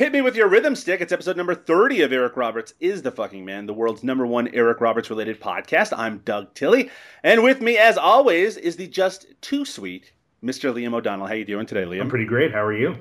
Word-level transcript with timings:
Hit 0.00 0.12
me 0.14 0.22
with 0.22 0.34
your 0.34 0.48
rhythm 0.48 0.76
stick. 0.76 1.02
It's 1.02 1.12
episode 1.12 1.36
number 1.36 1.54
30 1.54 2.00
of 2.00 2.10
Eric 2.10 2.34
Roberts 2.34 2.72
is 2.80 3.02
the 3.02 3.10
fucking 3.10 3.44
man, 3.44 3.66
the 3.66 3.74
world's 3.74 4.02
number 4.02 4.24
one 4.24 4.48
Eric 4.54 4.80
Roberts 4.80 5.10
related 5.10 5.38
podcast. 5.38 5.92
I'm 5.94 6.22
Doug 6.24 6.54
Tilley. 6.54 6.90
And 7.22 7.42
with 7.42 7.60
me, 7.60 7.76
as 7.76 7.98
always, 7.98 8.56
is 8.56 8.76
the 8.76 8.86
just 8.86 9.26
too 9.42 9.66
sweet 9.66 10.12
Mr. 10.42 10.72
Liam 10.72 10.94
O'Donnell. 10.94 11.26
How 11.26 11.34
you 11.34 11.44
doing 11.44 11.66
today, 11.66 11.82
Liam? 11.82 12.00
I'm 12.00 12.08
pretty 12.08 12.24
great. 12.24 12.50
How 12.50 12.64
are 12.64 12.72
you? 12.72 12.96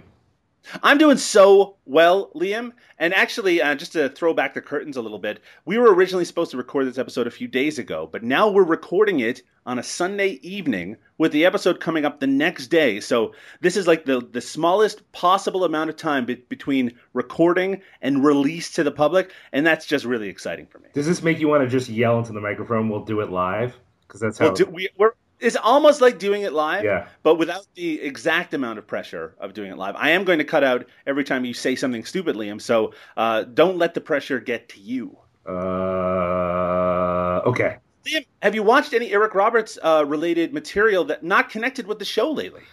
I'm 0.84 0.98
doing 0.98 1.18
so 1.18 1.78
well, 1.86 2.32
Liam. 2.36 2.72
And 2.98 3.14
actually, 3.14 3.62
uh, 3.62 3.76
just 3.76 3.94
to 3.94 4.10
throw 4.10 4.34
back 4.34 4.54
the 4.54 4.62
curtains 4.62 4.98
a 4.98 5.02
little 5.02 5.20
bit, 5.20 5.42
we 5.66 5.78
were 5.78 5.94
originally 5.94 6.26
supposed 6.26 6.52
to 6.52 6.58
record 6.58 6.86
this 6.86 6.98
episode 6.98 7.28
a 7.28 7.32
few 7.32 7.48
days 7.48 7.80
ago, 7.80 8.10
but 8.12 8.24
now 8.24 8.50
we're 8.50 8.64
recording 8.64 9.22
it 9.22 9.42
on 9.66 9.80
a 9.80 9.84
Sunday 9.84 10.40
evening 10.42 10.98
with 11.18 11.32
the 11.32 11.46
episode 11.46 11.80
coming 11.80 12.04
up 12.06 12.20
the 12.20 12.28
next 12.28 12.68
day. 12.68 13.00
So 13.00 13.34
this 13.62 13.78
is 13.78 13.88
like 13.88 14.06
the, 14.06 14.20
the 14.32 14.42
smallest 14.42 15.10
possible 15.12 15.64
amount 15.64 15.90
of 15.90 15.96
time 15.96 16.26
be- 16.26 16.44
between 16.50 16.92
recording 17.14 17.82
and 18.02 18.24
release 18.24 18.72
to 18.74 18.84
the 18.84 18.92
public. 18.92 19.32
And 19.54 19.66
that's 19.66 19.86
just 19.86 20.06
really 20.06 20.28
exciting 20.28 20.66
for 20.66 20.80
me. 20.80 20.90
Does 20.94 21.06
this 21.06 21.22
make 21.24 21.40
you 21.40 21.48
want 21.48 21.64
to 21.64 21.70
just 21.70 21.90
yell 21.90 22.20
into 22.20 22.34
the 22.34 22.42
microphone? 22.42 22.90
We'll 22.90 23.06
do 23.06 23.22
it 23.22 23.30
live 23.30 23.78
because 24.08 24.22
that's 24.22 24.38
how. 24.38 24.48
Well, 24.48 24.56
do, 24.56 24.66
we, 24.66 24.90
we're, 24.98 25.14
it's 25.40 25.56
almost 25.56 26.02
like 26.02 26.20
doing 26.20 26.42
it 26.42 26.54
live, 26.54 26.84
Yeah. 26.84 27.08
but 27.24 27.36
without 27.36 27.66
the 27.76 28.02
exact 28.02 28.54
amount 28.54 28.80
of 28.80 28.86
pressure 28.88 29.36
of 29.40 29.54
doing 29.54 29.72
it 29.72 29.78
live. 29.78 29.96
I 29.98 30.10
am 30.12 30.24
going 30.26 30.40
to 30.40 30.46
cut 30.46 30.64
out 30.64 30.86
every 31.08 31.24
time 31.24 31.46
you 31.46 31.54
say 31.54 31.76
something 31.76 32.04
stupid, 32.06 32.36
Liam. 32.36 32.62
So 32.62 32.94
uh, 33.18 33.44
don't 33.44 33.78
let 33.78 33.94
the 33.94 34.02
pressure 34.02 34.40
get 34.40 34.70
to 34.70 34.80
you. 34.80 35.18
uh, 35.50 37.42
okay. 37.46 37.78
Liam, 38.06 38.26
have 38.42 38.56
you 38.56 38.64
watched 38.64 38.94
any 38.94 39.12
Eric 39.12 39.36
Roberts 39.36 39.78
uh, 39.82 40.04
related 40.08 40.54
material 40.54 41.04
that 41.06 41.24
not 41.24 41.50
connected 41.50 41.88
with 41.88 42.00
the 42.00 42.06
show 42.06 42.32
lately? 42.32 42.64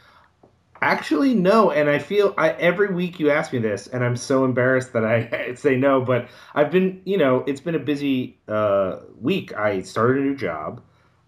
Actually, 0.82 1.34
no. 1.34 1.70
And 1.70 1.88
I 1.88 1.98
feel 1.98 2.34
I 2.36 2.50
every 2.50 2.92
week 2.92 3.18
you 3.18 3.30
ask 3.30 3.52
me 3.52 3.58
this, 3.58 3.86
and 3.86 4.04
I'm 4.04 4.16
so 4.16 4.44
embarrassed 4.44 4.92
that 4.92 5.04
I 5.04 5.54
say 5.56 5.76
no. 5.76 6.00
But 6.02 6.28
I've 6.54 6.70
been, 6.70 7.00
you 7.04 7.16
know, 7.16 7.44
it's 7.46 7.60
been 7.60 7.74
a 7.74 7.78
busy 7.80 8.38
uh, 8.46 8.98
week. 9.18 9.54
I 9.56 9.80
started 9.82 10.18
a 10.22 10.26
new 10.26 10.36
job. 10.36 10.82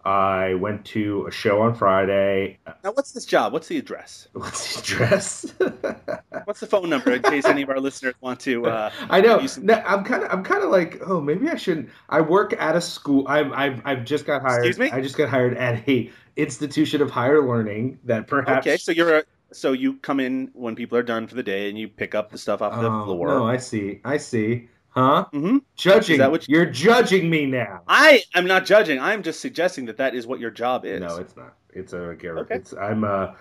I 0.09 0.55
went 0.55 0.85
to 0.85 1.27
a 1.27 1.31
show 1.31 1.61
on 1.61 1.75
Friday. 1.75 2.57
Now, 2.83 2.93
what's 2.93 3.11
this 3.11 3.25
job? 3.25 3.53
What's 3.53 3.67
the 3.67 3.77
address? 3.77 4.27
What's 4.33 4.73
the 4.75 4.79
address? 4.81 5.53
What's 6.45 6.61
the 6.61 6.65
phone 6.65 6.89
number 6.89 7.11
in 7.11 7.21
case 7.21 7.45
any 7.45 7.61
of 7.61 7.69
our 7.69 7.79
listeners 7.79 8.15
want 8.19 8.39
to? 8.41 8.65
Uh, 8.65 8.91
I 9.07 9.21
know. 9.21 9.45
No, 9.61 9.75
I'm 9.85 10.03
kind 10.03 10.23
of. 10.23 10.31
I'm 10.31 10.43
kind 10.43 10.63
of 10.63 10.71
like, 10.71 10.99
oh, 11.05 11.21
maybe 11.21 11.47
I 11.47 11.55
shouldn't. 11.57 11.89
I 12.09 12.21
work 12.21 12.53
at 12.59 12.75
a 12.75 12.81
school. 12.81 13.25
I'm. 13.27 13.53
I've. 13.53 13.81
I've 13.85 14.03
just 14.03 14.25
got 14.25 14.41
hired. 14.41 14.65
Excuse 14.65 14.79
me? 14.79 14.89
I 14.89 14.99
just 14.99 15.15
got 15.15 15.29
hired 15.29 15.55
at 15.57 15.87
a 15.87 16.09
institution 16.35 17.03
of 17.03 17.11
higher 17.11 17.47
learning 17.47 17.99
that 18.05 18.25
perhaps. 18.25 18.65
okay, 18.65 18.77
so 18.77 18.91
you're 18.91 19.17
a, 19.19 19.23
so 19.51 19.73
you 19.73 19.97
come 19.97 20.19
in 20.19 20.49
when 20.53 20.75
people 20.75 20.97
are 20.97 21.03
done 21.03 21.27
for 21.27 21.35
the 21.35 21.43
day 21.43 21.69
and 21.69 21.77
you 21.77 21.87
pick 21.87 22.15
up 22.15 22.31
the 22.31 22.37
stuff 22.39 22.63
off 22.63 22.79
the 22.81 22.89
Oh, 22.89 23.05
floor. 23.05 23.27
No, 23.27 23.45
I 23.45 23.57
see. 23.57 24.01
I 24.03 24.17
see. 24.17 24.69
Huh? 24.91 25.25
Mm-hmm. 25.33 25.57
Judging. 25.75 26.13
Is 26.15 26.19
that 26.19 26.31
what 26.31 26.49
You're 26.49 26.65
judging 26.65 27.29
me 27.29 27.45
now. 27.45 27.81
I 27.87 28.23
am 28.35 28.45
not 28.45 28.65
judging. 28.65 28.99
I'm 28.99 29.21
just 29.23 29.39
suggesting 29.39 29.85
that 29.85 29.97
that 29.97 30.15
is 30.15 30.25
what 30.25 30.39
your 30.39 30.49
job 30.51 30.85
is. 30.85 30.99
No, 30.99 31.17
it's 31.17 31.35
not. 31.37 31.53
It's 31.73 31.93
a. 31.93 32.15
Garrett. 32.19 32.45
Okay. 32.45 32.55
It's. 32.55 32.73
I'm. 32.73 33.03
a. 33.03 33.35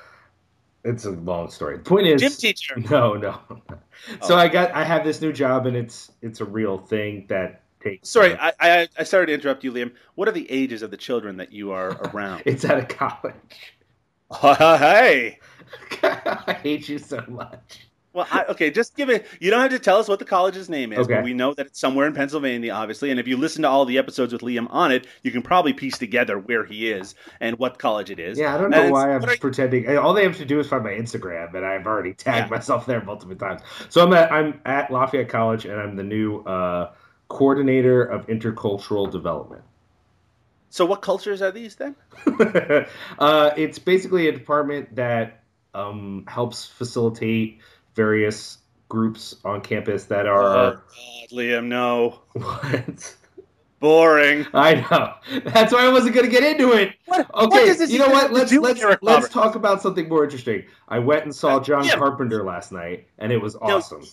It's 0.84 1.06
a 1.06 1.10
long 1.10 1.50
story. 1.50 1.78
The 1.78 1.82
point 1.82 2.06
is. 2.06 2.20
gym 2.20 2.32
teacher. 2.32 2.76
No, 2.91 3.14
no. 3.14 3.38
So 4.22 4.34
Oh. 4.34 4.37
I 4.37 4.48
got. 4.48 4.70
I 4.72 4.84
have 4.84 5.04
this 5.04 5.20
new 5.20 5.32
job, 5.32 5.66
and 5.66 5.76
it's. 5.76 6.12
It's 6.22 6.41
a 6.41 6.44
real 6.44 6.78
thing 6.78 7.25
that 7.28 7.62
takes. 7.82 8.08
Sorry, 8.10 8.37
I, 8.38 8.53
I 8.60 8.88
I 8.98 9.03
started 9.04 9.26
to 9.28 9.32
interrupt 9.34 9.64
you, 9.64 9.72
Liam. 9.72 9.92
What 10.16 10.28
are 10.28 10.32
the 10.32 10.50
ages 10.50 10.82
of 10.82 10.91
the 10.91 10.97
children 10.98 11.38
that 11.38 11.50
you 11.53 11.72
are 11.72 11.91
around? 12.14 12.42
It's 12.44 12.64
at 12.64 12.78
a 12.78 12.84
college. 12.84 13.34
hey. 14.41 15.38
I 16.03 16.58
hate 16.62 16.88
you 16.88 16.98
so 16.98 17.25
much. 17.28 17.88
Well, 18.14 18.26
I, 18.30 18.44
okay, 18.46 18.70
just 18.70 18.96
give 18.96 19.10
it. 19.10 19.26
You 19.38 19.50
don't 19.50 19.60
have 19.60 19.70
to 19.70 19.78
tell 19.78 19.98
us 19.98 20.08
what 20.08 20.19
the 20.19 20.24
college's 20.24 20.70
name 20.70 20.92
is, 20.92 21.00
Okay. 21.00 21.16
but 21.16 21.24
we 21.24 21.34
know 21.34 21.52
that 21.54 21.66
it's 21.66 21.78
somewhere 21.78 22.06
in 22.06 22.14
Pennsylvania, 22.14 22.72
obviously. 22.72 23.10
And 23.10 23.20
if 23.20 23.28
you 23.28 23.36
listen 23.36 23.62
to 23.62 23.69
all 23.69 23.84
the 23.84 23.98
episodes 23.98 24.32
with 24.32 24.42
Liam 24.42 24.66
on 24.70 24.92
it, 24.92 25.06
you 25.22 25.30
can 25.30 25.42
probably 25.42 25.74
piece 25.74 25.98
together 25.98 26.38
where 26.38 26.64
he 26.64 26.91
is 26.91 27.14
and 27.41 27.58
what 27.58 27.78
college 27.78 28.10
it 28.10 28.19
is. 28.19 28.38
Yeah, 28.38 28.54
I 28.54 28.58
don't 28.58 28.70
know 28.70 28.82
And 28.82 28.92
why 28.92 29.14
I'm 29.14 29.20
pretending. 29.22 29.96
All 29.98 30.14
they 30.14 30.24
have 30.24 30.38
to 30.38 30.46
do 30.46 30.58
is 30.58 30.66
find 30.66 30.82
my 30.84 30.92
Instagram, 30.92 31.54
and 31.54 31.64
I've 31.64 31.86
already 31.86 32.14
tagged 32.14 32.46
Yeah. 32.46 32.56
myself 32.56 32.86
there 32.86 33.02
multiple 33.04 33.36
times. 33.36 33.60
So 33.91 34.02
I'm 34.02 34.12
at 34.14 34.32
I'm 34.32 34.60
at 34.64 34.90
Lafayette 34.90 35.28
College, 35.28 35.66
and 35.66 35.78
I'm 35.78 35.94
the 35.94 36.02
new 36.02 36.40
uh, 36.40 36.92
coordinator 37.28 38.02
of 38.02 38.26
intercultural 38.26 39.10
development. 39.10 39.62
So, 40.70 40.84
what 40.84 41.02
cultures 41.02 41.40
are 41.40 41.50
these 41.50 41.76
then? 41.76 41.94
uh, 43.19 43.50
it's 43.56 43.78
basically 43.78 44.28
a 44.28 44.32
department 44.32 44.96
that 44.96 45.42
um, 45.75 46.25
helps 46.28 46.66
facilitate 46.66 47.60
various 47.98 48.59
groups 48.88 49.34
on 49.44 49.60
campus 49.60 50.04
that 50.04 50.26
Oh, 50.26 50.31
are 50.31 50.75
God, 50.75 50.81
Liam, 51.32 51.66
no. 51.66 52.20
what. 52.32 53.16
Boring. 53.81 54.47
I 54.54 54.75
know. 54.76 55.14
That's 55.50 55.72
why 55.72 55.84
I 55.84 55.92
wasn't 55.92 56.14
going 56.14 56.26
to 56.26 56.32
get 56.32 56.42
into 56.42 56.72
it. 56.72 56.94
What, 57.06 57.26
what 57.34 57.53
Okay, 57.53 57.72
this 57.72 57.91
you 57.91 57.98
know 57.98 58.08
what? 58.08 58.32
Let's 58.32 58.53
let's 58.53 58.82
let's 58.82 59.03
Roberts? 59.03 59.32
talk 59.32 59.54
about 59.56 59.82
something 59.82 60.08
more 60.08 60.25
interesting. 60.25 60.64
I 60.88 60.98
went 61.00 61.25
and 61.25 61.34
saw 61.34 61.56
Uh, 61.56 61.60
John 61.60 61.84
yeah. 61.84 61.97
Carpenter 61.97 62.44
last 62.44 62.72
night, 62.72 63.06
and 63.19 63.31
it 63.32 63.38
was 63.41 63.54
awesome. 63.56 64.04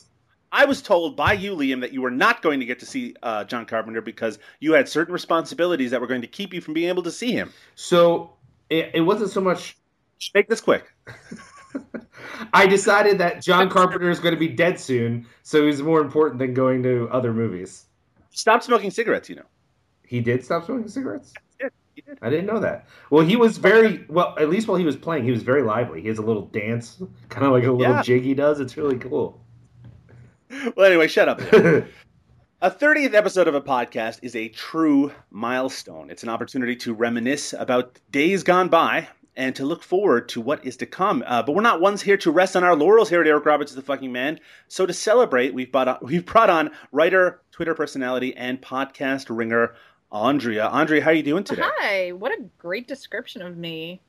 I 0.51 0.65
was 0.65 0.81
told 0.81 1.15
by 1.15 1.33
you, 1.33 1.55
Liam, 1.55 1.81
that 1.81 1.91
you 1.93 2.01
were 2.01 2.11
not 2.11 2.41
going 2.41 2.59
to 2.59 2.65
get 2.65 2.79
to 2.79 2.85
see 2.85 3.15
uh, 3.23 3.43
John 3.43 3.65
Carpenter 3.65 4.01
because 4.01 4.39
you 4.59 4.73
had 4.73 4.87
certain 4.87 5.13
responsibilities 5.13 5.91
that 5.91 5.99
were 6.01 6.07
going 6.07 6.21
to 6.21 6.27
keep 6.27 6.53
you 6.53 6.61
from 6.61 6.73
being 6.73 6.89
able 6.89 7.03
to 7.03 7.11
see 7.11 7.31
him. 7.31 7.51
So 7.75 8.33
it, 8.69 8.91
it 8.93 9.01
wasn't 9.01 9.31
so 9.31 9.41
much. 9.41 9.77
Make 10.33 10.47
this 10.47 10.61
quick. 10.61 10.85
I 12.53 12.65
decided 12.67 13.17
that 13.19 13.41
John 13.41 13.69
Carpenter 13.69 14.09
is 14.09 14.19
going 14.19 14.33
to 14.33 14.39
be 14.39 14.47
dead 14.47 14.79
soon, 14.79 15.25
so 15.43 15.65
he's 15.65 15.81
more 15.81 16.01
important 16.01 16.39
than 16.39 16.53
going 16.53 16.83
to 16.83 17.07
other 17.11 17.33
movies. 17.33 17.85
Stop 18.31 18.63
smoking 18.63 18.91
cigarettes, 18.91 19.29
you 19.29 19.35
know. 19.37 19.45
He 20.05 20.19
did 20.21 20.43
stop 20.43 20.65
smoking 20.65 20.87
cigarettes. 20.87 21.33
Yeah, 21.59 21.69
he 21.95 22.01
did. 22.01 22.17
I 22.21 22.29
didn't 22.29 22.45
know 22.45 22.59
that. 22.59 22.87
Well, 23.09 23.25
he 23.25 23.35
was 23.35 23.57
very 23.57 24.05
well. 24.09 24.35
At 24.39 24.49
least 24.49 24.67
while 24.67 24.77
he 24.77 24.85
was 24.85 24.95
playing, 24.95 25.23
he 25.23 25.31
was 25.31 25.41
very 25.43 25.63
lively. 25.63 26.01
He 26.01 26.07
has 26.09 26.17
a 26.17 26.21
little 26.23 26.47
dance, 26.47 27.01
kind 27.29 27.45
of 27.45 27.51
like 27.53 27.63
a 27.63 27.71
little 27.71 27.95
Yeah. 27.95 28.01
jig 28.01 28.23
he 28.23 28.33
does. 28.33 28.59
It's 28.59 28.77
really 28.77 28.97
cool. 28.97 29.41
Well, 30.75 30.85
anyway, 30.85 31.07
shut 31.07 31.27
up. 31.29 31.41
A 32.61 32.71
30th 32.71 33.13
episode 33.13 33.47
of 33.47 33.53
a 33.53 33.61
podcast 33.61 34.19
is 34.23 34.35
a 34.35 34.47
true 34.49 35.11
milestone. 35.29 36.09
It's 36.09 36.23
an 36.23 36.29
opportunity 36.29 36.75
to 36.77 36.93
reminisce 36.93 37.53
about 37.53 37.99
days 38.11 38.43
gone 38.43 38.69
by 38.69 39.07
and 39.35 39.55
to 39.55 39.65
look 39.65 39.83
forward 39.83 40.29
to 40.29 40.41
what 40.41 40.65
is 40.65 40.77
to 40.77 40.85
come. 40.85 41.23
Uh, 41.25 41.43
but 41.43 41.53
we're 41.53 41.61
not 41.61 41.81
ones 41.81 42.01
here 42.01 42.17
to 42.17 42.31
rest 42.31 42.55
on 42.55 42.63
our 42.63 42.75
laurels 42.75 43.09
here 43.09 43.21
at 43.21 43.27
Eric 43.27 43.45
Roberts 43.45 43.71
is 43.71 43.75
the 43.75 43.81
fucking 43.81 44.11
man. 44.11 44.39
So 44.67 44.85
to 44.85 44.93
celebrate, 44.93 45.53
we've 45.53 45.71
brought 45.71 45.87
on, 45.87 45.97
we've 46.01 46.25
brought 46.25 46.49
on 46.49 46.71
writer, 46.91 47.41
Twitter 47.51 47.73
personality, 47.73 48.35
and 48.35 48.61
podcast 48.61 49.25
ringer 49.29 49.75
Aundria. 50.11 50.71
Aundria, 50.71 51.01
how 51.01 51.11
are 51.11 51.13
you 51.13 51.23
doing 51.23 51.43
today? 51.43 51.63
Hi, 51.65 52.11
what 52.11 52.31
a 52.31 52.43
great 52.57 52.87
description 52.87 53.41
of 53.41 53.57
me. 53.57 54.01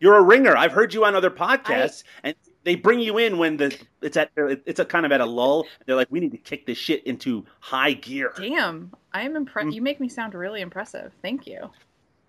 You're 0.00 0.16
a 0.16 0.22
ringer. 0.22 0.56
I've 0.56 0.72
heard 0.72 0.94
you 0.94 1.04
on 1.04 1.14
other 1.14 1.30
podcasts, 1.30 2.04
and 2.22 2.34
they 2.64 2.74
bring 2.74 3.00
you 3.00 3.18
in 3.18 3.36
when 3.36 3.58
the 3.58 3.76
it's 4.00 4.16
at 4.16 4.30
it's 4.36 4.80
a 4.80 4.84
kind 4.84 5.04
of 5.04 5.12
at 5.12 5.20
a 5.20 5.26
lull. 5.26 5.66
They're 5.84 5.96
like, 5.96 6.08
we 6.10 6.20
need 6.20 6.32
to 6.32 6.38
kick 6.38 6.64
this 6.64 6.78
shit 6.78 7.04
into 7.04 7.44
high 7.60 7.92
gear. 7.92 8.32
Damn, 8.36 8.92
I 9.12 9.22
am 9.22 9.36
impressed. 9.36 9.68
Mm. 9.68 9.74
You 9.74 9.82
make 9.82 10.00
me 10.00 10.08
sound 10.08 10.34
really 10.34 10.62
impressive. 10.62 11.12
Thank 11.20 11.46
you. 11.46 11.70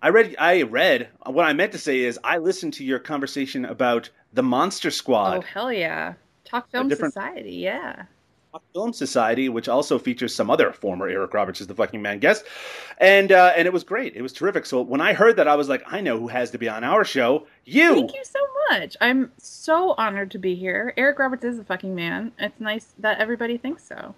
I 0.02 0.08
read. 0.08 0.34
I 0.38 0.62
read. 0.62 1.08
What 1.26 1.46
I 1.46 1.52
meant 1.52 1.72
to 1.72 1.78
say 1.78 2.00
is, 2.00 2.18
I 2.24 2.38
listened 2.38 2.74
to 2.74 2.84
your 2.84 2.98
conversation 2.98 3.64
about 3.64 4.10
the 4.32 4.42
Monster 4.42 4.90
Squad. 4.90 5.38
Oh 5.38 5.40
hell 5.42 5.72
yeah, 5.72 6.14
Talk 6.44 6.68
Film 6.70 6.90
Society. 6.90 7.54
Yeah. 7.54 8.04
Talk 8.50 8.64
Film 8.74 8.92
Society, 8.92 9.48
which 9.48 9.68
also 9.68 9.98
features 9.98 10.34
some 10.34 10.50
other 10.50 10.72
former 10.72 11.08
Eric 11.08 11.32
Roberts 11.32 11.60
is 11.60 11.68
the 11.68 11.74
fucking 11.74 12.02
man 12.02 12.18
guest, 12.18 12.44
and 12.98 13.30
uh, 13.30 13.52
and 13.56 13.66
it 13.66 13.72
was 13.72 13.84
great. 13.84 14.16
It 14.16 14.22
was 14.22 14.32
terrific. 14.32 14.66
So 14.66 14.82
when 14.82 15.00
I 15.00 15.12
heard 15.12 15.36
that, 15.36 15.46
I 15.46 15.54
was 15.54 15.68
like, 15.68 15.84
I 15.86 16.00
know 16.00 16.18
who 16.18 16.28
has 16.28 16.50
to 16.50 16.58
be 16.58 16.68
on 16.68 16.82
our 16.82 17.04
show. 17.04 17.46
You. 17.64 17.94
Thank 17.94 18.14
you 18.14 18.24
so 18.24 18.40
much. 18.70 18.96
I'm 19.00 19.30
so 19.38 19.94
honored 19.96 20.32
to 20.32 20.38
be 20.38 20.56
here. 20.56 20.92
Eric 20.96 21.20
Roberts 21.20 21.44
is 21.44 21.60
a 21.60 21.64
fucking 21.64 21.94
man. 21.94 22.32
It's 22.38 22.60
nice 22.60 22.92
that 22.98 23.20
everybody 23.20 23.56
thinks 23.56 23.84
so. 23.84 24.16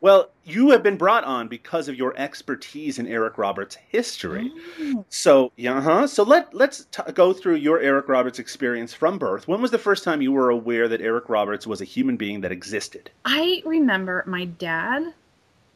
Well, 0.00 0.30
you 0.44 0.70
have 0.70 0.82
been 0.82 0.96
brought 0.96 1.24
on 1.24 1.48
because 1.48 1.88
of 1.88 1.96
your 1.96 2.14
expertise 2.16 2.98
in 3.00 3.06
Eric 3.08 3.36
Roberts' 3.36 3.74
history. 3.88 4.52
Oh. 4.80 5.04
So, 5.08 5.50
yeah, 5.56 5.80
huh? 5.80 6.06
So 6.06 6.22
let 6.22 6.54
let's 6.54 6.86
t- 6.92 7.02
go 7.14 7.32
through 7.32 7.56
your 7.56 7.80
Eric 7.80 8.08
Roberts 8.08 8.38
experience 8.38 8.94
from 8.94 9.18
birth. 9.18 9.48
When 9.48 9.60
was 9.60 9.72
the 9.72 9.78
first 9.78 10.04
time 10.04 10.22
you 10.22 10.30
were 10.32 10.50
aware 10.50 10.86
that 10.88 11.00
Eric 11.00 11.28
Roberts 11.28 11.66
was 11.66 11.80
a 11.80 11.84
human 11.84 12.16
being 12.16 12.40
that 12.42 12.52
existed? 12.52 13.10
I 13.24 13.62
remember 13.66 14.22
my 14.26 14.44
dad 14.44 15.12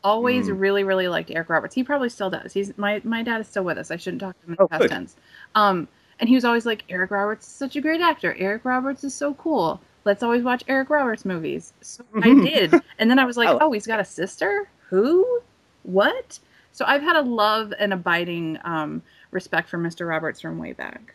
always 0.04 0.46
Mm. 0.48 0.60
really, 0.60 0.84
really 0.84 1.08
liked 1.08 1.30
Eric 1.30 1.48
Roberts. 1.48 1.74
He 1.74 1.82
probably 1.84 2.08
still 2.08 2.30
does. 2.30 2.52
He's 2.52 2.76
my 2.78 3.00
my 3.04 3.22
dad 3.24 3.40
is 3.40 3.48
still 3.48 3.64
with 3.64 3.78
us. 3.78 3.90
I 3.90 3.96
shouldn't 3.96 4.20
talk 4.22 4.38
to 4.40 4.46
him 4.46 4.52
in 4.52 4.56
Oh, 4.60 4.68
past 4.68 4.88
tense. 4.88 5.16
Um, 5.56 5.88
and 6.20 6.28
he 6.28 6.34
was 6.36 6.44
always 6.44 6.64
like, 6.66 6.84
Eric 6.88 7.10
Roberts 7.10 7.46
is 7.46 7.52
such 7.52 7.74
a 7.74 7.80
great 7.80 8.00
actor. 8.00 8.34
Eric 8.38 8.64
Roberts 8.64 9.02
is 9.02 9.14
so 9.14 9.34
cool. 9.34 9.80
Let's 10.04 10.22
always 10.22 10.42
watch 10.42 10.64
Eric 10.68 10.90
Roberts 10.90 11.24
movies. 11.24 11.72
So 11.80 12.04
I 12.22 12.34
did, 12.34 12.74
and 12.98 13.10
then 13.10 13.18
I 13.18 13.24
was 13.24 13.36
like, 13.36 13.48
I 13.48 13.52
like- 13.52 13.62
oh, 13.62 13.72
he's 13.72 13.86
got 13.86 14.00
a 14.00 14.04
sister. 14.04 14.68
Who? 14.90 15.40
What? 15.84 16.38
So 16.72 16.84
I've 16.86 17.02
had 17.02 17.16
a 17.16 17.22
love 17.22 17.72
and 17.78 17.92
abiding 17.92 18.58
um, 18.64 19.02
respect 19.30 19.68
for 19.68 19.78
Mr. 19.78 20.08
Roberts 20.08 20.40
from 20.40 20.58
way 20.58 20.72
back. 20.72 21.14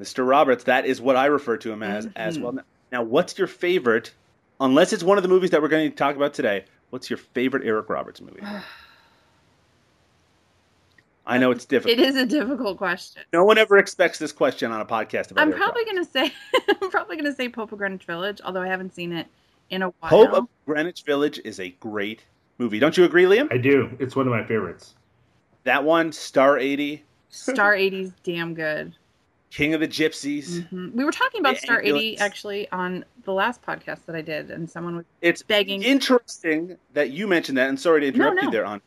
Mr. 0.00 0.26
Roberts, 0.26 0.64
that 0.64 0.86
is 0.86 1.00
what 1.00 1.16
I 1.16 1.26
refer 1.26 1.56
to 1.58 1.72
him 1.72 1.82
as 1.82 2.08
as 2.16 2.38
Mhm. 2.38 2.42
well. 2.42 2.58
Now, 2.92 3.02
what's 3.02 3.36
your 3.38 3.46
favorite, 3.48 4.12
unless 4.60 4.92
it's 4.92 5.02
one 5.02 5.18
of 5.18 5.22
the 5.22 5.28
movies 5.28 5.50
that 5.50 5.60
we're 5.62 5.68
going 5.68 5.90
to 5.90 5.96
talk 5.96 6.16
about 6.16 6.34
today, 6.34 6.64
what's 6.90 7.10
your 7.10 7.16
favorite 7.16 7.64
Eric 7.66 7.88
Roberts 7.90 8.20
movie? 8.20 8.40
I 11.26 11.38
know 11.38 11.50
it's 11.50 11.64
difficult. 11.64 11.98
It 11.98 12.02
is 12.06 12.16
a 12.16 12.26
difficult 12.26 12.76
question. 12.78 13.22
No 13.32 13.44
one 13.44 13.56
ever 13.58 13.78
expects 13.78 14.18
this 14.18 14.32
question 14.32 14.70
on 14.70 14.80
a 14.80 14.84
podcast 14.84 15.30
about 15.30 15.42
I'm 15.42 15.52
probably 15.52 15.84
gonna 15.84 16.04
say 16.04 16.32
I'm 16.82 16.90
probably 16.90 17.16
gonna 17.16 17.34
say 17.34 17.48
Pope 17.48 17.72
of 17.72 17.78
Greenwich 17.78 18.04
Village, 18.04 18.40
although 18.44 18.62
I 18.62 18.68
haven't 18.68 18.94
seen 18.94 19.12
it 19.12 19.26
in 19.70 19.82
a 19.82 19.88
while. 19.88 20.10
Pope 20.10 20.32
of 20.32 20.48
Greenwich 20.66 21.02
Village 21.04 21.40
is 21.44 21.60
a 21.60 21.70
great 21.80 22.24
movie. 22.58 22.78
Don't 22.78 22.96
you 22.96 23.04
agree, 23.04 23.24
Liam? 23.24 23.50
I 23.52 23.56
do. 23.58 23.90
It's 23.98 24.14
one 24.14 24.26
of 24.26 24.32
my 24.32 24.44
favorites. 24.44 24.94
That 25.64 25.82
one, 25.82 26.12
Star 26.12 26.58
80, 26.58 27.02
Star 27.30 27.72
80's 27.76 28.12
damn 28.22 28.52
good. 28.54 28.94
King 29.50 29.72
of 29.72 29.80
the 29.80 29.88
Gypsies. 29.88 30.66
hmm 30.68 30.90
We 30.94 31.04
were 31.04 31.12
talking 31.12 31.40
about 31.40 31.54
The 31.54 31.60
Star 31.60 31.80
80 31.80 32.18
actually 32.18 32.68
on 32.70 33.04
the 33.24 33.32
last 33.32 33.62
podcast 33.62 34.04
that 34.06 34.16
I 34.16 34.20
did, 34.20 34.50
and 34.50 34.68
someone 34.68 34.96
was 34.96 35.04
It's 35.22 35.42
begging. 35.42 35.82
interesting 35.82 36.76
that 36.92 37.10
you 37.12 37.26
mentioned 37.28 37.56
that, 37.58 37.68
and 37.68 37.78
sorry 37.80 38.00
to 38.00 38.08
interrupt 38.08 38.36
No, 38.36 38.42
you 38.42 38.50
there, 38.50 38.66
on 38.66 38.82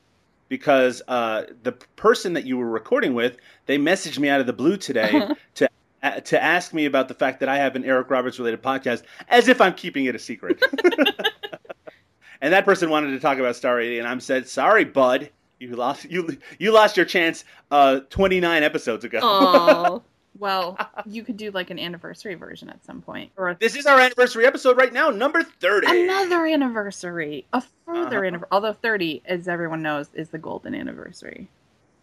because 0.50 1.02
uh, 1.08 1.44
the 1.64 1.72
person 1.72 2.34
that 2.34 2.46
you 2.46 2.58
were 2.58 2.70
recording 2.70 3.14
with, 3.14 3.38
they 3.66 3.78
messaged 3.78 4.20
me 4.20 4.30
out 4.30 4.40
of 4.40 4.48
the 4.48 4.54
blue 4.54 4.78
today 4.78 5.28
to 5.56 5.70
uh, 6.04 6.20
to 6.22 6.42
ask 6.42 6.74
me 6.74 6.86
about 6.86 7.08
the 7.08 7.14
fact 7.14 7.40
that 7.40 7.50
I 7.50 7.58
have 7.58 7.76
an 7.76 7.84
Eric 7.84 8.10
Roberts 8.10 8.38
related 8.38 8.62
podcast, 8.62 9.04
as 9.30 9.48
if 9.48 9.60
I'm 9.60 9.74
keeping 9.74 10.06
it 10.06 10.16
a 10.16 10.20
secret. 10.20 10.62
and 12.42 12.54
that 12.54 12.66
person 12.66 12.90
wanted 12.90 13.12
to 13.12 13.20
talk 13.20 13.40
about 13.40 13.56
Star 13.56 13.80
80, 13.80 14.00
and 14.00 14.08
I'm 14.08 14.20
said, 14.20 14.48
"Sorry, 14.48 14.86
bud, 14.86 15.30
you 15.60 15.76
lost 15.76 16.06
you 16.06 16.38
you 16.60 16.72
lost 16.72 16.98
your 16.98 17.06
chance 17.06 17.44
uh, 17.72 18.02
29 18.10 18.64
episodes 18.64 19.04
ago." 19.04 20.04
Well, 20.40 20.78
you 21.06 21.24
could 21.24 21.38
do 21.38 21.52
like 21.52 21.70
an 21.70 21.80
anniversary 21.80 22.36
version 22.36 22.70
at 22.70 22.84
some 22.86 23.02
point, 23.02 23.32
or 23.38 23.50
a, 23.50 23.58
This 23.60 23.76
is 23.76 23.86
our 23.86 24.00
anniversary 24.00 24.46
episode 24.46 24.78
right 24.78 24.92
now, 24.94 25.10
number 25.10 25.44
30. 25.44 26.04
another 26.04 26.46
anniversary, 26.46 27.46
a 27.54 27.62
further 27.86 28.18
Uh-huh. 28.18 28.26
anniversary. 28.28 28.48
Although 28.52 28.74
30, 28.74 29.22
as 29.26 29.48
everyone 29.48 29.82
knows, 29.82 30.10
is 30.14 30.30
the 30.30 30.38
golden 30.38 30.76
anniversary. 30.76 31.48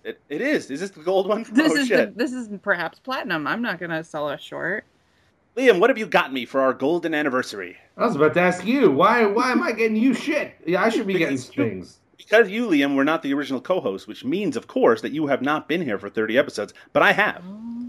It, 0.05 0.21
it 0.29 0.41
is. 0.43 0.71
Is 0.71 0.81
this 0.81 0.91
the 0.91 1.03
gold 1.03 1.27
one? 1.29 1.47
This 1.53 1.73
oh 1.73 1.77
is 1.77 1.89
the, 1.89 2.13
this 2.15 2.33
is 2.33 2.49
perhaps 2.63 2.99
platinum. 2.99 3.47
I'm 3.47 3.63
not 3.63 3.81
gonna 3.81 4.05
sell 4.05 4.29
a 4.29 4.37
short. 4.39 4.85
Liam, 5.57 5.79
what 5.79 5.89
have 5.89 5.97
you 5.99 6.07
got 6.07 6.33
me 6.33 6.45
for 6.45 6.61
our 6.61 6.75
golden 6.75 7.15
anniversary? 7.15 7.77
I 7.97 8.05
was 8.05 8.17
about 8.17 8.35
to 8.35 8.41
ask 8.41 8.67
you 8.67 8.91
why. 8.91 9.25
Why 9.25 9.53
am 9.53 9.63
I 9.63 9.73
getting 9.73 9.97
you 9.97 10.13
shit? 10.13 10.53
Yeah, 10.67 10.83
I 10.83 10.89
should 10.91 11.07
be 11.07 11.15
getting 11.15 11.37
Because 11.37 11.57
you- 11.57 11.65
things. 11.65 12.01
Because 12.17 12.49
you, 12.49 12.69
Liam, 12.69 12.95
were 12.95 13.05
not 13.05 13.23
the 13.23 13.35
original 13.35 13.61
co-host, 13.61 14.07
which 14.07 14.25
means, 14.25 14.57
of 14.57 14.67
course, 14.67 15.03
that 15.03 15.13
you 15.13 15.27
have 15.27 15.43
not 15.43 15.69
been 15.69 15.83
here 15.83 15.99
for 15.99 16.09
30 16.09 16.39
episodes, 16.39 16.75
but 16.93 17.03
I 17.03 17.13
have. 17.13 17.43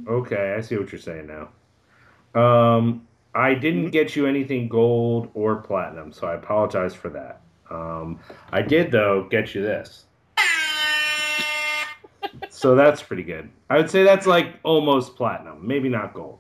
Okay, 0.08 0.56
I 0.58 0.62
see 0.62 0.78
what 0.78 0.92
you're 0.92 1.00
saying 1.00 1.28
now. 1.28 2.40
Um, 2.40 3.08
I 3.34 3.54
didn't 3.54 3.92
get 3.92 4.16
you 4.16 4.26
anything 4.26 4.68
gold 4.68 5.30
or 5.34 5.58
platinum, 5.58 6.12
so 6.12 6.28
I 6.28 6.36
apologize 6.36 6.94
for 6.94 7.10
that. 7.10 7.42
Um, 7.70 8.20
I 8.52 8.62
did 8.62 8.92
though 8.92 9.28
get 9.30 9.56
you 9.56 9.62
this. 9.62 10.06
So 12.50 12.74
that's 12.74 13.02
pretty 13.04 13.24
good. 13.24 13.50
I 13.70 13.78
would 13.78 13.90
say 13.90 14.04
that's 14.04 14.26
like 14.26 14.60
almost 14.64 15.16
platinum, 15.16 15.66
maybe 15.66 15.90
not 15.90 16.14
gold. 16.14 16.40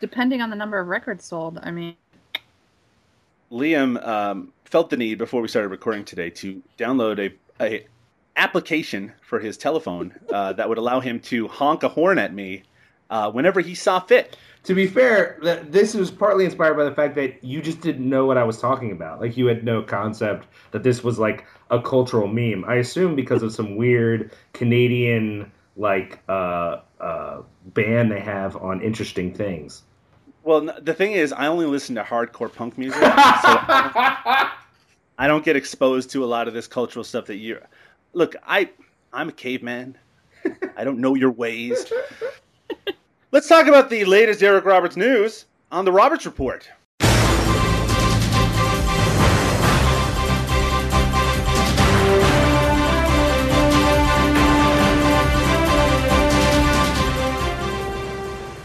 Depending 0.00 0.40
on 0.40 0.50
the 0.50 0.56
number 0.56 0.78
of 0.78 0.86
records 0.86 1.24
sold, 1.24 1.58
I 1.62 1.70
mean, 1.70 1.96
Liam 3.50 4.04
um, 4.06 4.52
felt 4.64 4.90
the 4.90 4.96
need 4.96 5.18
before 5.18 5.40
we 5.40 5.48
started 5.48 5.68
recording 5.68 6.04
today 6.04 6.30
to 6.30 6.62
download 6.76 7.18
a, 7.18 7.64
a 7.64 7.86
application 8.36 9.12
for 9.22 9.40
his 9.40 9.56
telephone 9.56 10.14
uh, 10.32 10.52
that 10.52 10.68
would 10.68 10.78
allow 10.78 11.00
him 11.00 11.20
to 11.20 11.48
honk 11.48 11.82
a 11.82 11.88
horn 11.88 12.18
at 12.18 12.32
me 12.34 12.62
uh, 13.10 13.30
whenever 13.30 13.60
he 13.60 13.74
saw 13.74 13.98
fit. 14.00 14.36
To 14.64 14.74
be 14.74 14.86
fair, 14.86 15.38
th- 15.42 15.62
this 15.70 15.94
was 15.94 16.10
partly 16.10 16.44
inspired 16.44 16.74
by 16.74 16.84
the 16.84 16.94
fact 16.94 17.14
that 17.14 17.42
you 17.42 17.62
just 17.62 17.80
didn't 17.80 18.08
know 18.08 18.26
what 18.26 18.36
I 18.36 18.44
was 18.44 18.60
talking 18.60 18.92
about. 18.92 19.20
Like 19.20 19.36
you 19.36 19.46
had 19.46 19.64
no 19.64 19.82
concept 19.82 20.46
that 20.72 20.82
this 20.82 21.02
was 21.02 21.18
like 21.18 21.46
a 21.70 21.80
cultural 21.80 22.28
meme. 22.28 22.64
I 22.66 22.76
assume 22.76 23.16
because 23.16 23.42
of 23.42 23.52
some 23.52 23.76
weird 23.76 24.30
Canadian 24.52 25.50
like 25.76 26.18
uh, 26.28 26.80
uh, 27.00 27.42
ban 27.66 28.08
they 28.08 28.20
have 28.20 28.56
on 28.56 28.82
interesting 28.82 29.32
things. 29.32 29.84
Well, 30.48 30.62
the 30.80 30.94
thing 30.94 31.12
is, 31.12 31.30
I 31.34 31.46
only 31.46 31.66
listen 31.66 31.94
to 31.96 32.02
hardcore 32.02 32.50
punk 32.50 32.78
music, 32.78 33.02
so 33.02 33.08
I 33.12 34.50
don't 35.26 35.44
get 35.44 35.56
exposed 35.56 36.08
to 36.12 36.24
a 36.24 36.26
lot 36.26 36.48
of 36.48 36.54
this 36.54 36.66
cultural 36.66 37.04
stuff 37.04 37.26
that 37.26 37.36
you. 37.36 37.60
Look, 38.14 38.34
I 38.46 38.70
I'm 39.12 39.28
a 39.28 39.32
caveman. 39.32 39.98
I 40.74 40.84
don't 40.84 41.00
know 41.00 41.14
your 41.14 41.32
ways. 41.32 41.92
Let's 43.30 43.46
talk 43.46 43.66
about 43.66 43.90
the 43.90 44.06
latest 44.06 44.42
Eric 44.42 44.64
Roberts 44.64 44.96
news 44.96 45.44
on 45.70 45.84
the 45.84 45.92
Roberts 45.92 46.24
Report. 46.24 46.66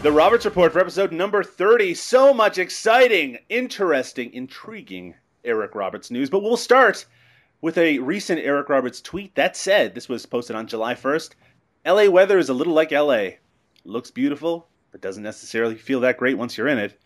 The 0.04 0.12
Roberts 0.12 0.44
Report 0.44 0.70
for 0.70 0.80
episode 0.80 1.12
number 1.12 1.42
30. 1.42 1.94
So 1.94 2.34
much 2.34 2.58
exciting, 2.58 3.38
interesting, 3.48 4.34
intriguing 4.34 5.14
Eric 5.46 5.74
Roberts 5.74 6.10
news. 6.10 6.28
But 6.28 6.42
we'll 6.42 6.58
start 6.58 7.06
with 7.62 7.78
a 7.78 8.00
recent 8.00 8.38
Eric 8.40 8.68
Roberts 8.68 9.00
tweet 9.00 9.34
that 9.34 9.56
said, 9.56 9.94
this 9.94 10.06
was 10.06 10.26
posted 10.26 10.56
on 10.56 10.66
July 10.66 10.94
1st 10.94 11.30
LA 11.86 12.10
weather 12.10 12.36
is 12.36 12.50
a 12.50 12.52
little 12.52 12.74
like 12.74 12.90
LA. 12.92 13.28
Looks 13.86 14.10
beautiful, 14.10 14.68
but 14.92 15.00
doesn't 15.00 15.22
necessarily 15.22 15.74
feel 15.74 16.00
that 16.00 16.18
great 16.18 16.36
once 16.36 16.58
you're 16.58 16.68
in 16.68 16.76
it. 16.76 17.00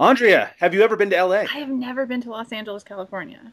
Aundria, 0.00 0.50
have 0.58 0.74
you 0.74 0.82
ever 0.82 0.96
been 0.96 1.10
to 1.10 1.24
LA? 1.24 1.42
I 1.42 1.58
have 1.60 1.68
never 1.68 2.04
been 2.04 2.20
to 2.22 2.30
Los 2.30 2.50
Angeles, 2.50 2.82
California. 2.82 3.52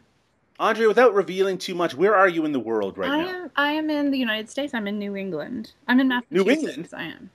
Andrea, 0.58 0.88
without 0.88 1.14
revealing 1.14 1.56
too 1.56 1.76
much, 1.76 1.94
where 1.94 2.16
are 2.16 2.28
you 2.28 2.44
in 2.44 2.50
the 2.50 2.58
world 2.58 2.98
right 2.98 3.10
I 3.12 3.22
now? 3.22 3.28
am 3.28 3.50
I 3.54 3.72
am 3.74 3.88
in 3.90 4.10
the 4.10 4.18
United 4.18 4.50
States. 4.50 4.74
I'm 4.74 4.88
in 4.88 4.98
New 4.98 5.14
England. 5.14 5.72
I'm 5.86 6.00
in 6.00 6.08
Massachusetts. 6.08 6.44
New 6.44 6.50
England? 6.50 6.88
I 6.92 7.04
am. 7.04 7.30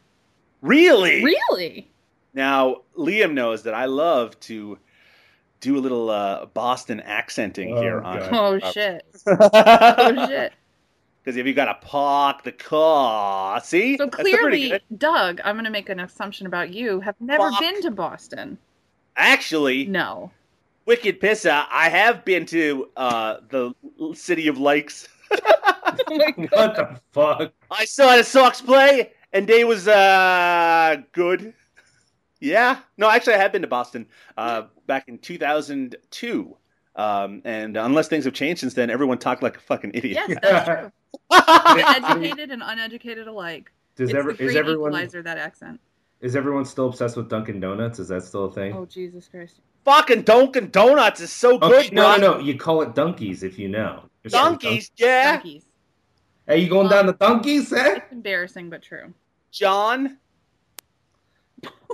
Really? 0.66 1.24
Really? 1.24 1.90
Now, 2.34 2.82
Liam 2.98 3.34
knows 3.34 3.64
that 3.64 3.74
I 3.74 3.86
love 3.86 4.38
to 4.42 4.78
do 5.62 5.78
a 5.78 5.80
little 5.80 6.10
uh, 6.10 6.46
Boston 6.48 7.00
accenting 7.02 7.74
Oh, 7.78 7.82
here 7.82 8.02
God. 8.02 8.22
on. 8.24 8.60
Oh 8.64 8.72
shit. 8.72 9.06
Oh 9.28 10.28
shit. 10.28 10.54
Because 11.24 11.38
if 11.38 11.46
you 11.48 11.54
got 11.54 11.66
to 11.66 11.88
park 11.88 12.44
the 12.44 12.52
car, 12.52 13.60
see? 13.62 13.98
So 13.98 14.06
That's 14.06 14.16
still 14.20 14.38
pretty 14.38 14.68
clearly. 14.70 14.84
Doug, 14.98 15.42
I'm 15.44 15.56
going 15.56 15.66
to 15.66 15.72
make 15.72 15.90
an 15.90 16.00
assumption 16.00 16.46
about 16.46 16.72
you. 16.74 17.00
Have 17.00 17.16
never 17.20 17.50
Fuck. 17.50 17.60
been 17.62 17.82
to 17.82 17.92
Boston. 17.92 18.58
Actually, 19.16 19.86
No. 19.88 20.32
Wicked 20.86 21.20
Pissa, 21.20 21.66
I 21.72 21.90
have 21.90 22.24
been 22.26 22.46
to 22.48 22.90
uh, 22.96 23.38
the 23.50 23.74
city 24.14 24.48
of 24.48 24.60
lakes. 24.60 25.08
Oh 26.08 26.18
my 26.18 26.32
God. 26.32 26.50
what 26.52 26.76
the 26.76 27.00
fuck? 27.14 27.54
I 27.72 27.86
saw 27.86 28.18
the 28.18 28.24
Sox 28.24 28.60
play, 28.60 29.12
and 29.36 29.46
day 29.46 29.64
was 29.66 29.88
uh, 29.88 30.96
good. 31.12 31.54
Yeah. 32.40 32.80
No, 32.98 33.10
actually, 33.10 33.34
I 33.34 33.38
have 33.38 33.52
been 33.52 33.62
to 33.62 33.68
Boston 33.68 34.08
uh, 34.38 34.64
back 34.88 35.08
in 35.08 35.18
2002. 35.18 36.58
Um, 36.96 37.42
and 37.44 37.76
unless 37.76 38.08
things 38.08 38.24
have 38.24 38.34
changed 38.34 38.62
since 38.62 38.74
then, 38.74 38.90
everyone 38.90 39.18
talked 39.18 39.44
like 39.44 39.58
a 39.58 39.60
fucking 39.60 39.92
idiot. 39.94 40.18
Yes, 40.30 40.40
that's 40.42 40.70
true. 40.70 40.92
Educated 41.32 42.52
and 42.52 42.64
uneducated 42.64 43.28
alike. 43.28 43.72
Does 43.98 44.10
it's 44.10 44.18
ever 44.18 44.32
the 44.34 44.44
is 44.46 44.56
everyone 44.56 44.92
equalizer, 44.92 45.22
that 45.24 45.38
accent. 45.38 45.80
is 46.22 46.36
everyone 46.36 46.64
still 46.66 46.88
obsessed 46.88 47.18
with 47.18 47.30
Dunkin' 47.30 47.60
Donuts? 47.60 48.00
Is 48.00 48.08
that 48.08 48.24
still 48.24 48.46
a 48.46 48.52
thing? 48.52 48.74
Oh, 48.74 48.86
Jesus 48.86 49.28
Christ. 49.28 49.60
Fucking 49.84 50.22
Dunkin' 50.24 50.70
Donuts 50.70 51.20
is 51.20 51.32
so 51.32 51.56
Okay, 51.56 51.68
good, 51.68 51.94
no, 51.94 52.04
bro. 52.04 52.18
no, 52.18 52.38
no. 52.38 52.40
You 52.40 52.58
call 52.58 52.82
it 52.82 52.96
Dunkies 52.96 53.44
if 53.44 53.60
you 53.60 53.68
know. 53.68 54.04
It's 54.24 54.34
called 54.34 54.62
Donkeys, 54.62 54.92
yeah. 54.96 55.34
Donkeys. 55.34 55.66
Hey, 56.48 56.60
you 56.60 56.70
going 56.70 56.90
down 56.90 57.08
the 57.08 57.14
Dunkies, 57.14 57.74
eh? 57.74 57.96
It's 57.98 58.12
embarrassing, 58.12 58.70
but 58.70 58.82
true. 58.82 59.14
John. 59.56 60.18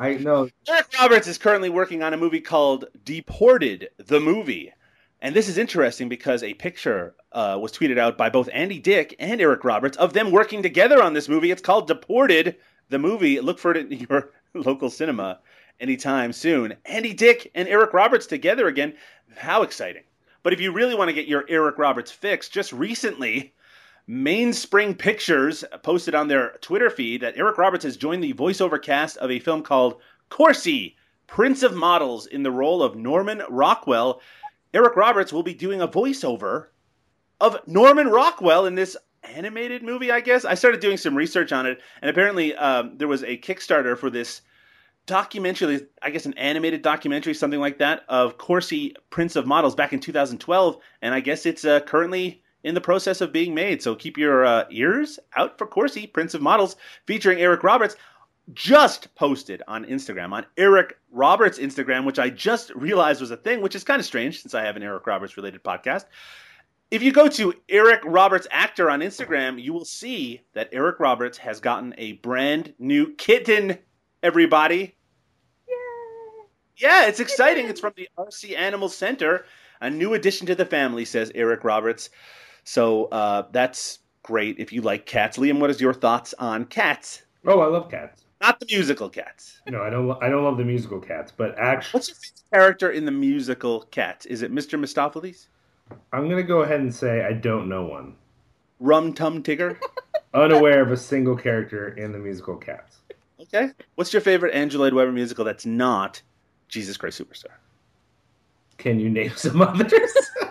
I 0.01 0.15
know. 0.15 0.49
Eric 0.67 0.87
Roberts 0.99 1.27
is 1.27 1.37
currently 1.37 1.69
working 1.69 2.01
on 2.01 2.11
a 2.11 2.17
movie 2.17 2.41
called 2.41 2.85
Deported, 3.05 3.89
the 3.97 4.19
movie. 4.19 4.73
And 5.21 5.35
this 5.35 5.47
is 5.47 5.59
interesting 5.59 6.09
because 6.09 6.41
a 6.41 6.55
picture 6.55 7.15
uh, 7.31 7.59
was 7.61 7.71
tweeted 7.71 7.99
out 7.99 8.17
by 8.17 8.31
both 8.31 8.49
Andy 8.51 8.79
Dick 8.79 9.15
and 9.19 9.39
Eric 9.39 9.63
Roberts 9.63 9.95
of 9.97 10.13
them 10.13 10.31
working 10.31 10.63
together 10.63 11.03
on 11.03 11.13
this 11.13 11.29
movie. 11.29 11.51
It's 11.51 11.61
called 11.61 11.85
Deported, 11.85 12.55
the 12.89 12.97
movie. 12.97 13.39
Look 13.39 13.59
for 13.59 13.75
it 13.75 13.91
in 13.91 13.99
your 14.09 14.31
local 14.55 14.89
cinema 14.89 15.39
anytime 15.79 16.33
soon. 16.33 16.77
Andy 16.85 17.13
Dick 17.13 17.51
and 17.53 17.67
Eric 17.67 17.93
Roberts 17.93 18.25
together 18.25 18.67
again. 18.67 18.95
How 19.35 19.61
exciting. 19.61 20.03
But 20.41 20.53
if 20.53 20.59
you 20.59 20.71
really 20.71 20.95
want 20.95 21.09
to 21.09 21.13
get 21.13 21.27
your 21.27 21.45
Eric 21.47 21.77
Roberts 21.77 22.09
fix, 22.09 22.49
just 22.49 22.73
recently, 22.73 23.53
Mainspring 24.11 24.95
Pictures 24.95 25.63
posted 25.83 26.13
on 26.15 26.27
their 26.27 26.57
Twitter 26.59 26.89
feed 26.89 27.21
that 27.21 27.37
Eric 27.37 27.57
Roberts 27.57 27.85
has 27.85 27.95
joined 27.95 28.21
the 28.21 28.33
voiceover 28.33 28.79
cast 28.81 29.15
of 29.15 29.31
a 29.31 29.39
film 29.39 29.63
called 29.63 30.01
Corsi, 30.27 30.97
Prince 31.27 31.63
of 31.63 31.73
Models, 31.73 32.25
in 32.25 32.43
the 32.43 32.51
role 32.51 32.83
of 32.83 32.97
Norman 32.97 33.41
Rockwell. 33.49 34.19
Eric 34.73 34.97
Roberts 34.97 35.31
will 35.31 35.43
be 35.43 35.53
doing 35.53 35.79
a 35.79 35.87
voiceover 35.87 36.67
of 37.39 37.65
Norman 37.65 38.09
Rockwell 38.09 38.65
in 38.65 38.75
this 38.75 38.97
animated 39.23 39.81
movie, 39.81 40.11
I 40.11 40.19
guess. 40.19 40.43
I 40.43 40.55
started 40.55 40.81
doing 40.81 40.97
some 40.97 41.15
research 41.15 41.53
on 41.53 41.65
it, 41.65 41.79
and 42.01 42.09
apparently 42.09 42.53
um, 42.55 42.97
there 42.97 43.07
was 43.07 43.23
a 43.23 43.37
Kickstarter 43.37 43.97
for 43.97 44.09
this 44.09 44.41
documentary, 45.05 45.87
I 46.01 46.09
guess 46.09 46.25
an 46.25 46.33
animated 46.33 46.81
documentary, 46.81 47.33
something 47.33 47.61
like 47.61 47.77
that, 47.77 48.03
of 48.09 48.37
Corsi 48.37 48.93
Prince 49.09 49.37
of 49.37 49.47
Models 49.47 49.73
back 49.73 49.93
in 49.93 50.01
2012, 50.01 50.79
and 51.01 51.15
I 51.15 51.21
guess 51.21 51.45
it's 51.45 51.63
uh, 51.63 51.79
currently 51.79 52.40
in 52.63 52.75
the 52.75 52.81
process 52.81 53.21
of 53.21 53.33
being 53.33 53.53
made. 53.53 53.81
So 53.81 53.95
keep 53.95 54.17
your 54.17 54.45
uh, 54.45 54.65
ears 54.69 55.19
out 55.35 55.57
for 55.57 55.67
Corsi 55.67 56.07
Prince 56.07 56.33
of 56.33 56.41
Models, 56.41 56.75
featuring 57.05 57.39
Eric 57.39 57.63
Roberts. 57.63 57.95
Just 58.53 59.13
posted 59.15 59.61
on 59.67 59.85
Instagram, 59.85 60.33
on 60.33 60.45
Eric 60.57 60.97
Roberts' 61.11 61.59
Instagram, 61.59 62.05
which 62.05 62.19
I 62.19 62.29
just 62.29 62.71
realized 62.71 63.21
was 63.21 63.31
a 63.31 63.37
thing, 63.37 63.61
which 63.61 63.75
is 63.75 63.83
kind 63.83 63.99
of 63.99 64.05
strange 64.05 64.41
since 64.41 64.53
I 64.53 64.63
have 64.63 64.75
an 64.75 64.83
Eric 64.83 65.05
Roberts 65.07 65.37
related 65.37 65.63
podcast. 65.63 66.05
If 66.89 67.01
you 67.01 67.13
go 67.13 67.29
to 67.29 67.53
Eric 67.69 68.01
Roberts 68.03 68.47
Actor 68.51 68.89
on 68.89 68.99
Instagram, 68.99 69.61
you 69.61 69.71
will 69.71 69.85
see 69.85 70.41
that 70.53 70.69
Eric 70.73 70.99
Roberts 70.99 71.37
has 71.37 71.61
gotten 71.61 71.93
a 71.97 72.13
brand 72.13 72.73
new 72.79 73.13
kitten, 73.13 73.77
everybody. 74.21 74.95
Yeah, 76.75 77.05
it's 77.05 77.19
exciting. 77.19 77.67
It's 77.67 77.79
from 77.79 77.93
the 77.95 78.09
RC 78.17 78.57
Animal 78.57 78.89
Center, 78.89 79.45
a 79.79 79.89
new 79.89 80.15
addition 80.15 80.47
to 80.47 80.55
the 80.55 80.65
family, 80.65 81.05
says 81.05 81.31
Eric 81.35 81.63
Roberts. 81.63 82.09
So 82.63 83.05
uh, 83.05 83.43
that's 83.51 83.99
great 84.23 84.59
if 84.59 84.71
you 84.71 84.81
like 84.81 85.05
cats. 85.05 85.37
Liam, 85.37 85.59
what 85.59 85.69
is 85.69 85.81
your 85.81 85.93
thoughts 85.93 86.33
on 86.39 86.65
cats? 86.65 87.23
Oh, 87.45 87.59
I 87.59 87.67
love 87.67 87.89
cats. 87.89 88.23
Not 88.41 88.59
the 88.59 88.65
musical 88.71 89.09
cats. 89.09 89.61
No, 89.67 89.83
I 89.83 89.89
don't. 89.89 90.11
I 90.23 90.29
don't 90.29 90.43
love 90.43 90.57
the 90.57 90.65
musical 90.65 90.99
cats, 90.99 91.31
but 91.35 91.55
actually, 91.59 91.99
What's 91.99 92.09
your 92.09 92.15
favorite 92.15 92.51
character 92.51 92.91
in 92.91 93.05
the 93.05 93.11
musical 93.11 93.81
Cats? 93.91 94.25
Is 94.25 94.41
it 94.41 94.51
Mr. 94.51 94.79
Mistoffelees? 94.79 95.47
I'm 96.11 96.27
gonna 96.27 96.41
go 96.41 96.61
ahead 96.63 96.79
and 96.79 96.93
say 96.93 97.23
I 97.23 97.33
don't 97.33 97.69
know 97.69 97.85
one. 97.85 98.15
Rum 98.79 99.13
Tum 99.13 99.43
Tigger? 99.43 99.77
Unaware 100.33 100.81
of 100.81 100.91
a 100.91 100.97
single 100.97 101.35
character 101.35 101.89
in 101.89 102.11
the 102.11 102.17
musical 102.17 102.55
Cats. 102.55 102.97
Okay. 103.39 103.69
What's 103.95 104.11
your 104.11 104.21
favorite 104.21 104.55
Andrew 104.55 104.79
Lloyd 104.79 104.93
Webber 104.93 105.11
musical 105.11 105.45
that's 105.45 105.65
not 105.65 106.21
Jesus 106.67 106.97
Christ 106.97 107.21
Superstar? 107.21 107.53
Can 108.77 108.99
you 108.99 109.09
name 109.09 109.33
some 109.35 109.61
others? 109.61 110.11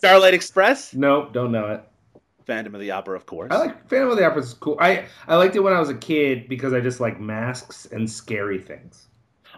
Starlight 0.00 0.32
Express? 0.34 0.94
nope, 0.94 1.32
don't 1.32 1.52
know 1.52 1.66
it. 1.66 1.84
Phantom 2.46 2.74
of 2.74 2.80
the 2.80 2.90
Opera, 2.90 3.16
of 3.16 3.26
course. 3.26 3.52
I 3.52 3.58
like 3.58 3.88
Phantom 3.88 4.10
of 4.10 4.16
the 4.16 4.26
Opera 4.26 4.42
is 4.42 4.54
cool. 4.54 4.76
I 4.80 5.04
I 5.28 5.36
liked 5.36 5.54
it 5.56 5.60
when 5.60 5.72
I 5.72 5.78
was 5.78 5.90
a 5.90 5.94
kid 5.94 6.48
because 6.48 6.72
I 6.72 6.80
just 6.80 6.98
like 7.00 7.20
masks 7.20 7.86
and 7.92 8.10
scary 8.10 8.58
things. 8.58 9.08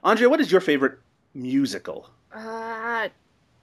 Aundria, 0.04 0.28
what 0.28 0.40
is 0.40 0.50
your 0.50 0.60
favorite 0.60 0.98
musical? 1.32 2.10
Uh, 2.34 3.08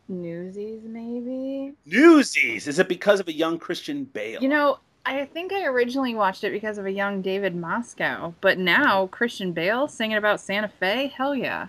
Newsies, 0.08 0.82
maybe? 0.86 1.74
Newsies. 1.86 2.68
Is 2.68 2.80
it 2.80 2.88
because 2.88 3.20
of 3.20 3.28
a 3.28 3.34
young 3.34 3.60
Christian 3.60 4.06
Bale? 4.06 4.42
You 4.42 4.48
know, 4.50 4.80
I 5.06 5.26
think 5.26 5.54
I 5.54 5.66
originally 5.66 6.16
watched 6.16 6.44
it 6.44 6.52
because 6.52 6.78
of 6.78 6.86
a 6.86 6.92
young 6.92 7.22
David 7.22 7.56
Moscow, 7.56 8.34
but 8.42 8.58
now 8.58 9.08
Christian 9.08 9.52
Bale 9.52 9.88
singing 9.88 10.18
about 10.18 10.42
Santa 10.42 10.68
Fe? 10.68 11.14
Hell 11.16 11.36
yeah. 11.36 11.68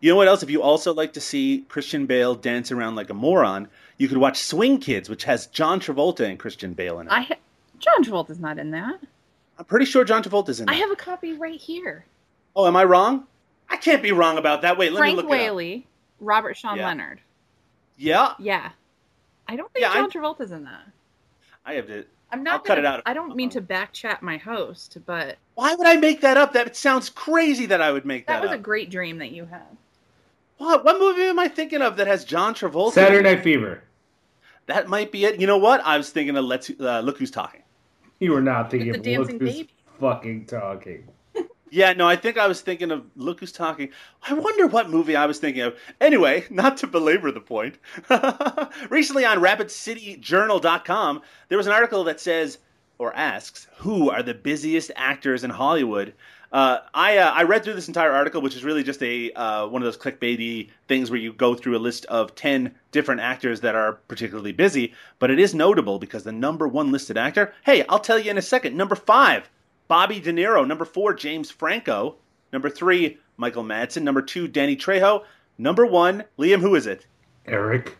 You 0.00 0.10
know 0.10 0.16
what 0.16 0.28
else? 0.28 0.42
If 0.42 0.50
you 0.50 0.62
also 0.62 0.94
like 0.94 1.12
to 1.12 1.20
see 1.20 1.66
Christian 1.68 2.06
Bale 2.06 2.34
dance 2.34 2.72
around 2.72 2.96
like 2.96 3.10
a 3.10 3.14
moron, 3.14 3.68
you 4.00 4.08
could 4.08 4.16
watch 4.18 4.42
Swing 4.42 4.78
Kids, 4.78 5.08
which 5.10 5.24
has 5.24 5.46
John 5.48 5.78
Travolta 5.78 6.20
and 6.28 6.38
Christian 6.38 6.72
Bale 6.72 7.00
in 7.00 7.06
it. 7.06 7.12
I 7.12 7.20
ha- 7.20 7.34
John 7.78 8.02
Travolta's 8.02 8.40
not 8.40 8.58
in 8.58 8.70
that. 8.70 8.98
I'm 9.58 9.64
pretty 9.66 9.84
sure 9.84 10.04
John 10.04 10.22
Travolta's 10.22 10.58
in 10.58 10.68
it. 10.68 10.72
I 10.72 10.76
have 10.76 10.90
a 10.90 10.96
copy 10.96 11.34
right 11.34 11.60
here. 11.60 12.06
Oh, 12.56 12.66
am 12.66 12.76
I 12.76 12.84
wrong? 12.84 13.26
I 13.68 13.76
can't 13.76 14.02
be 14.02 14.10
wrong 14.12 14.38
about 14.38 14.62
that. 14.62 14.78
Wait, 14.78 14.90
let 14.92 15.00
Frank 15.00 15.16
me 15.18 15.22
look 15.22 15.30
it 15.30 15.34
up. 15.34 15.38
Whaley, 15.38 15.86
Robert 16.18 16.56
Sean 16.56 16.78
Yeah. 16.78 16.86
Leonard. 16.86 17.20
Yeah, 17.98 18.32
Yeah. 18.38 18.70
I 19.46 19.56
don't 19.56 19.70
think 19.72 19.82
Yeah, 19.84 19.90
I- 19.90 19.94
John 19.96 20.10
Travolta's 20.10 20.50
in 20.52 20.64
that. 20.64 20.82
I 21.66 21.74
have 21.74 21.86
to. 21.88 22.04
I'm 22.32 22.42
not 22.42 22.52
I'll 22.54 22.58
cut 22.60 22.68
gonna- 22.76 22.80
it 22.80 22.86
out. 22.86 23.02
I 23.04 23.12
don't 23.12 23.36
mean 23.36 23.50
to 23.50 23.60
backchat 23.60 24.22
my 24.22 24.38
host, 24.38 24.96
but 25.04 25.36
Why 25.56 25.74
would 25.74 25.86
I 25.86 25.96
make 25.96 26.22
that 26.22 26.38
up? 26.38 26.54
That 26.54 26.74
sounds 26.74 27.10
crazy 27.10 27.66
that 27.66 27.82
I 27.82 27.92
would 27.92 28.06
make 28.06 28.26
that 28.28 28.36
up. 28.36 28.42
that, 28.44 28.48
was 28.50 28.54
a 28.58 28.62
great 28.62 28.88
dream 28.88 29.18
that 29.18 29.32
you 29.32 29.44
had. 29.44 29.60
What? 30.56 30.84
What 30.84 30.98
movie 30.98 31.24
am 31.24 31.38
I 31.38 31.48
thinking 31.48 31.82
of 31.82 31.96
that 31.98 32.06
has 32.06 32.24
John 32.24 32.54
Travolta? 32.54 32.92
Saturday 32.92 33.22
Night 33.28 33.42
Fever. 33.42 33.82
That 34.70 34.88
might 34.88 35.10
be 35.12 35.24
it. 35.24 35.40
You 35.40 35.46
know 35.46 35.58
what? 35.58 35.80
I 35.84 35.96
was 35.98 36.10
thinking 36.10 36.36
of 36.36 36.44
Let's 36.44 36.70
uh, 36.78 37.00
Look 37.00 37.18
Who's 37.18 37.30
Talking. 37.30 37.62
You 38.20 38.32
were 38.32 38.40
not 38.40 38.70
thinking 38.70 38.92
With 38.92 39.02
the 39.02 39.14
of 39.14 39.20
Look 39.20 39.28
dancing 39.30 39.46
Who's 39.46 39.56
baby. 39.56 39.70
fucking 40.00 40.46
talking. 40.46 41.08
Yeah, 41.72 41.92
no, 41.92 42.08
I 42.08 42.16
think 42.16 42.36
I 42.36 42.48
was 42.48 42.62
thinking 42.62 42.90
of 42.90 43.04
Look 43.14 43.38
Who's 43.38 43.52
Talking. 43.52 43.90
I 44.28 44.34
wonder 44.34 44.66
what 44.66 44.90
movie 44.90 45.14
I 45.14 45.26
was 45.26 45.38
thinking 45.38 45.62
of. 45.62 45.76
Anyway, 46.00 46.44
not 46.50 46.76
to 46.78 46.88
belabor 46.88 47.30
the 47.30 47.40
point. 47.40 47.78
Recently 48.90 49.24
on 49.24 49.38
RapidCityJournal.com, 49.38 51.22
there 51.48 51.58
was 51.58 51.68
an 51.68 51.72
article 51.72 52.02
that 52.04 52.18
says 52.18 52.58
or 52.98 53.14
asks, 53.14 53.68
"Who 53.78 54.10
are 54.10 54.22
the 54.22 54.34
busiest 54.34 54.90
actors 54.96 55.44
in 55.44 55.50
Hollywood?" 55.50 56.12
Uh, 56.52 56.78
I 56.94 57.18
uh, 57.18 57.30
I 57.30 57.44
read 57.44 57.62
through 57.62 57.74
this 57.74 57.86
entire 57.86 58.10
article, 58.10 58.42
which 58.42 58.56
is 58.56 58.64
really 58.64 58.82
just 58.82 59.02
a 59.02 59.30
uh, 59.32 59.68
one 59.68 59.82
of 59.82 59.86
those 59.86 59.96
clickbaity 59.96 60.70
things 60.88 61.10
where 61.10 61.20
you 61.20 61.32
go 61.32 61.54
through 61.54 61.76
a 61.76 61.78
list 61.78 62.06
of 62.06 62.34
ten 62.34 62.74
different 62.90 63.20
actors 63.20 63.60
that 63.60 63.76
are 63.76 63.94
particularly 64.08 64.52
busy. 64.52 64.92
But 65.20 65.30
it 65.30 65.38
is 65.38 65.54
notable 65.54 66.00
because 66.00 66.24
the 66.24 66.32
number 66.32 66.66
one 66.66 66.90
listed 66.90 67.16
actor, 67.16 67.54
hey, 67.64 67.84
I'll 67.88 68.00
tell 68.00 68.18
you 68.18 68.30
in 68.30 68.38
a 68.38 68.42
second. 68.42 68.76
Number 68.76 68.96
five, 68.96 69.48
Bobby 69.86 70.18
De 70.18 70.32
Niro. 70.32 70.66
Number 70.66 70.84
four, 70.84 71.14
James 71.14 71.50
Franco. 71.50 72.16
Number 72.52 72.68
three, 72.68 73.18
Michael 73.36 73.62
Madsen. 73.62 74.02
Number 74.02 74.22
two, 74.22 74.48
Danny 74.48 74.76
Trejo. 74.76 75.24
Number 75.56 75.86
one, 75.86 76.24
Liam. 76.36 76.60
Who 76.60 76.74
is 76.74 76.86
it? 76.86 77.06
Eric. 77.46 77.96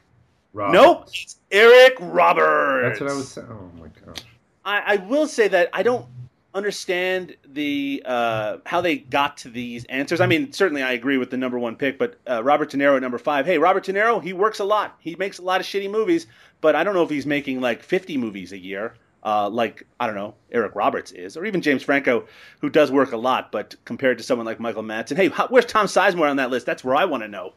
Roberts. 0.53 0.75
Nope, 0.75 1.09
it's 1.09 1.37
Eric 1.53 1.95
Roberts. 2.01 2.99
That's 2.99 3.01
what 3.01 3.11
I 3.11 3.15
was 3.15 3.29
saying. 3.31 3.47
Oh 3.49 3.71
my 3.81 3.87
gosh. 4.05 4.25
I, 4.65 4.95
I 4.95 4.97
will 4.97 5.29
say 5.29 5.47
that 5.49 5.71
I 5.73 5.85
don't 5.85 6.07
understand 6.55 7.37
the 7.45 8.03
uh, 8.05 8.59
how 8.67 8.81
they 8.81 8.99
got 8.99 9.37
to 9.39 9.49
these 9.49 9.85
answers. 9.87 10.21
I 10.21 10.27
mean, 10.27 10.53
certainly 10.53 10.83
I 10.83 10.93
agree 10.93 11.17
with 11.17 11.31
the 11.31 11.37
number 11.37 11.59
one 11.59 11.77
pick, 11.77 11.99
but 11.99 12.17
uh, 12.29 12.43
Robert 12.43 12.71
De 12.71 12.77
Niro 12.77 12.97
at 12.97 13.03
number 13.03 13.19
five. 13.19 13.47
Hey, 13.47 13.59
Robert 13.59 13.85
De 13.85 13.93
Niro, 13.93 14.23
he 14.23 14.33
works 14.33 14.59
a 14.59 14.65
lot. 14.65 14.97
He 15.01 15.15
makes 15.17 15.39
a 15.39 15.43
lot 15.43 15.61
of 15.61 15.67
shitty 15.67 15.91
movies, 15.91 16.27
but 16.61 16.75
I 16.75 16.85
don't 16.85 16.95
know 16.95 17.03
if 17.03 17.11
he's 17.11 17.27
making 17.27 17.61
like 17.61 17.83
50 17.83 18.17
movies 18.17 18.53
a 18.53 18.59
year. 18.59 18.95
Uh, 19.23 19.51
like 19.51 19.87
I 20.01 20.07
don't 20.07 20.17
know, 20.17 20.35
Eric 20.51 20.75
Roberts 20.75 21.13
is, 21.13 21.37
or 21.37 21.45
even 21.45 21.61
James 21.61 21.83
Franco, 21.83 22.27
who 22.63 22.71
does 22.71 22.91
work 22.91 23.13
a 23.13 23.19
lot, 23.19 23.53
but 23.53 23.75
compared 23.85 24.17
to 24.17 24.25
someone 24.25 24.47
like 24.47 24.59
Michael 24.59 24.83
Madsen, 24.83 25.17
hey, 25.17 25.29
how, 25.29 25.47
where's 25.49 25.67
Tom 25.67 25.87
Sizemore 25.87 26.31
on 26.31 26.37
that 26.37 26.51
list? 26.51 26.65
That's 26.65 26.83
where 26.83 26.97
I 26.97 27.05
want 27.05 27.23
to 27.23 27.29
know. 27.29 27.53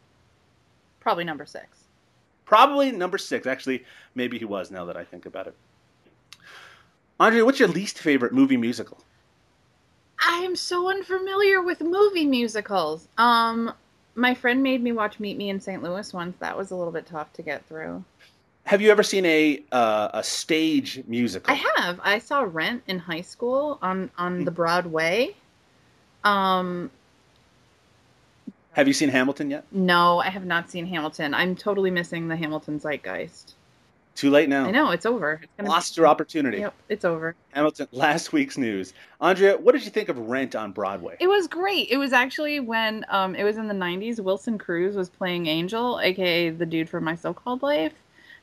Probably 1.00 1.24
number 1.24 1.46
six. 1.46 1.86
Probably 2.44 2.92
number 2.92 3.18
six. 3.18 3.48
Actually, 3.48 3.86
maybe 4.14 4.38
he 4.38 4.44
was. 4.44 4.72
Now 4.72 4.84
that 4.86 4.98
I 4.98 5.06
think 5.06 5.26
about 5.26 5.48
it, 5.48 5.56
Aundria, 7.20 7.46
what's 7.46 7.60
your 7.60 7.70
least 7.70 7.98
favorite 8.00 8.34
movie 8.34 8.58
musical? 8.58 8.98
I 10.26 10.40
am 10.40 10.56
so 10.56 10.90
unfamiliar 10.90 11.62
with 11.62 11.82
movie 11.82 12.26
musicals. 12.26 13.08
Um, 13.18 13.74
my 14.16 14.34
friend 14.34 14.64
made 14.64 14.82
me 14.82 14.92
watch 14.92 15.20
Meet 15.20 15.38
Me 15.38 15.50
in 15.50 15.60
St. 15.60 15.84
Louis 15.84 16.14
once. 16.14 16.36
That 16.40 16.58
was 16.58 16.72
a 16.72 16.76
little 16.76 16.94
bit 16.94 17.06
tough 17.06 17.32
to 17.34 17.42
get 17.42 17.66
through. 17.66 18.04
Have 18.66 18.82
you 18.82 18.90
ever 18.92 19.04
seen 19.04 19.26
a 19.26 19.62
uh, 19.74 20.10
a 20.14 20.24
stage 20.24 21.04
musical? 21.08 21.52
I 21.54 21.56
have. 21.76 22.00
I 22.02 22.20
saw 22.20 22.48
Rent 22.50 22.84
in 22.88 23.00
high 23.00 23.22
school 23.22 23.78
on 23.82 24.10
on 24.18 24.46
the 24.46 24.52
Broadway. 24.52 25.36
Um, 26.24 26.90
Have 28.72 28.88
you 28.88 28.94
seen 28.94 29.10
Hamilton 29.10 29.52
yet? 29.52 29.66
no, 29.74 30.20
I 30.20 30.30
have 30.30 30.46
not 30.46 30.72
seen 30.72 30.86
Hamilton. 30.86 31.34
I'm 31.34 31.56
totally 31.58 31.92
missing 31.92 32.30
the 32.30 32.38
Hamilton 32.38 32.80
zeitgeist. 32.80 33.56
Too 34.16 34.30
late 34.30 34.48
now. 34.48 34.66
I 34.66 34.72
know 34.72 34.92
it's 34.92 35.06
over. 35.08 35.40
It's 35.42 35.52
gonna 35.58 35.70
Lost 35.70 35.98
your 35.98 36.06
opportunity. 36.06 36.60
Yep, 36.60 36.74
it's 36.90 37.04
over. 37.04 37.36
Hamilton. 37.52 37.88
Last 37.92 38.32
week's 38.32 38.58
news. 38.58 38.94
Aundria, 39.20 39.60
what 39.60 39.72
did 39.72 39.84
you 39.84 39.90
think 39.90 40.08
of 40.10 40.18
Rent 40.20 40.56
on 40.56 40.72
Broadway? 40.72 41.18
It 41.20 41.28
was 41.28 41.48
great. 41.48 41.90
It 41.90 41.98
was 41.98 42.14
actually 42.14 42.60
when 42.60 43.06
um 43.10 43.34
it 43.36 43.44
was 43.44 43.58
in 43.58 43.68
the 43.68 43.74
90s. 43.74 44.20
Wilson 44.20 44.58
Cruz 44.60 44.96
was 44.96 45.10
playing 45.10 45.48
Angel, 45.48 46.00
aka 46.00 46.52
the 46.52 46.66
dude 46.66 46.90
from 46.90 47.04
My 47.04 47.16
So-Called 47.16 47.64
Life. 47.64 47.94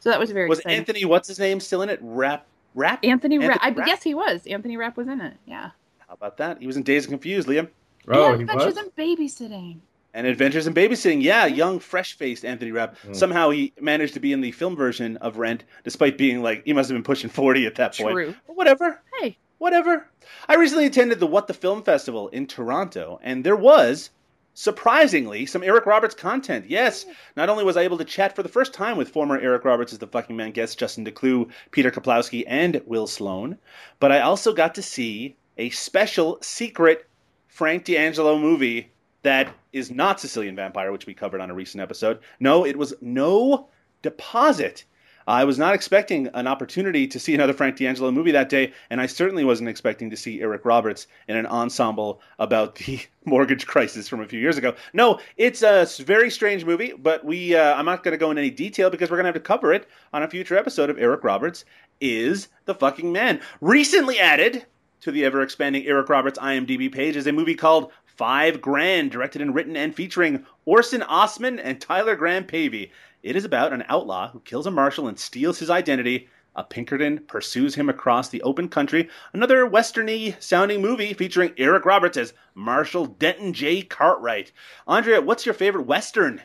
So 0.00 0.10
that 0.10 0.18
was 0.18 0.32
very 0.32 0.48
Was 0.48 0.58
exciting. 0.58 0.78
Anthony, 0.78 1.04
what's 1.04 1.28
his 1.28 1.38
name, 1.38 1.60
still 1.60 1.82
in 1.82 1.88
it? 1.88 2.00
Rap, 2.02 2.46
rap. 2.74 3.00
Anthony 3.04 3.38
Rapp. 3.38 3.60
I 3.62 3.68
Anthony 3.68 3.86
guess 3.86 4.02
he 4.02 4.14
was. 4.14 4.46
Anthony 4.46 4.76
Rapp 4.76 4.96
was 4.96 5.06
in 5.06 5.20
it. 5.20 5.34
Yeah. 5.46 5.70
How 5.98 6.14
about 6.14 6.36
that? 6.38 6.58
He 6.58 6.66
was 6.66 6.76
in 6.76 6.82
Dazed 6.82 7.08
and 7.08 7.12
Confused, 7.12 7.46
Liam. 7.46 7.68
Oh, 8.08 8.30
yeah, 8.30 8.36
he 8.36 8.42
Adventures 8.42 8.74
was. 8.74 8.78
in 8.78 8.90
Babysitting. 8.90 9.78
And 10.12 10.26
Adventures 10.26 10.66
in 10.66 10.74
Babysitting, 10.74 11.22
yeah, 11.22 11.46
young, 11.46 11.78
fresh-faced 11.78 12.44
Anthony 12.44 12.72
Rapp. 12.72 12.96
Mm. 13.06 13.14
Somehow 13.14 13.50
he 13.50 13.72
managed 13.80 14.14
to 14.14 14.20
be 14.20 14.32
in 14.32 14.40
the 14.40 14.50
film 14.50 14.74
version 14.74 15.16
of 15.18 15.38
Rent, 15.38 15.64
despite 15.84 16.18
being 16.18 16.42
like 16.42 16.64
he 16.64 16.72
must 16.72 16.88
have 16.88 16.96
been 16.96 17.04
pushing 17.04 17.30
forty 17.40 17.66
at 17.66 17.76
that 17.76 17.96
point. 17.96 18.14
True. 18.14 18.34
But 18.46 18.56
whatever, 18.56 19.00
Hey, 19.20 19.38
whatever. 19.58 20.08
I 20.48 20.56
recently 20.56 20.86
attended 20.86 21.20
the 21.20 21.26
What 21.26 21.46
the 21.46 21.54
Film 21.54 21.82
Festival 21.82 22.28
in 22.28 22.46
Toronto, 22.46 23.20
and 23.22 23.44
there 23.44 23.56
was, 23.56 24.10
surprisingly, 24.54 25.46
some 25.46 25.62
Eric 25.62 25.86
Roberts 25.86 26.14
content. 26.14 26.68
Yes, 26.68 27.06
not 27.36 27.48
only 27.48 27.62
was 27.62 27.76
I 27.76 27.82
able 27.82 27.98
to 27.98 28.04
chat 28.04 28.34
for 28.34 28.42
the 28.42 28.48
first 28.48 28.74
time 28.74 28.96
with 28.96 29.10
former 29.10 29.38
Eric 29.38 29.64
Roberts 29.64 29.92
as 29.92 29.98
the 29.98 30.06
fucking 30.06 30.36
man 30.36 30.50
guest 30.50 30.78
Justin 30.78 31.04
Decloux, 31.04 31.48
Peter 31.70 31.90
Kuplowsky, 31.90 32.44
and 32.46 32.82
Will 32.86 33.06
Sloan, 33.06 33.58
but 34.00 34.10
I 34.10 34.20
also 34.20 34.52
got 34.52 34.74
to 34.74 34.82
see 34.82 35.36
a 35.56 35.70
special 35.70 36.38
secret 36.40 37.06
Frank 37.48 37.84
D'Angelo 37.84 38.38
movie 38.38 38.90
that 39.22 39.54
is 39.72 39.90
not 39.90 40.20
Sicilian 40.20 40.56
Vampire, 40.56 40.92
which 40.92 41.06
we 41.06 41.14
covered 41.14 41.40
on 41.40 41.50
a 41.50 41.54
recent 41.54 41.82
episode. 41.82 42.20
No, 42.38 42.64
it 42.64 42.76
was 42.76 42.94
No 43.00 43.68
Deposit. 44.02 44.84
I 45.26 45.44
was 45.44 45.58
not 45.58 45.74
expecting 45.74 46.28
an 46.34 46.46
opportunity 46.46 47.06
to 47.06 47.20
see 47.20 47.34
another 47.34 47.52
Frank 47.52 47.76
D'Angelo 47.76 48.10
movie 48.10 48.32
that 48.32 48.48
day, 48.48 48.72
and 48.88 49.00
I 49.00 49.06
certainly 49.06 49.44
wasn't 49.44 49.68
expecting 49.68 50.10
to 50.10 50.16
see 50.16 50.40
Eric 50.40 50.64
Roberts 50.64 51.06
in 51.28 51.36
an 51.36 51.46
ensemble 51.46 52.20
about 52.38 52.74
the 52.76 53.00
mortgage 53.24 53.66
crisis 53.66 54.08
from 54.08 54.20
a 54.20 54.26
few 54.26 54.40
years 54.40 54.56
ago. 54.56 54.74
No, 54.92 55.20
it's 55.36 55.62
a 55.62 55.86
very 56.00 56.30
strange 56.30 56.64
movie, 56.64 56.94
but 56.98 57.24
we 57.24 57.54
uh, 57.54 57.74
I'm 57.74 57.84
not 57.84 58.02
going 58.02 58.12
to 58.12 58.18
go 58.18 58.30
into 58.30 58.40
any 58.40 58.50
detail 58.50 58.90
because 58.90 59.10
we're 59.10 59.18
going 59.18 59.24
to 59.24 59.28
have 59.28 59.34
to 59.34 59.40
cover 59.40 59.72
it 59.72 59.86
on 60.12 60.22
a 60.22 60.28
future 60.28 60.56
episode 60.56 60.90
of 60.90 60.98
Eric 60.98 61.22
Roberts 61.22 61.64
is 62.00 62.48
the 62.64 62.74
fucking 62.74 63.12
man. 63.12 63.40
Recently 63.60 64.18
added 64.18 64.64
to 65.00 65.10
the 65.10 65.24
ever 65.24 65.42
expanding 65.42 65.86
Eric 65.86 66.08
Roberts 66.08 66.38
IMDb 66.38 66.92
page 66.92 67.16
is 67.16 67.26
a 67.26 67.32
movie 67.32 67.54
called 67.54 67.92
Five 68.24 68.60
Grand, 68.60 69.10
directed 69.10 69.40
and 69.40 69.54
written 69.54 69.78
and 69.78 69.94
featuring 69.94 70.44
Orson 70.66 71.02
Osman 71.04 71.58
and 71.58 71.80
Tyler 71.80 72.14
Graham 72.16 72.44
Pavey. 72.44 72.92
It 73.22 73.34
is 73.34 73.46
about 73.46 73.72
an 73.72 73.82
outlaw 73.88 74.28
who 74.30 74.40
kills 74.40 74.66
a 74.66 74.70
marshal 74.70 75.08
and 75.08 75.18
steals 75.18 75.58
his 75.58 75.70
identity. 75.70 76.28
A 76.54 76.62
Pinkerton 76.62 77.20
pursues 77.20 77.74
him 77.76 77.88
across 77.88 78.28
the 78.28 78.42
open 78.42 78.68
country. 78.68 79.08
Another 79.32 79.66
westerny 79.66 80.36
sounding 80.38 80.82
movie 80.82 81.14
featuring 81.14 81.54
Eric 81.56 81.86
Roberts 81.86 82.18
as 82.18 82.34
Marshal 82.54 83.06
Denton 83.06 83.54
J. 83.54 83.80
Cartwright. 83.80 84.52
Aundria, 84.86 85.24
what's 85.24 85.46
your 85.46 85.54
favorite 85.54 85.86
western? 85.86 86.42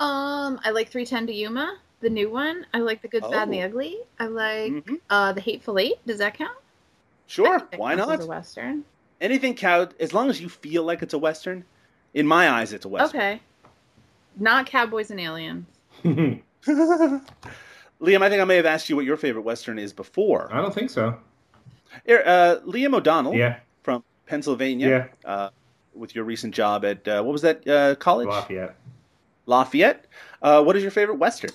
um, 0.00 0.60
I 0.62 0.70
like 0.70 0.90
310 0.90 1.28
to 1.28 1.32
Yuma, 1.32 1.78
the 2.00 2.10
new 2.10 2.28
one. 2.28 2.66
I 2.74 2.80
like 2.80 3.00
The 3.00 3.08
Good, 3.08 3.22
Bad, 3.22 3.44
and 3.44 3.52
the 3.54 3.62
Oh. 3.62 3.64
Ugly. 3.64 4.00
I 4.18 4.26
like 4.26 4.72
Mhm. 4.72 5.00
uh, 5.08 5.32
The 5.32 5.40
Hateful 5.40 5.78
Eight. 5.78 6.06
Does 6.06 6.18
that 6.18 6.34
count? 6.34 6.58
Sure, 7.26 7.58
why 7.76 7.94
not? 7.94 8.20
a 8.20 8.26
western. 8.26 8.84
Anything 9.20 9.54
count 9.54 9.92
as 10.00 10.14
long 10.14 10.30
as 10.30 10.40
you 10.40 10.48
feel 10.48 10.84
like 10.84 11.02
it's 11.02 11.14
a 11.14 11.18
western. 11.18 11.64
In 12.14 12.26
my 12.26 12.50
eyes, 12.50 12.72
it's 12.72 12.84
a 12.84 12.88
western. 12.88 13.20
Okay. 13.20 13.40
Not 14.38 14.66
Cowboys 14.66 15.10
and 15.10 15.20
Aliens. 15.20 15.66
Liam, 16.04 16.42
I 18.22 18.28
think 18.30 18.40
I 18.40 18.44
may 18.44 18.56
have 18.56 18.66
asked 18.66 18.88
you 18.88 18.96
what 18.96 19.04
your 19.04 19.16
favorite 19.16 19.42
Western 19.42 19.78
is 19.78 19.92
before. 19.92 20.48
I 20.52 20.60
don't 20.62 20.74
think 20.74 20.90
so. 20.90 21.18
Er- 22.08 22.22
Uh, 22.24 22.56
Liam 22.66 22.94
O'Donnell 22.94 23.34
Yeah, 23.34 23.58
from 23.82 24.02
Pennsylvania, 24.26 25.10
yeah, 25.24 25.30
uh, 25.30 25.50
with 25.94 26.14
your 26.14 26.24
recent 26.24 26.54
job 26.54 26.84
at, 26.84 27.06
uh, 27.06 27.22
what 27.22 27.32
was 27.32 27.42
that 27.42 27.66
uh, 27.68 27.94
college? 27.96 28.28
Lafayette. 28.28 28.76
Lafayette. 29.46 30.06
Uh, 30.40 30.62
what 30.62 30.76
is 30.76 30.82
your 30.82 30.92
favorite 30.92 31.18
Western? 31.18 31.50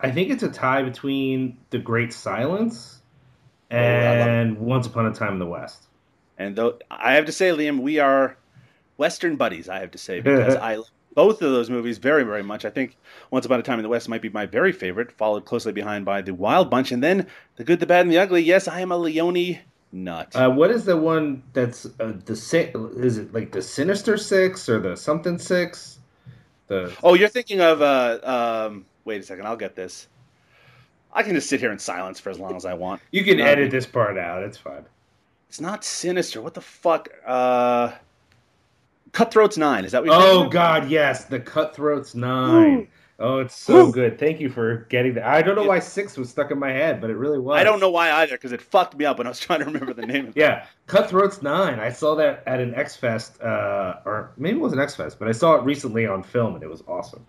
I 0.00 0.10
think 0.10 0.30
it's 0.30 0.44
a 0.44 0.48
tie 0.48 0.82
between 0.82 1.58
The 1.70 1.78
Great 1.78 2.12
Silence 2.12 3.02
Oh, 3.70 3.76
and 3.76 4.58
Once 4.58 4.86
Upon 4.86 5.06
a 5.06 5.12
Time 5.12 5.34
in 5.34 5.38
the 5.40 5.46
West. 5.46 5.87
And 6.38 6.54
though 6.56 6.78
I 6.90 7.14
have 7.14 7.26
to 7.26 7.32
say, 7.32 7.50
Liam, 7.50 7.80
we 7.80 7.98
are 7.98 8.36
Western 8.96 9.36
buddies. 9.36 9.68
I 9.68 9.80
have 9.80 9.90
to 9.92 9.98
say 9.98 10.20
because 10.20 10.54
I 10.70 10.76
love 10.76 10.90
both 11.14 11.42
of 11.42 11.50
those 11.50 11.68
movies 11.68 11.98
very, 11.98 12.22
very 12.22 12.44
much. 12.44 12.64
I 12.64 12.70
think 12.70 12.96
Once 13.32 13.44
Upon 13.44 13.58
a 13.58 13.62
Time 13.62 13.80
in 13.80 13.82
the 13.82 13.88
West 13.88 14.08
might 14.08 14.22
be 14.22 14.28
my 14.28 14.46
very 14.46 14.70
favorite, 14.70 15.10
followed 15.10 15.44
closely 15.46 15.72
behind 15.72 16.04
by 16.04 16.22
The 16.22 16.32
Wild 16.32 16.70
Bunch, 16.70 16.92
and 16.92 17.02
then 17.02 17.26
The 17.56 17.64
Good, 17.64 17.80
the 17.80 17.86
Bad, 17.86 18.02
and 18.02 18.12
the 18.12 18.18
Ugly. 18.18 18.42
Yes, 18.42 18.68
I 18.68 18.80
am 18.80 18.92
a 18.92 18.96
Leone 18.96 19.58
nut. 19.90 20.36
Uh, 20.36 20.48
what 20.50 20.70
is 20.70 20.84
the 20.84 20.96
one 20.96 21.42
that's 21.54 21.86
uh, 21.98 22.12
the 22.24 22.36
si- 22.36 22.70
Is 22.98 23.18
it 23.18 23.32
like 23.34 23.50
the 23.50 23.62
Sinister 23.62 24.16
Six 24.16 24.68
or 24.68 24.78
the 24.78 24.96
something 24.96 25.38
Six? 25.38 25.98
The 26.68 26.96
oh, 27.02 27.14
you're 27.14 27.28
thinking 27.28 27.60
of 27.62 27.82
uh, 27.82 28.66
um, 28.68 28.84
wait 29.04 29.20
a 29.20 29.24
second, 29.24 29.46
I'll 29.46 29.56
get 29.56 29.74
this. 29.74 30.06
I 31.12 31.22
can 31.24 31.34
just 31.34 31.48
sit 31.48 31.58
here 31.58 31.72
in 31.72 31.78
silence 31.80 32.20
for 32.20 32.30
as 32.30 32.38
long 32.38 32.54
as 32.54 32.64
I 32.64 32.74
want. 32.74 33.00
you 33.10 33.24
can 33.24 33.38
No. 33.38 33.44
edit 33.46 33.70
this 33.72 33.86
part 33.86 34.18
out. 34.18 34.42
It's 34.44 34.58
fine. 34.58 34.84
It's 35.48 35.60
not 35.60 35.84
sinister. 35.84 36.42
What 36.42 36.54
the 36.54 36.60
fuck? 36.60 37.08
Uh, 37.26 37.92
Cutthroats 39.12 39.56
Nine. 39.56 39.84
Is 39.84 39.92
that 39.92 40.04
what 40.04 40.12
you're 40.12 40.44
Oh? 40.46 40.48
God, 40.48 40.90
yes, 40.90 41.24
the 41.24 41.40
Cutthroats 41.40 42.14
Nine. 42.14 42.88
Oh, 43.20 43.38
it's 43.38 43.56
so 43.56 43.86
Woo. 43.86 43.92
good. 43.92 44.16
Thank 44.16 44.38
you 44.38 44.48
for 44.48 44.86
getting 44.90 45.14
that. 45.14 45.24
I 45.24 45.42
don't 45.42 45.56
know 45.56 45.64
why 45.64 45.80
six 45.80 46.16
was 46.16 46.30
stuck 46.30 46.52
in 46.52 46.58
my 46.58 46.70
head, 46.70 47.00
but 47.00 47.10
it 47.10 47.16
really 47.16 47.40
was. 47.40 47.58
I 47.58 47.64
don't 47.64 47.80
know 47.80 47.90
why 47.90 48.12
either 48.12 48.34
because 48.36 48.52
it 48.52 48.62
fucked 48.62 48.96
me 48.96 49.06
up 49.06 49.18
when 49.18 49.26
I 49.26 49.30
was 49.30 49.40
trying 49.46 49.58
to 49.60 49.64
remember 49.64 49.92
the 49.92 50.06
name. 50.06 50.26
of 50.28 50.36
it. 50.36 50.40
Yeah, 50.40 50.66
Cutthroats 50.86 51.42
Nine. 51.42 51.80
I 51.80 51.90
saw 51.90 52.14
that 52.14 52.44
at 52.46 52.60
an 52.60 52.74
X 52.76 52.94
Fest, 52.94 53.40
uh, 53.42 53.94
or 54.04 54.30
maybe 54.36 54.58
it 54.58 54.60
was 54.62 54.72
an 54.72 54.78
X 54.78 54.94
Fest, 54.94 55.18
but 55.18 55.26
I 55.26 55.32
saw 55.32 55.54
it 55.56 55.64
recently 55.64 56.06
on 56.06 56.22
film, 56.22 56.54
and 56.54 56.62
it 56.62 56.70
was 56.70 56.84
awesome. 56.86 57.26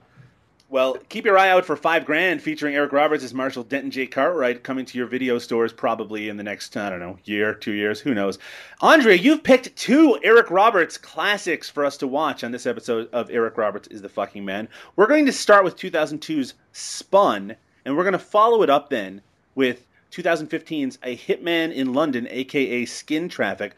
Well, 0.71 0.97
keep 1.10 1.25
your 1.25 1.36
eye 1.36 1.49
out 1.49 1.65
for 1.65 1.75
Five 1.75 2.05
Grand 2.05 2.43
featuring 2.43 2.75
Eric 2.75 2.91
Roberts 2.91 3.23
as 3.23 3.34
Marshal 3.34 3.63
Denton 3.63 3.89
J. 3.89 4.05
Cartwright 4.05 4.63
coming 4.63 4.86
to 4.86 4.99
your 4.99 5.08
video 5.08 5.39
stores 5.39 5.73
probably 5.73 6.29
in 6.29 6.38
the 6.38 6.43
next, 6.43 6.77
I 6.77 6.91
don't 6.91 6.99
know, 6.99 7.17
year, 7.23 7.55
two 7.55 7.71
years, 7.71 7.99
who 7.99 8.13
knows. 8.13 8.38
Aundria, 8.79 9.19
you've 9.19 9.41
picked 9.41 9.75
two 9.75 10.19
Eric 10.21 10.51
Roberts 10.51 10.95
classics 10.95 11.71
for 11.71 11.84
us 11.84 11.97
to 11.97 12.08
watch 12.08 12.43
on 12.43 12.51
this 12.51 12.67
episode 12.67 13.10
of 13.12 13.32
Eric 13.32 13.58
Roberts 13.58 13.88
is 13.88 14.03
the 14.03 14.10
Fucking 14.10 14.45
Man. 14.45 14.67
We're 14.95 15.08
going 15.08 15.25
to 15.25 15.32
start 15.32 15.63
with 15.63 15.75
2002's 15.75 16.53
Spun, 16.71 17.55
and 17.84 17.97
we're 17.97 18.03
going 18.03 18.13
to 18.13 18.19
follow 18.19 18.62
it 18.62 18.69
up 18.69 18.91
then 18.91 19.23
with 19.55 19.88
2015's 20.12 20.99
A 21.01 21.17
Hitman 21.17 21.73
in 21.73 21.93
London, 21.95 22.27
aka 22.29 22.86
Skin 22.86 23.27
Traffic. 23.27 23.75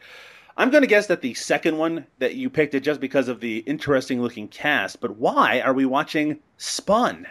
I'm 0.56 0.70
going 0.70 0.82
to 0.82 0.86
guess 0.88 1.06
that 1.06 1.22
the 1.22 1.34
second 1.34 1.78
one 1.78 2.06
that 2.18 2.34
you 2.34 2.50
picked 2.50 2.74
it 2.74 2.80
just 2.80 3.00
because 3.00 3.28
of 3.28 3.40
the 3.40 3.58
interesting 3.58 4.20
looking 4.22 4.48
cast, 4.48 5.00
but 5.00 5.16
why 5.16 5.60
are 5.60 5.72
we 5.72 5.86
watching 5.86 6.38
Spun? 6.58 7.26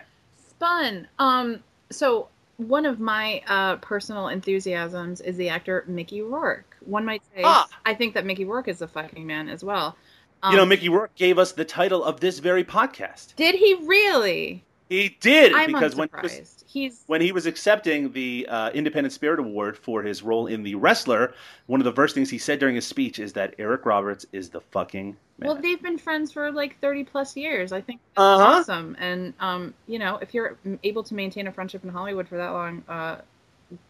Spun. 0.50 1.08
Um, 1.20 1.60
so 1.92 2.28
one 2.58 2.86
of 2.86 3.00
my 3.00 3.42
uh, 3.48 3.76
personal 3.78 4.28
enthusiasms 4.28 5.22
is 5.22 5.38
the 5.38 5.50
actor 5.50 5.84
Mickey 5.88 6.22
Rourke. 6.22 6.76
One 6.86 7.06
might 7.06 7.22
say 7.36 7.42
Ah. 7.44 7.68
I 7.86 7.94
think 7.94 8.14
that 8.16 8.26
Mickey 8.26 8.46
Rourke 8.46 8.68
is 8.68 8.82
a 8.82 8.88
fucking 8.88 9.26
man 9.26 9.50
as 9.50 9.64
well. 9.64 9.96
you 10.50 10.56
know, 10.56 10.64
Um, 10.64 10.70
Mickey 10.70 10.90
Rourke 10.90 11.14
gave 11.16 11.38
us 11.38 11.52
the 11.52 11.66
title 11.66 12.04
of 12.04 12.20
this 12.20 12.40
very 12.40 12.64
podcast. 12.64 13.36
did 13.36 13.56
he 13.56 13.76
really? 13.86 14.64
He 14.92 15.16
did 15.22 15.54
I'm 15.54 15.68
because 15.68 15.96
when 15.96 16.10
he 16.10 16.22
was, 16.22 16.64
He's 16.68 17.04
when 17.08 17.22
he 17.22 17.32
was 17.32 17.46
accepting 17.46 18.12
the 18.12 18.46
uh, 18.50 18.72
Independent 18.72 19.14
Spirit 19.14 19.40
Award 19.40 19.78
for 19.78 20.04
his 20.04 20.22
role 20.22 20.48
in 20.48 20.64
The 20.64 20.76
Wrestler, 20.76 21.34
one 21.68 21.80
of 21.80 21.86
the 21.86 21.94
first 21.94 22.14
things 22.14 22.30
he 22.30 22.38
said 22.38 22.60
during 22.60 22.76
his 22.76 22.86
speech 22.86 23.18
is 23.18 23.32
that 23.34 23.56
Eric 23.58 23.86
Roberts 23.86 24.26
is 24.34 24.50
the 24.50 24.60
fucking 24.60 25.16
man. 25.38 25.48
well, 25.48 25.56
they've 25.56 25.82
been 25.82 25.98
friends 25.98 26.32
for 26.34 26.52
like 26.52 26.78
30 26.82 27.06
plus 27.06 27.38
years. 27.38 27.72
I 27.72 27.80
think 27.80 28.02
that's 28.16 28.22
Uh-huh. 28.22 28.44
awesome. 28.60 28.98
And 29.00 29.34
um, 29.40 29.74
you 29.88 29.98
know, 29.98 30.18
if 30.18 30.34
you're 30.34 30.58
able 30.84 31.04
to 31.04 31.14
maintain 31.14 31.48
a 31.48 31.52
friendship 31.54 31.84
in 31.86 31.90
Hollywood 31.90 32.28
for 32.28 32.36
that 32.38 32.50
long, 32.50 32.84
uh, 32.90 33.18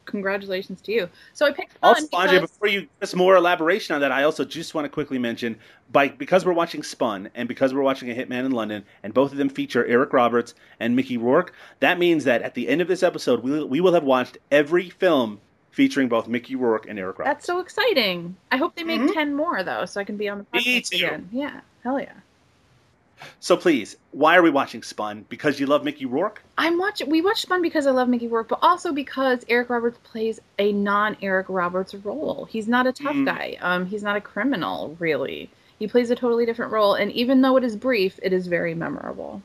congratulations 0.06 0.82
to 0.82 0.92
you. 0.92 1.10
So 1.34 1.46
I 1.46 1.52
picked 1.52 1.78
Also, 1.82 2.08
Andre, 2.14 2.38
because- 2.38 2.52
before 2.52 2.68
you 2.68 2.82
give 2.82 2.90
us 3.02 3.16
more 3.16 3.36
elaboration 3.36 3.96
on 3.96 4.02
that, 4.02 4.12
I 4.12 4.24
also 4.24 4.44
just 4.46 4.74
want 4.76 4.86
to 4.86 4.90
quickly 4.90 5.18
mention, 5.20 5.58
by 5.92 6.10
because 6.10 6.46
we're 6.46 6.54
watching 6.54 6.84
Spun 6.84 7.30
and 7.36 7.48
because 7.48 7.74
we're 7.74 7.82
watching 7.82 8.10
A 8.12 8.14
Hitman 8.16 8.46
in 8.46 8.52
London, 8.52 8.84
and 9.04 9.14
both 9.14 9.32
of 9.32 9.38
them 9.38 9.50
feature 9.50 9.86
Eric 9.86 10.14
Roberts 10.14 10.54
and 10.80 10.96
Mickey 10.96 11.18
Rourke, 11.18 11.54
that 11.80 12.00
means 12.00 12.24
that 12.26 12.42
at 12.42 12.54
the 12.56 12.68
end 12.68 12.82
of 12.82 12.88
this 12.88 13.04
episode, 13.04 13.44
we 13.44 13.52
will, 13.52 13.68
we 13.68 13.82
will 13.82 13.94
have 13.94 14.04
watched 14.04 14.38
every 14.52 14.90
film 14.90 15.40
featuring 15.72 16.10
both 16.10 16.28
Mickey 16.28 16.56
Rourke 16.56 16.86
and 16.90 17.00
Eric 17.00 17.20
Roberts. 17.20 17.36
That's 17.36 17.46
so 17.46 17.60
exciting. 17.60 18.36
I 18.52 18.58
hope 18.58 18.76
they 18.76 18.84
make 18.84 19.00
Mhm. 19.02 19.14
10 19.14 19.36
more, 19.36 19.64
though, 19.64 19.86
so 19.86 20.02
I 20.02 20.04
can 20.04 20.18
be 20.18 20.28
on 20.28 20.40
the 20.40 20.44
podcast 20.46 20.94
again. 20.94 21.30
Yeah, 21.32 21.62
hell 21.84 22.00
yeah. 22.00 22.12
So 23.40 23.58
please, 23.58 23.96
why 24.12 24.36
are 24.36 24.42
we 24.42 24.50
watching 24.50 24.84
Spun? 24.84 25.26
Because 25.30 25.60
you 25.60 25.66
love 25.66 25.84
Mickey 25.84 26.06
Rourke? 26.06 26.42
I'm 26.58 26.78
watching. 26.78 27.10
We 27.10 27.22
watch 27.22 27.42
Spun 27.42 27.62
because 27.62 27.88
I 27.88 27.92
love 27.92 28.10
Mickey 28.10 28.28
Rourke, 28.28 28.50
but 28.50 28.60
also 28.62 28.92
because 28.92 29.46
Eric 29.50 29.70
Roberts 29.70 29.98
plays 30.04 30.40
a 30.60 30.72
non-Eric 30.72 31.48
Roberts 31.50 31.94
role. 31.96 32.48
He's 32.50 32.68
not 32.68 32.88
a 32.88 32.92
tough 32.92 33.16
Mm. 33.16 33.26
guy. 33.26 33.58
Um, 33.62 33.86
he's 33.86 34.04
not 34.04 34.16
a 34.16 34.22
criminal, 34.22 34.96
really. 35.00 35.50
He 35.80 35.88
plays 35.88 36.12
a 36.12 36.16
totally 36.16 36.46
different 36.46 36.72
role, 36.72 36.94
and 36.94 37.12
even 37.12 37.42
though 37.42 37.58
it 37.58 37.64
is 37.64 37.76
brief, 37.76 38.20
it 38.22 38.34
is 38.34 38.48
very 38.48 38.76
memorable. 38.76 39.42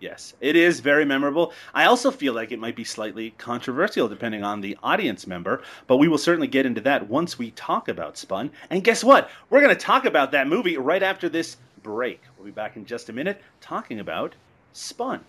Yes, 0.00 0.34
it 0.40 0.54
is 0.54 0.80
very 0.80 1.04
memorable. 1.06 1.52
I 1.72 1.86
also 1.86 2.10
feel 2.10 2.34
like 2.34 2.52
it 2.52 2.58
might 2.58 2.76
be 2.76 2.84
slightly 2.84 3.30
controversial 3.38 4.06
depending 4.06 4.44
on 4.44 4.60
the 4.60 4.76
audience 4.82 5.26
member, 5.26 5.62
but 5.86 5.96
we 5.96 6.08
will 6.08 6.18
certainly 6.18 6.46
get 6.46 6.66
into 6.66 6.82
that 6.82 7.08
once 7.08 7.38
we 7.38 7.52
talk 7.52 7.88
about 7.88 8.18
Spun. 8.18 8.50
And 8.68 8.84
guess 8.84 9.02
what? 9.02 9.30
We're 9.48 9.62
going 9.62 9.74
to 9.74 9.80
talk 9.80 10.04
about 10.04 10.32
that 10.32 10.46
movie 10.46 10.76
right 10.76 11.02
after 11.02 11.28
this 11.30 11.56
break. 11.84 12.22
We'll 12.36 12.46
be 12.46 12.50
back 12.50 12.74
in 12.74 12.84
just 12.84 13.08
a 13.08 13.12
minute 13.12 13.40
talking 13.60 14.00
about 14.00 14.34
Spun. 14.72 15.20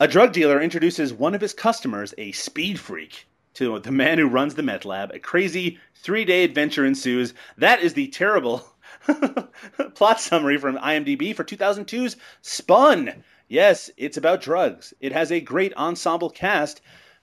A 0.00 0.06
drug 0.06 0.32
dealer 0.32 0.60
introduces 0.60 1.12
one 1.12 1.34
of 1.34 1.40
his 1.40 1.52
customers, 1.52 2.14
a 2.16 2.30
speed 2.30 2.78
freak, 2.78 3.26
to 3.54 3.80
the 3.80 3.90
man 3.90 4.18
who 4.18 4.28
runs 4.28 4.54
the 4.54 4.62
meth 4.62 4.84
lab. 4.84 5.10
A 5.12 5.18
crazy 5.18 5.80
three 5.96 6.24
day 6.24 6.44
adventure 6.44 6.86
ensues. 6.86 7.34
That 7.56 7.80
is 7.80 7.94
the 7.94 8.06
terrible 8.06 8.64
plot 9.96 10.20
summary 10.20 10.56
from 10.56 10.78
IMDb 10.78 11.34
for 11.34 11.42
2002's 11.42 12.16
Spun. 12.42 13.24
Yes, 13.48 13.90
it's 13.96 14.16
about 14.16 14.40
drugs. 14.40 14.94
It 15.00 15.10
has 15.10 15.32
a 15.32 15.40
great 15.40 15.74
ensemble 15.74 16.30
cast, 16.30 16.80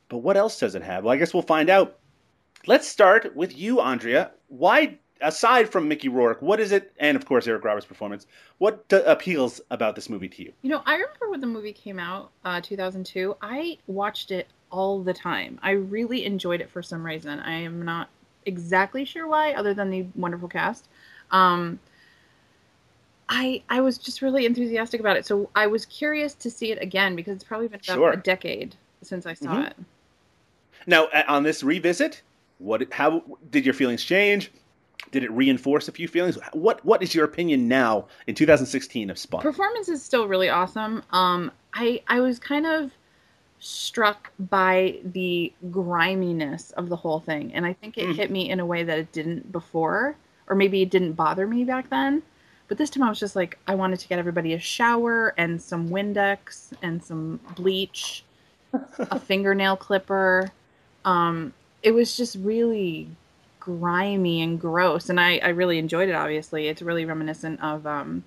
but 0.09 0.17
what 0.17 0.35
else 0.35 0.59
does 0.59 0.75
it 0.75 0.83
have? 0.83 1.05
Well, 1.05 1.13
I 1.13 1.17
guess 1.17 1.33
we'll 1.33 1.43
find 1.43 1.69
out. 1.69 1.99
Let's 2.67 2.89
start 2.89 3.37
with 3.37 3.57
you, 3.57 3.77
Aundria. 3.77 4.31
Why, 4.47 4.99
aside 5.21 5.69
from 5.69 5.87
Mickey 5.87 6.07
Rourke, 6.09 6.41
what 6.41 6.59
is 6.59 6.71
it, 6.71 6.91
and 6.99 7.15
of 7.15 7.25
course 7.25 7.47
Eric 7.47 7.63
Roberts' 7.63 7.85
performance, 7.85 8.27
what 8.57 8.87
d- 8.87 9.01
appeals 9.05 9.61
about 9.71 9.95
this 9.95 10.09
movie 10.09 10.29
to 10.29 10.43
you? 10.43 10.53
You 10.61 10.69
know, 10.69 10.81
I 10.85 10.93
remember 10.95 11.29
when 11.29 11.41
the 11.41 11.47
movie 11.47 11.73
came 11.73 11.99
out, 11.99 12.31
uh, 12.43 12.61
2002. 12.61 13.35
I 13.41 13.77
watched 13.87 14.31
it 14.31 14.47
all 14.71 15.01
the 15.01 15.13
time. 15.13 15.59
I 15.63 15.71
really 15.71 16.25
enjoyed 16.25 16.61
it 16.61 16.69
for 16.69 16.83
some 16.83 17.05
reason. 17.05 17.39
I 17.39 17.53
am 17.53 17.83
not 17.83 18.09
exactly 18.45 19.05
sure 19.05 19.27
why, 19.27 19.53
other 19.53 19.73
than 19.73 19.89
the 19.89 20.05
wonderful 20.15 20.47
cast. 20.49 20.87
Um, 21.31 21.79
I 23.27 23.63
I 23.69 23.81
was 23.81 23.97
just 23.97 24.21
really 24.21 24.45
enthusiastic 24.45 24.99
about 24.99 25.17
it, 25.17 25.25
so 25.25 25.49
I 25.55 25.65
was 25.67 25.85
curious 25.85 26.33
to 26.35 26.51
see 26.51 26.71
it 26.71 26.79
again 26.81 27.15
because 27.15 27.35
it's 27.35 27.43
probably 27.43 27.67
been 27.67 27.79
about 27.83 27.95
Sure. 27.95 28.11
a 28.11 28.17
decade 28.17 28.75
since 29.01 29.25
I 29.25 29.33
saw 29.33 29.47
Mhm. 29.47 29.67
it. 29.67 29.75
Now, 30.85 31.07
on 31.27 31.41
this 31.41 31.63
revisit, 31.63 32.21
what, 32.59 32.93
how 32.93 33.23
did 33.49 33.65
your 33.65 33.73
feelings 33.73 34.03
change? 34.03 34.51
Did 35.11 35.23
it 35.23 35.31
reinforce 35.31 35.87
a 35.87 35.91
few 35.91 36.07
feelings? 36.07 36.37
What, 36.53 36.83
what 36.85 37.01
is 37.03 37.13
your 37.15 37.25
opinion 37.25 37.67
now 37.67 38.07
in 38.27 38.35
2016 38.35 39.09
of 39.09 39.17
Spun? 39.17 39.41
Performance 39.41 39.87
is 39.89 40.03
still 40.03 40.27
really 40.27 40.49
awesome. 40.49 41.03
Um, 41.11 41.51
I 41.73 42.01
I 42.07 42.19
was 42.19 42.39
kind 42.39 42.65
of 42.65 42.91
struck 43.59 44.31
by 44.37 44.97
the 45.03 45.51
griminess 45.71 46.71
of 46.71 46.89
the 46.89 46.95
whole 46.95 47.19
thing, 47.19 47.53
and 47.53 47.65
I 47.65 47.73
think 47.73 47.97
it 47.97 48.09
Mm. 48.09 48.15
hit 48.15 48.31
me 48.31 48.49
in 48.49 48.59
a 48.59 48.65
way 48.65 48.83
that 48.83 48.97
it 48.99 49.11
didn't 49.11 49.51
before, 49.51 50.15
or 50.47 50.55
maybe 50.55 50.81
it 50.81 50.89
didn't 50.89 51.13
bother 51.13 51.47
me 51.47 51.63
back 51.63 51.89
then. 51.89 52.21
But 52.67 52.77
this 52.77 52.89
time 52.89 53.03
I 53.03 53.09
was 53.09 53.19
just 53.19 53.35
like, 53.35 53.57
I 53.67 53.75
wanted 53.75 53.99
to 53.99 54.07
get 54.07 54.17
everybody 54.19 54.53
a 54.53 54.59
shower 54.59 55.33
and 55.37 55.61
some 55.61 55.89
Windex 55.89 56.71
and 56.81 57.03
some 57.03 57.39
bleach, 57.55 58.23
a 58.99 59.19
fingernail 59.19 59.77
clipper. 59.77 60.51
Um, 61.05 61.53
it 61.83 61.91
was 61.91 62.17
just 62.17 62.35
really 62.37 63.07
grimy 63.65 64.43
and 64.43 64.61
gross, 64.61 65.09
and 65.09 65.19
I, 65.19 65.39
I 65.39 65.49
really 65.49 65.79
enjoyed 65.79 66.07
it. 66.07 66.13
Obviously, 66.13 66.67
it's 66.67 66.83
really 66.83 67.03
reminiscent 67.03 67.59
of 67.63 67.87
um, 67.87 68.23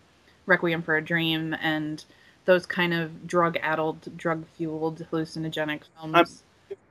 Requiem 0.46 0.82
for 0.82 0.96
a 0.96 1.02
Dream 1.02 1.54
and 1.62 2.04
those 2.44 2.66
kind 2.66 2.92
of 2.92 3.26
drug-addled, 3.26 4.16
drug-fueled, 4.16 5.06
hallucinogenic 5.12 5.82
films. 5.94 6.42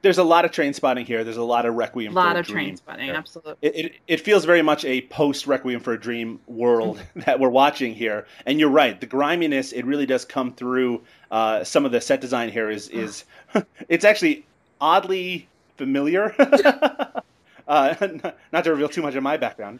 There's 0.02 0.18
a 0.18 0.24
lot 0.24 0.46
of 0.46 0.52
Trainspotting 0.52 1.06
here. 1.06 1.26
There's 1.26 1.38
a 1.38 1.44
lot 1.44 1.66
of 1.66 1.76
Requiem 1.76 2.14
a 2.14 2.16
lot 2.16 2.32
for 2.32 2.38
a 2.38 2.40
of 2.40 2.48
Dream. 2.48 2.78
Trainspotting, 2.78 3.14
absolutely. 3.14 3.56
It, 3.62 3.76
it, 3.76 3.96
it 4.08 4.22
feels 4.22 4.46
very 4.46 4.62
much 4.62 4.86
a 4.86 5.02
post 5.02 5.46
Requiem 5.46 5.82
for 5.82 5.92
a 5.92 6.00
Dream 6.00 6.40
world 6.48 7.02
that 7.18 7.42
we're 7.42 7.50
watching 7.50 7.94
here. 7.94 8.26
And 8.46 8.62
you're 8.62 8.70
right, 8.70 8.98
the 8.98 9.08
griminess 9.08 9.74
it 9.74 9.86
really 9.86 10.06
does 10.06 10.24
come 10.24 10.54
through. 10.54 11.02
Uh, 11.30 11.66
some 11.66 11.86
of 11.86 11.92
the 11.92 12.00
set 12.00 12.22
design 12.22 12.50
here 12.50 12.70
is 12.70 12.88
is 12.88 13.26
it's 13.90 14.06
actually 14.06 14.46
oddly 14.80 15.50
familiar. 15.76 16.34
uh, 17.68 17.96
not, 18.24 18.38
not 18.52 18.64
to 18.64 18.72
reveal 18.72 18.90
too 18.90 19.02
much 19.02 19.16
of 19.16 19.24
my 19.24 19.38
background, 19.38 19.80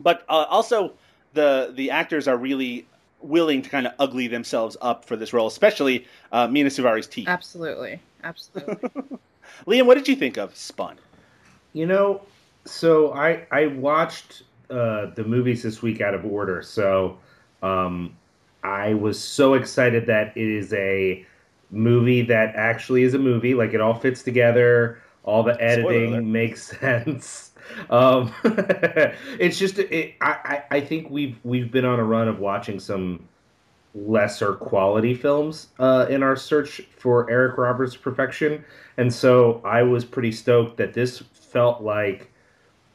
but 0.00 0.24
uh, 0.28 0.46
also 0.48 0.92
the 1.34 1.72
the 1.74 1.90
actors 1.90 2.28
are 2.28 2.36
really 2.36 2.86
willing 3.20 3.62
to 3.62 3.70
kind 3.70 3.86
of 3.86 3.92
ugly 3.98 4.26
themselves 4.26 4.76
up 4.80 5.04
for 5.04 5.16
this 5.16 5.32
role, 5.32 5.46
especially 5.46 6.06
uh, 6.32 6.48
Mena 6.48 6.68
Suvari's 6.68 7.06
teeth. 7.06 7.28
Absolutely, 7.28 8.00
absolutely. 8.24 8.90
Liam, 9.66 9.86
what 9.86 9.94
did 9.96 10.08
you 10.08 10.16
think 10.16 10.36
of 10.36 10.56
Spun? 10.56 10.96
You 11.72 11.86
know, 11.86 12.22
so 12.64 13.12
I 13.12 13.46
I 13.50 13.66
watched 13.66 14.42
uh, 14.70 15.06
the 15.14 15.24
movies 15.24 15.62
this 15.62 15.82
week 15.82 16.00
out 16.00 16.14
of 16.14 16.24
order. 16.24 16.62
So 16.62 17.18
um, 17.62 18.16
I 18.62 18.94
was 18.94 19.22
so 19.22 19.54
excited 19.54 20.06
that 20.06 20.36
it 20.36 20.48
is 20.48 20.72
a 20.72 21.26
movie 21.70 22.22
that 22.22 22.54
actually 22.54 23.02
is 23.02 23.14
a 23.14 23.18
movie. 23.18 23.54
Like 23.54 23.74
it 23.74 23.80
all 23.80 23.94
fits 23.94 24.22
together. 24.22 24.98
All 25.24 25.42
the 25.42 25.60
editing 25.62 26.30
makes 26.32 26.62
sense. 26.80 27.52
Um, 27.90 28.32
it's 29.38 29.58
just 29.58 29.78
it, 29.78 30.14
I, 30.20 30.62
I 30.70 30.76
I 30.76 30.80
think 30.80 31.10
we've 31.10 31.38
we've 31.44 31.70
been 31.70 31.84
on 31.84 31.98
a 32.00 32.04
run 32.04 32.28
of 32.28 32.38
watching 32.40 32.80
some 32.80 33.28
lesser 33.94 34.54
quality 34.54 35.14
films 35.14 35.68
uh, 35.78 36.06
in 36.08 36.22
our 36.22 36.34
search 36.34 36.80
for 36.96 37.30
Eric 37.30 37.58
Roberts' 37.58 37.96
perfection, 37.96 38.64
and 38.96 39.12
so 39.12 39.60
I 39.64 39.82
was 39.82 40.04
pretty 40.04 40.32
stoked 40.32 40.76
that 40.78 40.94
this 40.94 41.22
felt 41.32 41.82
like 41.82 42.30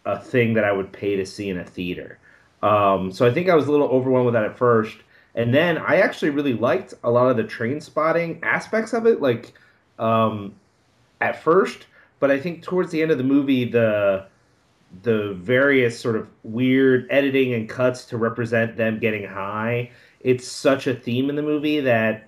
a 0.06 0.20
thing 0.20 0.54
that 0.54 0.64
I 0.64 0.72
would 0.72 0.92
pay 0.92 1.16
to 1.16 1.26
see 1.26 1.50
in 1.50 1.60
a 1.60 1.66
theater. 1.66 2.18
Um, 2.64 3.12
so 3.12 3.26
I 3.26 3.32
think 3.32 3.50
I 3.50 3.56
was 3.56 3.68
a 3.68 3.72
little 3.72 3.88
overwhelmed 3.88 4.26
with 4.26 4.34
that 4.34 4.44
at 4.44 4.58
first, 4.58 4.98
and 5.36 5.54
then 5.54 5.78
I 5.78 5.98
actually 5.98 6.32
really 6.32 6.54
liked 6.54 6.94
a 7.04 7.12
lot 7.12 7.30
of 7.30 7.38
the 7.38 7.44
Trainspotting 7.44 8.44
aspects 8.44 8.94
of 8.94 9.06
it, 9.06 9.22
like 9.22 9.54
um, 10.00 10.56
at 11.22 11.42
first. 11.42 11.87
But 12.20 12.32
I 12.32 12.40
think 12.40 12.64
towards 12.64 12.92
the 12.92 13.02
end 13.02 13.12
of 13.12 13.18
the 13.18 13.24
movie, 13.24 13.66
the 13.66 14.26
the 15.04 15.34
various 15.34 16.00
sort 16.00 16.16
of 16.16 16.28
weird 16.44 17.08
editing 17.10 17.54
and 17.54 17.68
cuts 17.68 18.06
to 18.06 18.18
represent 18.18 18.78
them 18.78 19.00
getting 19.00 19.28
high. 19.28 19.92
It's 20.22 20.48
such 20.48 20.88
a 20.88 20.96
theme 20.96 21.30
in 21.30 21.36
the 21.36 21.42
movie 21.42 21.80
that 21.82 22.28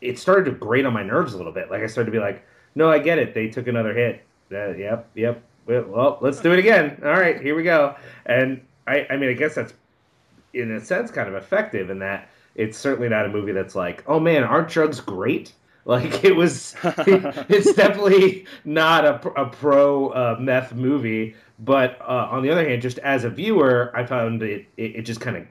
it 0.00 0.18
started 0.18 0.44
to 0.46 0.50
grate 0.50 0.86
on 0.86 0.92
my 0.92 1.02
nerves 1.02 1.34
a 1.34 1.36
little 1.36 1.52
bit. 1.52 1.70
Like 1.70 1.82
I 1.82 1.86
started 1.86 2.10
to 2.10 2.16
be 2.16 2.22
like, 2.22 2.44
no, 2.74 2.90
I 2.90 2.98
get 2.98 3.18
it. 3.18 3.32
They 3.32 3.48
took 3.48 3.68
another 3.68 3.94
hit. 3.94 4.22
Uh, 4.52 4.74
yep, 4.74 5.08
yep. 5.14 5.42
Well, 5.66 6.18
let's 6.20 6.40
do 6.40 6.52
it 6.52 6.58
again. 6.58 7.00
All 7.02 7.12
right, 7.12 7.40
here 7.40 7.54
we 7.54 7.62
go. 7.62 7.96
And 8.26 8.60
I, 8.86 9.06
I 9.08 9.16
mean, 9.16 9.30
I 9.30 9.32
guess 9.32 9.54
that's 9.54 9.72
in 10.52 10.72
a 10.72 10.80
sense 10.84 11.10
kind 11.10 11.28
of 11.28 11.34
effective 11.34 11.90
in 11.90 11.98
that 12.00 12.28
it's 12.54 12.78
certainly 12.78 13.08
not 13.08 13.26
a 13.26 13.28
movie 13.28 13.52
that's 13.52 13.74
like, 13.74 14.04
oh 14.06 14.20
man, 14.20 14.44
aren't 14.44 14.68
drugs 14.68 15.00
great? 15.00 15.52
Like 15.86 16.24
it 16.24 16.34
was, 16.34 16.74
it's 16.82 17.74
definitely 17.74 18.46
not 18.64 19.04
a, 19.04 19.28
a 19.38 19.50
pro 19.50 20.08
uh, 20.08 20.36
meth 20.40 20.72
movie. 20.72 21.36
But 21.58 22.00
uh, 22.00 22.28
on 22.30 22.42
the 22.42 22.48
other 22.48 22.66
hand, 22.66 22.80
just 22.80 22.98
as 23.00 23.24
a 23.24 23.28
viewer, 23.30 23.92
I 23.94 24.06
found 24.06 24.42
it, 24.42 24.66
it, 24.78 24.96
it 24.96 25.02
just 25.02 25.20
kind 25.20 25.36
of, 25.36 25.46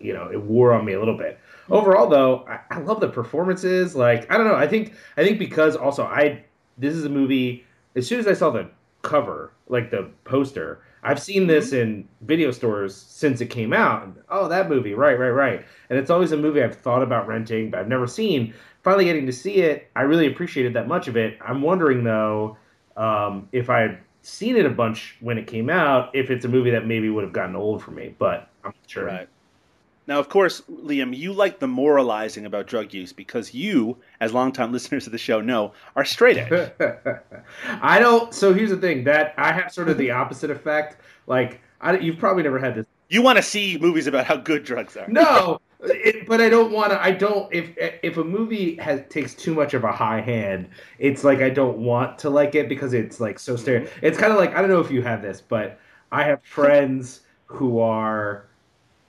you 0.00 0.12
know, 0.12 0.28
it 0.32 0.42
wore 0.42 0.72
on 0.72 0.84
me 0.84 0.94
a 0.94 0.98
little 0.98 1.16
bit. 1.16 1.38
Overall, 1.70 2.08
though, 2.08 2.44
I, 2.48 2.58
I 2.70 2.78
love 2.80 2.98
the 2.98 3.08
performances. 3.08 3.94
Like, 3.94 4.28
I 4.32 4.36
don't 4.36 4.48
know. 4.48 4.56
I 4.56 4.66
think, 4.66 4.94
I 5.16 5.22
think 5.22 5.38
because 5.38 5.76
also 5.76 6.02
I, 6.02 6.44
this 6.76 6.94
is 6.94 7.04
a 7.04 7.08
movie. 7.08 7.64
As 7.94 8.04
soon 8.04 8.18
as 8.18 8.26
I 8.26 8.32
saw 8.32 8.50
the 8.50 8.68
cover, 9.02 9.52
like 9.68 9.92
the 9.92 10.10
poster, 10.24 10.82
I've 11.02 11.20
seen 11.22 11.46
this 11.46 11.72
in 11.72 12.08
video 12.22 12.50
stores 12.50 12.96
since 12.96 13.40
it 13.40 13.46
came 13.46 13.72
out. 13.72 14.08
Oh, 14.28 14.48
that 14.48 14.68
movie, 14.68 14.94
right, 14.94 15.18
right, 15.18 15.30
right. 15.30 15.64
And 15.90 15.98
it's 15.98 16.10
always 16.10 16.32
a 16.32 16.36
movie 16.36 16.62
I've 16.62 16.74
thought 16.74 17.02
about 17.02 17.28
renting, 17.28 17.70
but 17.70 17.80
I've 17.80 17.88
never 17.88 18.06
seen. 18.06 18.52
Finally, 18.88 19.04
getting 19.04 19.26
to 19.26 19.32
see 19.34 19.56
it, 19.56 19.90
I 19.94 20.00
really 20.00 20.26
appreciated 20.26 20.72
that 20.72 20.88
much 20.88 21.08
of 21.08 21.16
it. 21.18 21.36
I'm 21.42 21.60
wondering 21.60 22.04
though, 22.04 22.56
um, 22.96 23.46
if 23.52 23.68
I 23.68 23.80
had 23.80 23.98
seen 24.22 24.56
it 24.56 24.64
a 24.64 24.70
bunch 24.70 25.14
when 25.20 25.36
it 25.36 25.46
came 25.46 25.68
out, 25.68 26.08
if 26.14 26.30
it's 26.30 26.46
a 26.46 26.48
movie 26.48 26.70
that 26.70 26.86
maybe 26.86 27.10
would 27.10 27.22
have 27.22 27.34
gotten 27.34 27.54
old 27.54 27.82
for 27.82 27.90
me. 27.90 28.14
But 28.18 28.48
I'm 28.64 28.70
not 28.70 28.76
sure. 28.86 29.04
Right. 29.04 29.28
Now, 30.06 30.18
of 30.18 30.30
course, 30.30 30.62
Liam, 30.70 31.14
you 31.14 31.34
like 31.34 31.58
the 31.58 31.68
moralizing 31.68 32.46
about 32.46 32.66
drug 32.66 32.94
use 32.94 33.12
because 33.12 33.52
you, 33.52 33.98
as 34.20 34.32
longtime 34.32 34.72
listeners 34.72 35.04
of 35.04 35.12
the 35.12 35.18
show, 35.18 35.42
know 35.42 35.74
are 35.94 36.06
straight 36.06 36.38
edge. 36.38 36.72
I 37.82 37.98
don't. 37.98 38.32
So 38.32 38.54
here's 38.54 38.70
the 38.70 38.78
thing 38.78 39.04
that 39.04 39.34
I 39.36 39.52
have 39.52 39.70
sort 39.70 39.90
of 39.90 39.98
the 39.98 40.12
opposite 40.12 40.50
effect. 40.50 41.02
Like, 41.26 41.60
I, 41.82 41.98
you've 41.98 42.18
probably 42.18 42.42
never 42.42 42.58
had 42.58 42.74
this 42.74 42.86
you 43.08 43.22
want 43.22 43.36
to 43.36 43.42
see 43.42 43.78
movies 43.78 44.06
about 44.06 44.26
how 44.26 44.36
good 44.36 44.64
drugs 44.64 44.96
are. 44.96 45.08
No, 45.08 45.60
it, 45.80 46.26
but 46.26 46.40
I 46.40 46.48
don't 46.48 46.72
want 46.72 46.90
to. 46.90 47.02
I 47.02 47.12
don't. 47.12 47.52
If 47.52 47.70
if 47.76 48.16
a 48.16 48.24
movie 48.24 48.76
has 48.76 49.02
takes 49.08 49.34
too 49.34 49.54
much 49.54 49.74
of 49.74 49.84
a 49.84 49.92
high 49.92 50.20
hand, 50.20 50.68
it's 50.98 51.24
like 51.24 51.40
I 51.40 51.50
don't 51.50 51.78
want 51.78 52.18
to 52.20 52.30
like 52.30 52.54
it 52.54 52.68
because 52.68 52.94
it's 52.94 53.20
like 53.20 53.38
so 53.38 53.56
stereo. 53.56 53.88
It's 54.02 54.18
kind 54.18 54.32
of 54.32 54.38
like 54.38 54.54
I 54.54 54.60
don't 54.60 54.70
know 54.70 54.80
if 54.80 54.90
you 54.90 55.02
have 55.02 55.22
this, 55.22 55.40
but 55.40 55.78
I 56.12 56.24
have 56.24 56.42
friends 56.44 57.20
who 57.46 57.78
are 57.80 58.46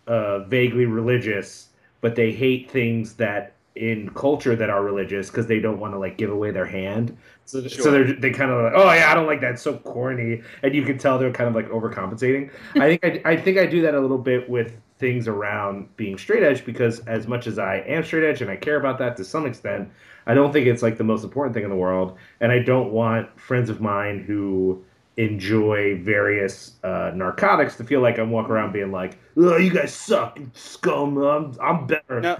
uh, 0.07 0.39
vaguely 0.45 0.85
religious, 0.85 1.69
but 2.01 2.15
they 2.15 2.31
hate 2.31 2.69
things 2.69 3.15
that 3.15 3.53
in 3.75 4.09
culture 4.13 4.55
that 4.55 4.69
are 4.69 4.83
religious 4.83 5.29
because 5.29 5.47
they 5.47 5.59
don't 5.59 5.79
want 5.79 5.93
to 5.93 5.99
like 5.99 6.17
give 6.17 6.29
away 6.31 6.51
their 6.51 6.65
hand. 6.65 7.17
So, 7.45 7.61
so 7.67 7.67
Sure. 7.67 7.91
they're 7.91 8.13
they 8.13 8.31
kind 8.31 8.51
of 8.51 8.63
like, 8.63 8.73
oh 8.75 8.91
yeah, 8.93 9.11
I 9.11 9.15
don't 9.15 9.27
like 9.27 9.41
that. 9.41 9.53
It's 9.53 9.61
so 9.61 9.77
corny, 9.77 10.41
and 10.63 10.75
you 10.75 10.83
can 10.83 10.97
tell 10.97 11.17
they're 11.17 11.31
kind 11.31 11.47
of 11.47 11.55
like 11.55 11.69
overcompensating. 11.69 12.51
I 12.77 12.97
think 12.97 13.05
I, 13.25 13.31
I 13.31 13.37
think 13.37 13.57
I 13.57 13.65
do 13.65 13.81
that 13.83 13.95
a 13.95 13.99
little 13.99 14.17
bit 14.17 14.49
with 14.49 14.73
things 14.99 15.27
around 15.27 15.95
being 15.95 16.17
straight 16.17 16.43
edge 16.43 16.65
because 16.65 16.99
as 17.07 17.27
much 17.27 17.47
as 17.47 17.57
I 17.57 17.77
am 17.87 18.03
straight 18.03 18.23
edge 18.29 18.41
and 18.41 18.51
I 18.51 18.57
care 18.57 18.75
about 18.75 18.99
that 18.99 19.17
to 19.17 19.23
some 19.23 19.45
extent, 19.45 19.89
I 20.27 20.33
don't 20.33 20.53
think 20.53 20.67
it's 20.67 20.83
like 20.83 20.97
the 20.97 21.03
most 21.03 21.23
important 21.23 21.55
thing 21.55 21.63
in 21.63 21.69
the 21.69 21.75
world, 21.75 22.17
and 22.41 22.51
I 22.51 22.59
don't 22.59 22.91
want 22.91 23.39
friends 23.39 23.69
of 23.69 23.81
mine 23.81 24.19
who 24.19 24.83
enjoy 25.17 25.99
various 26.01 26.75
uh, 26.83 27.11
narcotics 27.15 27.75
to 27.77 27.83
feel 27.83 28.01
like 28.01 28.19
I'm 28.19 28.29
walking 28.29 28.51
around 28.51 28.73
being 28.73 28.91
like, 28.91 29.17
"Oh, 29.37 29.57
you 29.57 29.73
guys 29.73 29.93
suck, 29.93 30.39
scum. 30.53 31.17
I'm, 31.17 31.55
I'm 31.61 31.87
better." 31.87 32.21
Now, 32.21 32.37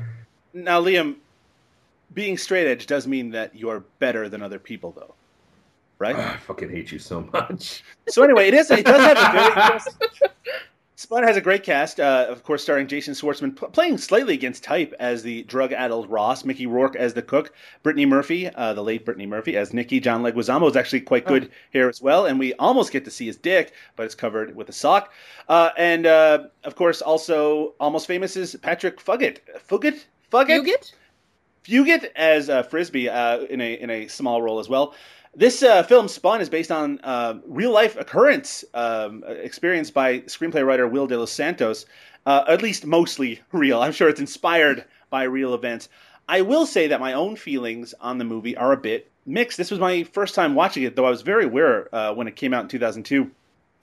now, 0.54 0.82
Liam, 0.82 1.16
being 2.14 2.38
straight 2.38 2.68
edge 2.68 2.86
does 2.86 3.08
mean 3.08 3.32
that 3.32 3.56
you're 3.56 3.82
better 4.00 4.30
than 4.30 4.42
other 4.44 4.60
people, 4.60 4.92
though, 4.92 5.16
right? 5.98 6.16
I 6.16 6.38
fucking 6.38 6.70
hate 6.70 6.92
you 6.92 7.00
so 7.00 7.22
much. 7.34 7.84
so 8.10 8.24
anyway, 8.24 8.50
it 8.50 8.54
is. 8.54 8.70
It 8.70 8.86
does 8.86 9.02
have 9.02 9.18
a 9.18 9.80
very. 9.80 10.30
Spun 11.00 11.24
has 11.24 11.38
a 11.38 11.42
great 11.42 11.64
cast, 11.64 12.02
uh, 12.02 12.26
of 12.28 12.44
course, 12.44 12.62
starring 12.62 12.86
Jason 12.86 13.14
Schwartzman 13.14 13.56
playing 13.72 13.98
slightly 13.98 14.34
against 14.34 14.66
type 14.66 14.94
as 15.00 15.24
the 15.24 15.44
drug-addled 15.44 16.10
Ross, 16.10 16.44
Mickey 16.44 16.66
Rourke 16.66 16.98
as 16.98 17.14
the 17.14 17.22
cook, 17.22 17.54
Brittany 17.84 18.06
Murphy, 18.06 18.50
uh, 18.50 18.74
the 18.74 18.84
late 18.84 19.06
Brittany 19.06 19.26
Murphy 19.26 19.56
as 19.56 19.74
Nikki. 19.74 20.02
John 20.02 20.24
Leguizamo 20.24 20.70
is 20.70 20.76
actually 20.76 21.00
quite 21.00 21.26
good 21.26 21.52
here 21.72 21.88
as 21.88 22.02
well, 22.02 22.26
and 22.26 22.38
we 22.38 22.54
almost 22.56 22.92
get 22.92 23.06
to 23.06 23.12
see 23.12 23.28
his 23.28 23.38
dick, 23.38 23.72
but 23.96 24.08
it's 24.08 24.14
covered 24.14 24.58
with 24.58 24.68
a 24.68 24.74
sock. 24.74 25.14
Uh, 25.48 25.70
and 25.78 26.06
uh, 26.06 26.48
of 26.66 26.76
course, 26.76 27.02
also 27.02 27.76
almost 27.80 28.06
famous 28.06 28.36
is 28.36 28.58
Patrick 28.62 29.00
Fugit. 29.00 29.38
Fugit. 29.70 30.04
Fugit. 30.30 30.50
You 30.50 30.64
get? 30.66 30.94
Fugit 31.64 32.10
as 32.18 32.50
uh, 32.50 32.64
Frisbee 32.64 33.08
uh, 33.08 33.40
in 33.44 33.62
a 33.62 33.74
in 33.76 33.90
a 33.90 34.08
small 34.10 34.42
role 34.42 34.60
as 34.60 34.68
well. 34.68 34.94
This 35.40 35.64
uh, 35.64 35.84
film, 35.84 36.10
Spun, 36.10 36.42
is 36.42 36.50
based 36.50 36.70
on 36.70 37.00
uh, 37.02 37.36
real 37.48 37.72
life 37.72 37.96
occurrence 37.96 38.66
um, 38.74 39.24
experienced 39.26 39.94
by 39.94 40.20
screenplay 40.20 40.66
writer 40.66 40.86
Will 40.86 41.08
De 41.08 41.18
Los 41.18 41.32
Santos, 41.32 41.86
uh, 42.26 42.44
at 42.50 42.62
least 42.62 42.86
mostly 42.86 43.40
real. 43.54 43.82
I'm 43.82 43.94
sure 43.94 44.10
it's 44.10 44.20
inspired 44.20 44.84
by 45.10 45.24
real 45.24 45.54
events. 45.54 45.88
I 46.28 46.42
will 46.42 46.66
say 46.66 46.88
that 46.88 47.00
my 47.00 47.14
own 47.14 47.38
feelings 47.38 47.94
on 48.02 48.18
the 48.18 48.26
movie 48.26 48.58
are 48.58 48.74
a 48.74 48.78
bit 48.78 49.10
mixed. 49.26 49.58
This 49.58 49.72
was 49.72 49.80
my 49.80 50.04
first 50.04 50.36
time 50.36 50.56
watching 50.56 50.84
it, 50.84 50.98
though 50.98 51.06
I 51.06 51.10
was 51.10 51.22
very 51.22 51.46
aware 51.46 51.88
uh, 51.96 52.14
when 52.14 52.28
it 52.28 52.36
came 52.36 52.54
out 52.54 52.64
in 52.64 52.68
2002 52.68 53.32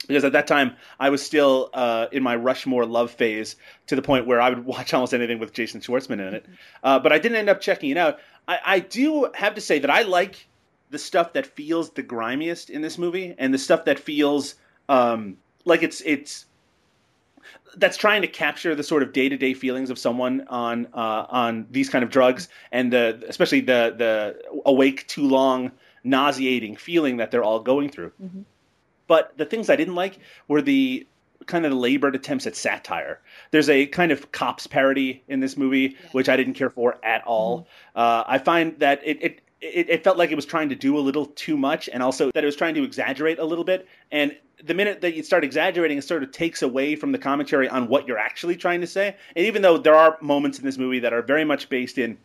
because 0.07 0.23
at 0.23 0.33
that 0.33 0.45
time 0.45 0.75
I 0.99 1.09
was 1.09 1.23
still 1.23 1.71
uh, 1.73 2.05
in 2.11 2.21
my 2.21 2.35
Rushmore 2.35 2.85
love 2.85 3.09
phase 3.09 3.55
to 3.87 3.95
the 3.95 4.03
point 4.03 4.27
where 4.27 4.39
I 4.39 4.49
would 4.49 4.63
watch 4.67 4.93
almost 4.93 5.15
anything 5.15 5.39
with 5.39 5.53
Jason 5.53 5.81
Schwartzman 5.81 6.27
in 6.27 6.35
it. 6.35 6.45
Uh, 6.83 6.99
but 6.99 7.11
I 7.11 7.17
didn't 7.17 7.39
end 7.39 7.49
up 7.49 7.61
checking 7.61 7.89
it 7.89 7.97
out. 7.97 8.19
I, 8.47 8.59
I 8.63 8.79
do 8.79 9.31
have 9.33 9.55
to 9.55 9.61
say 9.61 9.79
that 9.79 9.89
I 9.89 10.03
like 10.03 10.47
the 10.89 10.99
stuff 10.99 11.33
that 11.33 11.45
feels 11.45 11.91
the 11.91 12.03
grimiest 12.03 12.69
in 12.69 12.81
this 12.81 12.97
movie, 12.97 13.35
and 13.37 13.53
the 13.53 13.57
stuff 13.57 13.85
that 13.85 13.99
feels 13.99 14.55
um, 14.89 15.37
like 15.65 15.83
it's 15.83 16.01
it's 16.01 16.45
that's 17.75 17.97
trying 17.97 18.21
to 18.21 18.27
capture 18.27 18.75
the 18.75 18.83
sort 18.83 19.03
of 19.03 19.13
day 19.13 19.29
to 19.29 19.37
day 19.37 19.53
feelings 19.53 19.89
of 19.89 19.99
someone 19.99 20.45
on 20.49 20.87
uh, 20.93 21.25
on 21.29 21.67
these 21.71 21.89
kind 21.89 22.03
of 22.03 22.09
drugs, 22.09 22.49
and 22.71 22.91
the 22.91 23.23
especially 23.27 23.61
the 23.61 23.93
the 23.97 24.61
awake 24.65 25.07
too 25.07 25.27
long, 25.27 25.71
nauseating 26.03 26.75
feeling 26.75 27.17
that 27.17 27.31
they're 27.31 27.43
all 27.43 27.59
going 27.59 27.89
through. 27.89 28.11
Mhm. 28.23 28.43
But 29.07 29.37
the 29.37 29.45
things 29.45 29.69
I 29.69 29.75
didn't 29.75 29.95
like 29.95 30.19
were 30.47 30.61
the 30.61 31.07
kind 31.45 31.65
of 31.65 31.71
labored 31.71 32.13
attempts 32.13 32.45
at 32.45 32.55
satire. 32.57 33.19
There's 33.51 33.69
a 33.69 33.85
kind 33.85 34.11
of 34.11 34.33
cops 34.33 34.67
parody 34.67 35.23
in 35.29 35.39
this 35.39 35.55
movie, 35.55 35.95
which 36.11 36.27
I 36.27 36.35
didn't 36.35 36.55
care 36.55 36.69
for 36.69 36.97
at 37.03 37.23
all. 37.25 37.67
Uh, 37.95 38.23
I 38.27 38.37
find 38.37 38.77
that 38.79 39.01
it, 39.05 39.17
it 39.21 39.41
it, 39.61 39.89
it 39.89 40.03
felt 40.03 40.17
like 40.17 40.31
it 40.31 40.35
was 40.35 40.45
trying 40.45 40.69
to 40.69 40.75
do 40.75 40.97
a 40.97 40.99
little 40.99 41.25
too 41.27 41.57
much, 41.57 41.89
and 41.91 42.03
also 42.03 42.31
that 42.33 42.43
it 42.43 42.45
was 42.45 42.55
trying 42.55 42.75
to 42.75 42.83
exaggerate 42.83 43.39
a 43.39 43.45
little 43.45 43.63
bit. 43.63 43.87
And 44.11 44.35
the 44.63 44.73
minute 44.73 45.01
that 45.01 45.15
you 45.15 45.23
start 45.23 45.43
exaggerating, 45.43 45.97
it 45.97 46.03
sort 46.03 46.23
of 46.23 46.31
takes 46.31 46.61
away 46.61 46.95
from 46.95 47.11
the 47.11 47.17
commentary 47.17 47.69
on 47.69 47.87
what 47.87 48.07
you're 48.07 48.17
actually 48.17 48.55
trying 48.55 48.81
to 48.81 48.87
say. 48.87 49.15
And 49.35 49.45
even 49.45 49.61
though 49.61 49.77
there 49.77 49.95
are 49.95 50.17
moments 50.21 50.59
in 50.59 50.65
this 50.65 50.77
movie 50.77 50.99
that 50.99 51.13
are 51.13 51.21
very 51.21 51.45
much 51.45 51.69
based 51.69 51.97
in 51.97 52.17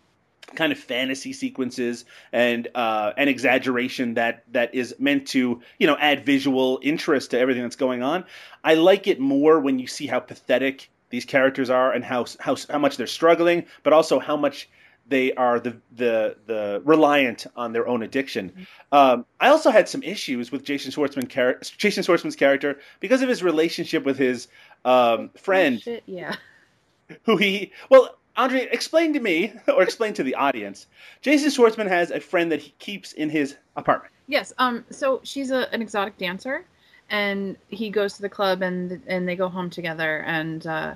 kind 0.55 0.73
of 0.73 0.79
fantasy 0.79 1.33
sequences 1.33 2.05
and 2.33 2.69
uh, 2.75 3.13
an 3.17 3.29
exaggeration 3.29 4.15
that 4.15 4.45
that 4.53 4.75
is 4.75 4.95
meant 4.99 5.27
to 5.27 5.63
you 5.79 5.87
know 5.87 5.97
add 5.99 6.27
visual 6.27 6.79
interest 6.83 7.31
to 7.31 7.39
everything 7.39 7.63
that's 7.63 7.77
going 7.77 8.03
on. 8.03 8.25
I 8.65 8.75
like 8.75 9.07
it 9.07 9.21
more 9.21 9.61
when 9.61 9.79
you 9.79 9.87
see 9.87 10.07
how 10.07 10.21
pathetic 10.21 10.91
these 11.11 11.25
characters 11.25 11.71
are 11.71 11.93
and 11.93 12.05
how 12.05 12.27
how 12.41 12.57
how 12.69 12.79
much 12.79 12.97
they're 12.97 13.07
struggling, 13.07 13.67
but 13.83 13.93
also 13.93 14.19
how 14.19 14.37
much 14.37 14.69
they 15.09 15.33
are 15.35 15.61
the 15.61 15.77
the 15.97 16.37
the 16.47 16.83
reliant 16.85 17.47
on 17.57 17.73
their 17.73 17.87
own 17.87 18.03
addiction. 18.03 18.67
Um, 18.93 19.27
I 19.41 19.49
also 19.49 19.71
had 19.71 19.89
some 19.89 20.03
issues 20.03 20.51
with 20.53 20.65
Jason 20.65 20.93
Schwartzman 20.93 21.29
char- 21.29 21.59
Jason 21.77 22.03
Schwartzman's 22.03 22.37
character 22.37 22.79
because 23.01 23.23
of 23.23 23.29
his 23.29 23.43
relationship 23.43 24.05
with 24.05 24.19
his 24.19 24.49
um, 24.85 25.31
friend 25.37 25.77
Oh, 25.79 25.81
Shit, 25.81 26.03
yeah. 26.07 26.37
who 27.25 27.37
he 27.37 27.73
well 27.91 28.17
andre 28.37 28.67
explain 28.73 29.13
to 29.13 29.21
me 29.21 29.53
or 29.69 29.83
explain 29.83 30.15
to 30.15 30.23
the 30.23 30.35
audience 30.35 30.87
jason 31.21 31.51
schwartzman 31.51 31.87
has 31.87 32.11
a 32.11 32.19
friend 32.19 32.51
that 32.51 32.61
he 32.61 32.73
keeps 32.79 33.13
in 33.13 33.29
his 33.29 33.57
apartment 33.77 34.13
Yes. 34.29 34.53
Um. 34.59 34.85
So 34.91 35.21
she's 35.25 35.51
a, 35.51 35.71
an 35.75 35.83
exotic 35.83 36.17
dancer, 36.17 36.65
and 37.11 37.57
he 37.69 37.91
goes 37.91 38.15
to 38.15 38.23
the 38.23 38.29
club, 38.31 38.63
and 38.63 39.03
and 39.07 39.29
they 39.29 39.37
go 39.37 39.49
home 39.49 39.69
together, 39.69 40.23
and 40.27 40.67
uh, 40.67 40.95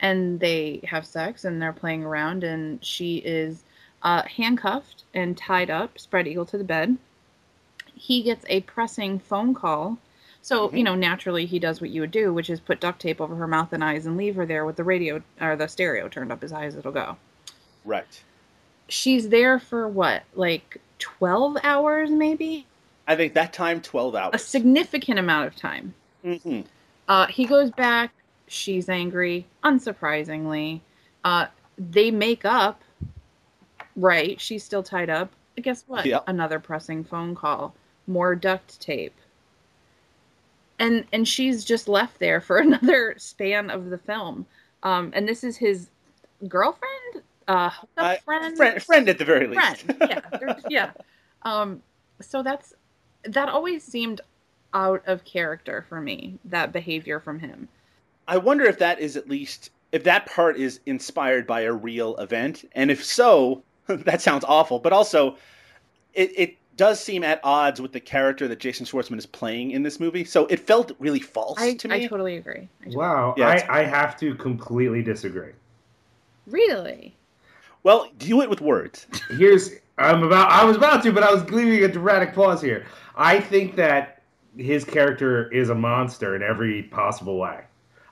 and 0.00 0.40
they 0.40 0.80
have 0.84 1.06
sex, 1.06 1.44
and 1.44 1.60
they're 1.60 1.72
playing 1.72 2.04
around, 2.04 2.44
and 2.44 2.84
she 2.84 3.18
is 3.18 3.64
uh, 4.02 4.22
handcuffed 4.22 5.04
and 5.14 5.36
tied 5.36 5.70
up, 5.70 5.98
spread 5.98 6.26
eagle 6.28 6.46
to 6.46 6.58
the 6.58 6.64
bed. 6.64 6.96
He 7.94 8.22
gets 8.22 8.44
a 8.48 8.60
pressing 8.62 9.18
phone 9.18 9.54
call. 9.54 9.98
So, 10.42 10.70
you 10.72 10.84
know, 10.84 10.94
naturally 10.94 11.46
he 11.46 11.58
does 11.58 11.80
what 11.80 11.90
you 11.90 12.02
would 12.02 12.10
do, 12.10 12.32
which 12.34 12.50
is 12.50 12.60
put 12.60 12.80
duct 12.80 13.00
tape 13.00 13.20
over 13.20 13.34
her 13.36 13.46
mouth 13.48 13.72
and 13.72 13.82
eyes 13.82 14.04
and 14.06 14.16
leave 14.16 14.36
her 14.36 14.44
there 14.46 14.64
with 14.66 14.76
the 14.76 14.84
radio 14.84 15.22
or 15.40 15.56
the 15.56 15.68
stereo 15.68 16.08
turned 16.08 16.30
up 16.32 16.44
as 16.44 16.50
high 16.52 16.66
as 16.66 16.76
it'll 16.76 16.92
go. 16.92 17.16
right 17.84 18.22
She's 18.88 19.28
there 19.28 19.58
for 19.58 19.88
what, 19.88 20.24
like 20.34 20.80
12 20.98 21.58
hours 21.62 22.10
maybe? 22.10 22.66
i 23.06 23.14
think 23.16 23.34
that 23.34 23.52
time 23.52 23.80
12 23.80 24.14
hours 24.14 24.34
A 24.34 24.38
significant 24.38 25.18
amount 25.18 25.46
of 25.46 25.56
time. 25.56 25.94
hmm 26.22 26.62
Uh, 27.08 27.26
he 27.26 27.46
goes 27.46 27.70
back. 27.70 28.12
She's 28.54 28.88
angry, 28.88 29.46
unsurprisingly. 29.64 30.80
Uh, 31.24 31.46
they 31.76 32.10
make 32.12 32.44
up. 32.44 32.82
Right. 33.96 34.40
She's 34.40 34.62
still 34.62 34.82
tied 34.82 35.10
up. 35.10 35.32
But 35.56 35.64
guess 35.64 35.84
what? 35.88 36.06
Yeah. 36.06 36.20
Another 36.28 36.60
pressing 36.60 37.02
phone 37.04 37.34
call. 37.34 37.74
More 38.06 38.34
duct 38.36 38.80
tape. 38.80 39.14
And 40.78 41.04
and 41.12 41.26
she's 41.26 41.64
just 41.64 41.88
left 41.88 42.18
there 42.20 42.40
for 42.40 42.58
another 42.68 43.14
span 43.18 43.70
of 43.70 43.90
the 43.90 43.98
film. 43.98 44.46
Um, 44.84 45.10
and 45.14 45.26
this 45.28 45.42
is 45.42 45.56
his 45.56 45.88
girlfriend, 46.46 47.22
uh, 47.48 47.70
I- 47.96 48.18
friend, 48.18 48.56
friend, 48.56 48.82
friend 48.82 49.08
at 49.08 49.18
the 49.18 49.24
very 49.24 49.46
least 49.48 49.82
friend. 49.82 49.98
Yeah, 50.10 50.54
yeah. 50.68 50.90
Um, 51.42 51.82
so 52.20 52.42
that's 52.42 52.72
that 53.24 53.48
always 53.48 53.82
seemed 53.82 54.20
out 54.74 55.02
of 55.06 55.24
character 55.24 55.84
for 55.88 56.00
me. 56.00 56.38
That 56.44 56.72
behavior 56.72 57.18
from 57.18 57.40
him. 57.40 57.68
I 58.28 58.36
wonder 58.36 58.64
if 58.64 58.78
that 58.78 58.98
is 59.00 59.16
at 59.16 59.28
least 59.28 59.70
if 59.92 60.04
that 60.04 60.26
part 60.26 60.56
is 60.56 60.80
inspired 60.86 61.46
by 61.46 61.62
a 61.62 61.72
real 61.72 62.16
event 62.16 62.64
and 62.72 62.90
if 62.90 63.04
so 63.04 63.62
that 63.86 64.20
sounds 64.20 64.44
awful 64.46 64.78
but 64.78 64.92
also 64.92 65.36
it, 66.14 66.30
it 66.36 66.56
does 66.76 66.98
seem 66.98 67.22
at 67.22 67.40
odds 67.44 67.80
with 67.80 67.92
the 67.92 68.00
character 68.00 68.48
that 68.48 68.58
jason 68.58 68.84
schwartzman 68.86 69.18
is 69.18 69.26
playing 69.26 69.70
in 69.70 69.82
this 69.82 70.00
movie 70.00 70.24
so 70.24 70.46
it 70.46 70.58
felt 70.60 70.92
really 70.98 71.20
false 71.20 71.60
I, 71.60 71.74
to 71.74 71.88
me 71.88 72.04
I 72.04 72.06
totally 72.06 72.36
agree. 72.36 72.68
I 72.80 72.84
totally- 72.84 72.96
Wow, 72.96 73.34
Yeah, 73.36 73.48
I, 73.68 73.80
I 73.80 73.82
have 73.84 74.18
to 74.20 74.34
completely 74.34 75.02
disagree. 75.02 75.52
Really? 76.46 77.14
well 77.82 78.08
do 78.18 78.42
it 78.42 78.50
with 78.50 78.60
words 78.60 79.06
Here's 79.38 79.70
I'm 79.98 80.22
about 80.24 80.50
I 80.50 80.64
was 80.64 80.76
about 80.76 81.02
to, 81.04 81.12
but 81.12 81.22
I 81.22 81.32
was 81.32 81.48
leaving 81.50 81.84
a 81.84 81.88
dramatic 81.88 82.34
pause 82.34 82.60
here. 82.60 82.84
I 83.16 83.38
think 83.38 83.76
that 83.76 84.22
his 84.56 84.84
character 84.84 85.50
is 85.52 85.70
a 85.70 85.74
monster 85.74 86.34
in 86.34 86.42
every 86.42 86.84
possible 86.84 87.38
way. 87.38 87.60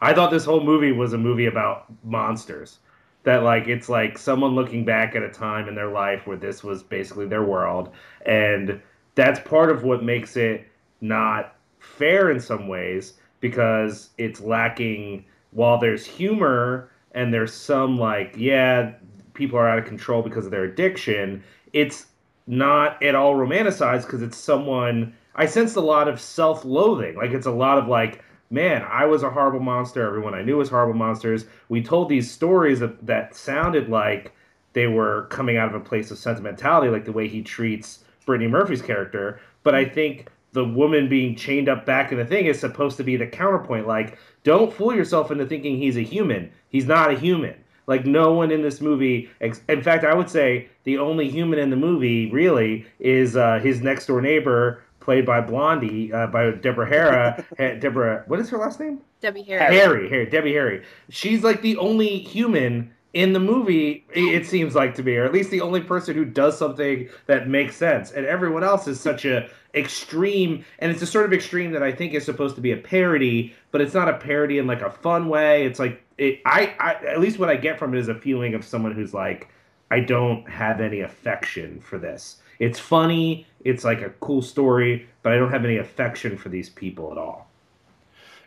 I 0.02 0.12
thought 0.12 0.32
this 0.32 0.44
whole 0.44 0.64
movie 0.64 0.90
was 0.90 1.12
a 1.12 1.18
movie 1.18 1.46
about 1.46 1.86
monsters. 2.04 2.80
That 3.22 3.44
like 3.44 3.68
it's 3.68 3.88
like 3.88 4.18
someone 4.18 4.56
looking 4.56 4.84
back 4.84 5.14
at 5.14 5.22
a 5.22 5.30
time 5.30 5.68
in 5.68 5.76
their 5.76 5.90
life 5.90 6.26
where 6.26 6.36
this 6.36 6.64
was 6.64 6.82
basically 6.82 7.26
their 7.26 7.44
world, 7.44 7.90
and 8.26 8.82
that's 9.14 9.38
part 9.48 9.70
of 9.70 9.84
what 9.84 10.02
makes 10.02 10.36
it 10.36 10.66
not 11.00 11.54
fair 11.78 12.32
in 12.32 12.40
some 12.40 12.66
ways 12.66 13.14
because 13.40 14.10
it's 14.18 14.40
lacking. 14.40 15.24
While 15.52 15.78
there's 15.78 16.04
humor 16.04 16.90
and 17.12 17.32
there's 17.32 17.52
some 17.54 17.96
like 17.96 18.34
yeah, 18.36 18.94
people 19.34 19.58
are 19.58 19.68
out 19.68 19.78
of 19.78 19.84
control 19.84 20.22
because 20.22 20.44
of 20.44 20.50
their 20.50 20.64
addiction. 20.64 21.44
It's 21.72 22.06
not 22.48 23.00
at 23.02 23.14
all 23.14 23.34
romanticized 23.34 24.06
because 24.06 24.22
it's 24.22 24.36
someone. 24.36 25.14
I 25.36 25.46
sensed 25.46 25.76
a 25.76 25.80
lot 25.80 26.08
of 26.08 26.20
self-loathing. 26.20 27.16
Like 27.16 27.30
it's 27.30 27.46
a 27.46 27.52
lot 27.52 27.78
of 27.78 27.86
like, 27.86 28.22
man, 28.52 28.86
I 28.88 29.06
was 29.06 29.22
a 29.22 29.30
horrible 29.30 29.60
monster. 29.60 30.06
Everyone 30.06 30.34
I 30.34 30.42
knew 30.42 30.58
was 30.58 30.68
horrible 30.68 30.94
monsters. 30.94 31.46
We 31.68 31.82
told 31.82 32.08
these 32.08 32.30
stories 32.30 32.80
that, 32.80 33.04
that 33.06 33.34
sounded 33.34 33.88
like 33.88 34.32
they 34.74 34.86
were 34.86 35.26
coming 35.30 35.56
out 35.56 35.68
of 35.68 35.74
a 35.74 35.80
place 35.84 36.10
of 36.10 36.18
sentimentality, 36.18 36.90
like 36.90 37.06
the 37.06 37.12
way 37.12 37.28
he 37.28 37.42
treats 37.42 38.04
Brittany 38.26 38.50
Murphy's 38.50 38.82
character. 38.82 39.40
But 39.62 39.74
I 39.74 39.86
think 39.86 40.28
the 40.52 40.64
woman 40.64 41.08
being 41.08 41.34
chained 41.34 41.68
up 41.68 41.86
back 41.86 42.12
in 42.12 42.18
the 42.18 42.26
thing 42.26 42.46
is 42.46 42.60
supposed 42.60 42.98
to 42.98 43.04
be 43.04 43.16
the 43.16 43.26
counterpoint. 43.26 43.86
Like, 43.86 44.18
don't 44.44 44.72
fool 44.72 44.94
yourself 44.94 45.30
into 45.30 45.46
thinking 45.46 45.78
he's 45.78 45.96
a 45.96 46.02
human. 46.02 46.50
He's 46.68 46.86
not 46.86 47.10
a 47.10 47.18
human. 47.18 47.54
Like, 47.86 48.06
no 48.06 48.32
one 48.32 48.50
in 48.50 48.62
this 48.62 48.80
movie, 48.80 49.30
ex- 49.40 49.62
in 49.68 49.82
fact, 49.82 50.04
I 50.04 50.14
would 50.14 50.30
say 50.30 50.68
the 50.84 50.98
only 50.98 51.28
human 51.28 51.58
in 51.58 51.70
the 51.70 51.76
movie 51.76 52.30
really 52.30 52.86
is 53.00 53.34
uh, 53.36 53.58
his 53.60 53.80
next 53.80 54.06
door 54.06 54.20
neighbor, 54.20 54.82
played 55.02 55.26
by 55.26 55.40
Blondie, 55.40 56.12
uh, 56.12 56.28
by 56.28 56.52
Deborah 56.52 56.88
Hara. 56.88 57.44
Deborah, 57.80 58.24
what 58.26 58.40
is 58.40 58.48
her 58.50 58.58
last 58.58 58.80
name? 58.80 59.00
Debbie 59.20 59.42
Harry. 59.42 59.74
Harry, 59.74 60.08
Harry, 60.08 60.26
Debbie 60.26 60.52
Harry. 60.52 60.84
She's 61.10 61.44
like 61.44 61.62
the 61.62 61.76
only 61.76 62.18
human 62.18 62.92
in 63.12 63.34
the 63.34 63.40
movie, 63.40 64.06
it 64.14 64.46
seems 64.46 64.74
like 64.74 64.94
to 64.94 65.02
me, 65.02 65.16
or 65.16 65.24
at 65.24 65.32
least 65.32 65.50
the 65.50 65.60
only 65.60 65.82
person 65.82 66.14
who 66.14 66.24
does 66.24 66.56
something 66.56 67.10
that 67.26 67.46
makes 67.46 67.76
sense, 67.76 68.10
and 68.10 68.24
everyone 68.24 68.64
else 68.64 68.88
is 68.88 68.98
such 68.98 69.26
a 69.26 69.50
extreme, 69.74 70.64
and 70.78 70.90
it's 70.90 71.02
a 71.02 71.06
sort 71.06 71.26
of 71.26 71.32
extreme 71.32 71.72
that 71.72 71.82
I 71.82 71.92
think 71.92 72.14
is 72.14 72.24
supposed 72.24 72.54
to 72.56 72.62
be 72.62 72.72
a 72.72 72.76
parody, 72.76 73.54
but 73.70 73.82
it's 73.82 73.92
not 73.92 74.08
a 74.08 74.16
parody 74.16 74.58
in 74.58 74.66
like 74.66 74.80
a 74.80 74.90
fun 74.90 75.28
way. 75.28 75.66
It's 75.66 75.78
like 75.78 76.02
it. 76.16 76.40
I, 76.46 76.74
I 76.80 76.94
at 77.06 77.20
least 77.20 77.38
what 77.38 77.50
I 77.50 77.56
get 77.56 77.78
from 77.78 77.94
it 77.94 78.00
is 78.00 78.08
a 78.08 78.14
feeling 78.14 78.54
of 78.54 78.64
someone 78.64 78.92
who's 78.92 79.12
like, 79.12 79.48
I 79.90 80.00
don't 80.00 80.48
have 80.48 80.80
any 80.80 81.00
affection 81.00 81.80
for 81.80 81.98
this. 81.98 82.38
It's 82.62 82.78
funny. 82.78 83.44
It's 83.64 83.82
like 83.82 84.02
a 84.02 84.10
cool 84.20 84.40
story, 84.40 85.08
but 85.24 85.32
I 85.32 85.36
don't 85.36 85.50
have 85.50 85.64
any 85.64 85.78
affection 85.78 86.38
for 86.38 86.48
these 86.48 86.70
people 86.70 87.10
at 87.10 87.18
all. 87.18 87.50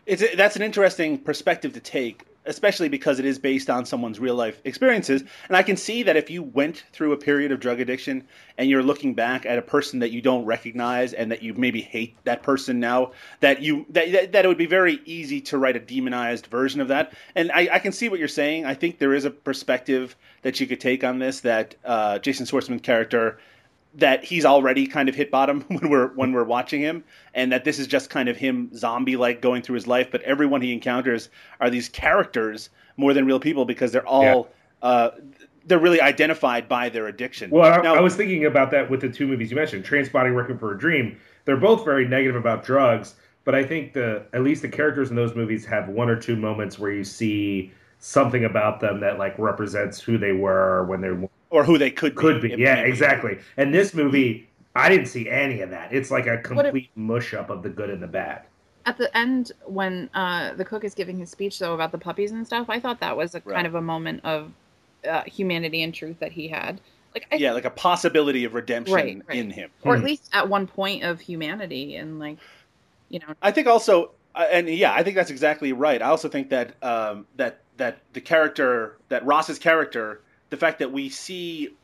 It's 0.06 0.24
that's 0.34 0.56
an 0.56 0.62
interesting 0.62 1.18
perspective 1.18 1.74
to 1.74 1.80
take, 1.80 2.22
especially 2.46 2.88
because 2.88 3.18
it 3.18 3.26
is 3.26 3.38
based 3.38 3.68
on 3.68 3.84
someone's 3.84 4.18
real 4.18 4.34
life 4.34 4.62
experiences. 4.64 5.22
And 5.48 5.56
I 5.58 5.62
can 5.62 5.76
see 5.76 6.02
that 6.04 6.16
if 6.16 6.30
you 6.30 6.42
went 6.42 6.84
through 6.94 7.12
a 7.12 7.18
period 7.18 7.52
of 7.52 7.60
drug 7.60 7.78
addiction 7.78 8.26
and 8.56 8.70
you're 8.70 8.82
looking 8.82 9.12
back 9.12 9.44
at 9.44 9.58
a 9.58 9.62
person 9.62 9.98
that 9.98 10.12
you 10.12 10.22
don't 10.22 10.46
recognize 10.46 11.12
and 11.12 11.30
that 11.30 11.42
you 11.42 11.52
maybe 11.52 11.82
hate 11.82 12.16
that 12.24 12.42
person 12.42 12.80
now, 12.80 13.12
that 13.40 13.60
you 13.60 13.84
that 13.90 14.32
that 14.32 14.46
it 14.46 14.48
would 14.48 14.56
be 14.56 14.64
very 14.64 15.02
easy 15.04 15.42
to 15.42 15.58
write 15.58 15.76
a 15.76 15.80
demonized 15.80 16.46
version 16.46 16.80
of 16.80 16.88
that. 16.88 17.12
And 17.34 17.52
I, 17.52 17.68
I 17.70 17.78
can 17.80 17.92
see 17.92 18.08
what 18.08 18.18
you're 18.18 18.28
saying. 18.28 18.64
I 18.64 18.72
think 18.72 18.98
there 18.98 19.12
is 19.12 19.26
a 19.26 19.30
perspective 19.30 20.16
that 20.40 20.58
you 20.58 20.66
could 20.66 20.80
take 20.80 21.04
on 21.04 21.18
this 21.18 21.40
that 21.40 21.74
uh, 21.84 22.18
Jason 22.20 22.46
Schwartzman's 22.46 22.80
character 22.80 23.38
that 23.96 24.24
he's 24.24 24.44
already 24.44 24.86
kind 24.86 25.08
of 25.08 25.14
hit 25.14 25.30
bottom 25.30 25.60
when 25.68 25.88
we're 25.90 26.08
when 26.08 26.32
we're 26.32 26.44
watching 26.44 26.80
him, 26.80 27.04
and 27.34 27.50
that 27.52 27.64
this 27.64 27.78
is 27.78 27.86
just 27.86 28.10
kind 28.10 28.28
of 28.28 28.36
him 28.36 28.70
zombie 28.74 29.16
like 29.16 29.40
going 29.40 29.62
through 29.62 29.74
his 29.74 29.86
life. 29.86 30.10
But 30.10 30.22
everyone 30.22 30.62
he 30.62 30.72
encounters 30.72 31.28
are 31.60 31.70
these 31.70 31.88
characters 31.88 32.70
more 32.96 33.12
than 33.12 33.26
real 33.26 33.40
people 33.40 33.64
because 33.64 33.92
they're 33.92 34.06
all 34.06 34.48
yeah. 34.82 34.88
uh, 34.88 35.10
they're 35.66 35.78
really 35.78 36.00
identified 36.00 36.68
by 36.68 36.88
their 36.88 37.08
addiction. 37.08 37.50
Well, 37.50 37.72
I, 37.72 37.82
now, 37.82 37.96
I 37.96 38.00
was 38.00 38.14
thinking 38.14 38.44
about 38.44 38.70
that 38.70 38.88
with 38.88 39.00
the 39.00 39.08
two 39.08 39.26
movies 39.26 39.50
you 39.50 39.56
mentioned, 39.56 39.84
Trainspotting, 39.84 40.34
Requiem 40.34 40.58
for 40.58 40.72
a 40.72 40.78
Dream. 40.78 41.18
They're 41.44 41.56
both 41.56 41.84
very 41.84 42.06
negative 42.06 42.36
about 42.36 42.64
drugs, 42.64 43.14
but 43.44 43.54
I 43.54 43.64
think 43.64 43.92
the 43.92 44.26
at 44.32 44.42
least 44.42 44.62
the 44.62 44.68
characters 44.68 45.10
in 45.10 45.16
those 45.16 45.34
movies 45.34 45.64
have 45.66 45.88
one 45.88 46.08
or 46.08 46.16
two 46.16 46.36
moments 46.36 46.78
where 46.78 46.92
you 46.92 47.04
see 47.04 47.72
something 47.98 48.44
about 48.44 48.80
them 48.80 49.00
that 49.00 49.18
like 49.18 49.38
represents 49.38 50.00
who 50.00 50.18
they 50.18 50.32
were 50.32 50.84
when 50.84 51.00
they're 51.00 51.28
or 51.50 51.64
who 51.64 51.78
they 51.78 51.90
could 51.90 52.14
could 52.14 52.40
be. 52.40 52.54
be. 52.54 52.62
Yeah, 52.62 52.76
exactly. 52.76 53.38
And 53.56 53.72
this 53.72 53.94
movie, 53.94 54.48
I 54.74 54.88
didn't 54.88 55.06
see 55.06 55.28
any 55.28 55.60
of 55.60 55.70
that. 55.70 55.92
It's 55.92 56.10
like 56.10 56.26
a 56.26 56.38
complete 56.38 56.90
if, 56.90 56.96
mush 56.96 57.34
up 57.34 57.50
of 57.50 57.62
the 57.62 57.70
good 57.70 57.90
and 57.90 58.02
the 58.02 58.06
bad. 58.06 58.42
At 58.84 58.98
the 58.98 59.14
end, 59.16 59.52
when 59.64 60.08
uh, 60.14 60.54
the 60.54 60.64
cook 60.64 60.84
is 60.84 60.94
giving 60.94 61.18
his 61.18 61.30
speech 61.30 61.58
though 61.58 61.74
about 61.74 61.92
the 61.92 61.98
puppies 61.98 62.30
and 62.30 62.46
stuff, 62.46 62.66
I 62.68 62.78
thought 62.78 63.00
that 63.00 63.16
was 63.16 63.34
a 63.34 63.42
right. 63.44 63.54
kind 63.54 63.66
of 63.66 63.74
a 63.74 63.82
moment 63.82 64.24
of 64.24 64.52
uh, 65.08 65.22
humanity 65.22 65.82
and 65.82 65.94
truth 65.94 66.18
that 66.20 66.32
he 66.32 66.48
had. 66.48 66.80
Like 67.14 67.26
I, 67.32 67.36
yeah, 67.36 67.52
like 67.52 67.64
a 67.64 67.70
possibility 67.70 68.44
of 68.44 68.52
redemption 68.52 68.94
right, 68.94 69.22
right. 69.26 69.38
in 69.38 69.50
him, 69.50 69.70
or 69.82 69.94
at 69.94 70.00
hmm. 70.00 70.06
least 70.06 70.28
at 70.34 70.48
one 70.50 70.66
point 70.66 71.02
of 71.02 71.18
humanity 71.18 71.96
and 71.96 72.18
like 72.18 72.36
you 73.08 73.20
know. 73.20 73.34
I 73.40 73.52
think 73.52 73.66
also, 73.66 74.10
uh, 74.34 74.46
and 74.50 74.68
yeah, 74.68 74.92
I 74.92 75.02
think 75.02 75.16
that's 75.16 75.30
exactly 75.30 75.72
right. 75.72 76.02
I 76.02 76.08
also 76.10 76.28
think 76.28 76.50
that 76.50 76.74
um, 76.82 77.26
that 77.36 77.60
that 77.78 78.00
the 78.12 78.20
character 78.20 78.98
that 79.08 79.24
Ross's 79.24 79.58
character 79.58 80.20
the 80.50 80.56
fact 80.56 80.78
that 80.78 80.92
we 80.92 81.08
see 81.08 81.74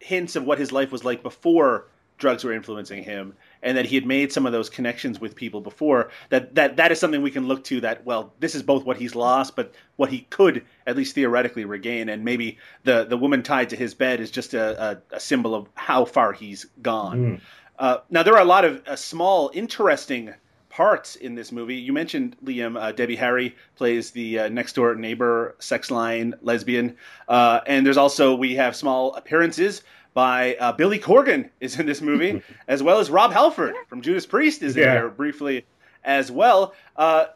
hints 0.00 0.36
of 0.36 0.44
what 0.44 0.58
his 0.58 0.72
life 0.72 0.92
was 0.92 1.04
like 1.04 1.22
before 1.22 1.86
drugs 2.18 2.44
were 2.44 2.52
influencing 2.52 3.02
him 3.02 3.32
and 3.62 3.76
that 3.76 3.86
he 3.86 3.94
had 3.94 4.04
made 4.04 4.32
some 4.32 4.44
of 4.44 4.52
those 4.52 4.68
connections 4.68 5.20
with 5.20 5.34
people 5.34 5.60
before 5.60 6.10
that 6.30 6.54
that 6.54 6.76
that 6.76 6.92
is 6.92 6.98
something 6.98 7.22
we 7.22 7.30
can 7.30 7.46
look 7.46 7.62
to 7.64 7.80
that 7.80 8.04
well 8.04 8.32
this 8.40 8.54
is 8.54 8.62
both 8.62 8.84
what 8.84 8.96
he's 8.96 9.14
lost 9.14 9.54
but 9.56 9.72
what 9.96 10.10
he 10.10 10.20
could 10.30 10.64
at 10.86 10.96
least 10.96 11.14
theoretically 11.14 11.64
regain 11.64 12.08
and 12.08 12.24
maybe 12.24 12.58
the 12.84 13.04
the 13.04 13.16
woman 13.16 13.42
tied 13.42 13.70
to 13.70 13.76
his 13.76 13.94
bed 13.94 14.20
is 14.20 14.30
just 14.30 14.52
a, 14.52 15.00
a, 15.12 15.16
a 15.16 15.20
symbol 15.20 15.54
of 15.54 15.68
how 15.74 16.04
far 16.04 16.32
he's 16.32 16.66
gone 16.82 17.18
mm. 17.18 17.40
uh, 17.78 17.98
now 18.10 18.22
there 18.22 18.34
are 18.34 18.42
a 18.42 18.44
lot 18.44 18.64
of 18.64 18.82
uh, 18.86 18.96
small 18.96 19.50
interesting 19.54 20.34
parts 20.78 21.16
in 21.16 21.34
this 21.34 21.50
movie. 21.50 21.74
You 21.74 21.92
mentioned 21.92 22.36
Liam. 22.44 22.80
Uh, 22.80 22.92
Debbie 22.92 23.16
Harry 23.16 23.56
plays 23.74 24.12
the 24.12 24.38
uh, 24.38 24.48
next 24.48 24.74
door 24.74 24.94
neighbor, 24.94 25.56
sex 25.58 25.90
line 25.90 26.34
lesbian, 26.40 26.96
uh, 27.26 27.58
and 27.66 27.84
there's 27.84 27.96
also 27.96 28.32
we 28.32 28.54
have 28.54 28.76
small 28.76 29.12
appearances 29.16 29.82
by 30.14 30.54
uh, 30.60 30.70
Billy 30.70 31.00
Corgan 31.00 31.50
is 31.60 31.80
in 31.80 31.86
this 31.86 32.00
movie, 32.00 32.40
as 32.68 32.80
well 32.80 33.00
as 33.00 33.10
Rob 33.10 33.32
Halford 33.32 33.74
from 33.88 34.02
Judas 34.02 34.24
Priest 34.24 34.62
is 34.62 34.76
in 34.76 34.84
yeah. 34.84 34.94
there 34.94 35.08
briefly 35.08 35.66
as 36.04 36.30
well. 36.30 36.74
Uh, 36.94 37.26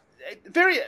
very 0.47 0.79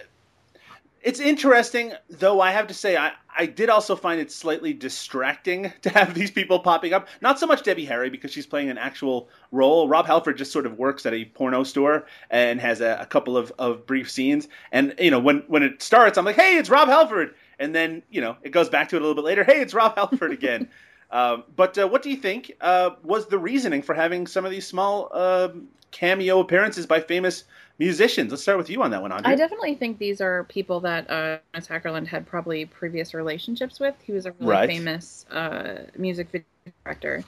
it's 1.04 1.20
interesting, 1.20 1.92
though. 2.08 2.40
I 2.40 2.50
have 2.50 2.66
to 2.68 2.74
say, 2.74 2.96
I, 2.96 3.12
I 3.36 3.44
did 3.44 3.68
also 3.68 3.94
find 3.94 4.18
it 4.20 4.32
slightly 4.32 4.72
distracting 4.72 5.70
to 5.82 5.90
have 5.90 6.14
these 6.14 6.30
people 6.30 6.58
popping 6.58 6.94
up. 6.94 7.08
Not 7.20 7.38
so 7.38 7.46
much 7.46 7.62
Debbie 7.62 7.84
Harry 7.84 8.08
because 8.08 8.32
she's 8.32 8.46
playing 8.46 8.70
an 8.70 8.78
actual 8.78 9.28
role. 9.52 9.86
Rob 9.86 10.06
Halford 10.06 10.38
just 10.38 10.50
sort 10.50 10.64
of 10.64 10.78
works 10.78 11.04
at 11.04 11.12
a 11.12 11.26
porno 11.26 11.62
store 11.62 12.06
and 12.30 12.58
has 12.58 12.80
a, 12.80 12.96
a 13.00 13.06
couple 13.06 13.36
of, 13.36 13.52
of 13.58 13.86
brief 13.86 14.10
scenes. 14.10 14.48
And 14.72 14.94
you 14.98 15.10
know, 15.10 15.20
when 15.20 15.44
when 15.46 15.62
it 15.62 15.82
starts, 15.82 16.16
I'm 16.16 16.24
like, 16.24 16.36
hey, 16.36 16.56
it's 16.56 16.70
Rob 16.70 16.88
Halford, 16.88 17.34
and 17.58 17.74
then 17.74 18.02
you 18.10 18.22
know, 18.22 18.36
it 18.42 18.50
goes 18.50 18.70
back 18.70 18.88
to 18.88 18.96
it 18.96 19.02
a 19.02 19.04
little 19.04 19.14
bit 19.14 19.26
later. 19.26 19.44
Hey, 19.44 19.60
it's 19.60 19.74
Rob 19.74 19.96
Halford 19.96 20.32
again. 20.32 20.70
um, 21.10 21.44
but 21.54 21.76
uh, 21.76 21.86
what 21.86 22.02
do 22.02 22.08
you 22.08 22.16
think 22.16 22.52
uh, 22.62 22.90
was 23.02 23.26
the 23.26 23.38
reasoning 23.38 23.82
for 23.82 23.94
having 23.94 24.26
some 24.26 24.46
of 24.46 24.50
these 24.50 24.66
small 24.66 25.10
uh, 25.12 25.48
cameo 25.90 26.40
appearances 26.40 26.86
by 26.86 27.00
famous 27.00 27.44
musicians. 27.78 28.30
Let's 28.30 28.42
start 28.42 28.58
with 28.58 28.70
you 28.70 28.82
on 28.82 28.90
that 28.90 29.02
one, 29.02 29.10
Aundria. 29.10 29.26
I 29.26 29.34
definitely 29.34 29.74
think 29.74 29.98
these 29.98 30.20
are 30.20 30.44
people 30.44 30.80
that 30.80 31.08
uh, 31.10 31.38
Åkerlund 31.54 32.06
had 32.06 32.26
probably 32.26 32.66
previous 32.66 33.14
relationships 33.14 33.80
with. 33.80 33.94
He 34.02 34.12
was 34.12 34.26
a 34.26 34.32
really 34.32 34.52
right. 34.52 34.68
famous 34.68 35.26
uh, 35.30 35.84
music 35.96 36.28
video 36.30 36.46
director. 36.84 37.24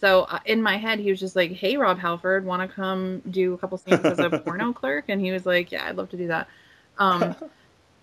So 0.00 0.22
uh, 0.22 0.40
in 0.44 0.62
my 0.62 0.76
head, 0.76 0.98
he 0.98 1.10
was 1.10 1.20
just 1.20 1.36
like, 1.36 1.52
"Hey, 1.52 1.76
Rob 1.76 1.98
Halford, 1.98 2.44
want 2.44 2.68
to 2.68 2.74
come 2.74 3.22
do 3.30 3.54
a 3.54 3.58
couple 3.58 3.78
scenes 3.78 4.04
as 4.04 4.18
a 4.18 4.30
porno 4.44 4.72
clerk?" 4.72 5.06
And 5.08 5.20
he 5.20 5.30
was 5.30 5.46
like, 5.46 5.72
"Yeah, 5.72 5.86
I'd 5.86 5.96
love 5.96 6.10
to 6.10 6.16
do 6.16 6.26
that." 6.28 6.48
Um, 6.98 7.34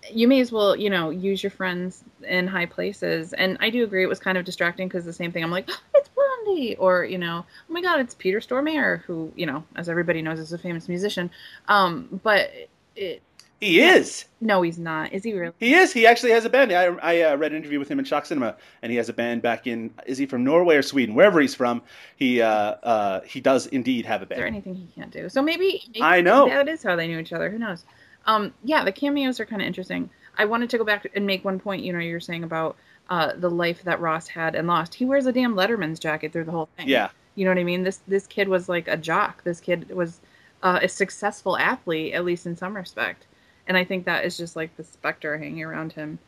you 0.10 0.28
may 0.28 0.40
as 0.40 0.52
well, 0.52 0.76
you 0.76 0.90
know, 0.90 1.10
use 1.10 1.44
your 1.44 1.52
friends 1.52 2.04
in 2.28 2.48
high 2.48 2.66
places. 2.66 3.34
And 3.34 3.58
I 3.60 3.70
do 3.70 3.84
agree 3.84 4.04
it 4.04 4.08
was 4.08 4.20
kind 4.20 4.38
of 4.38 4.46
distracting 4.46 4.88
because 4.88 5.06
the 5.06 5.14
same 5.14 5.32
thing. 5.32 5.44
I'm 5.44 5.52
like, 5.52 5.70
oh, 5.70 5.80
it's 5.96 6.10
Blondie, 6.52 6.76
or 6.78 7.04
you 7.06 7.18
know, 7.18 7.46
oh 7.70 7.74
my 7.74 7.82
God, 7.82 8.00
it's 8.00 8.16
Peter 8.16 8.40
Stormare, 8.40 9.02
who 9.04 9.32
you 9.36 9.46
know, 9.46 9.64
as 9.76 9.90
everybody 9.90 10.22
knows, 10.22 10.40
is 10.40 10.54
a 10.54 10.58
famous 10.58 10.88
musician. 10.88 11.30
Um, 11.68 12.20
but 12.24 12.52
it. 12.96 13.22
He 13.60 13.80
is. 13.80 14.26
No, 14.40 14.64
he's 14.64 14.80
not. 14.80 15.14
Is 15.14 15.24
he 15.24 15.34
really? 15.34 15.54
He 15.60 15.76
is. 15.76 15.94
He 15.94 16.08
actually 16.08 16.32
has 16.32 16.46
a 16.46 16.50
band. 16.50 16.72
I, 16.72 16.86
I 16.86 17.22
uh, 17.22 17.36
read 17.38 17.52
an 17.52 17.58
interview 17.60 17.78
with 17.78 17.90
him 17.90 18.00
in 18.00 18.06
Shock 18.06 18.26
Cinema, 18.26 18.56
and 18.82 18.92
he 18.92 18.98
has 18.98 19.08
a 19.08 19.14
band 19.14 19.44
back 19.44 19.68
in. 19.68 19.94
Is 20.08 20.18
he 20.18 20.26
from 20.26 20.44
Norway 20.44 20.78
or 20.78 20.82
Sweden? 20.82 21.14
Wherever 21.14 21.40
he's 21.40 21.54
from, 21.54 21.84
he 22.16 22.42
uh, 22.42 22.50
uh, 22.50 23.22
he 23.22 23.40
does 23.40 23.68
indeed 23.68 24.08
have 24.08 24.24
a 24.24 24.26
band. 24.26 24.40
Is 24.40 24.42
there 24.42 24.48
anything 24.48 24.74
he 24.74 24.88
can't 24.96 25.12
do? 25.12 25.30
So 25.30 25.44
maybe, 25.44 25.84
maybe 25.90 26.02
I 26.02 26.22
know 26.22 26.48
that 26.48 26.68
is 26.68 26.82
how 26.82 26.96
they 26.96 27.08
knew 27.08 27.20
each 27.20 27.34
other. 27.34 27.52
Who 27.52 27.60
knows? 27.60 27.86
Um, 28.26 28.52
yeah, 28.64 28.84
the 28.84 28.92
cameos 28.92 29.40
are 29.40 29.46
kind 29.46 29.62
of 29.62 29.68
interesting. 29.68 30.10
I 30.40 30.46
wanted 30.46 30.72
to 30.72 30.80
go 30.80 30.84
back 30.84 31.06
and 31.14 31.28
make 31.28 31.46
one 31.46 31.60
point. 31.60 31.84
You 31.84 31.94
know, 31.94 32.00
you're 32.00 32.20
saying 32.20 32.44
about 32.44 32.78
uh, 33.10 33.34
the 33.36 33.50
life 33.50 33.84
that 33.84 34.00
Ross 34.00 34.28
had 34.28 34.56
and 34.56 34.68
lost. 34.68 34.94
He 34.94 35.06
wears 35.06 35.26
a 35.26 35.34
damn 35.34 35.56
Letterman's 35.56 36.00
jacket 36.00 36.32
through 36.32 36.46
the 36.46 36.52
whole 36.52 36.70
thing. 36.78 36.88
Yeah, 36.88 37.10
you 37.36 37.46
know 37.46 37.52
what 37.52 37.60
I 37.60 37.64
mean. 37.64 37.84
This 37.84 38.00
this 38.08 38.28
kid 38.28 38.48
was 38.48 38.70
like 38.70 38.88
a 38.88 38.98
jock. 38.98 39.44
This 39.44 39.60
kid 39.60 39.90
was 39.90 40.22
uh, 40.64 40.80
a 40.82 40.88
successful 40.88 41.58
athlete, 41.58 42.14
at 42.14 42.26
least 42.26 42.46
in 42.46 42.56
some 42.56 42.76
respect. 42.76 43.28
And 43.68 43.78
I 43.78 43.84
think 43.84 44.06
that 44.06 44.26
is 44.26 44.38
just 44.38 44.56
like 44.56 44.76
the 44.76 44.84
specter 44.84 45.38
hanging 45.38 45.64
around 45.64 45.94
him. 45.94 46.20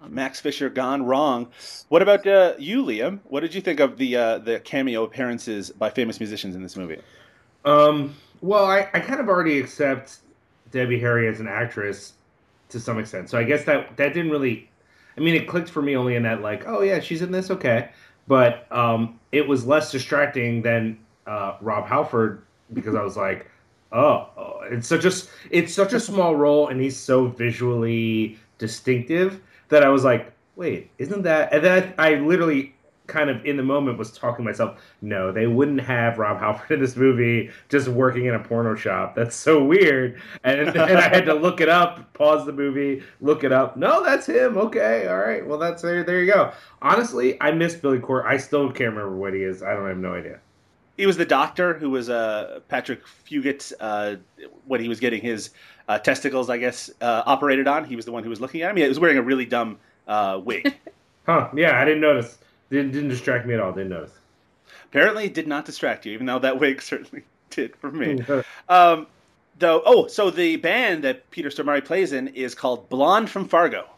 Um, 0.00 0.14
Max 0.14 0.40
Fisher 0.40 0.68
gone 0.68 1.04
wrong. 1.04 1.48
What 1.88 2.02
about 2.02 2.26
uh, 2.26 2.54
you, 2.58 2.84
Liam? 2.84 3.20
What 3.24 3.40
did 3.40 3.54
you 3.54 3.60
think 3.60 3.80
of 3.80 3.98
the 3.98 4.16
uh, 4.16 4.38
the 4.38 4.60
cameo 4.60 5.04
appearances 5.04 5.70
by 5.70 5.90
famous 5.90 6.20
musicians 6.20 6.54
in 6.54 6.62
this 6.62 6.76
movie? 6.76 7.00
Um, 7.64 8.14
well, 8.40 8.64
I, 8.64 8.88
I 8.94 9.00
kind 9.00 9.20
of 9.20 9.28
already 9.28 9.58
accept 9.58 10.18
Debbie 10.70 11.00
Harry 11.00 11.28
as 11.28 11.40
an 11.40 11.48
actress 11.48 12.12
to 12.68 12.78
some 12.78 12.98
extent. 12.98 13.30
So 13.30 13.38
I 13.38 13.44
guess 13.44 13.64
that 13.64 13.96
that 13.96 14.14
didn't 14.14 14.30
really. 14.30 14.68
I 15.18 15.20
mean, 15.20 15.34
it 15.34 15.48
clicked 15.48 15.68
for 15.68 15.82
me 15.82 15.96
only 15.96 16.14
in 16.14 16.22
that 16.22 16.42
like, 16.42 16.68
oh 16.68 16.80
yeah, 16.82 17.00
she's 17.00 17.22
in 17.22 17.32
this, 17.32 17.50
okay. 17.50 17.90
But 18.28 18.70
um, 18.70 19.18
it 19.32 19.46
was 19.46 19.66
less 19.66 19.90
distracting 19.90 20.62
than 20.62 20.98
uh, 21.26 21.56
Rob 21.60 21.86
Halford 21.86 22.42
because 22.72 22.94
I 22.94 23.02
was 23.02 23.16
like, 23.16 23.50
oh, 23.90 24.28
oh, 24.36 24.60
it's 24.70 24.86
such 24.86 25.04
a 25.04 25.12
it's 25.50 25.74
such 25.74 25.92
a 25.92 25.98
small 25.98 26.36
role 26.36 26.68
and 26.68 26.80
he's 26.80 26.96
so 26.96 27.26
visually 27.26 28.38
distinctive 28.58 29.40
that 29.70 29.82
I 29.82 29.88
was 29.88 30.04
like, 30.04 30.32
wait, 30.54 30.90
isn't 30.98 31.22
that? 31.22 31.52
And 31.52 31.64
then 31.64 31.94
I, 31.98 32.12
I 32.12 32.14
literally 32.20 32.74
kind 33.08 33.28
of 33.28 33.44
in 33.44 33.56
the 33.56 33.62
moment 33.62 33.98
was 33.98 34.12
talking 34.12 34.44
to 34.44 34.50
myself, 34.50 34.78
no, 35.02 35.32
they 35.32 35.46
wouldn't 35.46 35.80
have 35.80 36.18
Rob 36.18 36.38
Halford 36.38 36.70
in 36.70 36.80
this 36.80 36.94
movie 36.94 37.50
just 37.68 37.88
working 37.88 38.26
in 38.26 38.34
a 38.34 38.38
porno 38.38 38.76
shop. 38.76 39.16
That's 39.16 39.34
so 39.34 39.64
weird. 39.64 40.20
And, 40.44 40.60
and 40.68 40.78
I 40.78 41.08
had 41.08 41.26
to 41.26 41.34
look 41.34 41.60
it 41.60 41.68
up, 41.68 42.12
pause 42.12 42.46
the 42.46 42.52
movie, 42.52 43.02
look 43.20 43.42
it 43.42 43.52
up. 43.52 43.76
No, 43.76 44.04
that's 44.04 44.26
him. 44.26 44.56
Okay, 44.56 45.08
all 45.08 45.18
right. 45.18 45.44
Well, 45.44 45.58
that's 45.58 45.82
there. 45.82 46.04
There 46.04 46.22
you 46.22 46.32
go. 46.32 46.52
Honestly, 46.80 47.40
I 47.40 47.50
miss 47.50 47.74
Billy 47.74 47.98
Corgan. 47.98 48.26
I 48.26 48.36
still 48.36 48.68
can't 48.68 48.94
remember 48.94 49.16
what 49.16 49.34
he 49.34 49.42
is. 49.42 49.62
I 49.62 49.74
don't 49.74 49.86
I 49.86 49.88
have 49.88 49.98
no 49.98 50.14
idea. 50.14 50.38
He 50.96 51.06
was 51.06 51.16
the 51.16 51.24
doctor 51.24 51.74
who 51.74 51.90
was 51.90 52.10
uh, 52.10 52.60
Patrick 52.68 53.02
Fugit 53.06 53.72
uh, 53.80 54.16
when 54.66 54.80
he 54.80 54.88
was 54.88 54.98
getting 54.98 55.22
his 55.22 55.50
uh, 55.88 55.98
testicles, 55.98 56.50
I 56.50 56.58
guess, 56.58 56.90
uh, 57.00 57.22
operated 57.24 57.68
on. 57.68 57.84
He 57.84 57.96
was 57.96 58.04
the 58.04 58.12
one 58.12 58.24
who 58.24 58.30
was 58.30 58.40
looking 58.40 58.62
at 58.62 58.70
him. 58.70 58.76
He 58.76 58.86
was 58.86 58.98
wearing 58.98 59.16
a 59.16 59.22
really 59.22 59.46
dumb 59.46 59.78
uh, 60.06 60.40
wig. 60.44 60.74
Huh? 61.26 61.50
Yeah, 61.54 61.78
I 61.78 61.84
didn't 61.84 62.00
notice. 62.00 62.38
Didn't, 62.70 62.92
didn't 62.92 63.08
distract 63.08 63.46
me 63.46 63.54
at 63.54 63.60
all. 63.60 63.72
Didn't 63.72 63.90
notice. 63.90 64.12
Apparently, 64.84 65.24
it 65.26 65.34
did 65.34 65.46
not 65.46 65.64
distract 65.64 66.06
you, 66.06 66.12
even 66.12 66.26
though 66.26 66.38
that 66.38 66.60
wig 66.60 66.82
certainly 66.82 67.24
did 67.50 67.76
for 67.76 67.90
me. 67.90 68.22
Um, 68.68 69.06
though, 69.58 69.82
oh, 69.84 70.06
so 70.08 70.30
the 70.30 70.56
band 70.56 71.04
that 71.04 71.30
Peter 71.30 71.48
Stormare 71.48 71.84
plays 71.84 72.12
in 72.12 72.28
is 72.28 72.54
called 72.54 72.88
Blonde 72.90 73.30
from 73.30 73.48
Fargo. 73.48 73.88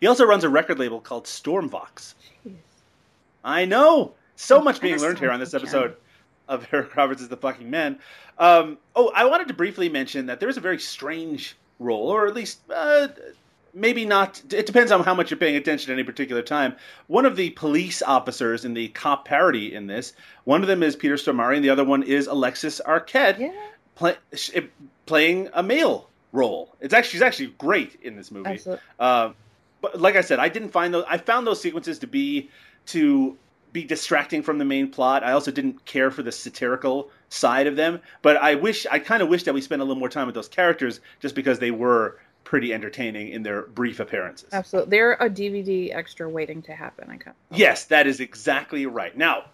He 0.00 0.06
also 0.06 0.24
runs 0.24 0.42
a 0.44 0.48
record 0.48 0.78
label 0.78 1.00
called 1.00 1.24
Stormvox. 1.24 2.14
Jeez. 2.46 2.54
I 3.44 3.66
know. 3.66 4.14
So 4.36 4.62
much 4.62 4.80
being 4.80 4.98
learned 4.98 5.18
here 5.18 5.30
on 5.30 5.38
this 5.38 5.50
that 5.50 5.60
episode 5.60 5.96
of 6.48 6.66
Eric 6.72 6.96
Roberts 6.96 7.20
is 7.20 7.28
the 7.28 7.36
fucking 7.36 7.68
man. 7.68 7.98
Um, 8.38 8.78
oh, 8.96 9.12
I 9.14 9.26
wanted 9.26 9.48
to 9.48 9.54
briefly 9.54 9.90
mention 9.90 10.26
that 10.26 10.40
there 10.40 10.48
is 10.48 10.56
a 10.56 10.62
very 10.62 10.78
strange 10.78 11.56
role, 11.78 12.08
or 12.08 12.26
at 12.26 12.34
least 12.34 12.60
uh, 12.70 13.08
maybe 13.74 14.04
not. 14.04 14.42
It 14.52 14.66
depends 14.66 14.92
on 14.92 15.02
how 15.02 15.14
much 15.14 15.30
you're 15.30 15.38
paying 15.38 15.56
attention 15.56 15.90
at 15.90 15.94
any 15.94 16.04
particular 16.04 16.42
time. 16.42 16.76
One 17.06 17.26
of 17.26 17.36
the 17.36 17.50
police 17.50 18.02
officers 18.02 18.64
in 18.64 18.74
the 18.74 18.88
cop 18.88 19.24
parody 19.24 19.74
in 19.74 19.86
this, 19.86 20.12
one 20.44 20.62
of 20.62 20.68
them 20.68 20.82
is 20.82 20.96
Peter 20.96 21.14
Stormare, 21.16 21.54
and 21.54 21.64
the 21.64 21.70
other 21.70 21.84
one 21.84 22.02
is 22.02 22.26
Alexis 22.26 22.80
Arquette, 22.86 23.38
Yeah. 23.38 23.52
play, 23.94 24.16
playing 25.06 25.48
a 25.52 25.62
male 25.62 26.08
role. 26.32 26.74
It's 26.80 26.94
actually 26.94 27.10
she's 27.12 27.22
actually 27.22 27.54
great 27.58 27.98
in 28.02 28.16
this 28.16 28.30
movie. 28.30 28.60
Uh, 28.98 29.32
but 29.80 30.00
like 30.00 30.16
I 30.16 30.20
said, 30.20 30.38
I 30.38 30.48
didn't 30.48 30.70
find 30.70 30.92
those. 30.92 31.04
I 31.08 31.18
found 31.18 31.46
those 31.46 31.60
sequences 31.60 31.98
to 32.00 32.06
be 32.06 32.50
to 32.86 33.36
be 33.72 33.84
distracting 33.84 34.42
from 34.42 34.58
the 34.58 34.64
main 34.64 34.90
plot. 34.90 35.22
I 35.22 35.32
also 35.32 35.50
didn't 35.52 35.84
care 35.84 36.10
for 36.10 36.22
the 36.22 36.32
satirical 36.32 37.08
side 37.28 37.66
of 37.68 37.76
them. 37.76 38.00
But 38.20 38.36
I 38.36 38.56
wish, 38.56 38.84
I 38.90 38.98
kind 38.98 39.22
of 39.22 39.28
wish 39.28 39.44
that 39.44 39.54
we 39.54 39.60
spent 39.60 39.80
a 39.80 39.84
little 39.84 39.98
more 40.00 40.08
time 40.08 40.26
with 40.26 40.34
those 40.34 40.48
characters, 40.48 41.00
just 41.20 41.36
because 41.36 41.60
they 41.60 41.70
were 41.70 42.18
pretty 42.44 42.74
entertaining 42.74 43.28
in 43.28 43.42
their 43.42 43.62
brief 43.62 44.00
appearances. 44.00 44.48
Absolutely. 44.52 44.90
They're 44.90 45.12
a 45.14 45.30
DVD 45.30 45.94
extra 45.94 46.28
waiting 46.28 46.62
to 46.62 46.72
happen. 46.72 47.10
I 47.10 47.16
kind 47.16 47.36
Yes, 47.52 47.84
that 47.86 48.06
is 48.06 48.20
exactly 48.20 48.86
right. 48.86 49.16
Now, 49.16 49.44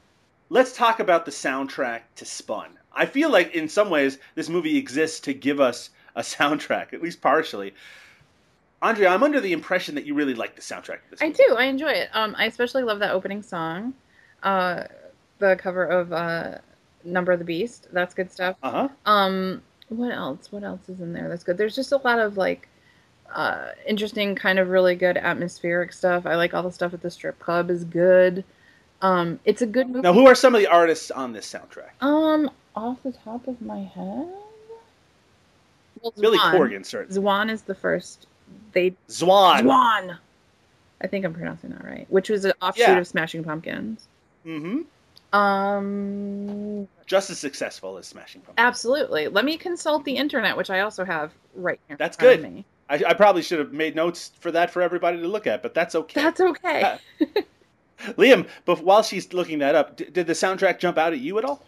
let's 0.48 0.72
talk 0.72 1.00
about 1.00 1.24
the 1.24 1.30
soundtrack 1.30 2.02
to 2.16 2.24
Spun. 2.24 2.70
I 2.92 3.06
feel 3.06 3.30
like 3.30 3.54
in 3.54 3.68
some 3.68 3.90
ways 3.90 4.18
this 4.34 4.48
movie 4.48 4.78
exists 4.78 5.20
to 5.20 5.34
give 5.34 5.60
us 5.60 5.90
a 6.14 6.20
soundtrack, 6.22 6.92
at 6.94 7.02
least 7.02 7.20
partially. 7.20 7.74
Aundria, 8.82 9.10
I'm 9.10 9.22
under 9.22 9.40
the 9.40 9.52
impression 9.52 9.94
that 9.94 10.04
you 10.04 10.14
really 10.14 10.34
like 10.34 10.54
the 10.54 10.62
soundtrack. 10.62 11.04
Of 11.04 11.10
this 11.10 11.22
I 11.22 11.30
do. 11.30 11.56
I 11.58 11.64
enjoy 11.64 11.90
it. 11.90 12.10
Um, 12.12 12.34
I 12.38 12.46
especially 12.46 12.82
love 12.82 12.98
that 12.98 13.10
opening 13.10 13.42
song, 13.42 13.94
uh, 14.42 14.84
the 15.38 15.56
cover 15.56 15.84
of 15.84 16.12
uh, 16.12 16.58
"Number 17.02 17.32
of 17.32 17.38
the 17.38 17.44
Beast." 17.44 17.88
That's 17.92 18.12
good 18.12 18.30
stuff. 18.30 18.56
Uh 18.62 18.70
huh. 18.70 18.88
Um, 19.10 19.62
what 19.88 20.12
else? 20.12 20.52
What 20.52 20.62
else 20.62 20.88
is 20.88 21.00
in 21.00 21.14
there? 21.14 21.28
That's 21.28 21.42
good. 21.42 21.56
There's 21.56 21.74
just 21.74 21.92
a 21.92 21.96
lot 21.98 22.18
of 22.18 22.36
like 22.36 22.68
uh, 23.34 23.68
interesting, 23.86 24.34
kind 24.34 24.58
of 24.58 24.68
really 24.68 24.94
good 24.94 25.16
atmospheric 25.16 25.92
stuff. 25.92 26.26
I 26.26 26.36
like 26.36 26.54
all 26.54 26.62
the 26.62 26.72
stuff 26.72 26.94
at 26.94 27.02
the 27.02 27.10
strip 27.10 27.38
club 27.38 27.70
is 27.70 27.84
good. 27.84 28.44
Um, 29.02 29.38
it's 29.44 29.62
a 29.62 29.66
good 29.66 29.88
movie. 29.88 30.00
Now, 30.02 30.12
who 30.14 30.26
are 30.26 30.34
some 30.34 30.54
of 30.54 30.60
the 30.60 30.66
artists 30.66 31.10
on 31.10 31.32
this 31.32 31.46
soundtrack? 31.52 31.90
Um, 32.04 32.50
off 32.74 33.02
the 33.02 33.12
top 33.12 33.46
of 33.46 33.60
my 33.60 33.80
head, 33.80 34.28
well, 36.00 36.12
Billy 36.18 36.38
Zwan. 36.38 36.52
Corgan, 36.54 36.86
certainly. 36.86 37.20
Zwan 37.20 37.50
is 37.50 37.62
the 37.62 37.74
first. 37.74 38.26
They 38.72 38.92
Zwan. 39.08 39.62
Zwan. 39.62 40.18
I 41.02 41.06
think 41.06 41.24
I'm 41.26 41.34
pronouncing 41.34 41.70
that 41.70 41.84
right. 41.84 42.06
Which 42.08 42.30
was 42.30 42.44
an 42.46 42.52
offshoot 42.62 42.88
Yeah. 42.88 42.98
of 42.98 43.06
Smashing 43.06 43.44
Pumpkins. 43.44 44.08
Mm-hmm. 44.46 44.82
Um, 45.36 46.88
Just 47.06 47.30
as 47.30 47.38
successful 47.38 47.98
as 47.98 48.06
Smashing 48.06 48.40
Pumpkins. 48.42 48.64
absolutely. 48.64 49.28
Let 49.28 49.44
me 49.44 49.56
consult 49.58 50.04
the 50.04 50.16
internet, 50.16 50.56
which 50.56 50.70
I 50.70 50.80
also 50.80 51.04
have 51.04 51.32
right 51.54 51.78
here. 51.88 51.96
That's 51.98 52.16
good. 52.16 52.42
me. 52.42 52.64
I, 52.88 53.02
I 53.08 53.14
probably 53.14 53.42
should 53.42 53.58
have 53.58 53.72
made 53.72 53.96
notes 53.96 54.32
for 54.40 54.50
that 54.52 54.70
for 54.70 54.82
everybody 54.82 55.20
to 55.20 55.28
look 55.28 55.46
at, 55.46 55.62
but 55.62 55.74
that's 55.74 55.94
okay. 55.94 56.20
That's 56.20 56.40
okay. 56.40 56.98
Liam, 58.18 58.46
but 58.64 58.82
while 58.82 59.02
she's 59.02 59.32
looking 59.32 59.58
that 59.58 59.74
up, 59.74 59.96
d- 59.96 60.04
did 60.12 60.26
the 60.26 60.34
soundtrack 60.34 60.78
jump 60.78 60.98
out 60.98 61.12
at 61.12 61.18
you 61.18 61.38
at 61.38 61.44
all? 61.44 61.64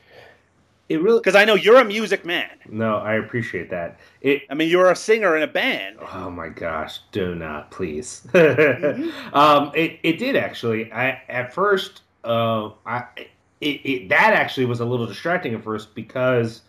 It 0.89 1.03
really. 1.03 1.19
Because 1.19 1.35
I 1.35 1.45
know 1.45 1.55
you're 1.55 1.81
a 1.81 1.85
music 1.85 2.25
man. 2.25 2.51
No, 2.69 2.97
I 2.97 3.14
appreciate 3.14 3.69
that. 3.71 3.99
It. 4.23 4.43
I 4.49 4.55
mean, 4.55 4.71
you're 4.71 4.91
a 4.91 4.97
singer 4.97 5.37
in 5.37 5.43
a 5.43 5.47
band. 5.47 5.99
Oh 6.14 6.31
my 6.31 6.49
gosh! 6.49 7.01
Do 7.12 7.35
not, 7.35 7.71
please. 7.71 8.27
Mm-hmm. 8.33 9.35
um, 9.35 9.71
it 9.75 9.99
it 10.03 10.19
did 10.19 10.35
actually. 10.37 10.91
I 10.93 11.21
at 11.29 11.53
first, 11.53 12.03
uh, 12.25 12.71
I 12.87 13.05
it, 13.61 13.66
it 13.66 14.09
that 14.09 14.33
actually 14.33 14.64
was 14.66 14.81
a 14.81 14.85
little 14.85 15.07
distracting 15.07 15.55
at 15.55 15.62
first 15.62 15.95
because, 15.95 16.62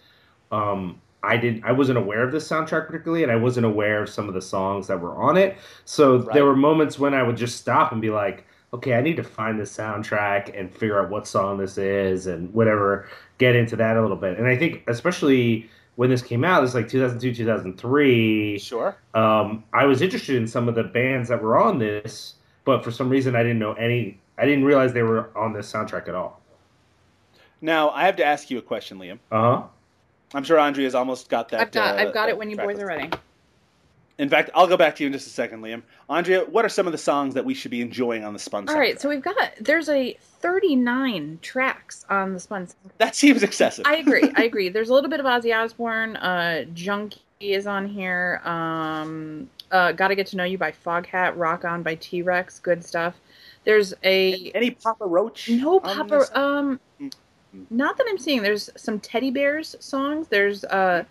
um, 0.52 1.00
I 1.24 1.38
didn't 1.38 1.64
I 1.66 1.72
wasn't 1.74 1.98
aware 1.98 2.24
of 2.24 2.32
this 2.32 2.48
soundtrack 2.48 2.88
particularly, 2.88 3.24
and 3.24 3.32
I 3.32 3.36
wasn't 3.36 3.66
aware 3.66 4.02
of 4.04 4.10
some 4.10 4.28
of 4.28 4.34
the 4.34 4.42
songs 4.42 4.88
that 4.88 5.00
were 5.02 5.16
on 5.16 5.38
it. 5.38 5.58
So 5.86 6.18
Right. 6.18 6.34
there 6.34 6.46
were 6.46 6.56
moments 6.56 6.98
when 7.00 7.14
I 7.14 7.24
would 7.24 7.38
just 7.38 7.58
stop 7.60 7.92
and 7.92 8.02
be 8.02 8.10
like, 8.10 8.46
okay, 8.74 8.94
I 8.94 9.02
need 9.02 9.18
to 9.18 9.24
find 9.24 9.60
the 9.60 9.64
soundtrack 9.64 10.58
and 10.58 10.72
figure 10.72 11.02
out 11.04 11.10
what 11.10 11.28
song 11.28 11.58
this 11.58 11.78
is 11.78 12.28
and 12.28 12.54
whatever. 12.54 13.08
Get 13.38 13.56
into 13.56 13.76
that 13.78 13.98
a 13.98 14.02
little 14.02 14.18
bit, 14.18 14.38
and 14.38 14.48
I 14.48 14.56
think 14.58 14.84
especially 14.88 15.70
when 15.96 16.10
this 16.10 16.22
came 16.22 16.46
out, 16.46 16.64
it's 16.64 16.74
like 16.76 16.88
2002, 16.88 17.34
2003 17.36 18.60
Sure. 18.60 18.96
um, 19.14 19.64
I 19.74 19.86
was 19.86 20.02
interested 20.02 20.36
in 20.38 20.48
some 20.48 20.70
of 20.70 20.76
the 20.76 20.84
bands 20.84 21.28
that 21.30 21.42
were 21.42 21.58
on 21.60 21.80
this, 21.80 22.36
but 22.64 22.84
for 22.84 22.92
some 22.92 23.10
reason 23.10 23.36
I 23.36 23.44
didn't 23.44 23.60
know 23.60 23.74
any. 23.74 24.20
I 24.38 24.46
didn't 24.46 24.64
realize 24.64 24.94
they 24.94 25.04
were 25.04 25.30
on 25.38 25.52
this 25.52 25.70
soundtrack 25.70 26.08
at 26.08 26.16
all. 26.16 26.40
Now, 27.62 27.90
I 27.90 28.06
have 28.06 28.16
to 28.18 28.26
ask 28.26 28.50
you 28.50 28.58
a 28.58 28.62
question, 28.62 28.98
Liam. 29.00 29.20
Uh 29.32 29.42
huh. 29.42 29.64
I'm 30.34 30.44
sure 30.44 30.58
Aundria's 30.58 30.96
almost 30.96 31.30
got 31.30 31.50
that. 31.50 31.60
I've 31.62 31.72
got, 31.72 31.96
uh, 31.98 32.02
I've 32.08 32.14
got 32.14 32.30
it 32.30 32.38
when 32.38 32.50
you 32.50 32.58
boys 32.58 32.76
are 32.80 32.86
list. 32.86 32.88
ready. 32.88 33.10
In 34.20 34.28
fact, 34.28 34.50
I'll 34.54 34.68
go 34.68 34.76
back 34.76 34.98
to 34.98 35.04
you 35.04 35.08
in 35.08 35.14
just 35.14 35.28
a 35.28 35.30
second, 35.30 35.62
Liam. 35.62 35.82
Aundria, 36.10 36.48
what 36.50 36.66
are 36.66 36.70
some 36.70 36.86
of 36.86 36.92
the 36.92 36.98
songs 36.98 37.34
that 37.36 37.46
we 37.46 37.54
should 37.54 37.72
be 37.72 37.82
enjoying 37.82 38.26
on 38.26 38.34
the 38.34 38.40
Spun 38.40 38.68
All 38.68 38.78
right, 38.78 39.00
so 39.00 39.08
we've 39.08 39.22
got 39.22 39.36
there's 39.62 39.88
a 39.88 40.18
39 40.42 41.40
tracks 41.42 42.06
on 42.10 42.34
the 42.34 42.40
Spun. 42.40 42.68
soundtrack. 42.68 42.92
That 42.98 43.16
seems 43.16 43.44
excessive. 43.44 43.86
I 43.88 43.96
agree. 43.96 44.30
I 44.36 44.44
agree. 44.52 44.68
There's 44.70 44.90
a 44.90 44.94
little 44.94 45.10
bit 45.10 45.22
of 45.22 45.26
Ozzy 45.26 45.56
Osbourne. 45.58 46.18
Uh, 46.18 46.66
Junkie 46.74 47.22
is 47.40 47.66
on 47.66 47.88
here. 47.88 48.42
Um, 48.44 49.50
uh, 49.72 49.94
Gotta 49.94 50.16
Get 50.16 50.28
to 50.28 50.36
Know 50.38 50.44
You 50.44 50.58
by 50.58 50.74
Foghat. 50.74 51.34
Rock 51.38 51.64
On 51.64 51.82
by 51.82 51.96
T 51.96 52.22
Rex. 52.22 52.60
Good 52.60 52.84
stuff. 52.84 53.16
There's 53.64 53.94
a 54.04 54.52
Any 54.54 54.72
Papa 54.72 55.06
Roach? 55.06 55.50
no 55.50 55.80
Papa. 55.80 56.28
Um, 56.38 56.80
not 57.70 57.98
that 57.98 58.06
I'm 58.10 58.18
seeing. 58.18 58.42
There's 58.42 58.70
some 58.76 59.00
Teddy 59.00 59.32
Bears 59.32 59.76
songs. 59.80 60.28
There's 60.28 60.64
uh, 60.66 61.04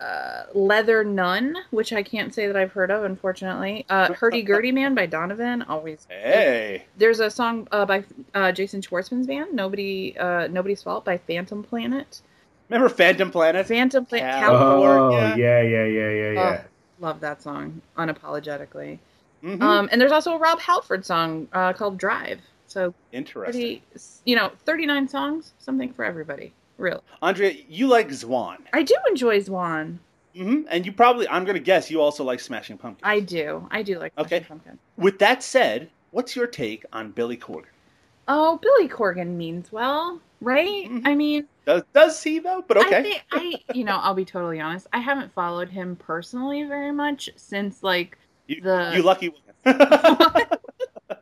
uh, 0.00 0.44
Leather 0.54 1.04
Nun, 1.04 1.56
which 1.70 1.92
I 1.92 2.02
can't 2.02 2.34
say 2.34 2.46
that 2.46 2.56
I've 2.56 2.72
heard 2.72 2.90
of, 2.90 3.04
unfortunately. 3.04 3.84
Uh, 3.90 4.12
Hurdy 4.14 4.42
Gurdy 4.42 4.72
Man 4.80 4.94
by 4.94 5.06
Donovan. 5.06 5.62
Always. 5.62 6.06
Hey. 6.08 6.84
There's 6.96 7.20
a 7.20 7.30
song 7.30 7.68
uh, 7.70 7.84
by 7.84 8.04
uh, 8.34 8.52
Jason 8.52 8.80
Schwartzman's 8.80 9.26
band, 9.26 9.52
"Nobody, 9.52 10.16
uh, 10.18 10.46
Nobody's 10.46 10.82
Fault" 10.82 11.04
by 11.04 11.18
Phantom 11.18 11.62
Planet. 11.62 12.22
Remember 12.70 12.88
Phantom 12.88 13.30
Planet? 13.30 13.66
Phantom 13.66 14.06
Planet. 14.06 14.40
Cal- 14.40 14.50
Cal- 14.50 14.56
Oh 14.56 14.82
California. 15.10 15.44
yeah, 15.44 15.60
yeah, 15.60 15.84
yeah, 15.84 16.10
yeah, 16.10 16.32
yeah. 16.32 16.62
love 17.00 17.20
that 17.20 17.42
song 17.42 17.82
unapologetically. 17.98 18.98
Mhm. 19.42 19.60
Um, 19.60 19.88
and 19.90 20.00
there's 20.00 20.12
also 20.12 20.34
a 20.34 20.38
Rob 20.38 20.60
Halford 20.60 21.04
song 21.04 21.48
uh, 21.52 21.72
called 21.72 21.98
"Drive." 21.98 22.40
So 22.70 22.94
Interesting. 23.12 23.52
pretty, 23.52 23.82
you 24.24 24.36
know, 24.36 24.52
39 24.64 25.08
songs, 25.08 25.54
something 25.58 25.92
for 25.92 26.04
everybody. 26.04 26.52
Real. 26.78 27.02
Aundria, 27.20 27.64
you 27.68 27.88
like 27.88 28.08
Zwan. 28.08 28.58
I 28.72 28.82
do 28.84 28.94
enjoy 29.08 29.40
Zwan. 29.40 29.98
hmm 30.36 30.62
And 30.70 30.86
you 30.86 30.92
probably, 30.92 31.28
I'm 31.28 31.44
going 31.44 31.56
to 31.56 31.60
guess, 31.60 31.90
you 31.90 32.00
also 32.00 32.22
like 32.22 32.38
Smashing 32.38 32.78
Pumpkins. 32.78 33.02
I 33.02 33.20
do. 33.20 33.66
I 33.72 33.82
do 33.82 33.98
like 33.98 34.12
Okay. 34.16 34.28
Smashing 34.38 34.46
Pumpkins. 34.46 34.78
With 34.96 35.18
that 35.18 35.42
said, 35.42 35.90
what's 36.12 36.36
your 36.36 36.46
take 36.46 36.84
on 36.92 37.10
Billy 37.10 37.36
Corgan? 37.36 37.66
Oh, 38.28 38.60
Billy 38.62 38.88
Corgan 38.88 39.36
means 39.36 39.72
well, 39.72 40.20
right? 40.40 40.84
Mhm. 40.88 41.02
I 41.04 41.16
mean, 41.16 41.48
Does, 41.66 41.82
does 41.92 42.22
he, 42.22 42.38
though? 42.38 42.62
But 42.66 42.76
I 42.78 42.86
okay. 42.86 43.02
think 43.02 43.24
I, 43.32 43.56
you 43.74 43.82
know, 43.82 43.96
I'll 44.00 44.14
be 44.14 44.24
totally 44.24 44.60
honest. 44.60 44.86
I 44.92 45.00
haven't 45.00 45.32
followed 45.32 45.68
him 45.70 45.96
personally 45.96 46.62
very 46.62 46.92
much 46.92 47.28
since 47.36 47.82
like 47.82 48.16
you, 48.46 48.60
the- 48.60 48.92
you 48.94 49.02
lucky. 49.02 49.32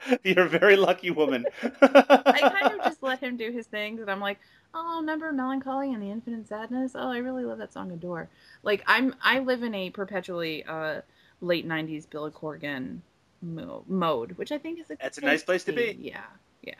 You're 0.24 0.46
a 0.46 0.48
very 0.48 0.76
lucky 0.76 1.10
woman. 1.10 1.44
I 1.82 2.50
kind 2.60 2.74
of 2.74 2.84
just 2.84 3.02
let 3.02 3.20
him 3.20 3.36
do 3.36 3.50
his 3.50 3.66
things, 3.66 4.00
and 4.00 4.10
I'm 4.10 4.20
like, 4.20 4.38
oh, 4.74 4.98
remember 5.00 5.32
Mellon 5.32 5.60
Collie 5.60 5.92
and 5.92 6.02
the 6.02 6.10
Infinite 6.10 6.48
Sadness? 6.48 6.92
Oh, 6.94 7.10
I 7.10 7.18
really 7.18 7.44
love 7.44 7.58
that 7.58 7.72
song, 7.72 7.92
Adore. 7.92 8.28
Like 8.62 8.82
I'm, 8.86 9.14
I 9.22 9.38
live 9.40 9.62
in 9.62 9.74
a 9.74 9.90
perpetually 9.90 10.64
uh, 10.64 11.02
late 11.40 11.66
'90s 11.66 12.08
Billy 12.08 12.30
Corgan 12.30 13.00
mo- 13.42 13.84
mode, 13.86 14.32
which 14.38 14.52
I 14.52 14.58
think 14.58 14.80
is 14.80 14.90
a 14.90 14.96
That's 15.00 15.18
a 15.18 15.22
nice 15.22 15.42
place 15.42 15.64
to 15.64 15.72
be. 15.72 15.96
Yeah, 16.00 16.20
yeah. 16.62 16.74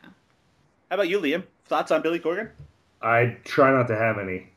How 0.91 0.95
about 0.95 1.09
you, 1.09 1.21
Liam? 1.21 1.45
Thoughts 1.67 1.91
on 1.91 2.03
Billy 2.03 2.21
Corgan? 2.21 2.51
I 3.03 3.37
try 3.45 3.71
not 3.71 3.89
to 3.89 3.97
have 3.97 4.19
any. 4.19 4.49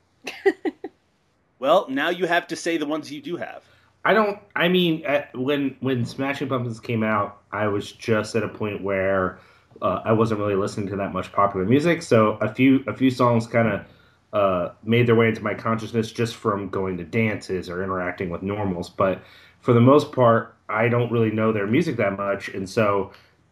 Well, 1.62 1.86
now 1.90 2.10
you 2.10 2.26
have 2.26 2.48
to 2.48 2.56
say 2.56 2.78
the 2.78 2.88
ones 2.88 3.12
you 3.12 3.22
do 3.22 3.38
have. 3.38 3.64
I 4.04 4.14
don't. 4.14 4.40
I 4.56 4.68
mean, 4.68 5.04
at, 5.06 5.36
when 5.38 5.76
when 5.80 6.06
Smashing 6.06 6.50
Pumpkins 6.50 6.80
came 6.80 7.04
out, 7.04 7.42
I 7.52 7.68
was 7.68 7.92
just 7.92 8.36
at 8.36 8.44
a 8.44 8.48
point 8.48 8.84
where 8.84 9.40
uh, 9.82 10.02
I 10.04 10.14
wasn't 10.14 10.40
really 10.40 10.56
listening 10.56 10.88
to 10.90 10.96
that 10.98 11.14
much 11.14 11.32
popular 11.32 11.66
music. 11.66 12.02
So 12.02 12.38
a 12.42 12.54
few 12.54 12.84
a 12.88 12.94
few 12.94 13.12
songs 13.12 13.46
kind 13.48 13.68
of 13.68 13.86
uh, 14.34 14.74
made 14.84 15.08
their 15.08 15.16
way 15.16 15.28
into 15.28 15.42
my 15.42 15.54
consciousness 15.54 16.12
just 16.12 16.36
from 16.36 16.70
going 16.70 16.98
to 16.98 17.04
dances 17.04 17.70
or 17.70 17.84
interacting 17.84 18.30
with 18.30 18.42
normals. 18.42 18.90
But 18.90 19.22
for 19.60 19.74
the 19.74 19.82
most 19.82 20.12
part, 20.12 20.56
I 20.68 20.88
don't 20.88 21.12
really 21.12 21.32
know 21.32 21.52
their 21.52 21.68
music 21.68 21.98
that 21.98 22.18
much, 22.18 22.50
and 22.50 22.68
so 22.68 23.12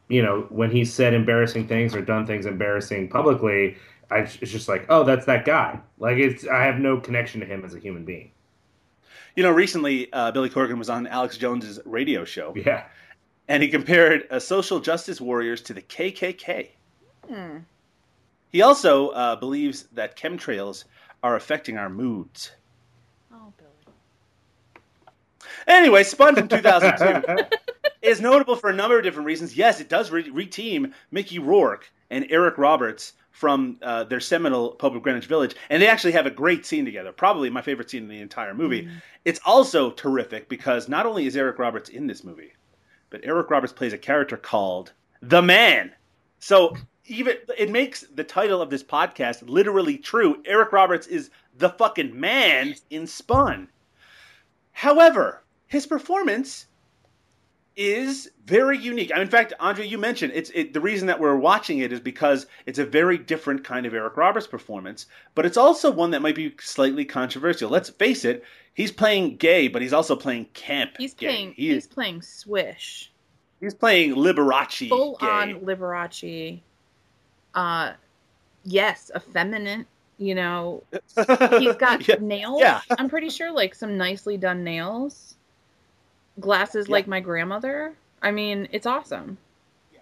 you 0.10 0.24
know, 0.24 0.48
when 0.50 0.72
he 0.72 0.84
said 0.84 1.14
embarrassing 1.14 1.68
things 1.68 1.96
or 1.96 2.02
done 2.02 2.26
things 2.26 2.46
embarrassing 2.46 3.10
publicly, 3.10 3.78
I, 4.12 4.18
it's 4.20 4.38
just 4.38 4.68
like, 4.68 4.86
oh, 4.90 5.04
that's 5.04 5.26
that 5.28 5.46
guy. 5.46 5.80
Like 6.00 6.18
it's, 6.18 6.48
I 6.48 6.64
have 6.64 6.80
no 6.80 7.00
connection 7.00 7.40
to 7.42 7.46
him 7.46 7.64
as 7.64 7.76
a 7.76 7.80
human 7.80 8.06
being. 8.06 8.32
You 9.40 9.44
know, 9.44 9.52
recently 9.52 10.12
uh, 10.12 10.32
Billy 10.34 10.50
Corgan 10.50 10.78
was 10.78 10.90
on 10.90 11.08
Alex 11.08 11.38
Jones's 11.38 11.80
radio 11.86 12.26
show, 12.26 12.52
Yeah. 12.58 12.84
and 13.48 13.64
he 13.64 13.70
compared 13.70 14.28
uh, 14.30 14.38
social 14.38 14.82
justice 14.82 15.22
warriors 15.22 15.62
to 15.62 15.74
the 15.74 15.82
KKK. 15.82 16.68
Hmm. 17.26 17.60
He 18.52 18.62
also 18.62 19.12
uh, 19.12 19.38
believes 19.38 19.84
that 19.94 20.18
chemtrails 20.18 20.84
are 21.24 21.38
affecting 21.38 21.78
our 21.78 21.88
moods. 21.88 22.52
Oh, 23.34 23.54
Billy. 23.56 24.82
Anyway, 25.68 26.04
Spun 26.04 26.36
from 26.36 26.48
2002 26.50 27.46
is 28.02 28.20
notable 28.20 28.58
for 28.58 28.70
a 28.70 28.76
number 28.76 28.98
of 28.98 29.06
different 29.06 29.26
reasons. 29.26 29.56
Yes, 29.56 29.80
it 29.80 29.88
does 29.88 30.12
re- 30.12 30.30
reteam 30.30 30.92
Mickey 31.12 31.40
Rourke 31.40 31.90
and 32.10 32.28
Eric 32.30 32.58
Roberts 32.58 33.14
from 33.40 33.78
uh, 33.82 34.04
their 34.04 34.20
seminal 34.20 34.72
Pope 34.72 34.96
of 34.96 35.02
Greenwich 35.02 35.28
Village, 35.28 35.56
and 35.70 35.82
they 35.82 35.88
actually 35.88 36.12
have 36.12 36.26
a 36.26 36.30
great 36.30 36.66
scene 36.66 36.84
together. 36.84 37.14
Probably 37.14 37.50
my 37.50 37.62
favorite 37.62 37.90
scene 37.90 38.04
in 38.04 38.10
the 38.10 38.20
entire 38.20 38.54
movie. 38.54 38.90
It's 39.24 39.40
also 39.46 39.92
terrific 39.92 40.50
because 40.50 40.90
not 40.90 41.06
only 41.06 41.26
is 41.26 41.38
Eric 41.38 41.58
Roberts 41.58 41.88
in 41.88 42.06
this 42.06 42.26
movie, 42.26 42.52
but 43.10 43.22
Eric 43.24 43.50
Roberts 43.50 43.72
plays 43.72 43.94
a 43.94 43.98
character 43.98 44.36
called 44.36 44.92
the 45.22 45.42
Man. 45.42 45.94
So 46.40 46.76
even 47.06 47.38
it 47.58 47.72
makes 47.72 48.02
the 48.14 48.26
title 48.26 48.62
of 48.62 48.70
this 48.70 48.84
podcast 48.84 49.48
literally 49.48 49.98
true. 49.98 50.44
Eric 50.46 50.74
Roberts 50.74 51.08
is 51.08 51.30
the 51.58 51.70
fucking 51.70 52.20
man 52.20 52.76
in 52.90 53.08
Spun. 53.08 53.70
However, 54.74 55.44
his 55.66 55.88
performance 55.88 56.66
is 57.76 58.30
very 58.46 58.78
unique. 58.78 59.12
I 59.16 59.22
in 59.22 59.28
fact, 59.30 59.54
Aundria, 59.62 59.88
you 59.88 59.98
mentioned 59.98 60.34
it's 60.36 60.50
it, 60.54 60.74
the 60.74 60.82
reason 60.82 61.08
that 61.08 61.20
we're 61.20 61.36
watching 61.38 61.80
it 61.80 61.94
is 61.94 62.00
because 62.00 62.46
it's 62.66 62.80
a 62.80 62.86
very 62.86 63.18
different 63.18 63.64
kind 63.64 63.86
of 63.86 63.94
Eric 63.94 64.18
Roberts 64.18 64.48
performance, 64.48 65.06
but 65.36 65.46
it's 65.46 65.58
also 65.58 65.90
one 65.92 66.12
that 66.12 66.22
might 66.22 66.36
be 66.36 66.54
slightly 66.60 67.06
controversial. 67.06 67.70
Let's 67.70 67.90
face 67.90 68.26
it, 68.26 68.44
he's 68.74 68.92
playing 68.92 69.38
gay, 69.38 69.68
but 69.70 69.82
he's 69.82 69.94
also 69.94 70.16
playing 70.16 70.46
camp. 70.54 70.92
He's 70.98 71.14
gay. 71.14 71.28
playing. 71.28 71.54
He 71.54 71.74
he's 71.74 71.88
playing 71.88 72.22
Swish. 72.22 73.12
he's 73.62 73.74
playing 73.74 74.16
Liberace. 74.16 74.90
Full 74.90 75.16
gay. 75.22 75.28
on 75.28 75.62
Liberace. 75.62 76.60
Uh, 77.56 77.94
yes, 78.66 79.10
effeminate. 79.16 79.86
You 80.18 80.36
know, 80.36 80.84
he's 81.60 81.76
got 81.78 82.06
Yeah. 82.06 82.16
nails. 82.20 82.60
yeah. 82.60 82.82
I'm 82.98 83.08
pretty 83.08 83.30
sure, 83.30 83.52
like 83.54 83.74
some 83.74 83.96
nicely 83.98 84.36
done 84.36 84.66
nails. 84.66 85.36
Glasses 86.40 86.88
Yeah. 86.88 86.94
like 86.94 87.08
my 87.08 87.20
grandmother. 87.20 87.94
I 88.22 88.32
mean, 88.32 88.68
it's 88.72 88.86
awesome. 88.86 89.38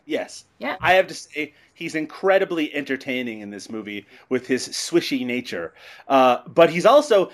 Yes. 0.06 0.46
Yeah. 0.60 0.78
I 0.80 0.94
have 0.94 1.08
to 1.08 1.14
say, 1.14 1.54
he's 1.74 1.94
incredibly 1.94 2.74
entertaining 2.74 3.42
in 3.42 3.50
this 3.50 3.70
movie 3.70 4.06
with 4.30 4.48
his 4.48 4.70
swishy 4.70 5.26
nature. 5.26 5.74
Uh, 6.08 6.38
but 6.48 6.70
he's 6.70 6.86
also, 6.86 7.32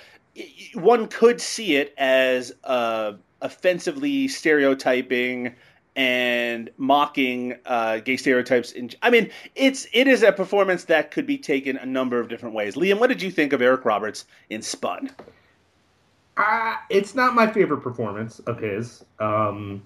one 0.74 1.08
could 1.08 1.39
see 1.39 1.76
it 1.76 1.93
as 1.97 2.51
uh, 2.64 3.14
offensively 3.41 4.28
stereotyping 4.28 5.54
and 5.95 6.72
mocking 6.78 7.54
uh, 7.68 7.99
gay 7.99 8.18
stereotypes. 8.18 8.72
In, 8.72 8.89
I 9.04 9.12
mean, 9.12 9.30
it's 9.54 9.86
it 9.93 10.08
is 10.08 10.24
a 10.24 10.32
performance 10.32 10.86
that 10.86 11.12
could 11.12 11.28
be 11.28 11.38
taken 11.38 11.78
a 11.78 11.86
number 11.86 12.20
of 12.20 12.28
different 12.30 12.56
ways. 12.56 12.74
Liam, 12.74 12.99
what 12.99 13.08
did 13.08 13.22
you 13.22 13.30
think 13.30 13.54
of 13.54 13.62
Eric 13.62 13.86
Roberts 13.86 14.26
in 14.49 14.64
Spun? 14.64 15.12
Uh, 16.36 16.75
it's 16.89 17.15
not 17.15 17.36
my 17.36 17.51
favorite 17.51 17.81
performance 17.81 18.39
of 18.39 18.59
his. 18.59 19.05
Um, 19.19 19.84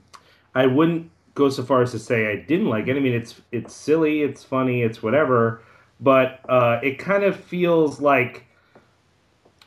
I 0.55 0.65
wouldn't 0.65 1.11
go 1.35 1.49
so 1.49 1.63
far 1.63 1.81
as 1.81 1.91
to 1.91 1.99
say 1.99 2.31
I 2.31 2.35
didn't 2.37 2.67
like 2.67 2.87
it. 2.87 2.95
I 2.95 2.99
mean, 2.99 3.13
it's 3.13 3.41
it's 3.51 3.73
silly, 3.73 4.21
it's 4.21 4.43
funny, 4.43 4.81
it's 4.81 5.03
whatever, 5.03 5.61
but 5.99 6.39
uh, 6.49 6.79
it 6.81 6.99
kind 6.99 7.23
of 7.23 7.39
feels 7.39 7.99
like 8.01 8.45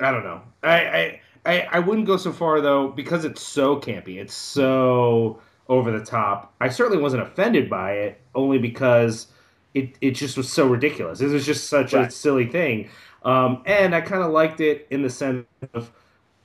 I 0.01 0.11
don't 0.11 0.25
know. 0.25 0.41
I, 0.63 0.79
I 0.87 1.21
I 1.47 1.61
I 1.73 1.79
wouldn't 1.81 2.07
go 2.07 2.17
so 2.17 2.33
far 2.33 2.61
though 2.61 2.89
because 2.89 3.25
it's 3.25 3.43
so 3.43 3.77
campy. 3.77 4.17
It's 4.19 4.35
so 4.35 5.41
over 5.69 5.97
the 5.97 6.05
top. 6.05 6.53
I 6.61 6.69
certainly 6.69 7.03
wasn't 7.03 7.23
offended 7.23 7.71
by 7.71 7.93
it, 7.93 8.21
only 8.35 8.59
because 8.59 9.29
it 9.75 9.97
it 10.01 10.13
just 10.13 10.37
was 10.37 10.51
so 10.53 10.67
ridiculous. 10.67 11.21
It 11.21 11.29
was 11.29 11.47
just 11.47 11.69
such 11.69 11.93
a 11.93 12.11
silly 12.11 12.47
thing. 12.47 12.89
Um, 13.23 13.63
and 13.67 13.95
I 13.95 14.01
kind 14.01 14.23
of 14.23 14.33
liked 14.33 14.61
it 14.61 14.87
in 14.91 15.03
the 15.03 15.11
sense 15.11 15.45
of 15.75 15.93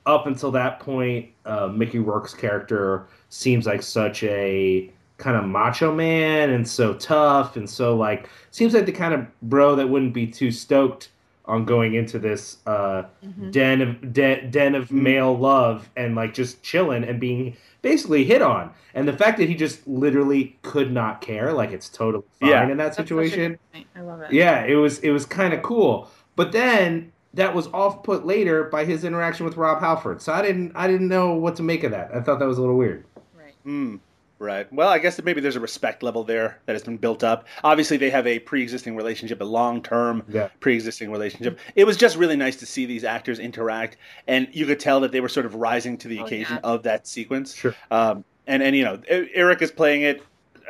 up 0.06 0.26
until 0.26 0.50
that 0.52 0.80
point, 0.80 1.28
uh, 1.44 1.66
Mickey 1.68 1.98
Rourke's 1.98 2.34
character 2.34 3.06
seems 3.28 3.66
like 3.66 3.82
such 3.82 4.22
a 4.22 4.90
kind 5.18 5.36
of 5.36 5.44
macho 5.44 5.94
man 5.94 6.50
and 6.50 6.66
so 6.68 6.92
tough 6.94 7.56
and 7.56 7.68
so 7.68 7.96
like 7.96 8.28
seems 8.50 8.74
like 8.74 8.84
the 8.84 8.92
kind 8.92 9.14
of 9.14 9.26
bro 9.42 9.74
that 9.74 9.88
wouldn't 9.88 10.12
be 10.12 10.26
too 10.26 10.50
stoked 10.50 11.08
on 11.46 11.64
going 11.64 11.94
into 11.94 12.18
this 12.18 12.58
uh, 12.66 13.04
Mhm. 13.24 13.50
den 13.50 13.80
of 13.80 14.12
den, 14.12 14.50
den 14.50 14.74
of 14.74 14.90
male 14.92 15.36
love 15.36 15.88
and 15.96 16.14
like 16.14 16.34
just 16.34 16.62
chilling 16.62 17.02
and 17.04 17.18
being 17.18 17.56
basically 17.82 18.24
hit 18.24 18.42
on. 18.42 18.70
And 18.94 19.08
the 19.08 19.12
fact 19.12 19.38
that 19.38 19.48
he 19.48 19.54
just 19.54 19.86
literally 19.88 20.56
could 20.62 20.92
not 20.92 21.20
care, 21.22 21.52
like 21.52 21.70
it's 21.72 21.88
totally 21.88 22.24
fine 22.40 22.50
Yeah. 22.50 22.62
in 22.68 22.76
that 22.76 22.84
That's 22.84 22.96
situation. 22.96 23.58
I 23.96 24.00
love 24.00 24.20
it. 24.22 24.32
Yeah, 24.32 24.64
it 24.64 24.74
was 24.74 24.98
it 25.00 25.10
was 25.10 25.24
kind 25.24 25.54
of 25.54 25.62
cool. 25.62 26.10
But 26.34 26.52
then 26.52 27.10
that 27.36 27.54
was 27.54 27.68
off 27.68 28.02
put 28.02 28.26
later 28.26 28.64
by 28.64 28.84
his 28.84 29.04
interaction 29.04 29.46
with 29.46 29.56
Rob 29.56 29.80
Halford. 29.80 30.20
So 30.20 30.32
I 30.32 30.42
didn't 30.42 30.72
I 30.74 30.86
didn't 30.88 31.08
know 31.08 31.34
what 31.34 31.56
to 31.56 31.62
make 31.62 31.84
of 31.84 31.90
that. 31.92 32.10
I 32.14 32.20
thought 32.20 32.38
that 32.40 32.46
was 32.48 32.58
a 32.58 32.60
little 32.60 32.76
weird. 32.76 33.04
Right. 33.38 33.54
Hmm. 33.62 33.96
Right. 34.38 34.70
Well, 34.70 34.90
I 34.90 34.98
guess 34.98 35.16
that 35.16 35.24
maybe 35.24 35.40
there's 35.40 35.56
a 35.56 35.60
respect 35.60 36.02
level 36.02 36.22
there 36.22 36.58
that 36.66 36.74
has 36.74 36.82
been 36.82 36.98
built 36.98 37.24
up. 37.24 37.46
Obviously, 37.64 37.96
they 37.96 38.10
have 38.10 38.26
a 38.26 38.38
pre-existing 38.40 38.94
relationship, 38.94 39.40
a 39.40 39.44
long-term 39.44 40.24
Yeah. 40.28 40.48
pre-existing 40.60 41.10
relationship. 41.10 41.58
It 41.74 41.84
was 41.84 41.96
just 41.96 42.18
really 42.18 42.36
nice 42.36 42.56
to 42.56 42.66
see 42.66 42.84
these 42.84 43.02
actors 43.02 43.38
interact, 43.38 43.96
and 44.28 44.46
you 44.52 44.66
could 44.66 44.78
tell 44.78 45.00
that 45.00 45.10
they 45.12 45.22
were 45.22 45.30
sort 45.30 45.46
of 45.46 45.54
rising 45.54 45.96
to 45.98 46.08
the 46.08 46.20
Oh, 46.20 46.24
occasion 46.26 46.56
yeah. 46.62 46.70
of 46.70 46.82
that 46.82 47.06
sequence. 47.06 47.54
Sure. 47.54 47.74
Um, 47.90 48.24
and 48.46 48.62
and 48.62 48.76
you 48.76 48.84
know, 48.84 49.00
Eric 49.08 49.62
is 49.62 49.70
playing 49.70 50.02
it. 50.02 50.22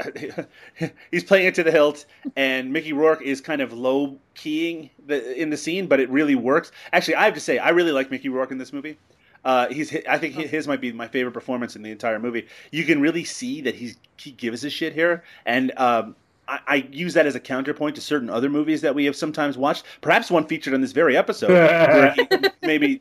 he's 1.10 1.24
playing 1.24 1.46
it 1.46 1.54
to 1.54 1.62
the 1.62 1.70
hilt, 1.70 2.06
and 2.36 2.72
Mickey 2.72 2.92
Rourke 2.92 3.22
is 3.22 3.40
kind 3.40 3.60
of 3.60 3.72
low 3.72 4.18
keying 4.34 4.90
the 5.06 5.40
in 5.40 5.50
the 5.50 5.56
scene, 5.56 5.86
but 5.86 6.00
it 6.00 6.08
really 6.10 6.34
works. 6.34 6.72
Actually, 6.92 7.16
I 7.16 7.24
have 7.24 7.34
to 7.34 7.40
say, 7.40 7.58
I 7.58 7.70
really 7.70 7.92
like 7.92 8.10
Mickey 8.10 8.28
Rourke 8.28 8.50
in 8.50 8.58
this 8.58 8.72
movie. 8.72 8.98
Uh, 9.44 9.68
he's 9.68 9.94
I 10.08 10.18
think 10.18 10.34
his 10.34 10.66
might 10.66 10.80
be 10.80 10.92
my 10.92 11.06
favorite 11.06 11.32
performance 11.32 11.76
in 11.76 11.82
the 11.82 11.90
entire 11.90 12.18
movie. 12.18 12.48
You 12.72 12.84
can 12.84 13.00
really 13.00 13.24
see 13.24 13.60
that 13.62 13.76
he's 13.76 13.96
he 14.16 14.32
gives 14.32 14.64
a 14.64 14.70
shit 14.70 14.92
here, 14.92 15.22
and 15.44 15.72
um, 15.78 16.16
I, 16.48 16.60
I 16.66 16.74
use 16.90 17.14
that 17.14 17.26
as 17.26 17.34
a 17.34 17.40
counterpoint 17.40 17.94
to 17.96 18.00
certain 18.00 18.28
other 18.28 18.50
movies 18.50 18.80
that 18.80 18.94
we 18.94 19.04
have 19.04 19.16
sometimes 19.16 19.56
watched. 19.56 19.84
Perhaps 20.00 20.30
one 20.30 20.46
featured 20.46 20.74
on 20.74 20.80
this 20.80 20.92
very 20.92 21.16
episode, 21.16 21.50
where 21.50 22.12
he 22.30 22.48
maybe 22.62 23.00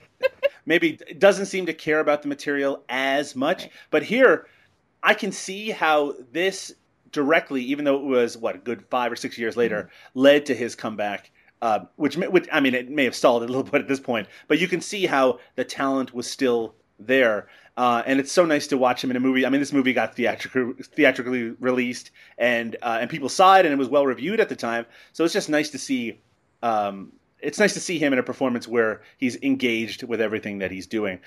maybe 0.66 1.00
doesn't 1.18 1.48
seem 1.48 1.66
to 1.66 1.74
care 1.74 2.00
about 2.00 2.22
the 2.22 2.28
material 2.28 2.84
as 2.90 3.36
much. 3.36 3.70
But 3.90 4.04
here, 4.04 4.48
I 5.02 5.14
can 5.14 5.32
see 5.32 5.72
how 5.72 6.14
this 6.32 6.76
directly, 7.16 7.64
even 7.64 7.86
though 7.86 7.96
it 7.96 8.04
was 8.04 8.38
what 8.38 8.56
a 8.56 8.60
good 8.60 8.86
five 8.92 9.12
or 9.12 9.16
six 9.16 9.38
years 9.38 9.58
later, 9.58 9.90
led 10.14 10.46
to 10.46 10.54
his 10.54 10.76
comeback. 10.76 11.32
Uh, 11.62 11.86
which, 11.96 12.18
which 12.18 12.48
I 12.52 12.60
mean, 12.60 12.76
it 12.76 12.92
may 12.92 13.06
have 13.06 13.16
stalled 13.16 13.42
a 13.42 13.48
little 13.48 13.64
bit 13.72 13.82
at 13.82 13.88
this 13.88 14.00
point, 14.00 14.28
but 14.48 14.60
you 14.60 14.68
can 14.68 14.82
see 14.82 15.08
how 15.08 15.40
the 15.56 15.64
talent 15.64 16.14
was 16.14 16.30
still 16.30 16.76
there, 17.00 17.48
uh, 17.78 18.04
and 18.06 18.20
it's 18.20 18.32
so 18.32 18.46
nice 18.46 18.68
to 18.68 18.78
watch 18.78 19.04
him 19.04 19.10
in 19.10 19.18
a 19.18 19.20
movie. 19.20 19.46
I 19.46 19.50
mean, 19.50 19.62
this 19.62 19.74
movie 19.74 19.94
got 19.94 20.16
theatrical, 20.16 20.74
theatrically 20.84 21.56
released, 21.60 22.12
and 22.38 22.76
uh, 22.82 23.00
and 23.02 23.10
people 23.10 23.30
saw 23.30 23.58
it, 23.58 23.66
and 23.66 23.74
it 23.74 23.78
was 23.78 23.90
well 23.90 24.06
reviewed 24.06 24.40
at 24.40 24.50
the 24.50 24.56
time. 24.56 24.86
So 25.14 25.24
it's 25.24 25.34
just 25.34 25.50
nice 25.50 25.70
to 25.72 25.80
see. 25.80 26.22
Um, 26.62 27.14
it's 27.46 27.60
nice 27.60 27.74
to 27.74 27.80
see 27.80 28.00
him 28.00 28.12
in 28.14 28.20
a 28.20 28.24
performance 28.24 28.68
where 28.68 29.02
he's 29.18 29.42
engaged 29.44 30.04
with 30.04 30.20
everything 30.20 30.60
that 30.60 30.72
he's 30.72 30.88
doing. 30.88 31.20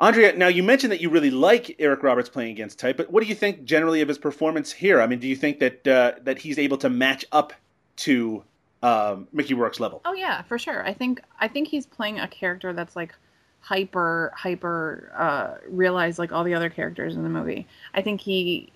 Aundria, 0.00 0.36
now 0.36 0.48
you 0.48 0.62
mentioned 0.62 0.92
that 0.92 1.00
you 1.00 1.08
really 1.08 1.30
like 1.30 1.74
Eric 1.78 2.02
Roberts 2.02 2.28
playing 2.28 2.50
against 2.50 2.78
type, 2.78 2.96
but 2.96 3.10
what 3.10 3.22
do 3.22 3.28
you 3.28 3.34
think 3.34 3.64
generally 3.64 4.00
of 4.00 4.08
his 4.08 4.18
performance 4.18 4.72
here? 4.72 5.00
I 5.00 5.06
mean, 5.06 5.18
do 5.18 5.26
you 5.26 5.36
think 5.36 5.58
that 5.58 5.86
uh, 5.86 6.12
that 6.22 6.38
he's 6.38 6.58
able 6.58 6.76
to 6.78 6.90
match 6.90 7.24
up 7.32 7.52
to 7.96 8.44
um, 8.82 9.26
Mickey 9.32 9.54
Rourke's 9.54 9.80
level? 9.80 10.02
Oh 10.04 10.12
yeah, 10.12 10.42
for 10.42 10.58
sure. 10.58 10.86
I 10.86 10.92
think 10.92 11.22
I 11.40 11.48
think 11.48 11.68
he's 11.68 11.86
playing 11.86 12.20
a 12.20 12.28
character 12.28 12.72
that's 12.72 12.94
like 12.94 13.14
hyper 13.60 14.32
hyper 14.36 15.10
uh 15.16 15.54
realized 15.68 16.20
like 16.20 16.30
all 16.30 16.44
the 16.44 16.54
other 16.54 16.70
characters 16.70 17.16
in 17.16 17.24
the 17.24 17.28
movie. 17.28 17.66
I 17.94 18.02
think 18.02 18.20
he 18.20 18.70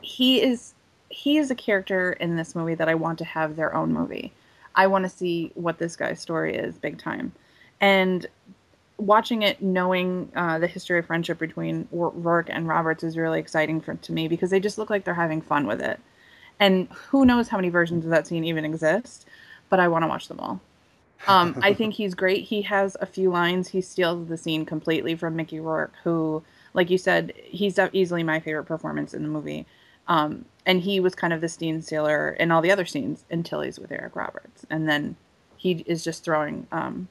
he 0.00 0.42
is 0.42 0.74
he 1.08 1.38
is 1.38 1.50
a 1.50 1.54
character 1.54 2.12
in 2.12 2.36
this 2.36 2.54
movie 2.54 2.74
that 2.74 2.88
I 2.88 2.94
want 2.94 3.18
to 3.18 3.24
have 3.24 3.56
their 3.56 3.74
own 3.74 3.92
movie. 3.92 4.32
I 4.74 4.86
want 4.86 5.04
to 5.04 5.08
see 5.08 5.52
what 5.54 5.78
this 5.78 5.96
guy's 5.96 6.20
story 6.20 6.56
is 6.56 6.76
big 6.76 6.98
time. 6.98 7.32
And 7.80 8.26
watching 8.98 9.42
it 9.42 9.62
knowing 9.62 10.30
uh, 10.34 10.58
the 10.58 10.66
history 10.66 10.98
of 10.98 11.06
friendship 11.06 11.38
between 11.38 11.88
Ro- 11.92 12.12
Rourke 12.14 12.50
and 12.50 12.66
Roberts 12.66 13.04
is 13.04 13.16
really 13.16 13.38
exciting 13.40 13.80
for 13.80 13.94
to 13.94 14.12
me 14.12 14.28
because 14.28 14.50
they 14.50 14.60
just 14.60 14.78
look 14.78 14.90
like 14.90 15.04
they're 15.04 15.14
having 15.14 15.40
fun 15.40 15.66
with 15.66 15.80
it. 15.80 16.00
And 16.60 16.88
who 17.08 17.24
knows 17.24 17.48
how 17.48 17.56
many 17.56 17.68
versions 17.68 18.04
of 18.04 18.10
that 18.10 18.26
scene 18.26 18.44
even 18.44 18.64
exist, 18.64 19.26
but 19.68 19.78
I 19.78 19.88
want 19.88 20.02
to 20.02 20.08
watch 20.08 20.28
them 20.28 20.40
all. 20.40 20.60
Um, 21.26 21.58
I 21.62 21.74
think 21.74 21.94
he's 21.94 22.14
great. 22.14 22.44
He 22.44 22.62
has 22.62 22.96
a 23.00 23.06
few 23.06 23.30
lines. 23.30 23.68
He 23.68 23.80
steals 23.80 24.28
the 24.28 24.36
scene 24.36 24.64
completely 24.64 25.16
from 25.16 25.36
Mickey 25.36 25.58
Rourke, 25.58 25.94
who, 26.04 26.42
like 26.74 26.90
you 26.90 26.98
said, 26.98 27.32
he's 27.44 27.78
easily 27.92 28.22
my 28.22 28.40
favorite 28.40 28.64
performance 28.64 29.14
in 29.14 29.22
the 29.22 29.28
movie. 29.28 29.66
Um, 30.06 30.44
and 30.68 30.82
he 30.82 31.00
was 31.00 31.14
kind 31.14 31.32
of 31.32 31.40
the 31.40 31.48
scene 31.48 31.80
stealer 31.80 32.30
in 32.38 32.52
all 32.52 32.60
the 32.60 32.70
other 32.70 32.84
scenes 32.84 33.24
until 33.30 33.62
he's 33.62 33.78
with 33.78 33.90
Eric 33.90 34.14
Roberts, 34.14 34.66
and 34.70 34.88
then 34.88 35.16
he 35.56 35.82
is 35.86 36.04
just 36.04 36.22
throwing, 36.22 36.66
um, 36.70 37.08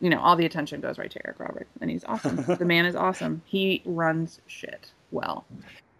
you 0.00 0.08
know, 0.08 0.18
all 0.18 0.34
the 0.34 0.46
attention 0.46 0.80
goes 0.80 0.98
right 0.98 1.10
to 1.10 1.20
Eric 1.26 1.38
Roberts, 1.38 1.70
and 1.82 1.90
he's 1.90 2.04
awesome. 2.04 2.36
the 2.58 2.64
man 2.64 2.86
is 2.86 2.96
awesome. 2.96 3.42
He 3.44 3.82
runs 3.84 4.40
shit 4.46 4.90
well. 5.10 5.44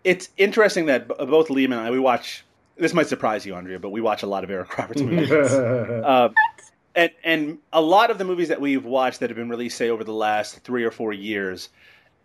It's 0.04 0.30
interesting 0.38 0.86
that 0.86 1.06
b- 1.06 1.14
both 1.26 1.48
Liam 1.48 1.66
and 1.66 1.74
I 1.74 1.90
we 1.90 2.00
watch. 2.00 2.44
This 2.78 2.94
might 2.94 3.08
surprise 3.08 3.44
you, 3.44 3.52
Aundria, 3.52 3.78
but 3.78 3.90
we 3.90 4.00
watch 4.00 4.22
a 4.22 4.26
lot 4.26 4.42
of 4.42 4.50
Eric 4.50 4.76
Roberts 4.78 5.02
movies. 5.02 5.30
uh, 5.30 6.30
and 6.94 7.10
and 7.22 7.58
a 7.74 7.82
lot 7.82 8.10
of 8.10 8.16
the 8.16 8.24
movies 8.24 8.48
that 8.48 8.60
we've 8.60 8.86
watched 8.86 9.20
that 9.20 9.28
have 9.28 9.36
been 9.36 9.50
released, 9.50 9.76
say 9.76 9.90
over 9.90 10.02
the 10.02 10.14
last 10.14 10.60
three 10.60 10.82
or 10.84 10.90
four 10.90 11.12
years, 11.12 11.68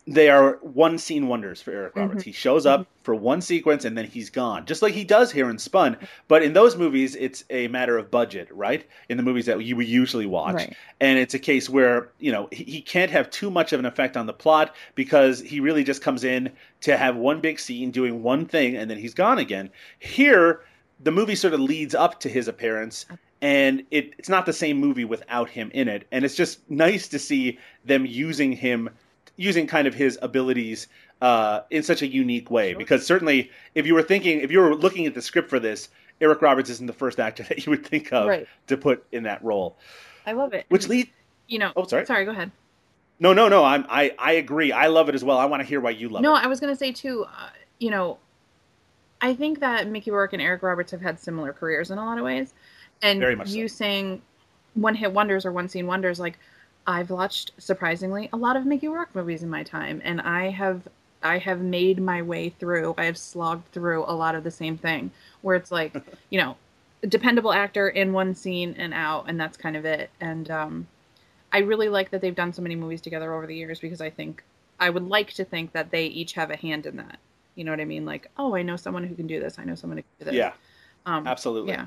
they 0.08 0.30
are 0.30 0.60
one 0.62 1.00
scene 1.00 1.28
wonders 1.28 1.62
for 1.62 1.72
Eric 1.72 1.96
Roberts. 1.96 2.20
Mm-hmm. 2.22 2.30
He 2.30 2.34
shows 2.34 2.68
up 2.68 2.82
mm-hmm. 2.82 3.04
for 3.04 3.16
one 3.16 3.42
sequence 3.42 3.86
and 3.86 3.98
then 3.98 4.06
he's 4.06 4.30
gone, 4.30 4.66
just 4.66 4.84
like 4.84 4.94
he 4.94 5.04
does 5.04 5.32
here 5.32 5.50
in 5.50 5.58
Spun. 5.58 5.98
But 6.28 6.44
in 6.44 6.54
those 6.54 6.76
movies, 6.76 7.16
it's 7.16 7.44
a 7.50 7.68
matter 7.70 7.98
of 7.98 8.12
budget, 8.12 8.48
right? 8.52 8.86
In 9.10 9.18
the 9.18 9.24
movies 9.24 9.48
that 9.48 9.64
you 9.64 9.80
usually 9.82 10.28
watch, 10.28 10.56
Right. 10.56 10.76
and 11.00 11.18
it's 11.18 11.34
a 11.34 11.40
case 11.40 11.70
where 11.70 12.10
you 12.20 12.32
know 12.32 12.48
he, 12.52 12.64
he 12.66 12.82
can't 12.82 13.10
have 13.10 13.32
too 13.32 13.50
much 13.50 13.74
of 13.74 13.80
an 13.80 13.86
effect 13.86 14.16
on 14.16 14.28
the 14.28 14.34
plot 14.34 14.76
because 14.94 15.40
he 15.40 15.60
really 15.60 15.84
just 15.84 16.04
comes 16.04 16.24
in 16.24 16.52
to 16.82 16.98
have 16.98 17.16
one 17.16 17.42
big 17.42 17.60
scene 17.60 17.90
doing 17.90 18.22
one 18.22 18.46
thing 18.46 18.76
and 18.76 18.90
then 18.90 19.00
he's 19.00 19.16
gone 19.16 19.40
again. 19.40 19.72
Here, 19.98 20.62
the 21.00 21.12
movie 21.12 21.36
sort 21.36 21.56
of 21.56 21.60
leads 21.60 21.96
up 21.96 22.20
to 22.20 22.30
his 22.30 22.48
appearance 22.48 23.08
and 23.42 23.84
it, 23.92 24.14
it's 24.18 24.30
not 24.30 24.46
the 24.46 24.54
same 24.54 24.78
movie 24.78 25.04
without 25.04 25.50
him 25.50 25.70
in 25.74 25.88
it 25.88 26.08
and 26.12 26.24
it's 26.24 26.36
just 26.36 26.60
nice 26.70 27.08
to 27.10 27.20
see 27.20 27.60
them 27.84 28.06
using 28.06 28.52
him 28.54 28.90
using 29.38 29.68
kind 29.68 29.88
of 29.88 29.94
his 29.94 30.18
abilities 30.22 30.88
uh, 31.22 31.62
in 31.72 31.84
such 31.84 32.02
a 32.02 32.08
unique 32.08 32.50
way 32.52 32.74
because 32.74 33.06
certainly 33.06 33.50
if 33.74 33.86
you 33.88 33.94
were 33.94 34.04
thinking 34.04 34.40
if 34.42 34.52
you 34.52 34.60
were 34.60 34.76
looking 34.76 35.06
at 35.06 35.14
the 35.14 35.22
script 35.22 35.50
for 35.50 35.60
this 35.60 35.90
eric 36.22 36.42
roberts 36.42 36.70
isn't 36.70 36.88
the 36.88 36.94
first 36.94 37.20
actor 37.20 37.44
that 37.50 37.66
you 37.66 37.70
would 37.70 37.86
think 37.86 38.12
of 38.14 38.28
Right. 38.28 38.48
to 38.68 38.78
put 38.78 39.06
in 39.12 39.24
that 39.24 39.44
role 39.44 39.78
I 40.28 40.32
love 40.34 40.54
it. 40.54 40.66
which 40.70 40.88
leads, 40.88 41.10
you 41.48 41.60
know. 41.60 41.72
Oh, 41.76 41.86
sorry. 41.86 42.06
Sorry, 42.06 42.26
go 42.26 42.32
ahead. 42.32 42.52
no 43.20 43.32
no 43.34 43.48
no 43.48 43.64
I'm, 43.64 43.86
i 43.90 44.14
i 44.20 44.34
agree 44.34 44.72
i 44.72 44.88
love 44.88 45.08
it 45.10 45.16
as 45.16 45.24
well 45.24 45.38
i 45.38 45.46
want 45.46 45.62
to 45.62 45.68
hear 45.68 45.80
why 45.80 45.92
you 45.92 46.10
love 46.10 46.22
no, 46.22 46.36
it 46.36 46.40
No, 46.40 46.44
I 46.44 46.48
was 46.48 46.60
gonna 46.60 46.76
say 46.76 46.92
too. 46.92 47.26
Uh, 47.28 47.50
you 47.80 47.90
know, 47.92 48.18
I 49.22 49.34
think 49.34 49.60
that 49.62 49.88
Mickey 49.88 50.12
Rourke 50.12 50.34
and 50.34 50.42
Eric 50.42 50.64
Roberts 50.64 50.92
have 50.92 51.02
had 51.02 51.20
similar 51.20 51.52
careers 51.54 51.92
in 51.92 51.98
a 51.98 52.06
lot 52.06 52.18
of 52.18 52.24
ways, 52.24 52.54
and 53.02 53.20
Very 53.20 53.36
much 53.36 53.50
so. 53.50 53.56
you 53.56 53.68
saying 53.68 54.22
one 54.76 54.96
hit 54.96 55.12
wonders 55.14 55.46
or 55.46 55.52
one 55.52 55.68
scene 55.70 55.88
wonders. 55.88 56.20
Like 56.20 56.38
I've 56.88 57.10
watched 57.10 57.52
surprisingly 57.58 58.30
a 58.32 58.38
lot 58.38 58.56
of 58.56 58.66
Mickey 58.66 58.88
Rourke 58.88 59.16
movies 59.16 59.44
in 59.44 59.50
my 59.50 59.64
time, 59.64 60.02
and 60.04 60.22
I 60.22 60.50
have 60.50 60.88
I 61.24 61.40
have 61.40 61.62
made 61.62 62.00
my 62.00 62.22
way 62.22 62.50
through. 62.50 62.94
I 62.98 63.06
have 63.06 63.18
slogged 63.18 63.72
through 63.72 64.04
a 64.04 64.14
lot 64.14 64.36
of 64.36 64.44
the 64.44 64.52
same 64.52 64.78
thing, 64.78 65.12
where 65.42 65.56
it's 65.56 65.72
like 65.72 65.96
you 66.30 66.40
know, 66.40 66.58
a 67.04 67.08
dependable 67.08 67.52
actor 67.52 67.90
in 67.90 68.14
one 68.14 68.36
scene 68.36 68.76
and 68.78 68.94
out, 68.94 69.26
and 69.28 69.40
that's 69.40 69.58
kind 69.58 69.76
of 69.76 69.86
it. 69.86 70.10
And 70.22 70.50
um, 70.52 70.88
I 71.52 71.60
really 71.60 71.90
like 71.90 72.12
that 72.12 72.22
they've 72.22 72.36
done 72.36 72.54
so 72.54 72.62
many 72.62 72.76
movies 72.76 73.02
together 73.02 73.34
over 73.34 73.48
the 73.48 73.56
years 73.56 73.80
because 73.80 74.02
I 74.02 74.10
think 74.10 74.44
I 74.80 74.90
would 74.90 75.08
like 75.08 75.34
to 75.34 75.46
think 75.46 75.72
that 75.72 75.92
they 75.92 76.06
each 76.08 76.34
have 76.34 76.52
a 76.52 76.56
hand 76.56 76.86
in 76.86 76.98
that. 76.98 77.18
You 77.56 77.64
know 77.64 77.72
what 77.72 77.80
I 77.80 77.86
mean? 77.86 78.06
Like, 78.06 78.30
oh, 78.38 78.56
I 78.56 78.62
know 78.62 78.76
someone 78.76 79.06
who 79.06 79.16
can 79.16 79.28
do 79.28 79.40
this. 79.40 79.58
I 79.58 79.64
know 79.64 79.76
someone 79.76 79.98
who 79.98 80.04
can 80.04 80.12
do 80.20 80.26
this. 80.26 80.36
yeah 80.36 80.52
um, 81.06 81.28
absolutely 81.28 81.72
Yeah, 81.72 81.86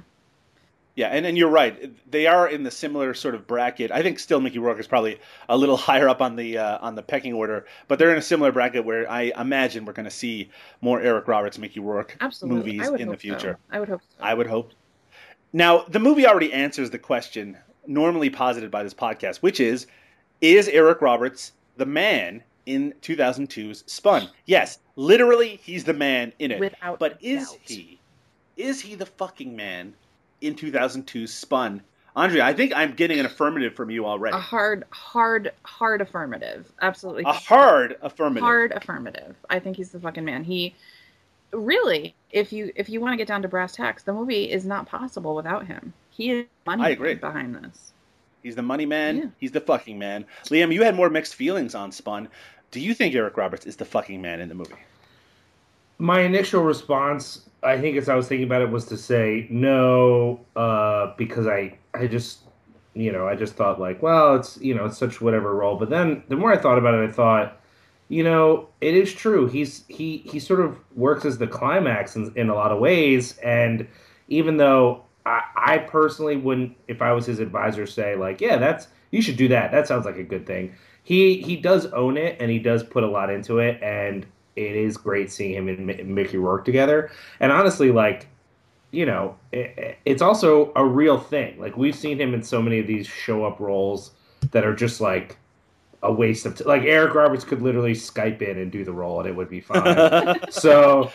Yeah, 0.99 1.11
and, 1.11 1.25
and 1.25 1.39
you're 1.39 1.49
right. 1.49 1.95
They 2.11 2.27
are 2.27 2.49
in 2.49 2.65
the 2.65 2.73
similar 2.73 3.15
sort 3.15 3.37
of 3.37 3.47
bracket. 3.47 3.93
I 3.93 4.03
think 4.03 4.19
still 4.19 4.41
Mickey 4.41 4.59
Rourke 4.59 4.81
is 4.81 4.89
probably 4.89 5.21
a 5.49 5.57
little 5.57 5.77
higher 5.89 6.09
up 6.09 6.21
on 6.21 6.35
the 6.35 6.59
uh, 6.59 6.79
on 6.81 6.97
the 6.97 7.05
pecking 7.05 7.35
order, 7.35 7.67
but 7.87 8.01
they're 8.01 8.11
in 8.11 8.19
a 8.19 8.23
similar 8.23 8.51
bracket 8.51 8.85
where 8.85 9.09
I 9.09 9.31
imagine 9.39 9.85
we're 9.85 9.93
going 9.93 10.07
to 10.07 10.11
see 10.11 10.51
more 10.81 11.01
Eric 11.01 11.29
Roberts, 11.29 11.57
Mickey 11.57 11.79
Rourke 11.79 12.17
absolutely. 12.21 12.73
movies 12.73 12.89
in 12.89 13.07
the 13.07 13.13
hope 13.13 13.15
so. 13.15 13.21
future. 13.21 13.59
I 13.71 13.79
would 13.79 13.89
hope 13.89 14.01
so. 14.03 14.17
I 14.19 14.35
would 14.35 14.49
hope. 14.49 14.73
Now, 15.53 15.85
the 15.85 16.01
movie 16.01 16.27
already 16.27 16.53
answers 16.53 16.91
the 16.91 16.99
question 16.99 17.57
normally 17.87 18.29
posited 18.29 18.73
by 18.73 18.83
this 18.83 18.93
podcast, 18.93 19.37
which 19.37 19.61
is 19.61 19.87
Is 20.41 20.67
Eric 20.67 21.01
Roberts 21.01 21.53
the 21.77 21.87
man 21.87 22.43
in 22.67 22.93
2002's 23.03 23.85
Spun? 23.87 24.31
Yes, 24.47 24.81
literally, 24.97 25.61
he's 25.63 25.85
the 25.85 25.95
man 25.95 26.33
in 26.41 26.51
it. 26.51 26.59
Without 26.59 26.99
but 26.99 27.19
is 27.21 27.53
doubt. 27.53 27.61
he? 27.63 28.01
Is 28.57 28.81
he 28.81 28.97
the 28.97 29.07
fucking 29.07 29.55
man 29.55 29.95
in 30.41 30.55
2002 30.55 31.27
Spun? 31.27 31.83
Aundria, 32.17 32.41
I 32.41 32.53
think 32.53 32.73
I'm 32.75 32.95
getting 32.95 33.21
an 33.21 33.27
affirmative 33.27 33.75
from 33.75 33.91
you 33.91 34.05
already. 34.05 34.37
a 34.37 34.41
hard, 34.41 34.85
hard, 34.91 35.53
hard 35.63 36.01
affirmative. 36.01 36.71
Absolutely. 36.83 37.23
A 37.25 37.33
hard 37.33 37.97
affirmative. 38.03 38.43
hard 38.43 38.73
affirmative. 38.73 39.37
I 39.49 39.61
think 39.61 39.77
he's 39.77 39.91
the 39.91 40.01
fucking 40.01 40.25
man. 40.25 40.43
He 40.43 40.75
really, 41.53 42.15
if 42.31 42.53
you 42.53 42.73
if 42.75 42.89
you 42.89 43.01
want 43.01 43.13
to 43.13 43.17
get 43.17 43.29
down 43.29 43.43
to 43.43 43.49
brass 43.49 43.77
tacks, 43.77 44.03
the 44.03 44.13
movie 44.13 44.51
is 44.51 44.65
not 44.67 44.87
possible 44.87 45.37
without 45.37 45.67
him. 45.67 45.93
He 46.11 46.33
is 46.33 46.47
money 46.67 46.83
I 46.83 46.89
agree. 46.91 47.15
behind 47.15 47.55
this. 47.55 47.93
He's 48.43 48.57
the 48.57 48.63
money 48.63 48.87
man. 48.87 49.17
Yeah. 49.17 49.25
He's 49.39 49.53
the 49.53 49.61
fucking 49.61 49.99
man. 49.99 50.25
Liam, 50.47 50.73
you 50.73 50.83
had 50.83 50.97
more 50.97 51.11
mixed 51.11 51.35
feelings 51.35 51.75
on 51.75 51.93
Spun. 51.93 52.29
Do 52.71 52.81
you 52.81 52.95
think 52.95 53.15
Eric 53.15 53.37
Roberts 53.37 53.67
is 53.67 53.77
the 53.77 53.85
fucking 53.85 54.21
man 54.21 54.41
in 54.41 54.49
the 54.49 54.55
movie? 54.55 54.75
My 55.99 56.21
initial 56.21 56.63
response, 56.63 57.49
I 57.63 57.79
think, 57.81 57.97
as 57.97 58.09
I 58.09 58.15
was 58.15 58.29
thinking 58.29 58.47
about 58.47 58.63
it, 58.63 58.71
was 58.71 58.85
to 58.87 58.97
say 58.97 59.47
no, 59.51 60.41
uh, 60.55 61.15
because 61.17 61.47
I, 61.47 61.77
I 61.93 62.07
just, 62.07 62.41
you 62.95 63.11
know, 63.11 63.27
I 63.27 63.35
just 63.35 63.55
thought 63.55 63.81
like, 63.81 64.01
well, 64.01 64.37
it's, 64.37 64.59
you 64.61 64.75
know, 64.75 64.85
it's 64.85 64.97
such 64.97 65.21
whatever 65.21 65.55
role. 65.55 65.77
But 65.77 65.91
then 65.91 66.23
the 66.29 66.37
more 66.37 66.53
I 66.53 66.57
thought 66.57 66.79
about 66.79 66.95
it, 66.95 67.09
I 67.09 67.13
thought, 67.13 67.61
you 68.09 68.23
know, 68.23 68.69
it 68.81 68.95
is 68.95 69.13
true. 69.13 69.47
He's 69.47 69.85
he 69.89 70.19
he 70.19 70.39
sort 70.41 70.61
of 70.61 70.79
works 70.97 71.25
as 71.25 71.39
the 71.39 71.47
climax 71.47 72.17
in, 72.17 72.33
in 72.37 72.49
a 72.49 72.55
lot 72.55 72.73
of 72.73 72.79
ways, 72.79 73.37
and 73.39 73.87
even 74.29 74.57
though 74.57 75.05
I, 75.27 75.43
I 75.55 75.79
personally 75.79 76.37
wouldn't, 76.37 76.77
if 76.89 77.03
I 77.03 77.13
was 77.13 77.27
his 77.27 77.39
advisor, 77.39 77.87
say 77.87 78.17
like, 78.17 78.41
yeah, 78.41 78.57
that's 78.57 78.89
you 79.11 79.21
should 79.21 79.37
do 79.37 79.49
that. 79.49 79.73
That 79.73 79.87
sounds 79.87 80.07
like 80.07 80.17
a 80.17 80.23
good 80.23 80.47
thing. 80.47 80.75
He 81.03 81.43
he 81.43 81.57
does 81.57 81.87
own 81.87 82.17
it, 82.17 82.39
and 82.41 82.51
he 82.51 82.59
does 82.59 82.83
put 82.83 83.05
a 83.05 83.09
lot 83.09 83.31
into 83.31 83.59
it, 83.59 83.83
and 83.83 84.25
it 84.59 84.77
is 84.77 84.97
great 84.97 85.31
seeing 85.31 85.55
him 85.55 85.69
and 85.69 86.15
Mickey 86.15 86.37
Rourke 86.37 86.65
together. 86.65 87.11
And 87.41 87.53
honestly, 87.53 87.93
like, 87.93 88.27
you 88.91 89.07
know, 89.07 89.37
it, 89.53 89.99
it's 90.05 90.23
also 90.23 90.73
a 90.75 90.85
real 90.85 91.19
thing. 91.19 91.59
Like 91.61 91.77
we've 91.77 91.95
seen 91.95 92.21
him 92.21 92.35
in 92.35 92.43
so 92.43 92.61
many 92.61 92.79
of 92.79 92.87
these 92.87 93.07
show 93.07 93.45
up 93.45 93.61
roles 93.61 94.13
that 94.51 94.65
are 94.65 94.75
just 94.75 95.01
like 95.01 95.37
a 96.03 96.13
waste 96.13 96.47
of 96.47 96.57
t- 96.57 96.65
like 96.65 96.83
Eric 96.83 97.15
Roberts 97.15 97.45
could 97.45 97.61
literally 97.61 97.93
Skype 97.93 98.41
in 98.41 98.57
and 98.59 98.71
do 98.71 98.85
the 98.85 98.93
role 98.93 99.21
and 99.21 99.29
it 99.29 99.35
would 99.35 99.49
be 99.49 99.61
fine. 99.61 100.39
so 100.51 101.11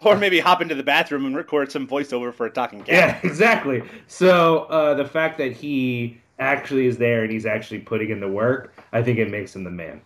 or 0.00 0.16
maybe 0.16 0.38
hop 0.38 0.60
into 0.60 0.74
the 0.74 0.82
bathroom 0.82 1.24
and 1.24 1.36
record 1.36 1.70
some 1.72 1.86
voiceover 1.86 2.32
for 2.32 2.46
a 2.46 2.50
talking 2.50 2.80
cat. 2.80 2.88
yeah, 2.88 3.28
exactly. 3.28 3.82
So 4.06 4.64
uh, 4.64 4.94
the 4.94 5.04
fact 5.04 5.38
that 5.38 5.52
he 5.52 6.20
actually 6.38 6.86
is 6.86 6.98
there 6.98 7.22
and 7.22 7.32
he's 7.32 7.46
actually 7.46 7.80
putting 7.80 8.10
in 8.10 8.20
the 8.20 8.28
work, 8.28 8.74
I 8.92 9.02
think 9.02 9.18
it 9.18 9.30
makes 9.30 9.54
him 9.54 9.64
the 9.64 9.70
man. 9.70 10.00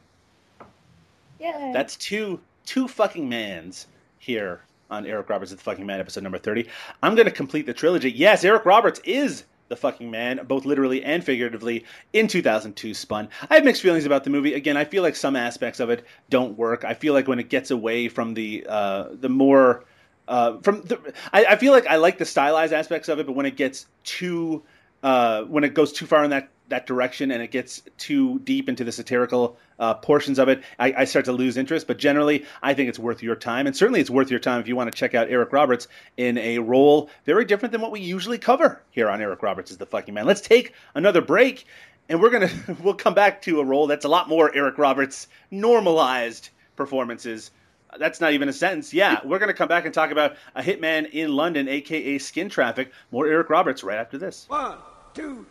Yeah. 1.41 1.71
That's 1.73 1.97
two 1.97 2.41
two 2.69 2.87
fucking 2.87 3.27
mans 3.27 3.87
here 4.19 4.61
on 4.91 5.07
Eric 5.07 5.31
Roberts 5.31 5.51
is 5.51 5.57
the 5.57 5.63
fucking 5.63 5.87
man 5.87 6.01
episode 6.01 6.23
number 6.23 6.37
30. 6.37 6.69
I'm 7.03 7.15
going 7.15 7.25
to 7.25 7.33
complete 7.33 7.65
the 7.65 7.73
trilogy. 7.73 8.11
Yes, 8.11 8.45
Eric 8.45 8.67
Roberts 8.67 9.01
is 9.05 9.45
the 9.69 9.77
fucking 9.77 10.11
man, 10.11 10.41
both 10.47 10.67
literally 10.67 11.03
and 11.03 11.25
figuratively, 11.25 11.87
in 12.13 12.29
2002 12.29 12.93
Spun. 12.93 13.31
I 13.49 13.55
have 13.55 13.65
mixed 13.65 13.81
feelings 13.81 14.05
about 14.05 14.23
the 14.23 14.31
movie. 14.31 14.53
Again, 14.53 14.77
I 14.77 14.85
feel 14.85 15.03
like 15.03 15.17
some 15.17 15.35
aspects 15.35 15.81
of 15.81 15.89
it 15.89 16.05
don't 16.29 16.59
work. 16.59 16.85
I 16.85 16.93
feel 16.93 17.15
like 17.15 17.27
when 17.27 17.39
it 17.39 17.49
gets 17.49 17.71
away 17.71 18.09
from 18.09 18.35
the 18.35 18.67
uh, 18.69 19.09
the 19.13 19.31
more 19.31 19.85
uh, 20.27 20.59
from 20.59 20.83
the, 20.83 21.15
I, 21.33 21.47
I 21.47 21.57
feel 21.57 21.73
like 21.73 21.87
I 21.87 21.97
like 21.97 22.19
the 22.19 22.27
stylized 22.27 22.75
aspects 22.75 23.09
of 23.09 23.19
it, 23.19 23.27
but 23.27 23.35
when 23.35 23.47
it 23.47 23.57
gets 23.57 23.87
too 24.05 24.63
uh, 25.03 25.45
when 25.45 25.65
it 25.65 25.73
goes 25.73 25.93
too 25.93 26.07
far 26.07 26.23
in 26.23 26.31
that 26.31 26.51
that 26.69 26.87
direction 26.87 27.31
and 27.31 27.43
it 27.43 27.51
gets 27.51 27.83
too 27.97 28.39
deep 28.41 28.69
into 28.69 28.85
the 28.85 28.93
satirical 28.93 29.57
uh, 29.79 29.95
portions 29.95 30.39
of 30.39 30.49
it, 30.49 30.63
I, 30.79 30.93
I 30.99 31.05
start 31.05 31.25
to 31.27 31.33
lose 31.33 31.57
interest. 31.57 31.87
But 31.87 31.99
generally, 31.99 32.45
I 32.63 32.75
think 32.75 32.89
it's 32.89 32.99
worth 32.99 33.23
your 33.23 33.37
time, 33.37 33.67
and 33.67 33.77
certainly 33.77 34.01
it's 34.01 34.11
worth 34.11 34.31
your 34.31 34.41
time 34.41 34.61
if 34.61 34.69
you 34.69 34.77
want 34.77 34.91
to 34.93 34.97
check 34.97 35.15
out 35.15 35.29
Eric 35.31 35.53
Roberts 35.53 35.89
in 36.17 36.39
a 36.39 36.59
role 36.59 37.11
very 37.25 37.45
different 37.45 37.73
than 37.73 37.81
what 37.81 37.91
we 37.91 38.01
usually 38.01 38.39
cover 38.39 38.83
here 38.91 39.09
on 39.09 39.21
Eric 39.21 39.43
Roberts 39.43 39.71
is 39.71 39.79
the 39.79 39.87
fucking 39.87 40.15
man. 40.15 40.27
Let's 40.27 40.41
take 40.41 40.75
another 40.95 41.21
break, 41.21 41.67
and 42.09 42.21
we're 42.21 42.31
gonna 42.31 42.51
we'll 42.83 42.95
come 42.95 43.15
back 43.15 43.43
to 43.43 43.61
a 43.61 43.65
role 43.65 43.87
that's 43.87 44.05
a 44.05 44.09
lot 44.09 44.29
more 44.29 44.55
Eric 44.55 44.79
Roberts 44.79 45.29
normalized 45.51 46.51
performances. 46.77 47.51
That's 47.99 48.21
not 48.21 48.33
even 48.33 48.49
a 48.49 48.53
sentence. 48.53 48.93
Yeah, 48.93 49.21
we're 49.25 49.39
going 49.39 49.49
to 49.49 49.55
come 49.55 49.69
back 49.69 49.85
and 49.87 49.95
talk 49.95 50.11
about 50.11 50.37
a 50.55 50.63
hitman 50.63 51.11
in 51.11 51.35
London, 51.35 51.69
aka 51.69 52.19
Skin 52.19 52.51
Traffik. 52.51 52.89
More 53.11 53.27
Eric 53.27 53.49
Roberts 53.49 53.83
right 53.83 53.99
after 53.99 54.19
this. 54.19 54.45
One, 54.49 54.77
two, 55.15 55.47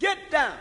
get 0.00 0.30
down. 0.30 0.54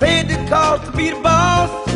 Paid 0.00 0.28
the 0.28 0.46
cost 0.48 0.86
to 0.86 0.96
be 0.96 1.10
the 1.10 1.20
boss. 1.22 1.89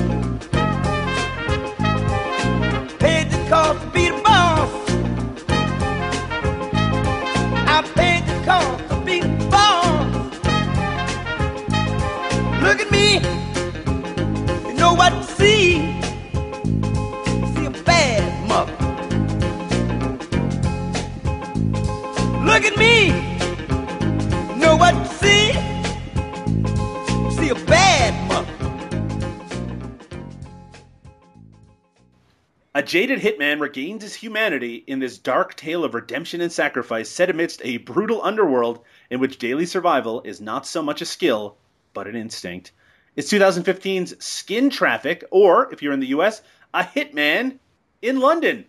Jaded 32.82 33.20
hitman 33.20 33.60
regains 33.60 34.02
his 34.02 34.14
humanity 34.14 34.82
in 34.88 34.98
this 34.98 35.16
dark 35.16 35.54
tale 35.54 35.84
of 35.84 35.94
redemption 35.94 36.40
and 36.40 36.50
sacrifice 36.50 37.08
set 37.08 37.30
amidst 37.30 37.64
a 37.64 37.76
brutal 37.78 38.20
underworld 38.24 38.80
in 39.10 39.20
which 39.20 39.38
daily 39.38 39.64
survival 39.64 40.20
is 40.22 40.40
not 40.40 40.66
so 40.66 40.82
much 40.82 41.00
a 41.00 41.06
skill, 41.06 41.56
but 41.92 42.08
an 42.08 42.16
instinct. 42.16 42.72
It's 43.14 43.32
2015's 43.32 44.22
Skin 44.24 44.70
Traffik, 44.70 45.22
or 45.30 45.72
if 45.72 45.82
you're 45.82 45.92
in 45.92 46.00
the 46.00 46.08
US, 46.08 46.42
A 46.74 46.82
Hitman 46.82 47.58
in 48.02 48.18
London. 48.18 48.64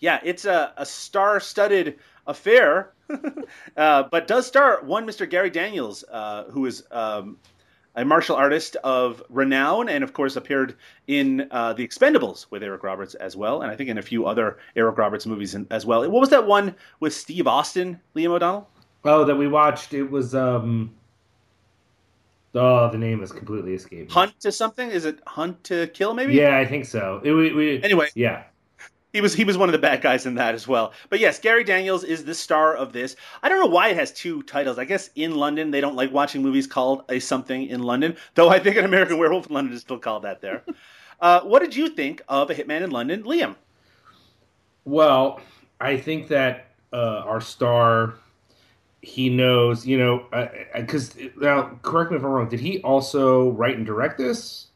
Yeah, 0.00 0.18
it's 0.24 0.46
a, 0.46 0.72
a 0.78 0.86
star 0.86 1.38
studded 1.38 1.98
affair, 2.26 2.92
uh, 3.76 4.04
but 4.04 4.26
does 4.26 4.46
star 4.46 4.82
one 4.82 5.06
Mr. 5.06 5.28
Gary 5.28 5.50
Daniels, 5.50 6.02
uh, 6.10 6.44
who 6.44 6.64
is 6.64 6.84
um, 6.90 7.36
a 7.94 8.04
martial 8.04 8.36
artist 8.36 8.76
of 8.76 9.22
renown 9.28 9.88
and, 9.88 10.02
of 10.02 10.12
course, 10.12 10.36
appeared 10.36 10.76
in 11.06 11.48
uh, 11.50 11.72
The 11.74 11.86
Expendables 11.86 12.46
with 12.50 12.62
Eric 12.62 12.82
Roberts 12.82 13.14
as 13.14 13.36
well, 13.36 13.62
and 13.62 13.70
I 13.70 13.76
think 13.76 13.90
in 13.90 13.98
a 13.98 14.02
few 14.02 14.26
other 14.26 14.58
Eric 14.76 14.98
Roberts 14.98 15.26
movies 15.26 15.56
as 15.70 15.84
well. 15.84 16.00
What 16.00 16.20
was 16.20 16.30
that 16.30 16.46
one 16.46 16.74
with 17.00 17.12
Steve 17.12 17.46
Austin, 17.46 18.00
Liam 18.16 18.30
O'Donnell? 18.30 18.68
Oh, 19.04 19.24
that 19.24 19.36
we 19.36 19.48
watched. 19.48 19.94
It 19.94 20.10
was 20.10 20.34
um. 20.34 20.94
Oh, 22.54 22.90
the 22.90 22.98
name 22.98 23.22
is 23.22 23.32
completely 23.32 23.74
escaped. 23.74 24.12
Hunt 24.12 24.38
to 24.40 24.52
something? 24.52 24.90
Is 24.90 25.06
it 25.06 25.20
Hunt 25.26 25.64
to 25.64 25.86
Kill, 25.88 26.12
maybe? 26.12 26.34
Yeah, 26.34 26.58
I 26.58 26.66
think 26.66 26.84
so. 26.84 27.20
It, 27.24 27.32
we, 27.32 27.52
we, 27.54 27.82
Anyway, 27.82 28.08
yeah. 28.14 28.44
He 29.12 29.20
was 29.20 29.34
he 29.34 29.44
was 29.44 29.58
one 29.58 29.68
of 29.68 29.72
the 29.72 29.78
bad 29.78 30.00
guys 30.00 30.24
in 30.24 30.36
that 30.36 30.54
as 30.54 30.66
well. 30.66 30.92
But 31.10 31.20
yes, 31.20 31.38
Gary 31.38 31.64
Daniels 31.64 32.02
is 32.02 32.24
the 32.24 32.34
star 32.34 32.74
of 32.74 32.92
this. 32.92 33.14
I 33.42 33.48
don't 33.48 33.60
know 33.60 33.66
why 33.66 33.88
it 33.88 33.96
has 33.96 34.10
two 34.10 34.42
titles. 34.44 34.78
I 34.78 34.86
guess 34.86 35.10
in 35.14 35.36
London 35.36 35.70
they 35.70 35.82
don't 35.82 35.96
like 35.96 36.12
watching 36.12 36.42
movies 36.42 36.66
called 36.66 37.04
a 37.10 37.18
something 37.18 37.66
in 37.66 37.82
London, 37.82 38.16
though 38.34 38.48
I 38.48 38.58
think 38.58 38.76
an 38.76 38.86
American 38.86 39.18
Werewolf 39.18 39.48
in 39.48 39.54
London 39.54 39.74
is 39.74 39.82
still 39.82 39.98
called 39.98 40.22
that 40.22 40.40
there. 40.40 40.62
uh, 41.20 41.40
what 41.42 41.60
did 41.60 41.76
you 41.76 41.90
think 41.90 42.22
of 42.28 42.50
a 42.50 42.54
Hitman 42.54 42.80
in 42.82 42.90
London, 42.90 43.22
Liam? 43.24 43.56
Well, 44.84 45.40
I 45.80 45.98
think 45.98 46.28
that 46.28 46.68
uh, 46.92 47.22
our 47.26 47.40
star, 47.40 48.14
he 49.02 49.28
knows, 49.28 49.86
you 49.86 49.98
know, 49.98 50.26
because 50.74 51.14
now 51.36 51.78
correct 51.82 52.10
me 52.10 52.16
if 52.16 52.24
I'm 52.24 52.30
wrong. 52.30 52.48
Did 52.48 52.60
he 52.60 52.80
also 52.80 53.50
write 53.50 53.76
and 53.76 53.84
direct 53.84 54.16
this? 54.16 54.68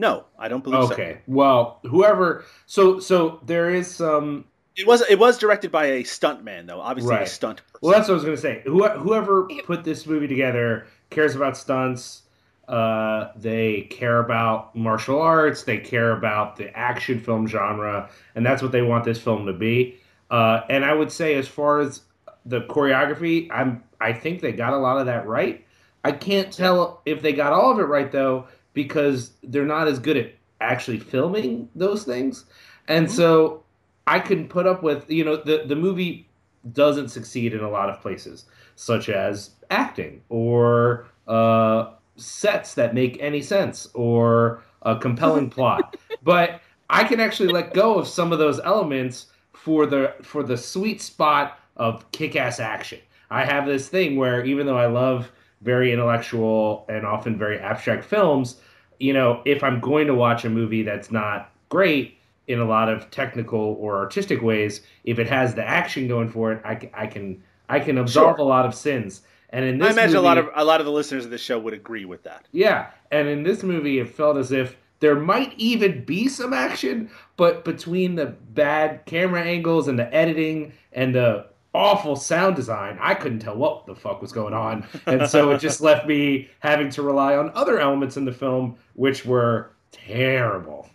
No, 0.00 0.24
I 0.38 0.48
don't 0.48 0.64
believe 0.64 0.88
so. 0.88 0.94
Okay. 0.94 1.18
Well, 1.26 1.78
whoever. 1.82 2.46
So 2.64 3.00
so 3.00 3.38
there 3.44 3.68
is 3.68 3.94
some. 3.94 4.46
It 4.74 4.86
was 4.86 5.02
it 5.10 5.18
was 5.18 5.36
directed 5.36 5.70
by 5.70 5.86
a 5.86 6.02
stuntman 6.04 6.66
though, 6.66 6.80
obviously 6.80 7.16
a 7.16 7.26
stunt 7.26 7.58
person. 7.58 7.80
Well, 7.82 7.92
that's 7.92 8.08
what 8.08 8.14
I 8.14 8.16
was 8.16 8.24
going 8.24 8.36
to 8.36 8.40
say. 8.40 8.62
Who, 8.64 8.88
whoever 8.88 9.46
put 9.64 9.84
this 9.84 10.06
movie 10.06 10.26
together 10.26 10.86
cares 11.10 11.36
about 11.36 11.58
stunts. 11.58 12.22
Uh, 12.66 13.32
they 13.36 13.82
care 13.90 14.20
about 14.20 14.74
martial 14.74 15.20
arts. 15.20 15.64
They 15.64 15.76
care 15.76 16.12
about 16.12 16.56
the 16.56 16.74
action 16.74 17.20
film 17.20 17.46
genre, 17.46 18.08
and 18.34 18.46
that's 18.46 18.62
what 18.62 18.72
they 18.72 18.80
want 18.80 19.04
this 19.04 19.20
film 19.20 19.44
to 19.46 19.52
be. 19.52 19.98
Uh, 20.30 20.62
and 20.70 20.82
I 20.82 20.94
would 20.94 21.12
say, 21.12 21.34
as 21.34 21.46
far 21.46 21.80
as 21.80 22.02
the 22.46 22.62
choreography, 22.62 23.48
I'm 23.50 23.82
I 24.00 24.14
think 24.14 24.40
they 24.40 24.52
got 24.52 24.72
a 24.72 24.78
lot 24.78 24.96
of 24.96 25.06
that 25.06 25.26
right. 25.26 25.66
I 26.04 26.12
can't 26.12 26.50
tell 26.50 27.02
if 27.04 27.20
they 27.20 27.34
got 27.34 27.52
all 27.52 27.70
of 27.70 27.78
it 27.78 27.84
right 27.84 28.10
though, 28.10 28.46
because 28.72 29.32
they're 29.42 29.66
not 29.66 29.88
as 29.88 29.98
good 29.98 30.16
at 30.16 30.32
actually 30.60 30.98
filming 30.98 31.68
those 31.74 32.04
things. 32.04 32.44
And 32.88 33.10
so 33.10 33.62
I 34.06 34.18
can 34.18 34.48
put 34.48 34.66
up 34.66 34.82
with 34.82 35.10
you 35.10 35.24
know 35.24 35.36
the 35.36 35.64
the 35.66 35.76
movie 35.76 36.28
doesn't 36.72 37.08
succeed 37.08 37.54
in 37.54 37.60
a 37.60 37.70
lot 37.70 37.88
of 37.88 38.00
places, 38.00 38.46
such 38.76 39.08
as 39.08 39.50
acting 39.70 40.20
or 40.28 41.06
uh, 41.28 41.92
sets 42.16 42.74
that 42.74 42.94
make 42.94 43.16
any 43.20 43.40
sense 43.40 43.88
or 43.94 44.62
a 44.82 44.96
compelling 44.96 45.48
plot. 45.56 45.96
But 46.22 46.60
I 46.90 47.04
can 47.04 47.20
actually 47.20 47.52
let 47.52 47.72
go 47.72 47.98
of 47.98 48.08
some 48.08 48.32
of 48.32 48.38
those 48.38 48.60
elements 48.60 49.26
for 49.52 49.86
the 49.86 50.14
for 50.22 50.42
the 50.42 50.56
sweet 50.56 51.00
spot 51.00 51.58
of 51.76 52.10
kick-ass 52.12 52.60
action. 52.60 53.00
I 53.30 53.44
have 53.44 53.64
this 53.64 53.88
thing 53.88 54.16
where 54.16 54.44
even 54.44 54.66
though 54.66 54.76
I 54.76 54.86
love 54.86 55.30
very 55.62 55.92
intellectual 55.92 56.84
and 56.88 57.04
often 57.06 57.36
very 57.38 57.58
abstract 57.58 58.04
films, 58.04 58.56
you 58.98 59.12
know, 59.12 59.42
if 59.44 59.62
I'm 59.62 59.80
going 59.80 60.06
to 60.06 60.14
watch 60.14 60.44
a 60.44 60.50
movie 60.50 60.82
that's 60.82 61.10
not 61.10 61.50
great 61.68 62.18
in 62.48 62.58
a 62.58 62.64
lot 62.64 62.88
of 62.88 63.10
technical 63.10 63.76
or 63.80 63.96
artistic 63.98 64.42
ways, 64.42 64.82
if 65.04 65.18
it 65.18 65.28
has 65.28 65.54
the 65.54 65.66
action 65.66 66.08
going 66.08 66.28
for 66.28 66.52
it, 66.52 66.62
I, 66.64 66.90
I 66.94 67.06
can 67.06 67.42
I 67.68 67.78
can 67.80 67.98
absolve 67.98 68.36
Sure. 68.36 68.44
a 68.44 68.48
lot 68.48 68.66
of 68.66 68.74
sins. 68.74 69.22
And 69.50 69.64
in 69.64 69.78
this 69.78 69.88
I 69.88 69.92
imagine 69.92 70.16
a 70.16 70.20
lot 70.20 70.38
of 70.38 70.48
a 70.54 70.64
lot 70.64 70.80
of 70.80 70.86
the 70.86 70.92
listeners 70.92 71.24
of 71.24 71.30
this 71.30 71.40
show 71.40 71.58
would 71.58 71.74
agree 71.74 72.04
with 72.04 72.22
that. 72.24 72.46
yeah, 72.52 72.90
and 73.10 73.28
in 73.28 73.42
this 73.42 73.62
movie, 73.62 73.98
it 73.98 74.08
felt 74.08 74.36
as 74.36 74.52
if 74.52 74.76
there 75.00 75.16
might 75.16 75.54
even 75.56 76.04
be 76.04 76.28
some 76.28 76.52
action, 76.52 77.10
but 77.36 77.64
between 77.64 78.16
the 78.16 78.26
bad 78.26 79.04
camera 79.06 79.42
angles 79.42 79.88
and 79.88 79.98
the 79.98 80.12
editing 80.14 80.72
and 80.92 81.14
the 81.14 81.46
awful 81.74 82.16
sound 82.16 82.56
design, 82.56 82.98
I 83.00 83.14
couldn't 83.14 83.40
tell 83.40 83.56
what 83.56 83.86
the 83.86 83.94
fuck 83.94 84.20
was 84.20 84.32
going 84.32 84.54
on. 84.54 84.86
And 85.06 85.28
so 85.28 85.50
it 85.50 85.58
just 85.58 85.80
left 85.80 86.06
me 86.06 86.48
having 86.60 86.90
to 86.90 87.02
rely 87.02 87.36
on 87.36 87.50
other 87.54 87.78
elements 87.78 88.16
in 88.16 88.24
the 88.24 88.32
film, 88.32 88.76
which 88.94 89.24
were 89.24 89.70
terrible. 89.92 90.88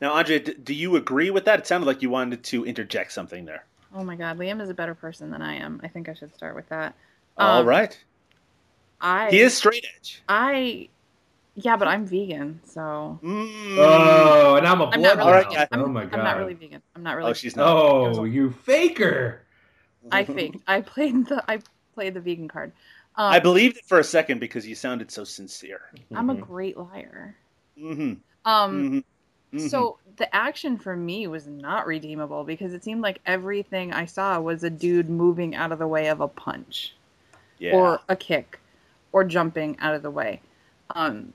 Now, 0.00 0.14
Aundria, 0.14 0.42
d- 0.44 0.54
do 0.62 0.72
you 0.74 0.96
agree 0.96 1.30
with 1.30 1.44
that? 1.44 1.58
It 1.60 1.66
sounded 1.66 1.86
like 1.86 2.02
you 2.02 2.10
wanted 2.10 2.42
to 2.44 2.64
interject 2.64 3.12
something 3.12 3.44
there. 3.44 3.64
Oh 3.94 4.04
my 4.04 4.16
god, 4.16 4.38
Liam 4.38 4.60
is 4.60 4.68
a 4.70 4.74
better 4.74 4.94
person 4.94 5.30
than 5.30 5.42
I 5.42 5.54
am. 5.56 5.80
I 5.82 5.88
think 5.88 6.08
I 6.08 6.14
should 6.14 6.34
start 6.34 6.54
with 6.54 6.68
that. 6.68 6.94
All 7.36 7.60
Um, 7.60 7.66
right, 7.66 7.98
I 9.00 9.30
he 9.30 9.40
is 9.40 9.56
straight 9.56 9.84
edge. 9.98 10.22
I 10.28 10.88
yeah, 11.56 11.76
but 11.76 11.88
I'm 11.88 12.06
vegan, 12.06 12.60
so 12.64 13.18
Mm. 13.22 13.76
Oh, 13.78 14.56
and 14.56 14.66
I'm 14.66 14.80
a 14.80 14.86
I'm 14.86 15.02
not 15.02 15.16
blood 15.16 15.26
really 15.26 15.44
Alright, 15.44 15.48
vegan. 15.48 15.68
I'm, 15.72 15.80
Oh 15.82 15.88
my 15.88 16.04
god. 16.04 16.18
I'm 16.20 16.24
not 16.24 16.38
really 16.38 16.54
vegan. 16.54 16.82
I'm 16.94 17.02
not 17.02 17.16
really. 17.16 17.30
oh, 17.30 17.34
she's 17.34 17.56
not. 17.56 17.66
Oh, 17.68 18.24
you 18.24 18.50
faker. 18.50 19.42
I 20.10 20.24
faked. 20.24 20.58
I 20.66 20.80
played 20.80 21.26
the 21.26 21.44
I 21.48 21.60
played 21.94 22.14
the 22.14 22.20
vegan 22.20 22.48
card. 22.48 22.72
Um, 23.16 23.32
I 23.32 23.40
believed 23.40 23.76
it 23.76 23.84
for 23.86 23.98
a 23.98 24.04
second 24.04 24.38
because 24.38 24.66
you 24.66 24.74
sounded 24.74 25.10
so 25.10 25.24
sincere. 25.24 25.80
I'm 26.14 26.30
a 26.30 26.34
Mhm. 26.34 26.46
great 26.46 26.76
liar. 26.76 27.36
hmm 27.78 28.14
Um. 28.44 29.02
hmm 29.52 29.68
So 29.68 29.98
the 30.16 30.34
action 30.34 30.78
for 30.78 30.96
me 30.96 31.26
was 31.26 31.46
not 31.46 31.86
redeemable 31.86 32.44
because 32.44 32.72
it 32.74 32.84
seemed 32.84 33.02
like 33.02 33.20
everything 33.26 33.92
I 33.92 34.06
saw 34.06 34.40
was 34.40 34.64
a 34.64 34.70
dude 34.70 35.10
moving 35.10 35.54
out 35.54 35.72
of 35.72 35.78
the 35.78 35.88
way 35.88 36.08
of 36.08 36.20
a 36.20 36.28
punch 36.28 36.94
yeah. 37.58 37.72
or 37.74 38.00
a 38.08 38.16
kick 38.16 38.60
or 39.12 39.24
jumping 39.24 39.78
out 39.80 39.94
of 39.94 40.02
the 40.02 40.10
way. 40.10 40.40
Um, 40.94 41.32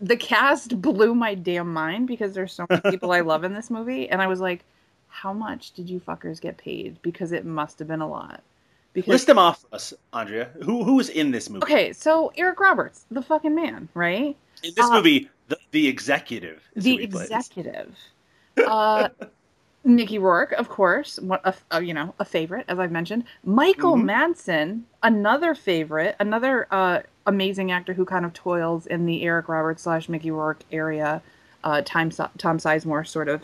the 0.00 0.16
cast 0.16 0.80
blew 0.80 1.14
my 1.14 1.34
damn 1.34 1.72
mind 1.72 2.06
because 2.08 2.34
there's 2.34 2.52
so 2.52 2.66
many 2.70 2.82
people 2.90 3.12
I 3.12 3.20
love 3.20 3.44
in 3.44 3.54
this 3.54 3.70
movie, 3.70 4.08
and 4.08 4.22
I 4.22 4.26
was 4.26 4.40
like, 4.40 4.64
"How 5.10 5.32
much 5.32 5.72
did 5.72 5.90
you 5.90 6.00
fuckers 6.00 6.40
get 6.40 6.56
paid?" 6.56 7.00
Because 7.02 7.32
it 7.32 7.44
must 7.44 7.78
have 7.78 7.88
been 7.88 8.00
a 8.00 8.08
lot. 8.08 8.42
Because 8.92 9.08
List 9.12 9.26
them 9.28 9.38
off 9.38 9.64
us, 9.72 9.92
Aundria. 10.12 10.50
Who 10.64 10.82
who 10.84 10.98
is 10.98 11.08
in 11.10 11.30
this 11.30 11.48
movie? 11.50 11.62
okay, 11.64 11.92
so 11.92 12.32
Eric 12.36 12.58
Roberts, 12.58 13.04
the 13.10 13.22
fucking 13.22 13.54
man, 13.54 13.88
right? 13.94 14.36
In 14.64 14.72
this 14.74 14.86
Uh, 14.86 14.94
movie, 14.94 15.28
the, 15.48 15.58
the 15.70 15.86
executive. 15.88 16.62
the 16.74 17.00
executive. 17.02 17.96
Uh, 18.66 19.08
Mickey 19.84 20.18
Rourke, 20.18 20.52
of 20.52 20.68
course, 20.68 21.18
one, 21.20 21.38
a, 21.44 21.54
a, 21.70 21.82
you 21.82 21.94
know, 21.94 22.14
a 22.18 22.24
favorite, 22.24 22.66
as 22.68 22.78
I've 22.78 22.90
mentioned. 22.92 23.24
Michael 23.44 23.94
Mhm. 23.96 24.04
Madsen, 24.10 24.82
another 25.02 25.54
favorite, 25.54 26.16
another 26.20 26.66
uh, 26.70 27.00
amazing 27.26 27.70
actor 27.72 27.94
who 27.94 28.04
kind 28.04 28.26
of 28.26 28.34
toils 28.34 28.86
in 28.86 29.06
the 29.06 29.22
Eric 29.22 29.48
Roberts 29.48 29.84
slash 29.84 30.08
Mickey 30.10 30.30
Rourke 30.30 30.60
area, 30.70 31.22
uh, 31.64 31.80
Si- 31.82 32.24
Tom 32.36 32.58
Sizemore 32.58 33.06
sort 33.06 33.28
of, 33.28 33.40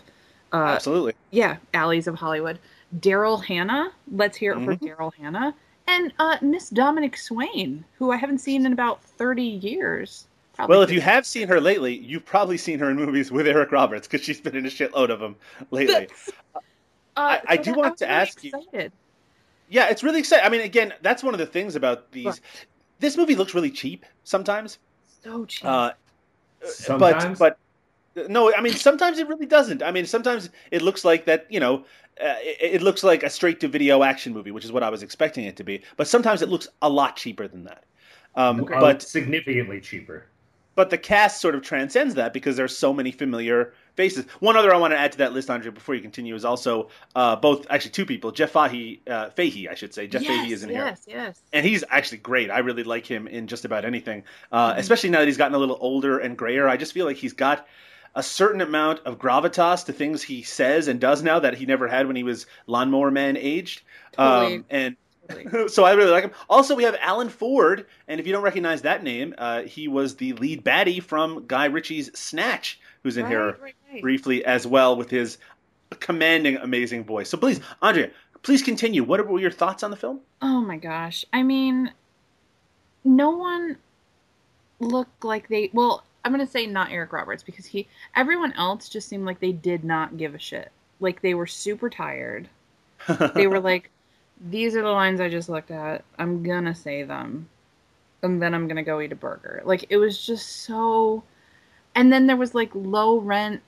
uh, 0.52 0.56
Absolutely. 0.56 1.14
yeah, 1.30 1.56
alleys 1.74 2.06
of 2.06 2.14
Hollywood. 2.16 2.58
Daryl 3.00 3.42
Hannah, 3.44 3.92
let's 4.12 4.36
hear 4.36 4.52
it 4.52 4.64
for 4.64 4.74
Mm-hmm. 4.74 4.86
Daryl 4.86 5.12
Hannah. 5.14 5.54
And 5.88 6.12
uh, 6.18 6.36
Miss 6.42 6.70
Dominique 6.70 7.16
Swain, 7.16 7.84
who 7.98 8.10
I 8.10 8.16
haven't 8.16 8.38
seen 8.38 8.66
in 8.66 8.72
about 8.72 9.02
30 9.02 9.42
years. 9.42 10.26
Probably 10.54 10.74
Well, 10.74 10.82
if 10.82 10.90
you 10.90 11.00
have 11.00 11.26
seen 11.26 11.46
her 11.48 11.60
lately, 11.60 11.96
you've 11.98 12.24
probably 12.24 12.56
seen 12.56 12.78
her 12.78 12.90
in 12.90 12.96
movies 12.96 13.30
with 13.30 13.46
Eric 13.46 13.70
Roberts 13.72 14.08
because 14.08 14.24
she's 14.24 14.40
been 14.40 14.56
in 14.56 14.66
a 14.66 14.68
shitload 14.70 15.10
of 15.10 15.20
them 15.20 15.36
lately. 15.70 16.08
Uh, 16.54 16.60
I- 17.16 17.40
I 17.46 17.56
do 17.56 17.74
want 17.74 17.98
to 17.98 18.04
really 18.04 18.14
ask 18.14 18.42
you- 18.42 18.52
Yeah, 19.68 19.88
it's 19.88 20.02
really 20.02 20.18
exciting. 20.18 20.44
I 20.46 20.48
mean, 20.48 20.62
again, 20.62 20.94
that's 21.02 21.22
one 21.22 21.34
of 21.34 21.38
the 21.38 21.46
things 21.46 21.76
about 21.76 22.10
these. 22.12 22.26
Right. 22.26 22.40
This 23.00 23.16
movie 23.16 23.34
looks 23.36 23.54
really 23.54 23.70
cheap 23.70 24.06
sometimes. 24.24 24.78
So 25.22 25.44
cheap. 25.44 25.64
Uh, 25.64 25.90
Sometimes? 26.64 27.38
but 27.38 27.50
but 27.50 27.58
no, 28.28 28.52
I 28.54 28.60
mean 28.60 28.74
sometimes 28.74 29.18
it 29.18 29.28
really 29.28 29.46
doesn't. 29.46 29.82
I 29.82 29.90
mean 29.90 30.06
sometimes 30.06 30.50
it 30.70 30.82
looks 30.82 31.04
like 31.04 31.26
that. 31.26 31.46
You 31.50 31.60
know, 31.60 31.84
uh, 32.20 32.34
it, 32.40 32.74
it 32.76 32.82
looks 32.82 33.04
like 33.04 33.22
a 33.22 33.30
straight 33.30 33.60
to 33.60 33.68
video 33.68 34.02
action 34.02 34.32
movie, 34.32 34.50
which 34.50 34.64
is 34.64 34.72
what 34.72 34.82
I 34.82 34.90
was 34.90 35.02
expecting 35.02 35.44
it 35.44 35.56
to 35.56 35.64
be. 35.64 35.82
But 35.96 36.08
sometimes 36.08 36.42
it 36.42 36.48
looks 36.48 36.68
a 36.82 36.88
lot 36.88 37.16
cheaper 37.16 37.48
than 37.48 37.64
that. 37.64 37.84
Um, 38.34 38.66
Uh, 38.72 38.80
But 38.80 39.02
significantly 39.02 39.80
cheaper. 39.80 40.26
but 40.74 40.90
the 40.90 40.98
cast 40.98 41.40
sort 41.40 41.54
of 41.54 41.62
transcends 41.62 42.14
that 42.16 42.32
because 42.34 42.56
there 42.56 42.64
are 42.64 42.68
so 42.68 42.92
many 42.92 43.10
familiar 43.10 43.72
faces. 43.94 44.26
One 44.40 44.56
other 44.58 44.74
I 44.74 44.76
want 44.76 44.92
to 44.92 44.98
add 44.98 45.12
to 45.12 45.18
that 45.18 45.32
list, 45.32 45.48
Aundria, 45.48 45.72
before 45.72 45.94
you 45.94 46.02
continue, 46.02 46.34
is 46.34 46.44
also 46.44 46.90
uh, 47.14 47.34
both 47.36 47.66
actually 47.70 47.92
two 47.92 48.04
people. 48.04 48.30
Jeff 48.30 48.50
Fahey, 48.50 49.00
uh, 49.08 49.30
Fahey, 49.30 49.68
I 49.70 49.74
should 49.74 49.94
say. 49.94 50.06
Jeff 50.06 50.22
yes, 50.22 50.30
Fahey 50.30 50.52
is 50.52 50.62
in 50.62 50.68
here 50.68 50.84
yes, 50.84 51.04
yes. 51.06 51.42
and 51.54 51.64
he's 51.64 51.82
actually 51.88 52.18
great. 52.18 52.50
I 52.50 52.58
really 52.58 52.84
like 52.84 53.06
him 53.06 53.26
in 53.26 53.46
just 53.46 53.64
about 53.64 53.86
anything, 53.86 54.22
uh, 54.52 54.74
especially 54.76 55.08
now 55.10 55.20
that 55.20 55.26
he's 55.28 55.38
gotten 55.38 55.54
a 55.54 55.58
little 55.58 55.78
older 55.80 56.18
and 56.18 56.36
grayer. 56.36 56.68
I 56.68 56.76
just 56.76 56.92
feel 56.92 57.06
like 57.06 57.16
he's 57.16 57.32
got 57.32 57.66
a 58.16 58.22
certain 58.22 58.62
amount 58.62 58.98
of 59.00 59.18
gravitas 59.18 59.84
to 59.84 59.92
things 59.92 60.22
he 60.22 60.42
says 60.42 60.88
and 60.88 60.98
does 60.98 61.22
now 61.22 61.38
that 61.38 61.54
he 61.54 61.66
never 61.66 61.86
had 61.86 62.06
when 62.06 62.16
he 62.16 62.24
was 62.24 62.46
Lawnmower 62.66 63.10
Man 63.10 63.36
aged. 63.36 63.82
Totally. 64.12 64.56
Um, 64.56 64.64
and 64.70 64.96
Totally. 65.28 65.68
so 65.68 65.84
I 65.84 65.92
really 65.92 66.10
like 66.10 66.24
him. 66.24 66.30
Also, 66.48 66.74
we 66.74 66.84
have 66.84 66.96
Alan 67.00 67.28
Ford, 67.28 67.86
and 68.08 68.18
if 68.18 68.26
you 68.26 68.32
don't 68.32 68.42
recognize 68.42 68.82
that 68.82 69.02
name, 69.02 69.34
uh, 69.38 69.62
he 69.62 69.86
was 69.86 70.16
the 70.16 70.32
lead 70.34 70.64
baddie 70.64 71.02
from 71.02 71.44
Guy 71.46 71.66
Ritchie's 71.66 72.16
Snatch, 72.18 72.80
who's 73.02 73.16
in 73.16 73.24
Right, 73.24 73.30
here 73.30 73.46
right, 73.60 73.74
right. 73.92 74.02
briefly 74.02 74.44
as 74.44 74.66
well 74.66 74.96
with 74.96 75.10
his 75.10 75.38
commanding, 76.00 76.56
amazing 76.56 77.04
voice. 77.04 77.28
So 77.28 77.36
please, 77.36 77.60
Aundria, 77.82 78.10
please 78.42 78.62
continue. 78.62 79.04
What 79.04 79.26
were 79.26 79.40
your 79.40 79.50
thoughts 79.50 79.82
on 79.82 79.90
the 79.90 79.96
film? 79.96 80.20
Oh 80.40 80.60
my 80.60 80.76
gosh. 80.78 81.24
I 81.32 81.42
mean, 81.42 81.92
no 83.04 83.30
one 83.30 83.76
looked 84.80 85.24
like 85.24 85.48
they. 85.48 85.70
Well, 85.72 86.02
I'm 86.26 86.34
going 86.34 86.46
to 86.46 86.52
say 86.52 86.66
not 86.66 86.90
Eric 86.90 87.12
Roberts 87.12 87.44
because 87.44 87.66
he. 87.66 87.88
Everyone 88.16 88.52
else 88.54 88.88
just 88.88 89.08
seemed 89.08 89.26
like 89.26 89.40
they 89.40 89.52
did 89.52 89.84
not 89.84 90.16
give 90.18 90.34
a 90.34 90.38
shit. 90.40 90.72
Like 91.00 91.22
they 91.22 91.34
were 91.34 91.46
super 91.46 91.90
tired. 91.90 92.48
They 93.34 93.46
were 93.46 93.60
like, 93.60 93.90
these 94.40 94.76
are 94.76 94.82
the 94.82 94.90
lines 94.90 95.20
I 95.20 95.28
just 95.30 95.48
looked 95.48 95.70
at. 95.70 96.04
I'm 96.18 96.42
going 96.42 96.64
to 96.66 96.74
say 96.74 97.04
them. 97.04 97.50
And 98.22 98.42
then 98.42 98.54
I'm 98.54 98.66
going 98.68 98.76
to 98.76 98.82
go 98.82 99.00
eat 99.00 99.12
a 99.12 99.16
burger. 99.16 99.62
Like 99.64 99.86
it 99.90 99.98
was 99.98 100.24
just 100.26 100.64
so. 100.64 101.24
And 101.94 102.12
then 102.12 102.26
there 102.26 102.36
was 102.36 102.54
like 102.54 102.70
low 102.74 103.18
rent 103.18 103.62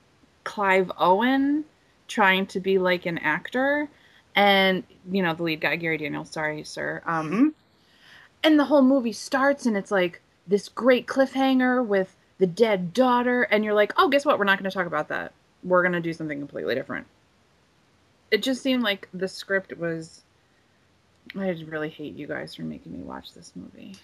Clive 0.45 0.91
Owen 0.97 1.65
trying 2.07 2.47
to 2.47 2.59
be 2.59 2.79
like 2.79 3.05
an 3.05 3.19
actor. 3.19 3.89
And, 4.35 4.83
you 5.11 5.23
know, 5.23 5.33
the 5.33 5.43
lead 5.43 5.61
guy, 5.61 5.77
Gary 5.77 5.97
Daniels, 5.97 6.31
sorry, 6.31 6.63
sir. 6.65 7.01
Um, 7.05 7.31
Mhm. 7.31 7.53
And 8.43 8.59
the 8.59 8.65
whole 8.65 8.81
movie 8.81 9.13
starts 9.13 9.65
and 9.65 9.77
it's 9.77 9.91
like 9.91 10.21
this 10.47 10.69
great 10.69 11.07
cliffhanger 11.07 11.85
with 11.85 12.15
the 12.39 12.47
dead 12.47 12.93
daughter. 12.93 13.43
And 13.43 13.63
you're 13.63 13.73
like, 13.73 13.93
oh, 13.97 14.09
guess 14.09 14.25
what? 14.25 14.39
We're 14.39 14.45
not 14.45 14.57
going 14.57 14.69
to 14.69 14.75
talk 14.75 14.87
about 14.87 15.09
that. 15.09 15.33
We're 15.63 15.83
going 15.83 15.93
to 15.93 16.01
do 16.01 16.13
something 16.13 16.39
completely 16.39 16.73
different. 16.73 17.05
It 18.31 18.41
just 18.41 18.61
seemed 18.61 18.83
like 18.83 19.07
the 19.13 19.27
script 19.27 19.77
was. 19.77 20.21
I 21.37 21.49
really 21.67 21.89
hate 21.89 22.15
you 22.15 22.25
guys 22.25 22.55
for 22.55 22.63
making 22.63 22.91
me 22.91 22.99
watch 22.99 23.33
this 23.33 23.51
movie. 23.55 23.95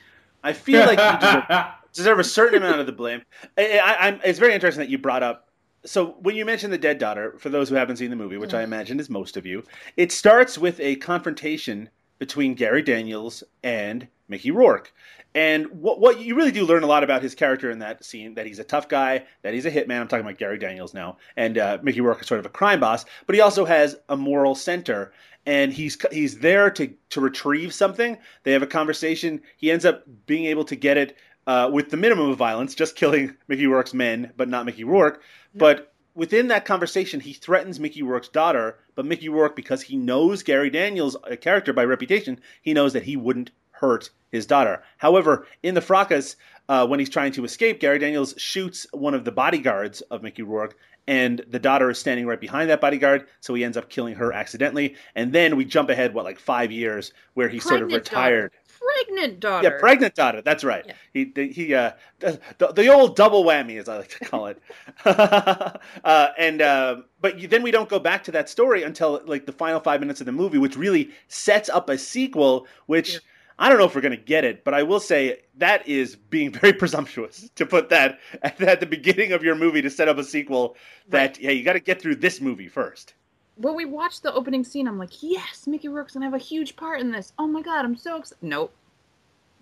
I 0.44 0.54
feel 0.54 0.82
like 0.86 1.00
you 1.00 1.20
deserve, 1.20 1.66
deserve 1.94 2.20
a 2.20 2.24
certain 2.24 2.62
amount 2.62 2.80
of 2.80 2.86
the 2.86 2.92
blame. 2.92 3.24
I, 3.58 3.80
I, 3.80 4.08
I'm, 4.08 4.20
it's 4.24 4.38
very 4.38 4.54
interesting 4.54 4.82
that 4.82 4.90
you 4.90 5.00
brought 5.00 5.24
up. 5.24 5.50
So 5.86 6.18
when 6.20 6.36
you 6.36 6.46
mentioned 6.46 6.72
the 6.72 6.78
dead 6.78 7.00
daughter, 7.00 7.36
for 7.40 7.50
those 7.50 7.68
who 7.68 7.76
haven't 7.76 7.98
seen 7.98 8.12
the 8.12 8.16
movie, 8.16 8.38
which 8.38 8.54
I 8.54 8.62
imagine 8.62 9.00
is 9.00 9.10
most 9.10 9.38
of 9.38 9.46
you, 9.46 9.64
it 9.98 10.12
starts 10.12 10.58
with 10.58 10.80
a 10.80 10.98
confrontation 10.98 11.90
between 12.20 12.54
Gary 12.54 12.84
Daniels 12.84 13.44
and 13.64 14.08
Mickey 14.28 14.52
Rourke. 14.52 14.94
And 15.34 15.68
what, 15.82 16.00
what 16.00 16.22
you 16.22 16.36
really 16.36 16.52
do 16.52 16.66
learn 16.66 16.84
a 16.84 16.88
lot 16.88 17.04
about 17.04 17.22
his 17.22 17.36
character 17.36 17.70
in 17.70 17.80
that 17.80 18.06
scene 18.06 18.36
that 18.36 18.46
he's 18.46 18.60
a 18.60 18.64
tough 18.64 18.88
guy, 18.88 19.26
that 19.42 19.54
he's 19.54 19.66
a 19.66 19.72
hitman. 19.72 20.00
I'm 20.00 20.08
talking 20.08 20.26
about 20.26 20.38
Gary 20.38 20.58
Daniels 20.58 20.94
now, 20.94 21.18
and 21.36 21.58
uh, 21.58 21.78
Mickey 21.84 22.00
Rourke 22.00 22.22
is 22.22 22.28
sort 22.28 22.40
of 22.40 22.46
a 22.46 22.50
crime 22.50 22.80
boss, 22.80 23.06
but 23.26 23.36
he 23.36 23.42
also 23.42 23.66
has 23.66 23.98
a 24.08 24.16
moral 24.16 24.56
center, 24.56 25.12
and 25.46 25.74
he's 25.74 25.98
he's 26.10 26.40
there 26.40 26.72
to 26.72 26.94
to 27.10 27.20
retrieve 27.20 27.74
something. 27.74 28.18
They 28.44 28.54
have 28.54 28.64
a 28.64 28.68
conversation. 28.68 29.42
He 29.58 29.72
ends 29.72 29.84
up 29.84 30.04
being 30.26 30.46
able 30.46 30.64
to 30.66 30.76
get 30.76 30.98
it 30.98 31.18
uh, 31.48 31.70
with 31.72 31.90
the 31.90 31.98
minimum 31.98 32.30
of 32.30 32.38
violence, 32.38 32.74
just 32.74 32.96
killing 32.96 33.36
Mickey 33.50 33.68
Rourke's 33.68 33.94
men, 33.94 34.32
but 34.38 34.48
not 34.48 34.66
Mickey 34.66 34.86
Rourke. 34.86 35.22
But 35.54 35.94
within 36.16 36.48
that 36.48 36.66
conversation, 36.66 37.20
he 37.20 37.34
threatens 37.34 37.80
Mickey 37.80 38.02
Rourke's 38.02 38.30
daughter, 38.30 38.80
but 38.96 39.06
Mickey 39.06 39.30
Rourke, 39.30 39.56
because 39.56 39.84
he 39.84 39.98
knows 39.98 40.44
Gary 40.44 40.70
Daniels' 40.70 41.18
character 41.42 41.74
by 41.74 41.84
reputation, 41.84 42.40
he 42.62 42.74
knows 42.74 42.94
that 42.94 43.04
he 43.04 43.18
wouldn't 43.18 43.52
hurt 43.80 44.10
his 44.32 44.46
daughter. 44.46 44.84
However, 44.98 45.48
in 45.64 45.76
the 45.76 45.82
fracas, 45.82 46.36
uh, 46.68 46.86
when 46.88 47.00
he's 47.00 47.10
trying 47.10 47.32
to 47.34 47.46
escape, 47.46 47.80
Gary 47.80 48.00
Daniels 48.00 48.34
shoots 48.38 48.88
one 48.92 49.14
of 49.14 49.24
the 49.24 49.32
bodyguards 49.32 50.02
of 50.02 50.24
Mickey 50.24 50.42
Rourke, 50.44 50.76
and 51.08 51.44
the 51.48 51.60
daughter 51.60 51.90
is 51.92 52.00
standing 52.00 52.26
right 52.26 52.42
behind 52.42 52.70
that 52.70 52.82
bodyguard, 52.82 53.28
so 53.40 53.54
he 53.54 53.64
ends 53.64 53.78
up 53.78 53.90
killing 53.90 54.16
her 54.16 54.34
accidentally. 54.34 54.96
And 55.16 55.32
then 55.32 55.56
we 55.56 55.64
jump 55.64 55.90
ahead, 55.90 56.14
what, 56.14 56.26
like 56.26 56.40
five 56.40 56.72
years, 56.72 57.14
where 57.36 57.48
he's 57.48 57.64
sort 57.64 57.84
of 57.84 57.92
retired. 57.92 58.52
daughter. 58.52 58.62
Pregnant 59.08 59.40
daughter. 59.40 59.70
Yeah, 59.70 59.80
pregnant 59.80 60.16
daughter. 60.16 60.42
That's 60.42 60.64
right. 60.64 60.84
Yeah. 60.86 60.94
He 61.14 61.26
the- 61.26 61.52
he 61.52 61.74
uh 61.74 61.92
the, 62.20 62.40
the, 62.60 62.68
the 62.68 62.88
old 62.94 63.16
double 63.16 63.44
whammy, 63.44 63.80
as 63.80 63.90
I 63.90 63.98
like 63.98 64.10
to 64.20 64.26
call 64.26 64.48
it. 64.48 64.62
uh, 65.06 66.28
and 66.38 66.62
uh, 66.62 66.98
but 67.22 67.40
you, 67.40 67.48
then 67.48 67.64
we 67.64 67.72
don't 67.72 67.90
go 67.90 68.00
back 68.00 68.24
to 68.26 68.32
that 68.32 68.50
story 68.50 68.84
until 68.84 69.22
like 69.26 69.46
the 69.46 69.52
final 69.52 69.80
five 69.80 70.00
minutes 70.00 70.20
of 70.20 70.26
the 70.26 70.32
movie, 70.32 70.58
which 70.58 70.78
really 70.78 71.10
sets 71.28 71.70
up 71.70 71.90
a 71.90 71.98
sequel. 71.98 72.68
Which 72.86 73.14
Yeah. 73.14 73.20
I 73.58 73.70
don't 73.70 73.78
know 73.78 73.86
if 73.86 73.96
we're 73.96 74.02
gonna 74.02 74.18
get 74.18 74.44
it, 74.44 74.64
but 74.64 74.74
I 74.74 74.84
will 74.84 75.00
say 75.00 75.40
that 75.58 75.88
is 75.88 76.16
being 76.16 76.52
very 76.52 76.74
presumptuous 76.84 77.50
to 77.56 77.66
put 77.66 77.90
that 77.90 78.20
at, 78.44 78.60
at 78.62 78.80
the 78.82 78.86
beginning 78.86 79.32
of 79.32 79.44
your 79.44 79.56
movie 79.56 79.82
to 79.82 79.90
set 79.90 80.08
up 80.10 80.18
a 80.18 80.24
sequel. 80.24 80.76
That 81.10 81.40
yeah, 81.40 81.52
you 81.52 81.64
got 81.64 81.74
to 81.74 81.80
get 81.80 82.02
through 82.02 82.16
this 82.16 82.42
movie 82.42 82.68
first. 82.68 83.14
when 83.58 83.76
we 83.76 83.86
watched 83.86 84.24
the 84.24 84.34
opening 84.34 84.64
scene, 84.66 84.88
I'm 84.88 84.98
like, 84.98 85.24
yes, 85.24 85.68
Mickey 85.68 85.88
Rourke's 85.88 86.14
gonna 86.14 86.26
have 86.26 86.34
a 86.34 86.38
huge 86.38 86.76
part 86.76 87.00
in 87.00 87.12
this. 87.12 87.32
Oh 87.40 87.48
my 87.48 87.62
god, 87.62 87.86
I'm 87.86 87.96
so 87.96 88.18
excited. 88.18 88.44
Nope, 88.44 88.74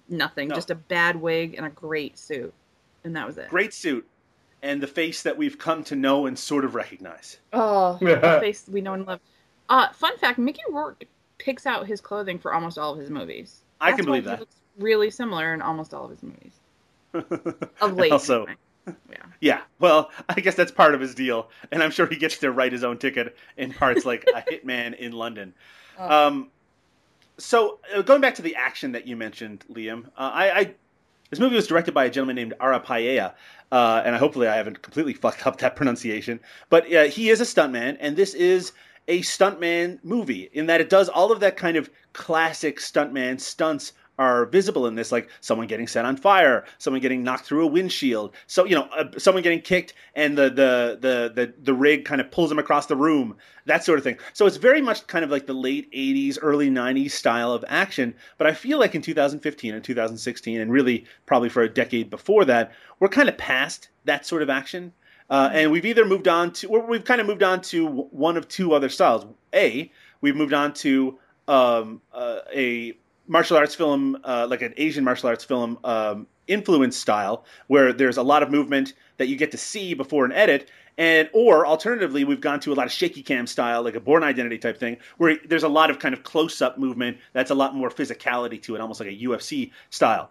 nothing. 0.09 0.47
No. 0.49 0.55
Just 0.55 0.71
a 0.71 0.75
bad 0.75 1.15
wig 1.21 1.53
and 1.55 1.65
a 1.65 1.69
great 1.69 2.17
suit, 2.17 2.53
and 3.03 3.15
that 3.15 3.27
was 3.27 3.37
it. 3.37 3.49
Great 3.49 3.73
suit. 3.73 4.07
And 4.63 4.81
the 4.81 4.87
face 4.87 5.23
that 5.23 5.37
we've 5.37 5.57
come 5.57 5.83
to 5.85 5.95
know 5.95 6.25
and 6.25 6.39
sort 6.39 6.63
of 6.63 6.73
recognize. 6.73 7.37
Oh, 7.51 7.97
the 8.01 8.39
face 8.41 8.65
we 8.71 8.81
know 8.81 8.93
and 8.93 9.05
love. 9.05 9.19
Uh, 9.69 9.91
fun 9.93 10.17
fact: 10.17 10.39
Mickey 10.39 10.61
Rourke 10.69 11.03
picks 11.37 11.65
out 11.65 11.85
his 11.85 11.99
clothing 12.01 12.39
for 12.39 12.53
almost 12.53 12.77
all 12.77 12.93
of 12.93 12.99
his 12.99 13.09
movies. 13.09 13.62
I 13.83 13.91
That's 13.91 13.97
can 13.97 14.05
believe 14.05 14.23
that. 14.25 14.39
Looks 14.39 14.55
really 14.77 15.09
similar 15.09 15.53
in 15.53 15.61
almost 15.61 15.93
all 15.93 16.05
of 16.05 16.11
his 16.11 16.23
movies. 16.23 16.53
Of 17.81 17.93
late, 17.93 18.11
also, 18.11 18.45
anyway. 18.45 18.57
yeah. 19.11 19.17
Yeah, 19.39 19.61
well, 19.79 20.09
I 20.29 20.39
guess 20.39 20.55
that's 20.55 20.71
part 20.71 20.95
of 20.95 21.01
his 21.01 21.13
deal, 21.13 21.49
and 21.71 21.83
I'm 21.83 21.91
sure 21.91 22.07
he 22.07 22.15
gets 22.15 22.37
to 22.39 22.51
write 22.51 22.71
his 22.71 22.83
own 22.83 22.97
ticket 22.97 23.35
in 23.57 23.71
parts 23.73 24.05
like 24.05 24.25
a 24.33 24.41
hitman 24.51 24.97
in 24.97 25.11
London. 25.11 25.53
Oh. 25.99 26.27
Um, 26.27 26.49
so 27.37 27.79
uh, 27.93 28.01
going 28.01 28.21
back 28.21 28.35
to 28.35 28.41
the 28.41 28.55
action 28.55 28.93
that 28.93 29.05
you 29.05 29.15
mentioned, 29.15 29.65
Liam, 29.71 30.05
uh, 30.17 30.31
I, 30.33 30.51
I 30.51 30.73
this 31.29 31.39
movie 31.39 31.55
was 31.55 31.67
directed 31.67 31.93
by 31.93 32.05
a 32.05 32.09
gentleman 32.09 32.35
named 32.35 32.53
Ara 32.59 32.79
Paiaya, 32.79 33.33
uh, 33.71 34.01
and 34.05 34.15
I, 34.15 34.17
hopefully 34.17 34.47
I 34.47 34.55
haven't 34.55 34.81
completely 34.81 35.13
fucked 35.13 35.45
up 35.45 35.57
that 35.59 35.75
pronunciation. 35.75 36.39
But 36.69 36.91
uh, 36.93 37.03
he 37.05 37.29
is 37.29 37.41
a 37.41 37.43
stuntman, 37.43 37.97
and 37.99 38.15
this 38.15 38.33
is 38.33 38.71
a 39.07 39.21
stuntman 39.21 39.99
movie 40.03 40.49
in 40.53 40.67
that 40.67 40.81
it 40.81 40.89
does 40.89 41.09
all 41.09 41.31
of 41.31 41.39
that 41.41 41.57
kind 41.57 41.77
of 41.77 41.89
classic 42.13 42.79
stuntman 42.79 43.39
stunts 43.39 43.93
are 44.19 44.45
visible 44.45 44.85
in 44.85 44.95
this, 44.95 45.11
like 45.11 45.29
someone 45.41 45.67
getting 45.67 45.87
set 45.87 46.05
on 46.05 46.15
fire, 46.15 46.65
someone 46.77 47.01
getting 47.01 47.23
knocked 47.23 47.45
through 47.45 47.63
a 47.63 47.67
windshield, 47.67 48.33
so 48.47 48.63
you 48.65 48.75
know, 48.75 48.87
uh, 48.95 49.05
someone 49.17 49.41
getting 49.41 49.61
kicked, 49.61 49.93
and 50.15 50.37
the 50.37 50.49
the 50.49 50.97
the 51.01 51.31
the 51.33 51.53
the 51.63 51.73
rig 51.73 52.05
kind 52.05 52.21
of 52.21 52.29
pulls 52.29 52.49
them 52.49 52.59
across 52.59 52.85
the 52.85 52.95
room, 52.95 53.35
that 53.65 53.83
sort 53.83 53.97
of 53.97 54.03
thing. 54.03 54.17
So 54.33 54.45
it's 54.45 54.57
very 54.57 54.81
much 54.81 55.07
kind 55.07 55.25
of 55.25 55.31
like 55.31 55.47
the 55.47 55.53
late 55.53 55.91
'80s, 55.91 56.37
early 56.41 56.69
'90s 56.69 57.11
style 57.11 57.53
of 57.53 57.65
action. 57.67 58.13
But 58.37 58.47
I 58.47 58.53
feel 58.53 58.79
like 58.79 58.93
in 58.93 59.01
2015 59.01 59.73
and 59.73 59.83
2016, 59.83 60.61
and 60.61 60.71
really 60.71 61.05
probably 61.25 61.49
for 61.49 61.63
a 61.63 61.69
decade 61.69 62.09
before 62.09 62.45
that, 62.45 62.71
we're 62.99 63.09
kind 63.09 63.29
of 63.29 63.37
past 63.37 63.89
that 64.05 64.25
sort 64.25 64.43
of 64.43 64.49
action. 64.49 64.93
Uh, 65.29 65.49
and 65.53 65.71
we've 65.71 65.85
either 65.85 66.05
moved 66.05 66.27
on 66.27 66.51
to, 66.51 66.67
or 66.67 66.85
we've 66.85 67.05
kind 67.05 67.21
of 67.21 67.27
moved 67.27 67.43
on 67.43 67.61
to 67.61 67.87
one 67.87 68.37
of 68.37 68.47
two 68.47 68.73
other 68.73 68.89
styles. 68.89 69.25
A, 69.53 69.91
we've 70.21 70.35
moved 70.35 70.53
on 70.53 70.73
to 70.75 71.17
um, 71.47 72.01
uh, 72.13 72.39
a 72.53 72.93
martial 73.27 73.57
arts 73.57 73.75
film, 73.75 74.17
uh, 74.23 74.47
like 74.49 74.61
an 74.61 74.73
Asian 74.77 75.03
martial 75.03 75.29
arts 75.29 75.43
film 75.43 75.79
um, 75.83 76.27
influence 76.47 76.97
style, 76.97 77.45
where 77.67 77.93
there's 77.93 78.17
a 78.17 78.23
lot 78.23 78.43
of 78.43 78.51
movement 78.51 78.93
that 79.17 79.27
you 79.27 79.35
get 79.35 79.51
to 79.51 79.57
see 79.57 79.93
before 79.93 80.25
an 80.25 80.31
edit. 80.31 80.69
And 80.95 81.27
or 81.33 81.65
alternatively, 81.65 82.23
we've 82.23 82.41
gone 82.41 82.59
to 82.59 82.73
a 82.73 82.75
lot 82.75 82.85
of 82.85 82.91
shaky 82.91 83.23
cam 83.23 83.47
style, 83.47 83.81
like 83.81 83.95
a 83.95 83.99
Bourne 83.99 84.23
Identity 84.23 84.59
type 84.59 84.77
thing, 84.77 84.97
where 85.17 85.37
there's 85.45 85.63
a 85.63 85.69
lot 85.69 85.89
of 85.89 85.97
kind 85.97 86.13
of 86.13 86.21
close 86.23 86.61
up 86.61 86.77
movement 86.77 87.17
that's 87.33 87.49
a 87.49 87.55
lot 87.55 87.73
more 87.73 87.89
physicality 87.89 88.61
to 88.61 88.75
it, 88.75 88.81
almost 88.81 88.99
like 88.99 89.09
a 89.09 89.17
UFC 89.17 89.71
style 89.89 90.29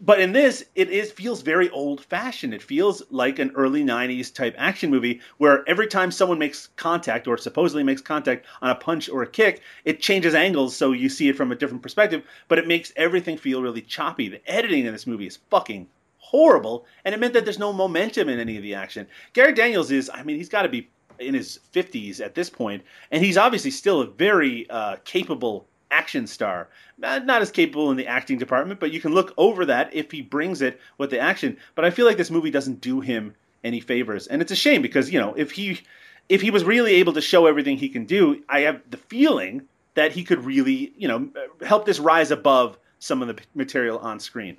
but 0.00 0.20
in 0.20 0.32
this 0.32 0.64
it 0.74 0.90
is 0.90 1.10
feels 1.10 1.42
very 1.42 1.68
old 1.70 2.04
fashioned 2.04 2.54
it 2.54 2.62
feels 2.62 3.02
like 3.10 3.38
an 3.38 3.50
early 3.54 3.82
90s 3.82 4.32
type 4.32 4.54
action 4.56 4.90
movie 4.90 5.20
where 5.38 5.68
every 5.68 5.86
time 5.86 6.10
someone 6.10 6.38
makes 6.38 6.68
contact 6.76 7.26
or 7.26 7.36
supposedly 7.36 7.82
makes 7.82 8.00
contact 8.00 8.46
on 8.62 8.70
a 8.70 8.74
punch 8.74 9.08
or 9.08 9.22
a 9.22 9.26
kick 9.26 9.60
it 9.84 10.00
changes 10.00 10.34
angles 10.34 10.76
so 10.76 10.92
you 10.92 11.08
see 11.08 11.28
it 11.28 11.36
from 11.36 11.50
a 11.50 11.56
different 11.56 11.82
perspective 11.82 12.22
but 12.46 12.58
it 12.58 12.68
makes 12.68 12.92
everything 12.96 13.36
feel 13.36 13.62
really 13.62 13.82
choppy. 13.82 14.28
The 14.28 14.50
editing 14.50 14.86
in 14.86 14.92
this 14.92 15.06
movie 15.06 15.26
is 15.26 15.38
fucking 15.50 15.88
horrible 16.18 16.86
and 17.04 17.14
it 17.14 17.18
meant 17.18 17.32
that 17.34 17.44
there's 17.44 17.58
no 17.58 17.72
momentum 17.72 18.28
in 18.28 18.38
any 18.38 18.56
of 18.56 18.62
the 18.62 18.74
action. 18.74 19.06
Gary 19.32 19.52
daniels 19.52 19.90
is 19.90 20.10
i 20.14 20.22
mean 20.22 20.36
he's 20.36 20.48
got 20.48 20.62
to 20.62 20.68
be 20.68 20.88
in 21.18 21.34
his 21.34 21.58
50s 21.72 22.20
at 22.20 22.36
this 22.36 22.48
point 22.48 22.84
and 23.10 23.24
he's 23.24 23.36
obviously 23.36 23.72
still 23.72 24.00
a 24.02 24.06
very 24.06 24.68
uh, 24.70 24.96
capable 25.04 25.66
action 25.90 26.26
star. 26.26 26.68
Not, 26.98 27.28
as 27.28 27.50
capable 27.50 27.90
in 27.90 27.96
the 27.96 28.06
acting 28.06 28.38
department, 28.38 28.80
but 28.80 28.92
you 28.92 29.00
can 29.00 29.14
look 29.14 29.32
over 29.36 29.64
that 29.66 29.94
if 29.94 30.10
he 30.10 30.22
brings 30.22 30.62
it 30.62 30.80
with 30.98 31.10
the 31.10 31.18
action. 31.18 31.56
But 31.74 31.84
I 31.84 31.90
feel 31.90 32.06
like 32.06 32.16
this 32.16 32.30
movie 32.30 32.50
doesn't 32.50 32.80
do 32.80 33.00
him 33.00 33.34
any 33.64 33.80
favors, 33.80 34.26
and 34.26 34.40
it's 34.42 34.52
a 34.52 34.56
shame 34.56 34.82
because 34.82 35.10
you 35.12 35.18
know 35.18 35.34
if 35.34 35.50
he 35.52 35.80
if 36.28 36.40
he 36.40 36.50
was 36.50 36.64
really 36.64 36.94
able 36.94 37.12
to 37.14 37.20
show 37.20 37.46
everything 37.46 37.76
he 37.76 37.88
can 37.88 38.04
do, 38.04 38.42
I 38.48 38.60
have 38.60 38.80
the 38.90 38.96
feeling 38.96 39.62
that 39.94 40.12
he 40.12 40.24
could 40.24 40.44
really 40.44 40.92
you 40.96 41.08
know 41.08 41.28
help 41.66 41.86
this 41.86 41.98
rise 41.98 42.30
above 42.30 42.78
some 42.98 43.22
of 43.22 43.28
the 43.28 43.38
material 43.54 43.98
on 43.98 44.20
screen. 44.20 44.58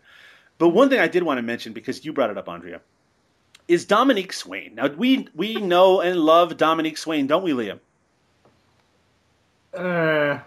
But 0.58 0.70
one 0.70 0.90
thing 0.90 1.00
I 1.00 1.08
did 1.08 1.24
want 1.24 1.38
to 1.38 1.42
mention 1.42 1.74
because 1.74 2.04
you 2.04 2.12
brought 2.14 2.30
it 2.30 2.38
up, 2.38 2.48
Aundria. 2.48 2.82
is 3.68 3.86
Dominique 3.86 4.34
Swain. 4.34 4.76
Now 4.76 4.88
we 4.88 5.28
we 5.36 5.56
know 5.56 6.02
and 6.02 6.20
love 6.20 6.58
Dominique 6.58 6.98
Swain, 6.98 7.28
don't 7.28 7.44
we, 7.44 7.52
Liam? 7.52 7.80
Uh, 9.74 10.40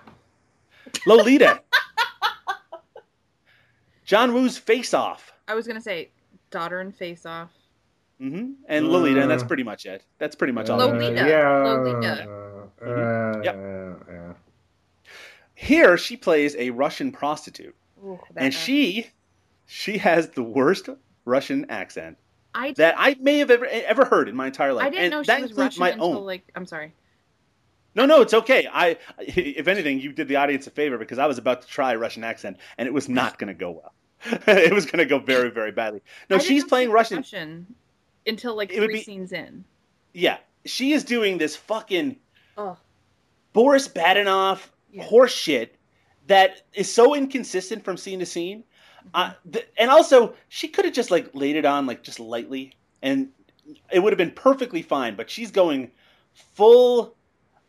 Lolita. 1.06 1.60
John 4.04 4.34
Woo's 4.34 4.58
Face 4.58 4.94
Off. 4.94 5.32
I 5.48 5.54
was 5.54 5.66
gonna 5.66 5.80
say 5.80 6.10
daughter 6.50 6.80
and 6.80 6.94
face 6.94 7.24
off. 7.26 7.50
Mm-hmm. 8.20 8.52
And 8.68 8.88
Lolita, 8.88 9.22
and 9.22 9.30
that's 9.30 9.42
Uh, 9.42 9.46
pretty 9.46 9.62
much 9.64 9.86
it. 9.86 10.04
That's 10.18 10.36
pretty 10.36 10.52
much 10.52 10.70
all. 10.70 10.80
uh, 10.80 10.86
I. 10.88 10.90
Lolita. 10.92 11.26
Yeah. 11.28 11.48
Lolita. 11.48 12.22
Uh, 12.80 12.84
Mhm. 12.84 13.44
Yep. 13.44 13.54
uh, 13.56 14.12
yeah. 14.12 14.32
Here 15.54 15.96
she 15.96 16.16
plays 16.16 16.56
a 16.56 16.70
Russian 16.70 17.12
prostitute, 17.12 17.74
Ooh, 18.04 18.18
and 18.36 18.52
guy. 18.52 18.58
she 18.58 19.10
she 19.66 19.98
has 19.98 20.28
the 20.30 20.42
worst 20.42 20.88
Russian 21.24 21.64
accent 21.70 22.18
I 22.54 22.72
that 22.72 22.94
I 22.98 23.16
may 23.20 23.38
have 23.38 23.50
ever 23.50 23.66
ever 23.66 24.04
heard 24.04 24.28
in 24.28 24.36
my 24.36 24.46
entire 24.46 24.72
life. 24.72 24.86
I 24.86 24.90
didn't 24.90 25.04
and 25.04 25.10
know 25.12 25.22
that 25.22 25.36
she 25.38 25.42
was 25.44 25.52
Russian 25.54 25.80
my 25.80 25.90
until 25.90 26.18
own. 26.18 26.24
like 26.26 26.44
I'm 26.54 26.66
sorry. 26.66 26.92
No, 27.94 28.06
no, 28.06 28.20
it's 28.22 28.34
okay. 28.34 28.66
I, 28.72 28.96
if 29.18 29.68
anything, 29.68 30.00
you 30.00 30.12
did 30.12 30.28
the 30.28 30.36
audience 30.36 30.66
a 30.66 30.70
favor 30.70 30.98
because 30.98 31.18
I 31.18 31.26
was 31.26 31.38
about 31.38 31.62
to 31.62 31.68
try 31.68 31.92
a 31.92 31.98
Russian 31.98 32.24
accent, 32.24 32.56
and 32.78 32.86
it 32.86 32.92
was 32.92 33.08
not 33.08 33.38
going 33.38 33.48
to 33.48 33.54
go 33.54 33.70
well. 33.70 33.92
it 34.46 34.72
was 34.72 34.86
going 34.86 34.98
to 34.98 35.04
go 35.06 35.18
very, 35.18 35.50
very 35.50 35.72
badly. 35.72 36.00
No, 36.30 36.38
she's 36.38 36.64
playing 36.64 36.90
Russian. 36.90 37.18
Russian 37.18 37.66
until 38.26 38.56
like 38.56 38.72
It 38.72 38.76
three 38.76 38.94
be- 38.94 39.02
scenes 39.02 39.32
in. 39.32 39.64
Yeah, 40.12 40.38
she 40.64 40.92
is 40.92 41.04
doing 41.04 41.38
this 41.38 41.56
fucking 41.56 42.16
Oh, 42.56 42.76
Boris 43.52 43.88
Badenov 43.88 44.60
Yeah. 44.92 45.02
horse 45.04 45.34
shit 45.34 45.76
that 46.28 46.62
is 46.74 46.92
so 46.92 47.14
inconsistent 47.14 47.82
from 47.84 47.96
scene 47.96 48.18
to 48.20 48.26
scene. 48.26 48.62
Uh, 49.14 49.32
th- 49.50 49.66
and 49.78 49.90
also, 49.90 50.34
she 50.48 50.68
could 50.68 50.84
have 50.84 50.94
just 50.94 51.10
like 51.10 51.30
laid 51.34 51.56
it 51.56 51.64
on 51.64 51.86
like 51.86 52.02
just 52.04 52.20
lightly, 52.20 52.76
and 53.02 53.30
it 53.90 53.98
would 53.98 54.12
have 54.12 54.18
been 54.18 54.30
perfectly 54.30 54.82
fine. 54.82 55.16
But 55.16 55.28
she's 55.28 55.50
going 55.50 55.90
full, 56.54 57.16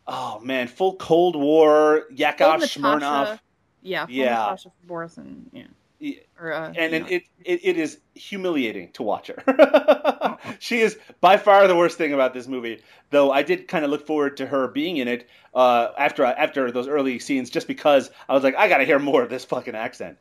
oh 0.06 0.40
man, 0.40 0.68
full 0.68 0.96
Cold 0.96 1.36
War 1.36 2.04
Yakov 2.10 2.60
Smirnoff. 2.62 3.38
Yeah, 3.82 4.06
full 4.06 4.14
Yeah. 4.14 4.24
Natasha 4.24 4.72
Borison. 4.88 5.44
Yeah. 5.52 5.64
Yeah. 6.00 6.16
Or, 6.38 6.52
uh, 6.52 6.72
and 6.76 6.92
it, 6.92 7.24
it, 7.44 7.60
it 7.62 7.76
is 7.78 7.98
humiliating 8.14 8.92
to 8.92 9.02
watch 9.02 9.28
her. 9.28 10.38
she 10.58 10.80
is 10.80 10.98
by 11.20 11.36
far 11.36 11.66
the 11.66 11.76
worst 11.76 11.96
thing 11.96 12.12
about 12.12 12.34
this 12.34 12.46
movie. 12.46 12.82
Though 13.10 13.30
I 13.32 13.42
did 13.42 13.68
kind 13.68 13.84
of 13.84 13.90
look 13.90 14.06
forward 14.06 14.36
to 14.38 14.46
her 14.46 14.68
being 14.68 14.98
in 14.98 15.08
it 15.08 15.28
uh, 15.54 15.88
after 15.96 16.24
after 16.24 16.70
those 16.70 16.88
early 16.88 17.18
scenes, 17.18 17.48
just 17.48 17.66
because 17.66 18.10
I 18.28 18.34
was 18.34 18.42
like, 18.42 18.56
I 18.56 18.68
got 18.68 18.78
to 18.78 18.84
hear 18.84 18.98
more 18.98 19.22
of 19.22 19.30
this 19.30 19.44
fucking 19.44 19.74
accent. 19.74 20.18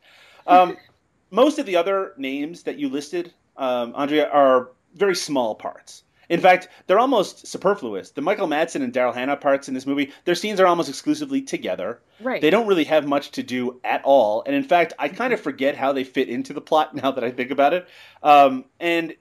Um, 0.48 0.78
most 1.32 1.60
of 1.60 1.66
the 1.66 1.76
other 1.76 2.14
names 2.18 2.64
that 2.64 2.78
you 2.78 2.88
listed, 2.88 3.34
um, 3.58 3.94
Aundria, 3.94 4.34
are 4.34 4.70
very 4.96 5.16
small 5.16 5.56
parts. 5.56 6.04
In 6.30 6.40
fact, 6.40 6.70
they're 6.88 7.00
almost 7.00 7.48
superfluous. 7.48 8.12
The 8.12 8.22
Michael 8.22 8.48
Madsen 8.48 8.84
and 8.84 8.94
Daryl 8.94 9.14
Hannah 9.14 9.38
parts 9.38 9.68
in 9.68 9.74
this 9.74 9.86
movie, 9.86 10.12
their 10.26 10.36
scenes 10.36 10.60
are 10.60 10.68
almost 10.68 10.90
exclusively 10.90 11.42
together. 11.42 12.00
right. 12.22 12.42
They 12.42 12.50
don't 12.50 12.68
really 12.68 12.86
have 12.86 13.06
much 13.08 13.32
to 13.32 13.44
do 13.44 13.80
at 13.84 14.02
all, 14.04 14.44
and 14.46 14.56
in 14.56 14.64
fact, 14.64 14.94
I 15.00 15.10
kind 15.10 15.34
of 15.34 15.42
forget 15.42 15.76
how 15.76 15.94
they 15.94 16.04
fit 16.04 16.30
into 16.30 16.54
the 16.54 16.62
plot 16.62 16.96
now 17.04 17.12
that 17.12 17.24
I 17.24 17.32
think 17.32 17.52
about 17.52 17.74
it. 17.74 17.88
Um, 18.22 18.66
and 18.80 19.14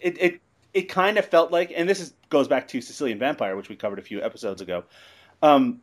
it 0.00 0.18
it 0.20 0.40
it 0.74 0.82
kind 0.90 1.18
of 1.18 1.24
felt 1.24 1.50
like, 1.50 1.72
and 1.74 1.88
this 1.88 2.00
is 2.00 2.12
goes 2.28 2.48
back 2.48 2.68
to 2.68 2.80
Sicilian 2.80 3.18
Vampire, 3.18 3.56
which 3.56 3.68
we 3.68 3.76
covered 3.76 3.98
a 3.98 4.02
few 4.02 4.22
episodes 4.22 4.60
ago. 4.60 4.84
Um, 5.42 5.80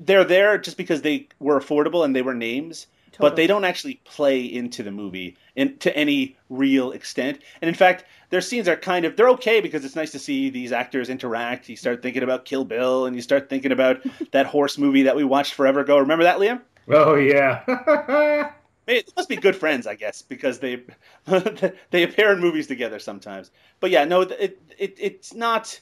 they're 0.00 0.24
there 0.24 0.58
just 0.58 0.76
because 0.76 1.02
they 1.02 1.28
were 1.38 1.60
affordable 1.60 2.04
and 2.04 2.14
they 2.14 2.22
were 2.22 2.34
names, 2.34 2.86
but 3.18 3.36
they 3.36 3.46
don't 3.46 3.64
actually 3.64 4.00
play 4.04 4.44
into 4.44 4.82
the 4.82 4.90
movie 4.90 5.36
in, 5.56 5.76
to 5.78 5.96
any 5.96 6.36
real 6.48 6.92
extent. 6.92 7.40
And 7.60 7.68
in 7.68 7.74
fact, 7.74 8.04
their 8.30 8.40
scenes 8.40 8.68
are 8.68 8.76
kind 8.76 9.04
of 9.04 9.16
they're 9.16 9.30
okay 9.30 9.60
because 9.60 9.84
it's 9.84 9.96
nice 9.96 10.12
to 10.12 10.18
see 10.18 10.50
these 10.50 10.72
actors 10.72 11.08
interact. 11.08 11.68
You 11.68 11.76
start 11.76 12.02
thinking 12.02 12.22
about 12.22 12.44
Kill 12.44 12.64
Bill, 12.64 13.06
and 13.06 13.14
you 13.16 13.22
start 13.22 13.48
thinking 13.48 13.72
about 13.72 14.00
that 14.32 14.46
horse 14.46 14.78
movie 14.78 15.04
that 15.04 15.16
we 15.16 15.24
watched 15.24 15.54
forever 15.54 15.80
ago. 15.80 15.98
Remember 15.98 16.24
that, 16.24 16.38
Liam? 16.38 16.60
Oh 16.88 17.14
yeah. 17.14 18.50
Hey, 18.86 19.00
They 19.00 19.12
must 19.16 19.30
be 19.30 19.36
good 19.36 19.56
friends, 19.56 19.86
I 19.86 19.94
guess, 19.94 20.20
because 20.20 20.58
they 20.58 20.82
they 21.90 22.02
appear 22.02 22.32
in 22.32 22.40
movies 22.40 22.66
together 22.66 22.98
sometimes. 22.98 23.50
But 23.80 23.90
yeah, 23.90 24.04
no, 24.04 24.22
it, 24.22 24.60
it 24.78 24.96
it's 25.00 25.32
not. 25.32 25.80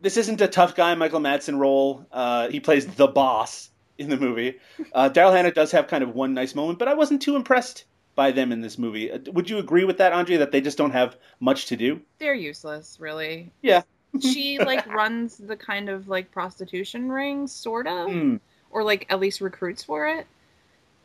This 0.00 0.16
isn't 0.16 0.40
a 0.40 0.48
tough 0.48 0.74
guy 0.74 0.94
Michael 0.96 1.20
Madsen 1.20 1.58
role. 1.58 2.06
Uh, 2.10 2.48
he 2.48 2.58
plays 2.58 2.86
the 2.86 3.06
boss 3.06 3.69
in 4.00 4.08
the 4.10 4.16
movie. 4.16 4.58
Uh, 4.92 5.08
Daryl 5.10 5.32
Hannah 5.32 5.52
does 5.52 5.70
have 5.72 5.86
kind 5.86 6.02
of 6.02 6.14
one 6.14 6.34
nice 6.34 6.54
moment, 6.54 6.78
but 6.78 6.88
I 6.88 6.94
wasn't 6.94 7.22
too 7.22 7.36
impressed 7.36 7.84
by 8.16 8.32
them 8.32 8.50
in 8.52 8.60
this 8.60 8.78
movie. 8.78 9.10
Uh, 9.12 9.18
Would 9.32 9.48
you 9.48 9.58
agree 9.58 9.84
with 9.84 9.98
that, 9.98 10.12
Aundria? 10.12 10.38
That 10.38 10.50
they 10.52 10.60
just 10.60 10.78
don't 10.78 10.90
have 10.90 11.16
much 11.38 11.66
to 11.66 11.76
do? 11.76 12.00
They're 12.18 12.34
useless, 12.34 12.96
really. 12.98 13.52
Yeah. 13.62 13.82
she 14.20 14.58
like 14.58 14.84
runs 14.88 15.36
the 15.36 15.56
kind 15.56 15.88
of 15.88 16.08
like 16.08 16.32
prostitution 16.32 17.10
ring, 17.12 17.46
sort 17.46 17.86
of, 17.86 18.10
Hmm. 18.10 18.36
or 18.70 18.82
like 18.82 19.06
at 19.08 19.20
least 19.20 19.40
recruits 19.40 19.84
for 19.84 20.08
it, 20.08 20.26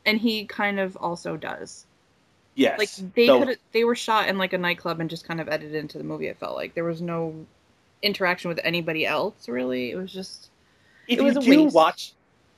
and 0.06 0.18
he 0.18 0.46
kind 0.46 0.80
of 0.80 0.96
also 0.98 1.38
does. 1.38 1.86
Yes. 2.56 2.80
Like 2.80 3.14
they 3.14 3.28
Though- 3.28 3.46
could 3.46 3.60
they 3.74 3.84
were 3.84 3.96
shot 3.96 4.28
in 4.30 4.38
like 4.38 4.54
a 4.54 4.58
nightclub 4.58 5.00
and 5.02 5.10
just 5.10 5.28
kind 5.28 5.40
of 5.42 5.48
edited 5.50 5.76
into 5.76 5.98
the 5.98 6.04
movie. 6.04 6.28
It 6.28 6.38
felt 6.38 6.56
like 6.56 6.74
there 6.74 6.84
was 6.86 7.02
no 7.02 7.46
interaction 8.02 8.50
with 8.50 8.60
anybody 8.64 9.06
else 9.06 9.48
really. 9.50 9.92
It 9.92 9.96
was 9.98 10.12
just 10.12 10.50
if 11.08 11.20
It 11.20 11.22
was 11.22 11.36
you 11.36 11.42
a 11.42 11.44
do 11.58 11.64
waste. 11.66 11.76
watch 11.76 12.14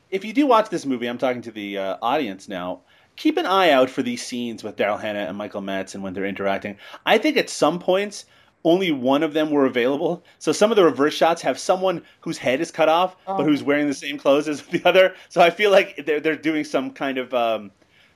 if 0.09 0.23
you 0.25 0.33
do 0.33 0.45
watch 0.47 0.69
this 0.69 0.85
movie 0.85 1.07
i'm 1.07 1.17
talking 1.17 1.41
to 1.41 1.51
the 1.51 1.77
uh, 1.77 1.97
audience 2.01 2.47
now 2.47 2.81
keep 3.15 3.37
an 3.37 3.45
eye 3.45 3.69
out 3.71 3.89
for 3.89 4.01
these 4.03 4.25
scenes 4.25 4.63
with 4.63 4.75
daryl 4.75 4.99
hannah 4.99 5.19
and 5.27 5.37
michael 5.37 5.61
madsen 5.61 6.01
when 6.01 6.13
they're 6.13 6.25
interacting 6.25 6.77
i 7.05 7.17
think 7.17 7.37
at 7.37 7.49
some 7.49 7.79
points 7.79 8.25
only 8.63 8.91
one 8.91 9.23
of 9.23 9.33
them 9.33 9.49
were 9.51 9.65
available 9.65 10.23
so 10.39 10.51
some 10.51 10.71
of 10.71 10.75
the 10.77 10.83
reverse 10.83 11.13
shots 11.13 11.41
have 11.41 11.57
someone 11.59 12.01
whose 12.21 12.37
head 12.37 12.59
is 12.59 12.71
cut 12.71 12.89
off 12.89 13.15
Oh. 13.27 13.37
but 13.37 13.43
who's 13.45 13.63
wearing 13.63 13.87
the 13.87 13.93
same 13.93 14.17
clothes 14.17 14.47
as 14.47 14.61
the 14.67 14.81
other 14.85 15.13
so 15.29 15.41
i 15.41 15.49
feel 15.49 15.71
like 15.71 16.05
they're, 16.05 16.19
they're 16.19 16.35
doing 16.35 16.63
some 16.63 16.91
kind 16.91 17.17
of 17.17 17.33
um, 17.33 17.71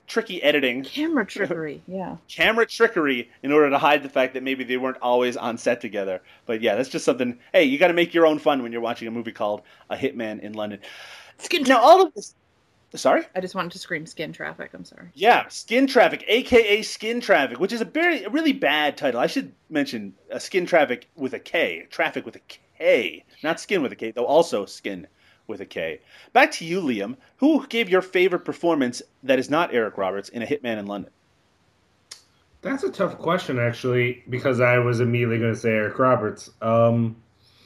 tricky 0.08 0.44
editing 0.44 0.84
camera 0.84 1.26
trickery. 1.26 1.82
Yeah. 1.88 2.18
camera 2.28 2.66
trickery 2.66 3.30
in 3.44 3.54
order 3.54 3.70
to 3.70 3.78
hide 3.78 4.04
the 4.04 4.10
fact 4.10 4.34
that 4.34 4.44
maybe 4.44 4.66
they 4.66 4.76
weren't 4.76 4.98
always 5.02 5.38
on 5.38 5.58
set 5.58 5.80
together. 5.80 6.22
But 6.46 6.62
yeah, 6.62 6.76
that's 6.76 6.90
just 6.90 7.06
something. 7.06 7.40
Hey, 7.54 7.64
you 7.64 7.78
got 7.78 7.88
to 7.88 7.94
make 7.94 8.14
your 8.14 8.26
own 8.26 8.38
fun 8.38 8.62
when 8.62 8.74
you're 8.74 8.82
watching 8.82 9.08
a 9.08 9.12
movie 9.12 9.32
called 9.32 9.62
A 9.90 9.96
Hitman 9.96 10.42
in 10.42 10.52
London. 10.52 10.80
Skin 11.42 11.64
Now, 11.64 11.80
all 11.80 12.02
of 12.02 12.14
this. 12.14 12.36
Sorry. 12.94 13.24
I 13.36 13.40
just 13.40 13.56
wanted 13.56 13.72
to 13.72 13.80
scream 13.80 14.06
skin 14.06 14.34
traffic. 14.34 14.72
I'm 14.74 14.84
sorry. 14.84 15.10
Yeah, 15.14 15.48
Skin 15.48 15.88
Traffic, 15.88 16.26
aka 16.28 16.82
Skin 16.82 17.22
Traffic, 17.22 17.58
which 17.58 17.72
is 17.72 17.80
a 17.80 17.86
very 17.86 18.24
a 18.26 18.30
really 18.30 18.52
bad 18.52 18.98
title. 18.98 19.22
I 19.22 19.28
should 19.28 19.54
mention 19.70 20.14
a 20.30 20.42
Skin 20.42 20.66
Traffic 20.66 21.08
with 21.16 21.34
a 21.34 21.40
K, 21.40 21.88
Traffic 21.90 22.26
with 22.26 22.36
a 22.36 22.42
K, 22.78 23.24
not 23.44 23.62
Skin 23.62 23.82
with 23.82 23.94
a 23.94 23.96
K, 23.96 24.12
though 24.12 24.26
also 24.26 24.66
Skin 24.66 25.08
with 25.48 25.62
a 25.62 25.66
K. 25.66 26.02
Back 26.34 26.52
to 26.54 26.66
you, 26.66 26.82
Liam. 26.82 27.16
Who 27.38 27.66
gave 27.68 27.88
your 27.88 28.02
favorite 28.02 28.44
performance 28.44 29.02
that 29.24 29.40
is 29.40 29.50
not 29.50 29.74
Eric 29.74 29.98
Roberts 29.98 30.28
in 30.30 30.42
A 30.42 30.46
Hitman 30.46 30.78
in 30.78 30.88
London? 30.88 31.12
That's 32.62 32.84
a 32.84 32.92
tough 32.92 33.18
question, 33.18 33.58
actually, 33.58 34.24
because 34.30 34.60
I 34.60 34.78
was 34.78 35.00
immediately 35.00 35.40
going 35.40 35.54
to 35.54 35.60
say 35.60 35.72
Eric 35.72 35.98
Roberts. 35.98 36.52
Um, 36.62 37.16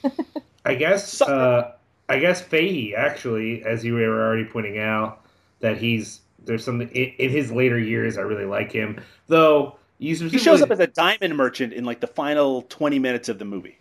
I 0.64 0.74
guess, 0.74 1.20
uh, 1.20 1.72
I 2.08 2.18
guess 2.18 2.40
Fahey, 2.40 2.94
actually, 2.94 3.64
as 3.64 3.84
you 3.84 3.94
were 3.94 4.26
already 4.26 4.44
pointing 4.44 4.78
out, 4.78 5.24
that 5.60 5.78
he's 5.78 6.20
there's 6.44 6.64
something 6.64 6.88
in, 6.90 7.12
in 7.18 7.30
his 7.30 7.50
later 7.50 7.78
years. 7.78 8.18
I 8.18 8.22
really 8.22 8.44
like 8.44 8.72
him, 8.72 9.00
though. 9.26 9.76
He 9.98 10.14
shows 10.14 10.60
up 10.60 10.70
as 10.70 10.78
a 10.78 10.86
diamond 10.86 11.36
merchant 11.36 11.72
in 11.72 11.84
like 11.84 12.00
the 12.00 12.06
final 12.06 12.62
twenty 12.62 12.98
minutes 12.98 13.28
of 13.28 13.38
the 13.38 13.46
movie. 13.46 13.78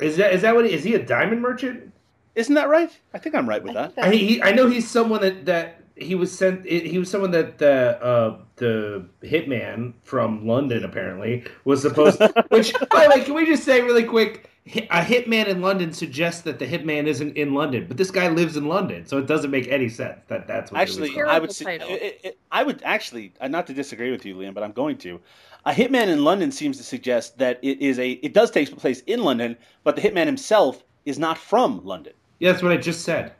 is 0.00 0.16
that 0.16 0.32
is 0.32 0.42
that 0.42 0.54
what 0.54 0.64
is 0.64 0.82
he, 0.82 0.94
a 0.94 1.04
diamond 1.04 1.42
merchant? 1.42 1.92
Isn't 2.34 2.54
that 2.54 2.68
right? 2.68 2.90
I 3.12 3.18
think 3.18 3.34
I'm 3.34 3.48
right 3.48 3.62
with 3.62 3.74
that. 3.74 3.92
I, 3.96 4.10
he, 4.10 4.42
I 4.42 4.52
know 4.52 4.66
he's 4.66 4.90
someone 4.90 5.20
that, 5.20 5.44
that 5.46 5.82
he 5.94 6.14
was 6.14 6.36
sent. 6.36 6.66
He 6.66 6.98
was 6.98 7.10
someone 7.10 7.30
that 7.30 7.58
the 7.58 8.02
uh, 8.02 8.38
the 8.56 9.06
hitman 9.22 9.94
from 10.02 10.46
London 10.46 10.84
apparently 10.84 11.44
was 11.64 11.82
supposed. 11.82 12.18
to... 12.18 12.44
which, 12.48 12.72
by 12.90 13.04
the 13.04 13.10
way, 13.10 13.24
can 13.24 13.34
we 13.34 13.46
just 13.46 13.64
say 13.64 13.82
really 13.82 14.04
quick? 14.04 14.50
Hi- 14.68 14.88
A 14.90 15.04
hitman 15.04 15.46
in 15.46 15.60
London 15.60 15.92
suggests 15.92 16.42
that 16.42 16.58
the 16.58 16.66
hitman 16.66 17.06
isn't 17.06 17.36
in 17.36 17.54
London, 17.54 17.86
but 17.86 17.96
this 17.96 18.10
guy 18.10 18.28
lives 18.28 18.56
in 18.56 18.66
London, 18.66 19.06
so 19.06 19.18
it 19.18 19.26
doesn't 19.26 19.50
make 19.50 19.68
any 19.68 19.88
sense 19.88 20.20
that 20.28 20.46
that's 20.46 20.70
what. 20.72 20.80
Actually. 20.80 21.10
I 21.20 21.38
would 21.38 21.50
Terrible 21.50 21.86
say, 21.88 21.94
it, 21.94 22.20
it, 22.24 22.38
I 22.50 22.62
would 22.62 22.82
actually, 22.84 23.32
uh, 23.40 23.48
not 23.48 23.66
to 23.68 23.74
disagree 23.74 24.10
with 24.10 24.24
you, 24.24 24.34
Liam, 24.36 24.54
but 24.54 24.62
I'm 24.62 24.72
going 24.72 24.96
to. 24.98 25.20
A 25.66 25.72
hitman 25.72 26.08
in 26.08 26.24
London 26.24 26.52
seems 26.52 26.76
to 26.76 26.82
suggest 26.82 27.38
that 27.38 27.58
it 27.62 27.80
is 27.80 27.98
a, 27.98 28.12
it 28.12 28.34
does 28.34 28.50
take 28.50 28.76
place 28.76 29.00
in 29.06 29.22
London, 29.22 29.56
but 29.82 29.96
the 29.96 30.02
hitman 30.02 30.26
himself 30.26 30.84
is 31.06 31.18
not 31.18 31.38
from 31.38 31.84
London. 31.84 32.12
yeah, 32.38 32.52
that's 32.52 32.62
what 32.62 32.72
I 32.72 32.76
just 32.76 33.02
said. 33.02 33.32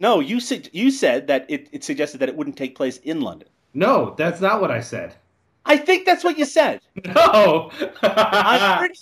No, 0.00 0.20
you 0.20 0.38
said 0.40 0.70
you 0.72 0.90
said 0.92 1.26
that 1.26 1.44
it, 1.48 1.68
it 1.72 1.82
suggested 1.84 2.18
that 2.18 2.28
it 2.28 2.36
wouldn't 2.36 2.56
take 2.56 2.76
place 2.76 2.98
in 2.98 3.20
London. 3.20 3.48
No, 3.74 4.14
that's 4.16 4.40
not 4.40 4.60
what 4.60 4.70
I 4.70 4.80
said. 4.80 5.14
I 5.66 5.76
think 5.76 6.06
that's 6.06 6.22
what 6.24 6.38
you 6.38 6.44
said. 6.44 6.80
No. 7.04 7.70
I'm 8.02 8.78
pretty, 8.78 8.98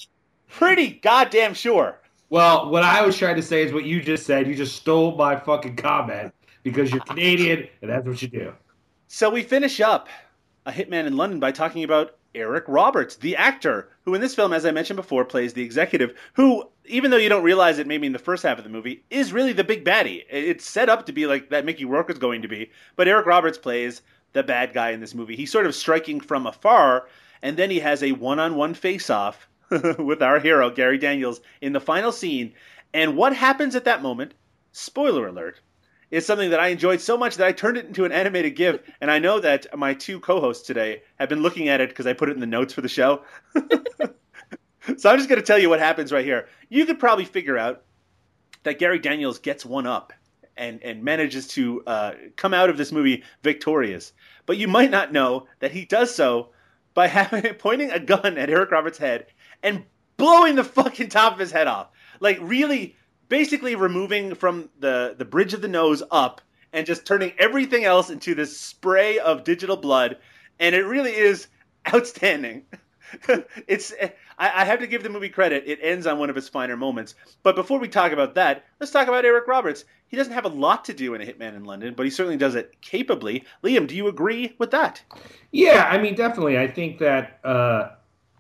pretty 0.49 1.01
goddamn 1.03 1.55
sure. 1.55 1.99
Well, 2.29 2.71
what 2.71 2.83
I 2.83 3.03
was 3.03 3.17
trying 3.17 3.37
to 3.37 3.43
say 3.43 3.63
is 3.63 3.73
what 3.73 3.85
you 3.85 4.03
just 4.03 4.27
said. 4.27 4.47
You 4.47 4.55
just 4.55 4.77
stole 4.77 5.15
my 5.17 5.37
fucking 5.37 5.77
comment 5.77 6.35
because 6.63 6.91
you're 6.91 7.01
Canadian 7.03 7.69
and 7.83 7.91
that's 7.91 8.07
what 8.07 8.21
you 8.21 8.29
do. 8.29 8.53
So 9.09 9.31
we 9.31 9.43
finish 9.43 9.81
up 9.81 10.09
A 10.67 10.73
Hitman 10.73 11.07
in 11.07 11.17
London 11.17 11.39
by 11.39 11.53
talking 11.53 11.85
about 11.85 12.17
Eric 12.35 12.65
Roberts, 12.67 13.17
the 13.17 13.37
actor, 13.37 13.89
who 14.03 14.15
in 14.15 14.21
this 14.21 14.35
film, 14.35 14.53
as 14.53 14.67
I 14.67 14.71
mentioned 14.71 14.97
before, 14.97 15.25
plays 15.25 15.55
the 15.55 15.63
executive, 15.63 16.15
who, 16.35 16.69
even 16.85 17.11
though 17.11 17.17
you 17.17 17.29
don't 17.29 17.45
realize 17.45 17.79
it 17.79 17.87
maybe 17.87 18.07
in 18.07 18.13
the 18.13 18.19
first 18.19 18.43
half 18.43 18.59
of 18.59 18.65
the 18.65 18.71
movie, 18.71 19.05
is 19.09 19.33
really 19.33 19.53
the 19.53 19.65
big 19.65 19.85
baddie. 19.85 20.25
It's 20.29 20.69
set 20.69 20.89
up 20.89 21.07
to 21.07 21.13
be 21.13 21.27
like 21.27 21.49
that 21.51 21.65
Mickey 21.65 21.85
Rourke 21.85 22.11
is 22.11 22.19
going 22.19 22.43
to 22.43 22.49
be, 22.49 22.71
but 22.97 23.09
Eric 23.09 23.27
Roberts 23.27 23.57
plays 23.57 24.03
the 24.33 24.43
bad 24.43 24.75
guy 24.75 24.91
in 24.91 25.01
this 25.01 25.15
movie. 25.15 25.37
He's 25.37 25.53
sort 25.53 25.67
of 25.67 25.75
striking 25.75 26.21
from 26.21 26.47
afar, 26.47 27.09
and 27.41 27.57
then 27.57 27.71
he 27.71 27.79
has 27.81 28.03
a 28.03 28.13
one 28.13 28.39
on 28.39 28.57
one 28.57 28.75
face 28.75 29.09
off 29.09 29.49
with 29.99 30.23
our 30.23 30.39
hero, 30.39 30.71
Gary 30.71 30.99
Daniels, 30.99 31.41
in 31.61 31.73
the 31.73 31.81
final 31.81 32.13
scene. 32.13 32.53
And 32.95 33.17
what 33.17 33.35
happens 33.35 33.75
at 33.75 33.85
that 33.85 34.03
moment, 34.03 34.35
spoiler 34.73 35.27
alert, 35.27 35.61
is 36.11 36.25
something 36.25 36.51
that 36.51 36.61
I 36.61 36.69
enjoyed 36.69 37.01
so 37.01 37.17
much 37.17 37.37
that 37.37 37.47
I 37.47 37.53
turned 37.53 37.77
it 37.77 37.87
into 37.87 38.05
an 38.05 38.13
animated 38.13 38.55
GIF. 38.55 38.81
And 39.01 39.11
I 39.11 39.19
know 39.19 39.41
that 39.41 39.67
my 39.77 39.95
two 39.95 40.21
co 40.21 40.41
hosts 40.41 40.67
today 40.67 41.03
have 41.19 41.29
been 41.29 41.43
looking 41.43 41.69
at 41.69 41.81
it 41.81 41.89
because 41.89 42.07
I 42.07 42.13
put 42.13 42.29
it 42.29 42.33
in 42.33 42.41
the 42.41 42.47
notes 42.47 42.73
for 42.73 42.81
the 42.81 42.89
show. 42.89 43.23
so 43.55 45.11
I'm 45.11 45.19
just 45.19 45.29
going 45.29 45.41
to 45.41 45.47
tell 45.47 45.59
you 45.59 45.69
what 45.69 45.81
happens 45.81 46.13
right 46.13 46.25
here. 46.25 46.49
You 46.69 46.87
could 46.87 46.99
probably 46.99 47.25
figure 47.25 47.59
out 47.59 47.83
that 48.63 48.79
Gary 48.79 48.99
Daniels 48.99 49.39
gets 49.39 49.65
one 49.65 49.87
up 49.87 50.13
and, 50.57 50.83
and 50.83 51.05
manages 51.05 51.49
to 51.49 51.83
uh, 51.87 52.13
come 52.37 52.55
out 52.55 52.71
of 52.71 52.77
this 52.77 52.93
movie 52.93 53.23
victorious. 53.43 54.13
But 54.47 54.57
you 54.57 54.69
might 54.69 54.91
not 54.91 55.13
know 55.13 55.47
that 55.61 55.73
he 55.73 55.85
does 55.85 56.15
so 56.15 56.51
by 56.95 57.09
having, 57.09 57.43
pointing 57.55 57.91
a 57.91 58.01
gun 58.01 58.39
at 58.39 58.51
Eric 58.51 58.71
Roberts' 58.71 58.99
head 58.99 59.27
and 59.63 59.85
blowing 60.17 60.57
the 60.57 60.65
fucking 60.79 61.09
top 61.09 61.33
of 61.33 61.39
his 61.39 61.53
head 61.53 61.67
off. 61.67 61.89
Like, 62.21 62.39
really, 62.41 62.97
basically 63.29 63.77
removing 63.77 64.35
from 64.35 64.69
the, 64.79 65.15
the 65.19 65.25
bridge 65.25 65.55
of 65.55 65.63
the 65.63 65.69
nose 65.69 66.03
up 66.11 66.41
and 66.73 66.87
just 66.87 67.07
turning 67.07 67.33
everything 67.39 67.85
else 67.85 68.11
into 68.11 68.35
this 68.35 68.59
spray 68.59 69.19
of 69.19 69.45
digital 69.45 69.77
blood. 69.77 70.19
And 70.61 70.75
it 70.75 70.83
really 70.83 71.15
is 71.15 71.49
outstanding. 71.95 72.65
it's 73.69 73.93
I, 74.39 74.63
I, 74.63 74.65
have 74.65 74.81
to 74.81 74.87
give 74.87 75.03
the 75.03 75.09
movie 75.09 75.29
credit. 75.29 75.65
It 75.67 75.79
ends 75.81 76.07
on 76.07 76.19
one 76.19 76.29
of 76.29 76.37
its 76.37 76.49
finer 76.49 76.77
moments. 76.77 77.15
But 77.43 77.55
before 77.55 77.79
we 77.79 77.89
talk 77.89 78.13
about 78.13 78.35
that, 78.35 78.65
let's 78.81 78.93
talk 78.93 79.07
about 79.09 79.25
Eric 79.25 79.47
Roberts. 79.47 79.85
He 80.09 80.17
doesn't 80.17 80.33
have 80.33 80.45
a 80.45 80.49
lot 80.49 80.85
to 80.87 80.93
do 80.93 81.15
in 81.15 81.21
A 81.21 81.25
Hitman 81.25 81.55
in 81.55 81.65
London, 81.65 81.95
but 81.95 82.05
he 82.05 82.11
certainly 82.11 82.37
does 82.37 82.55
it 82.55 82.81
capably. 82.81 83.45
Liam, 83.63 83.87
do 83.87 83.97
you 83.97 84.09
agree 84.09 84.55
with 84.59 84.71
that? 84.73 85.03
Yeah, 85.53 85.89
I 85.91 85.99
mean, 85.99 86.15
definitely. 86.15 86.59
I 86.59 86.67
think 86.69 86.99
that 86.99 87.41
uh, 87.45 87.91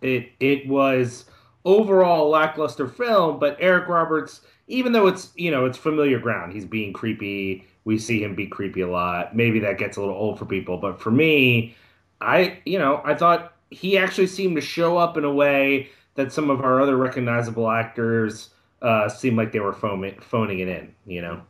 it 0.07 0.32
it 0.40 0.68
was 0.68 1.26
overall 1.64 2.28
a 2.28 2.30
lackluster 2.30 2.88
film, 2.88 3.38
but 3.38 3.57
Eric 3.61 3.88
Roberts, 3.88 4.40
even 4.68 4.92
though 4.92 5.07
it's 5.07 5.32
you 5.36 5.50
know 5.50 5.66
it's 5.66 5.78
familiar 5.78 6.18
ground, 6.18 6.52
he's 6.52 6.64
being 6.64 6.92
creepy. 6.92 7.66
We 7.84 7.98
see 7.98 8.22
him 8.22 8.34
be 8.34 8.46
creepy 8.46 8.80
a 8.80 8.88
lot. 8.88 9.36
Maybe 9.36 9.61
that 9.61 9.78
gets 9.78 9.96
a 9.96 10.00
little 10.00 10.16
old 10.16 10.38
for 10.38 10.44
people, 10.44 10.76
but 10.78 11.00
for 11.00 11.11
me, 11.11 11.76
I 12.20 12.59
you 12.64 12.78
know 12.78 13.00
I 13.04 13.14
thought 13.14 13.52
he 13.70 13.98
actually 13.98 14.28
seemed 14.28 14.57
to 14.57 14.62
show 14.62 14.96
up 14.96 15.16
in 15.16 15.24
a 15.24 15.32
way 15.32 15.90
that 16.14 16.32
some 16.32 16.50
of 16.50 16.61
our 16.62 16.80
other 16.80 16.96
recognizable 16.96 17.70
actors 17.70 18.50
uh, 18.82 19.09
seemed 19.09 19.36
like 19.36 19.52
they 19.52 19.61
were 19.61 19.72
foaming, 19.72 20.18
phoning 20.20 20.61
it 20.61 20.68
in, 20.68 20.94
you 21.07 21.20
know, 21.20 21.42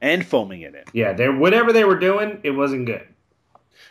and 0.00 0.26
foaming 0.26 0.62
it 0.62 0.74
in. 0.74 0.84
Yeah, 0.92 1.12
they 1.12 1.28
whatever 1.28 1.72
they 1.72 1.84
were 1.84 1.98
doing, 1.98 2.40
it 2.42 2.50
wasn't 2.50 2.86
good. 2.86 3.06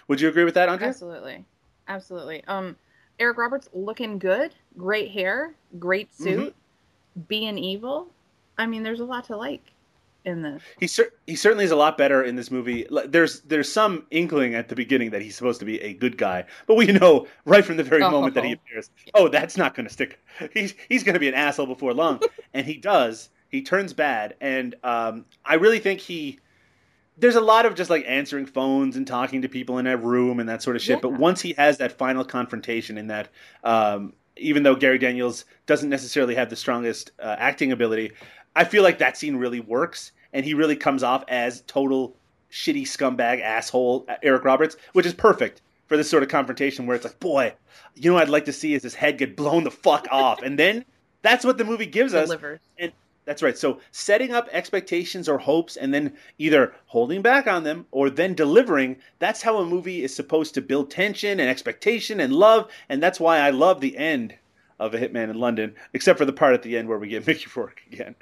Would 0.08 0.22
you 0.22 0.30
agree 0.30 0.44
with 0.44 0.56
that, 0.56 0.70
Andre? 0.70 0.88
Absolutely, 0.88 1.46
absolutely. 1.88 2.44
Um, 2.46 2.76
Eric 3.22 3.38
Roberts 3.38 3.70
looking 3.72 4.18
good, 4.18 4.56
great 4.78 5.12
hair, 5.12 5.54
great 5.78 6.14
suit, 6.14 6.40
mm-hmm. 6.50 7.22
being 7.28 7.58
evil. 7.58 8.08
I 8.58 8.66
mean, 8.66 8.82
there's 8.82 9.00
a 9.00 9.06
lot 9.06 9.26
to 9.26 9.38
like 9.38 9.72
in 10.26 10.42
this. 10.42 10.64
He 10.80 10.88
cer- 10.88 11.14
he 11.28 11.36
certainly 11.36 11.64
is 11.64 11.70
a 11.70 11.76
lot 11.76 12.00
better 12.00 12.24
in 12.24 12.36
this 12.36 12.50
movie. 12.50 12.88
There's 13.08 13.42
there's 13.42 13.72
some 13.72 14.08
inkling 14.10 14.56
at 14.56 14.70
the 14.70 14.76
beginning 14.76 15.12
that 15.12 15.22
he's 15.22 15.36
supposed 15.36 15.60
to 15.60 15.66
be 15.66 15.80
a 15.82 15.94
good 15.94 16.18
guy, 16.18 16.46
but 16.66 16.76
we 16.76 16.88
know 16.88 17.28
right 17.46 17.64
from 17.64 17.78
the 17.78 17.84
very 17.84 18.02
oh, 18.02 18.10
moment 18.10 18.34
that 18.34 18.44
he 18.44 18.54
appears, 18.54 18.90
oh, 19.14 19.28
that's 19.28 19.56
not 19.56 19.76
going 19.76 19.88
to 19.88 19.94
stick. 19.94 20.20
He's 20.54 20.74
he's 20.90 21.04
going 21.04 21.14
to 21.14 21.20
be 21.20 21.28
an 21.28 21.36
asshole 21.36 21.68
before 21.68 21.94
long, 21.94 22.20
and 22.56 22.66
he 22.66 22.76
does. 22.76 23.30
He 23.50 23.62
turns 23.62 23.94
bad, 23.94 24.36
and 24.42 24.76
um, 24.84 25.26
I 25.46 25.56
really 25.56 25.80
think 25.80 26.00
he. 26.00 26.40
There's 27.18 27.36
a 27.36 27.42
lot 27.42 27.66
of 27.66 27.76
just 27.76 27.90
like 27.90 28.04
answering 28.08 28.46
phones 28.46 28.96
and 28.96 29.06
talking 29.06 29.42
to 29.44 29.50
people 29.50 29.78
in 29.78 29.88
a 29.88 29.98
room 29.98 30.40
and 30.40 30.50
that 30.50 30.64
sort 30.64 30.76
of 30.76 30.82
shit. 30.82 30.98
Yeah. 30.98 31.02
But 31.02 31.14
once 31.14 31.42
he 31.42 31.54
has 31.54 31.78
that 31.78 31.92
final 31.92 32.24
confrontation 32.24 32.98
in 32.98 33.08
that, 33.08 33.30
um, 33.64 34.14
even 34.38 34.64
though 34.64 34.76
Gary 34.76 34.98
Daniels 34.98 35.46
doesn't 35.66 35.90
necessarily 35.90 36.36
have 36.36 36.50
the 36.50 36.56
strongest 36.56 37.12
uh, 37.20 37.36
acting 37.38 37.72
ability, 37.72 38.12
I 38.56 38.64
feel 38.64 38.82
like 38.82 38.98
that 39.00 39.18
scene 39.18 39.36
really 39.36 39.60
works, 39.60 40.14
and 40.34 40.46
he 40.46 40.54
really 40.54 40.76
comes 40.76 41.04
off 41.04 41.24
as 41.28 41.62
total 41.68 42.16
shitty 42.52 42.84
scumbag 42.84 43.42
asshole 43.42 44.06
uh, 44.10 44.16
Eric 44.24 44.44
Roberts, 44.44 44.76
which 44.94 45.06
is 45.06 45.14
perfect 45.14 45.62
for 45.88 45.98
this 45.98 46.10
sort 46.10 46.24
of 46.24 46.30
confrontation 46.30 46.86
where 46.86 46.96
it's 46.96 47.06
like, 47.06 47.20
boy, 47.20 47.54
you 47.96 48.10
know 48.10 48.16
what 48.16 48.24
I'd 48.24 48.30
like 48.30 48.46
to 48.46 48.54
see 48.54 48.74
is 48.74 48.84
his 48.84 48.96
head 48.96 49.18
get 49.18 49.36
blown 49.36 49.64
the 49.64 49.72
fuck 49.72 50.08
off, 50.10 50.42
and 50.42 50.58
then 50.58 50.86
that's 51.22 51.46
what 51.46 51.58
the 51.58 51.66
movie 51.66 51.86
gives 51.86 52.14
Delivers. 52.14 52.60
us. 52.60 52.66
And 52.80 52.92
that's 53.26 53.44
right. 53.44 53.58
So 53.58 53.80
setting 53.92 54.32
up 54.32 54.50
expectations 54.52 55.30
or 55.30 55.38
hopes 55.38 55.78
and 55.78 55.94
then 55.94 56.14
either 56.38 56.74
holding 56.88 57.22
back 57.22 57.48
on 57.48 57.64
them 57.64 57.86
or 57.92 58.10
then 58.10 58.34
delivering, 58.34 58.98
that's 59.20 59.42
how 59.42 59.58
a 59.58 59.66
movie 59.66 60.04
is 60.04 60.14
supposed 60.14 60.54
to 60.56 60.62
build 60.62 60.90
tension 60.90 61.40
and 61.40 61.50
expectation 61.50 62.20
and 62.20 62.34
love, 62.34 62.70
and 62.90 63.02
that's 63.02 63.20
why 63.20 63.40
I 63.40 63.52
love 63.52 63.80
the 63.80 63.98
end 63.98 64.36
of 64.80 64.96
a 64.96 64.98
hitman 64.98 65.30
in 65.30 65.40
London, 65.40 65.76
except 65.94 66.18
for 66.18 66.26
the 66.26 66.34
part 66.34 66.56
at 66.56 66.64
the 66.64 66.76
end 66.76 66.88
where 66.88 66.98
we 66.98 67.08
get 67.08 67.26
Mickey 67.28 67.48
Rourke 67.56 67.82
again. 67.92 68.16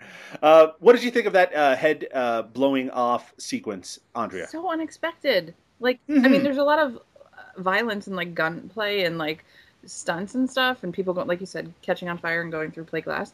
Uh, 0.44 0.68
what 0.80 0.94
did 0.94 1.04
you 1.04 1.12
think 1.12 1.26
of 1.26 1.34
that 1.34 1.56
uh, 1.56 1.76
head 1.76 2.08
uh, 2.14 2.42
blowing 2.42 2.90
off 2.90 3.34
sequence, 3.38 4.00
Aundria? 4.16 4.48
So 4.50 4.70
unexpected. 4.70 5.56
Like, 5.80 6.00
mm-hmm. 6.10 6.26
I 6.26 6.28
mean, 6.28 6.44
there's 6.44 6.58
a 6.58 6.64
lot 6.64 6.80
of 6.80 6.98
uh, 6.98 7.62
violence 7.62 8.08
and 8.08 8.16
like 8.18 8.36
gunplay 8.36 9.04
and 9.04 9.18
like 9.18 9.46
stunts 9.86 10.36
and 10.36 10.50
stuff, 10.50 10.84
and 10.84 10.94
people 10.94 11.14
go, 11.14 11.24
like 11.24 11.40
you 11.40 11.46
said, 11.46 11.72
catching 11.82 12.10
on 12.10 12.18
fire 12.18 12.42
and 12.42 12.52
going 12.52 12.72
through 12.72 12.84
plate 12.84 13.06
glass. 13.06 13.32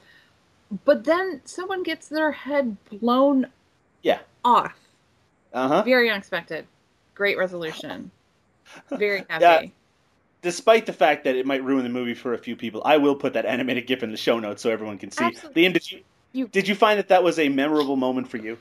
But 0.83 1.03
then 1.03 1.41
someone 1.45 1.83
gets 1.83 2.07
their 2.07 2.31
head 2.31 2.77
blown 2.89 3.47
yeah 4.01 4.19
off. 4.43 4.75
Uh 5.53 5.67
huh. 5.67 5.81
Very 5.83 6.09
unexpected. 6.09 6.65
Great 7.13 7.37
resolution. 7.37 8.11
Very 8.89 9.25
happy. 9.29 9.43
Yeah 9.43 9.69
despite 10.45 10.85
the 10.85 10.93
fact 10.93 11.23
that 11.23 11.35
it 11.35 11.43
might 11.43 11.63
ruin 11.63 11.83
the 11.83 11.89
movie 11.89 12.13
for 12.13 12.35
a 12.35 12.37
few 12.37 12.55
people, 12.55 12.79
I 12.85 12.97
will 12.97 13.15
put 13.15 13.33
that 13.33 13.47
animated 13.47 13.87
GIF 13.87 14.03
in 14.03 14.11
the 14.11 14.17
show 14.17 14.37
notes 14.37 14.61
so 14.61 14.69
everyone 14.69 14.99
can 14.99 15.09
see. 15.09 15.23
Absolutely. 15.23 15.63
Liam, 15.63 15.73
did 15.73 15.91
you, 15.91 16.01
you 16.33 16.47
did 16.49 16.67
you 16.67 16.75
find 16.75 16.99
that 16.99 17.07
that 17.07 17.23
was 17.23 17.39
a 17.39 17.49
memorable 17.49 17.95
moment 17.95 18.27
for 18.27 18.37
you? 18.37 18.55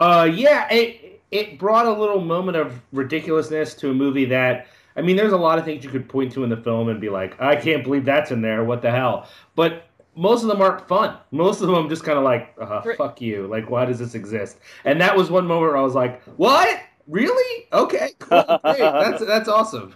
Uh, 0.00 0.30
yeah, 0.30 0.70
it 0.70 1.22
it 1.30 1.58
brought 1.58 1.86
a 1.86 1.92
little 1.92 2.20
moment 2.20 2.58
of 2.58 2.78
ridiculousness 2.92 3.72
to 3.76 3.90
a 3.90 3.94
movie 3.94 4.26
that. 4.26 4.66
I 4.96 5.02
mean, 5.02 5.16
there's 5.16 5.32
a 5.32 5.38
lot 5.38 5.58
of 5.58 5.64
things 5.64 5.82
you 5.82 5.88
could 5.88 6.08
point 6.08 6.32
to 6.32 6.42
in 6.44 6.50
the 6.50 6.56
film 6.56 6.88
and 6.88 7.00
be 7.00 7.08
like, 7.08 7.40
I 7.40 7.54
can't 7.56 7.84
believe 7.84 8.04
that's 8.04 8.32
in 8.32 8.42
there. 8.42 8.64
What 8.64 8.82
the 8.82 8.90
hell? 8.90 9.28
But 9.54 9.84
most 10.20 10.42
of 10.42 10.48
them 10.48 10.60
aren't 10.60 10.86
fun. 10.86 11.16
Most 11.30 11.62
of 11.62 11.66
them 11.66 11.76
I'm 11.76 11.88
just 11.88 12.04
kind 12.04 12.18
of 12.18 12.24
like, 12.24 12.54
uh, 12.60 12.82
fuck 12.98 13.22
you. 13.22 13.46
Like, 13.46 13.70
why 13.70 13.86
does 13.86 13.98
this 13.98 14.14
exist? 14.14 14.58
And 14.84 15.00
that 15.00 15.16
was 15.16 15.30
one 15.30 15.46
moment 15.46 15.72
where 15.72 15.78
I 15.78 15.80
was 15.80 15.94
like, 15.94 16.22
what? 16.36 16.78
Really? 17.08 17.66
Okay, 17.72 18.10
cool. 18.18 18.44
Great. 18.62 18.78
That's 18.78 19.24
that's 19.24 19.48
awesome. 19.48 19.94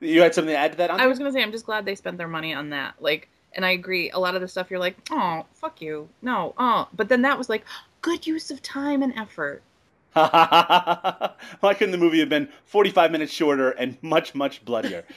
You 0.00 0.20
had 0.20 0.34
something 0.34 0.52
to 0.52 0.58
add 0.58 0.72
to 0.72 0.78
that? 0.78 0.90
I 0.90 1.06
was 1.06 1.16
gonna 1.18 1.30
say 1.32 1.42
I'm 1.42 1.52
just 1.52 1.64
glad 1.64 1.84
they 1.84 1.94
spent 1.94 2.18
their 2.18 2.28
money 2.28 2.52
on 2.52 2.70
that. 2.70 2.94
Like, 3.00 3.28
and 3.52 3.64
I 3.64 3.70
agree. 3.70 4.10
A 4.10 4.18
lot 4.18 4.34
of 4.34 4.40
the 4.40 4.48
stuff 4.48 4.68
you're 4.68 4.80
like, 4.80 4.96
oh, 5.12 5.46
fuck 5.54 5.80
you, 5.80 6.08
no, 6.20 6.54
oh, 6.58 6.88
but 6.92 7.08
then 7.08 7.22
that 7.22 7.38
was 7.38 7.48
like 7.48 7.64
good 8.02 8.26
use 8.26 8.50
of 8.50 8.60
time 8.60 9.02
and 9.02 9.16
effort. 9.16 9.62
Why 10.12 11.74
couldn't 11.76 11.92
the 11.92 11.98
movie 11.98 12.20
have 12.20 12.28
been 12.28 12.48
45 12.66 13.10
minutes 13.10 13.32
shorter 13.32 13.70
and 13.70 13.96
much, 14.02 14.34
much 14.34 14.64
bloodier? 14.64 15.04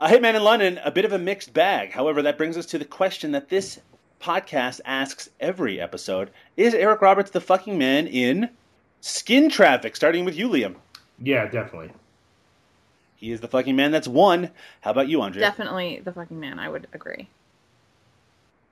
Uh, 0.00 0.06
a 0.06 0.08
Hitman 0.08 0.34
in 0.34 0.44
London, 0.44 0.80
a 0.84 0.90
bit 0.90 1.04
of 1.04 1.12
a 1.12 1.18
mixed 1.18 1.52
bag. 1.52 1.92
However, 1.92 2.22
that 2.22 2.38
brings 2.38 2.56
us 2.56 2.66
to 2.66 2.78
the 2.78 2.84
question 2.84 3.32
that 3.32 3.48
this 3.48 3.80
podcast 4.20 4.80
asks 4.84 5.30
every 5.40 5.80
episode: 5.80 6.30
Is 6.56 6.74
Eric 6.74 7.00
Roberts 7.00 7.30
the 7.30 7.40
fucking 7.40 7.78
man 7.78 8.06
in 8.06 8.50
Skin 9.00 9.48
Traffik? 9.48 9.96
Starting 9.96 10.24
with 10.24 10.36
you, 10.36 10.48
Liam. 10.48 10.76
Yeah, 11.20 11.46
definitely. 11.46 11.92
He 13.16 13.32
is 13.32 13.40
the 13.40 13.48
fucking 13.48 13.74
man 13.74 13.90
that's 13.90 14.06
won. 14.06 14.50
How 14.82 14.92
about 14.92 15.08
you, 15.08 15.20
Andre? 15.20 15.40
Definitely 15.40 16.00
the 16.04 16.12
fucking 16.12 16.38
man. 16.38 16.60
I 16.60 16.68
would 16.68 16.86
agree. 16.92 17.28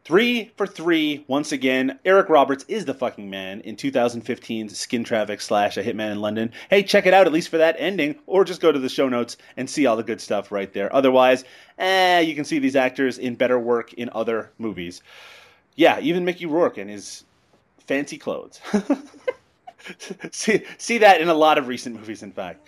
Three 0.07 0.53
for 0.57 0.69
three, 0.69 1.25
once 1.27 1.51
again. 1.51 1.99
Eric 2.05 2.29
Roberts 2.29 2.65
is 2.69 2.85
the 2.85 2.95
fucking 2.95 3.29
man 3.29 3.61
in 3.63 3.75
2015's 3.75 4.79
Skin 4.79 5.03
Traffik 5.03 5.41
slash 5.41 5.77
A 5.77 5.83
Hitman 5.83 6.13
in 6.13 6.21
London. 6.21 6.53
Hey, 6.71 6.85
check 6.85 7.07
it 7.07 7.13
out 7.13 7.27
at 7.27 7.33
least 7.33 7.49
for 7.49 7.59
that 7.59 7.75
ending, 7.77 8.15
or 8.29 8.45
just 8.45 8.61
go 8.61 8.71
to 8.71 8.79
the 8.79 8.89
show 8.89 9.09
notes 9.09 9.37
and 9.57 9.69
see 9.69 9.85
all 9.85 9.97
the 9.97 10.05
good 10.05 10.21
stuff 10.21 10.53
right 10.53 10.73
there. 10.73 10.95
Otherwise, 10.95 11.43
eh, 11.79 12.21
you 12.21 12.37
can 12.37 12.45
see 12.45 12.61
these 12.61 12.77
actors 12.77 13.19
in 13.19 13.35
better 13.35 13.59
work 13.59 13.95
in 13.95 14.09
other 14.13 14.53
movies. 14.59 15.03
Yeah, 15.75 15.99
even 15.99 16.25
Mickey 16.25 16.47
Rourke 16.47 16.79
in 16.79 16.87
his 16.87 17.25
fancy 17.81 18.17
clothes. 18.17 18.61
see, 20.31 20.63
see 20.79 20.99
that 20.99 21.21
in 21.21 21.29
a 21.29 21.35
lot 21.35 21.59
of 21.59 21.67
recent 21.67 21.97
movies, 21.97 22.23
in 22.23 22.31
fact 22.31 22.65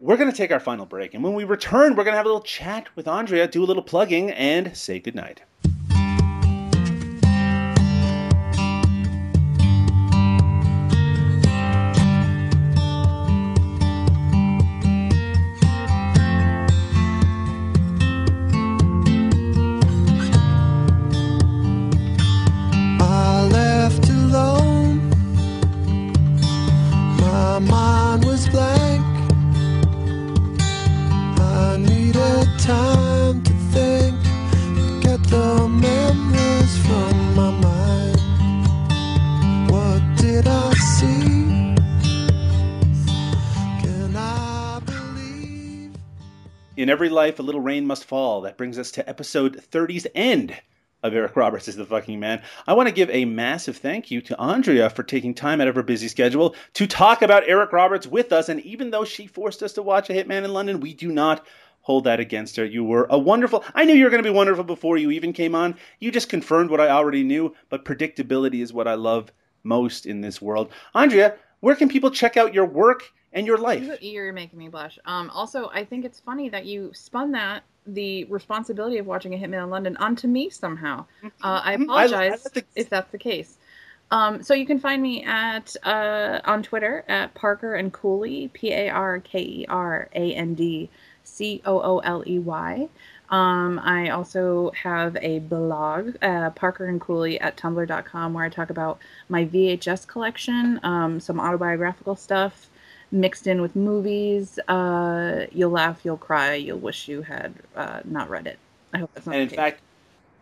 we're 0.00 0.16
going 0.16 0.30
to 0.30 0.36
take 0.36 0.50
our 0.50 0.60
final 0.60 0.84
break. 0.84 1.14
And 1.14 1.22
when 1.22 1.34
we 1.34 1.44
return, 1.44 1.94
we're 1.94 2.04
going 2.04 2.12
to 2.12 2.18
have 2.18 2.26
a 2.26 2.28
little 2.28 2.42
chat 2.42 2.88
with 2.96 3.06
Aundria, 3.06 3.50
do 3.50 3.62
a 3.62 3.64
little 3.64 3.82
plugging, 3.82 4.30
and 4.32 4.76
say 4.76 4.98
goodnight. 4.98 5.42
Every 46.94 47.08
life, 47.08 47.40
a 47.40 47.42
little 47.42 47.60
rain 47.60 47.88
must 47.88 48.04
fall. 48.04 48.42
That 48.42 48.56
brings 48.56 48.78
us 48.78 48.92
to 48.92 49.08
episode 49.08 49.60
30's 49.72 50.06
end 50.14 50.56
of 51.02 51.12
Eric 51.12 51.34
Roberts 51.34 51.66
is 51.66 51.74
the 51.74 51.84
fucking 51.84 52.20
man. 52.20 52.40
I 52.68 52.74
want 52.74 52.88
to 52.88 52.94
give 52.94 53.10
a 53.10 53.24
massive 53.24 53.78
thank 53.78 54.12
you 54.12 54.20
to 54.20 54.36
Aundria 54.36 54.92
for 54.92 55.02
taking 55.02 55.34
time 55.34 55.60
out 55.60 55.66
of 55.66 55.74
her 55.74 55.82
busy 55.82 56.06
schedule 56.06 56.54
to 56.74 56.86
talk 56.86 57.20
about 57.20 57.48
Eric 57.48 57.72
Roberts 57.72 58.06
with 58.06 58.32
us. 58.32 58.48
And 58.48 58.60
even 58.60 58.92
though 58.92 59.04
she 59.04 59.26
forced 59.26 59.60
us 59.64 59.72
to 59.72 59.82
watch 59.82 60.08
A 60.08 60.12
Hitman 60.12 60.44
in 60.44 60.52
London, 60.52 60.78
we 60.78 60.94
do 60.94 61.10
not 61.10 61.44
hold 61.80 62.04
that 62.04 62.20
against 62.20 62.54
her. 62.58 62.64
You 62.64 62.84
were 62.84 63.08
a 63.10 63.18
wonderful. 63.18 63.64
I 63.74 63.84
knew 63.84 63.94
you 63.94 64.04
were 64.04 64.10
going 64.10 64.22
to 64.22 64.30
be 64.30 64.32
wonderful 64.32 64.62
before 64.62 64.96
you 64.96 65.10
even 65.10 65.32
came 65.32 65.56
on. 65.56 65.74
You 65.98 66.12
just 66.12 66.28
confirmed 66.28 66.70
what 66.70 66.80
I 66.80 66.90
already 66.90 67.24
knew, 67.24 67.56
but 67.70 67.84
predictability 67.84 68.62
is 68.62 68.72
what 68.72 68.86
I 68.86 68.94
love 68.94 69.32
most 69.64 70.06
in 70.06 70.20
this 70.20 70.40
world. 70.40 70.70
Aundria, 70.94 71.38
where 71.58 71.74
can 71.74 71.88
people 71.88 72.12
check 72.12 72.36
out 72.36 72.54
your 72.54 72.66
work 72.66 73.02
and 73.34 73.46
your 73.46 73.58
life? 73.58 74.00
You're 74.00 74.32
making 74.32 74.58
me 74.58 74.68
blush. 74.68 74.98
Um, 75.04 75.28
also, 75.30 75.68
I 75.74 75.84
think 75.84 76.04
it's 76.06 76.20
funny 76.20 76.48
that 76.48 76.64
you 76.64 76.90
spun 76.94 77.32
that 77.32 77.64
the 77.86 78.24
responsibility 78.24 78.96
of 78.96 79.06
watching 79.06 79.34
a 79.34 79.36
Hitman 79.36 79.62
in 79.64 79.68
London 79.70 79.96
onto 79.98 80.26
me 80.26 80.48
somehow. 80.48 81.04
Uh, 81.22 81.28
I 81.42 81.76
Mhm. 81.76 81.90
I- 81.90 82.02
I 82.02 82.04
apologize 82.06 82.42
the- 82.44 82.64
if 82.74 82.88
that's 82.88 83.10
the 83.10 83.18
case. 83.18 83.58
Um, 84.10 84.42
so 84.42 84.54
you 84.54 84.64
can 84.64 84.78
find 84.78 85.02
me 85.02 85.24
at 85.24 85.74
uh, 85.84 86.40
on 86.44 86.62
Twitter 86.62 87.04
at 87.08 87.34
Parker 87.34 87.74
and 87.74 87.92
Cooley, 87.92 88.48
P 88.54 88.72
A 88.72 88.88
R 88.88 89.18
K 89.18 89.40
E 89.40 89.66
R 89.68 90.08
A 90.14 90.34
N 90.34 90.54
D 90.54 90.88
C 91.24 91.60
O 91.66 91.80
O 91.80 91.98
L 91.98 92.22
E 92.26 92.38
Y. 92.38 92.88
Um, 93.30 93.80
I 93.82 94.10
also 94.10 94.70
have 94.82 95.16
a 95.20 95.40
blog, 95.40 96.16
uh, 96.22 96.50
Parker 96.50 96.84
and 96.86 97.00
Cooley 97.00 97.40
at 97.40 97.56
tumblr.com, 97.56 98.34
where 98.34 98.44
I 98.44 98.48
talk 98.50 98.70
about 98.70 98.98
my 99.28 99.44
VHS 99.46 100.06
collection, 100.06 100.78
um, 100.84 101.18
some 101.20 101.40
autobiographical 101.40 102.14
stuff 102.16 102.68
mixed 103.14 103.46
in 103.46 103.62
with 103.62 103.74
movies. 103.76 104.58
Uh, 104.68 105.46
you'll 105.52 105.70
laugh, 105.70 106.00
you'll 106.04 106.16
cry, 106.18 106.54
you'll 106.54 106.78
wish 106.78 107.08
you 107.08 107.22
had 107.22 107.54
uh, 107.76 108.00
not 108.04 108.28
read 108.28 108.46
it. 108.46 108.58
I 108.92 108.98
hope 108.98 109.10
that's 109.14 109.26
not 109.26 109.34
And 109.34 109.42
in 109.42 109.48
case. 109.48 109.56
fact, 109.56 109.80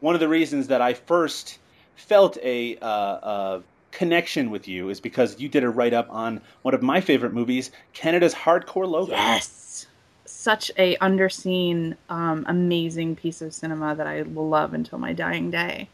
one 0.01 0.15
of 0.15 0.21
the 0.21 0.29
reasons 0.29 0.69
that 0.69 0.81
I 0.81 0.95
first 0.95 1.59
felt 1.97 2.39
a, 2.43 2.77
uh, 2.79 2.87
uh, 2.87 3.61
connection 3.93 4.51
with 4.51 4.67
you 4.67 4.89
is 4.89 5.01
because 5.01 5.39
you 5.39 5.49
did 5.49 5.63
a 5.63 5.71
write 5.71 5.93
up 5.93 6.09
on 6.11 6.41
one 6.63 6.75
of 6.75 6.83
my 6.83 7.01
favorite 7.01 7.33
movies, 7.33 7.71
Canada's 7.93 8.35
Hardcore 8.35 8.89
Logo. 8.89 9.13
Yes, 9.13 9.87
such 10.25 10.71
a 10.79 10.97
underseen, 10.97 11.97
um, 12.09 12.45
amazing 12.49 13.15
piece 13.17 13.43
of 13.43 13.55
cinema 13.55 13.95
that 13.95 14.07
I 14.07 14.23
will 14.23 14.49
love 14.49 14.75
until 14.75 14.99
my 14.99 15.13
dying 15.13 15.51
day. 15.51 15.89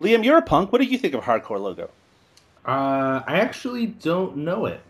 Liam, 0.00 0.24
you're 0.24 0.38
a 0.38 0.42
punk. 0.42 0.70
What 0.70 0.80
do 0.80 0.86
you 0.86 0.98
think 0.98 1.14
of 1.14 1.24
Hardcore 1.24 1.60
Logo? 1.60 1.90
Uh, 2.64 3.22
I 3.26 3.40
actually 3.40 3.86
don't 3.86 4.36
know 4.38 4.66
it. 4.66 4.80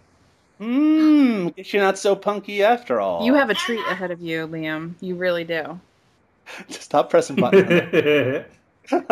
Hmm, 0.60 1.48
guess 1.56 1.72
you're 1.72 1.82
not 1.82 1.98
so 1.98 2.14
punky 2.14 2.62
after 2.62 3.00
all. 3.00 3.24
You 3.24 3.32
have 3.32 3.48
a 3.48 3.54
treat 3.54 3.80
ahead 3.88 4.10
of 4.10 4.20
you, 4.20 4.46
Liam. 4.46 4.94
You 5.00 5.14
really 5.14 5.44
do. 5.44 5.80
Stop 6.68 7.08
pressing 7.08 7.36
buttons. 7.36 8.44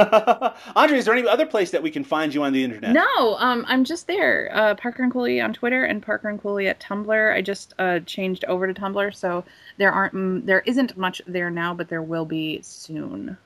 Andre, 0.76 0.98
is 0.98 1.06
there 1.06 1.14
any 1.14 1.26
other 1.26 1.46
place 1.46 1.70
that 1.70 1.82
we 1.82 1.90
can 1.90 2.04
find 2.04 2.34
you 2.34 2.42
on 2.42 2.52
the 2.52 2.62
internet? 2.62 2.92
No, 2.92 3.36
um, 3.38 3.64
I'm 3.66 3.84
just 3.84 4.06
there. 4.06 4.50
Uh, 4.52 4.74
Parker 4.74 5.02
and 5.02 5.12
Cooley 5.12 5.40
on 5.40 5.54
Twitter 5.54 5.84
and 5.84 6.02
Parker 6.02 6.28
and 6.28 6.40
Cooley 6.40 6.68
at 6.68 6.80
Tumblr. 6.80 7.34
I 7.34 7.40
just 7.40 7.72
uh, 7.78 8.00
changed 8.00 8.44
over 8.44 8.70
to 8.70 8.78
Tumblr, 8.78 9.14
so 9.14 9.42
there 9.78 9.92
aren't 9.92 10.14
mm, 10.14 10.44
there 10.44 10.60
isn't 10.66 10.98
much 10.98 11.22
there 11.26 11.50
now, 11.50 11.72
but 11.72 11.88
there 11.88 12.02
will 12.02 12.26
be 12.26 12.60
soon. 12.60 13.38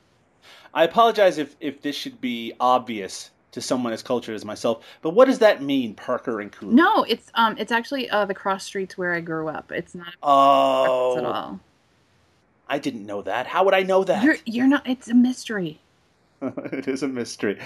I 0.74 0.84
apologize 0.84 1.38
if, 1.38 1.54
if 1.60 1.82
this 1.82 1.94
should 1.94 2.20
be 2.20 2.54
obvious 2.58 3.30
to 3.52 3.60
someone 3.60 3.92
as 3.92 4.02
cultured 4.02 4.34
as 4.34 4.44
myself, 4.44 4.84
but 5.02 5.10
what 5.10 5.26
does 5.26 5.38
that 5.38 5.62
mean, 5.62 5.94
Parker 5.94 6.40
and 6.40 6.50
Cooley? 6.50 6.74
No, 6.74 7.04
it's 7.04 7.30
um, 7.34 7.56
it's 7.58 7.72
actually 7.72 8.10
uh, 8.10 8.24
the 8.24 8.34
cross 8.34 8.64
streets 8.64 8.98
where 8.98 9.14
I 9.14 9.20
grew 9.20 9.48
up. 9.48 9.70
It's 9.70 9.94
not 9.94 10.08
at 10.08 10.14
Oh, 10.22 11.24
all. 11.24 11.60
I 12.68 12.78
didn't 12.78 13.04
know 13.06 13.22
that. 13.22 13.46
How 13.46 13.64
would 13.64 13.74
I 13.74 13.82
know 13.82 14.02
that? 14.04 14.24
You're 14.24 14.36
you're 14.46 14.66
not. 14.66 14.86
It's 14.88 15.08
a 15.08 15.14
mystery. 15.14 15.80
it 16.42 16.88
is 16.88 17.02
a 17.04 17.08
mystery. 17.08 17.58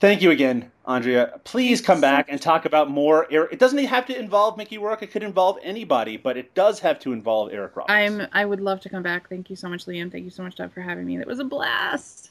Thank 0.00 0.22
you 0.22 0.30
again, 0.30 0.70
Aundria. 0.86 1.42
Please 1.44 1.80
come 1.80 2.00
back 2.00 2.26
and 2.28 2.40
talk 2.40 2.64
about 2.64 2.88
more. 2.90 3.26
Eric. 3.30 3.52
It 3.52 3.58
doesn't 3.58 3.78
have 3.84 4.06
to 4.06 4.18
involve 4.18 4.56
Mickey 4.56 4.78
Rourke. 4.78 5.02
It 5.02 5.10
could 5.10 5.22
involve 5.22 5.58
anybody, 5.62 6.16
but 6.16 6.36
it 6.36 6.54
does 6.54 6.78
have 6.80 6.98
to 7.00 7.12
involve 7.12 7.52
Eric 7.52 7.76
Roberts. 7.76 7.92
I'm. 7.92 8.26
I 8.32 8.44
would 8.44 8.60
love 8.60 8.80
to 8.82 8.88
come 8.88 9.02
back. 9.02 9.28
Thank 9.28 9.50
you 9.50 9.56
so 9.56 9.68
much, 9.68 9.86
Liam. 9.86 10.10
Thank 10.10 10.24
you 10.24 10.30
so 10.30 10.42
much, 10.42 10.54
Doug, 10.54 10.72
for 10.72 10.80
having 10.80 11.04
me. 11.04 11.18
That 11.18 11.26
was 11.26 11.40
a 11.40 11.44
blast. 11.44 12.30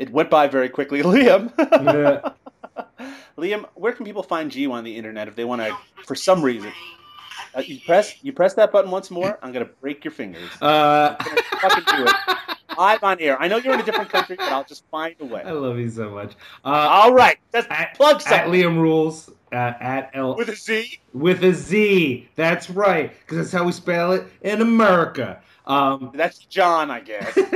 It 0.00 0.10
went 0.10 0.30
by 0.30 0.48
very 0.48 0.70
quickly, 0.70 1.02
Liam. 1.04 1.52
Yeah. 1.58 3.06
Liam, 3.36 3.66
where 3.74 3.92
can 3.92 4.06
people 4.06 4.22
find 4.22 4.52
you 4.54 4.72
on 4.72 4.82
the 4.82 4.96
internet 4.96 5.28
if 5.28 5.36
they 5.36 5.44
want 5.44 5.60
to, 5.60 5.76
for 6.06 6.14
some 6.14 6.42
reason? 6.42 6.72
Uh, 7.54 7.60
you 7.60 7.80
press 7.84 8.14
you 8.22 8.32
press 8.32 8.54
that 8.54 8.72
button 8.72 8.90
once 8.90 9.10
more. 9.10 9.38
I'm 9.42 9.52
gonna 9.52 9.68
break 9.80 10.04
your 10.04 10.12
fingers. 10.12 10.48
Uh, 10.62 11.16
I'm 11.18 11.36
fucking 11.60 11.84
do 11.96 12.04
it 12.06 12.36
live 12.80 13.02
on 13.02 13.20
air. 13.20 13.40
I 13.40 13.48
know 13.48 13.58
you're 13.58 13.74
in 13.74 13.80
a 13.80 13.84
different 13.84 14.10
country, 14.10 14.36
but 14.36 14.50
I'll 14.50 14.64
just 14.64 14.84
find 14.90 15.14
a 15.20 15.24
way. 15.26 15.42
I 15.42 15.50
love 15.52 15.78
you 15.78 15.90
so 15.90 16.10
much. 16.10 16.32
Uh, 16.64 16.68
All 16.68 17.12
right, 17.12 17.38
just 17.52 17.68
at, 17.70 17.94
plug 17.94 18.22
at 18.26 18.46
Liam 18.46 18.80
Rules 18.80 19.28
uh, 19.52 19.74
at 19.80 20.10
L 20.14 20.36
with 20.36 20.48
a 20.48 20.56
Z. 20.56 20.98
with 21.12 21.44
a 21.44 21.52
Z. 21.52 22.28
That's 22.36 22.70
right, 22.70 23.12
because 23.20 23.36
that's 23.36 23.52
how 23.52 23.64
we 23.64 23.72
spell 23.72 24.12
it 24.12 24.24
in 24.42 24.62
America. 24.62 25.40
Um, 25.66 26.10
That's 26.14 26.38
John, 26.38 26.90
I 26.90 27.00
guess. 27.00 27.36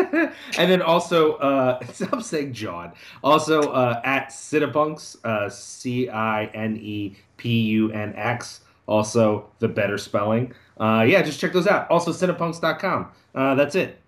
and 0.59 0.70
then 0.70 0.82
also, 0.82 1.35
uh, 1.35 1.85
stop 1.93 2.22
saying 2.22 2.52
John. 2.52 2.93
Also, 3.22 3.62
uh, 3.72 4.01
at 4.05 4.28
Cinepunx, 4.28 5.24
uh, 5.24 5.48
C 5.51 6.09
I 6.09 6.44
N 6.47 6.76
E 6.81 7.16
P 7.36 7.60
U 7.62 7.90
N 7.93 8.14
X. 8.16 8.60
Also, 8.86 9.51
the 9.60 9.68
better 9.68 9.97
spelling. 9.98 10.52
Uh, 10.78 11.05
yeah, 11.09 11.22
just 11.22 11.40
check 11.40 11.52
those 11.52 11.66
out. 11.66 11.90
Also, 11.90 12.12
cinepunx.com. 12.12 13.10
Uh, 13.35 13.55
that's 13.55 13.74
it. 13.74 13.98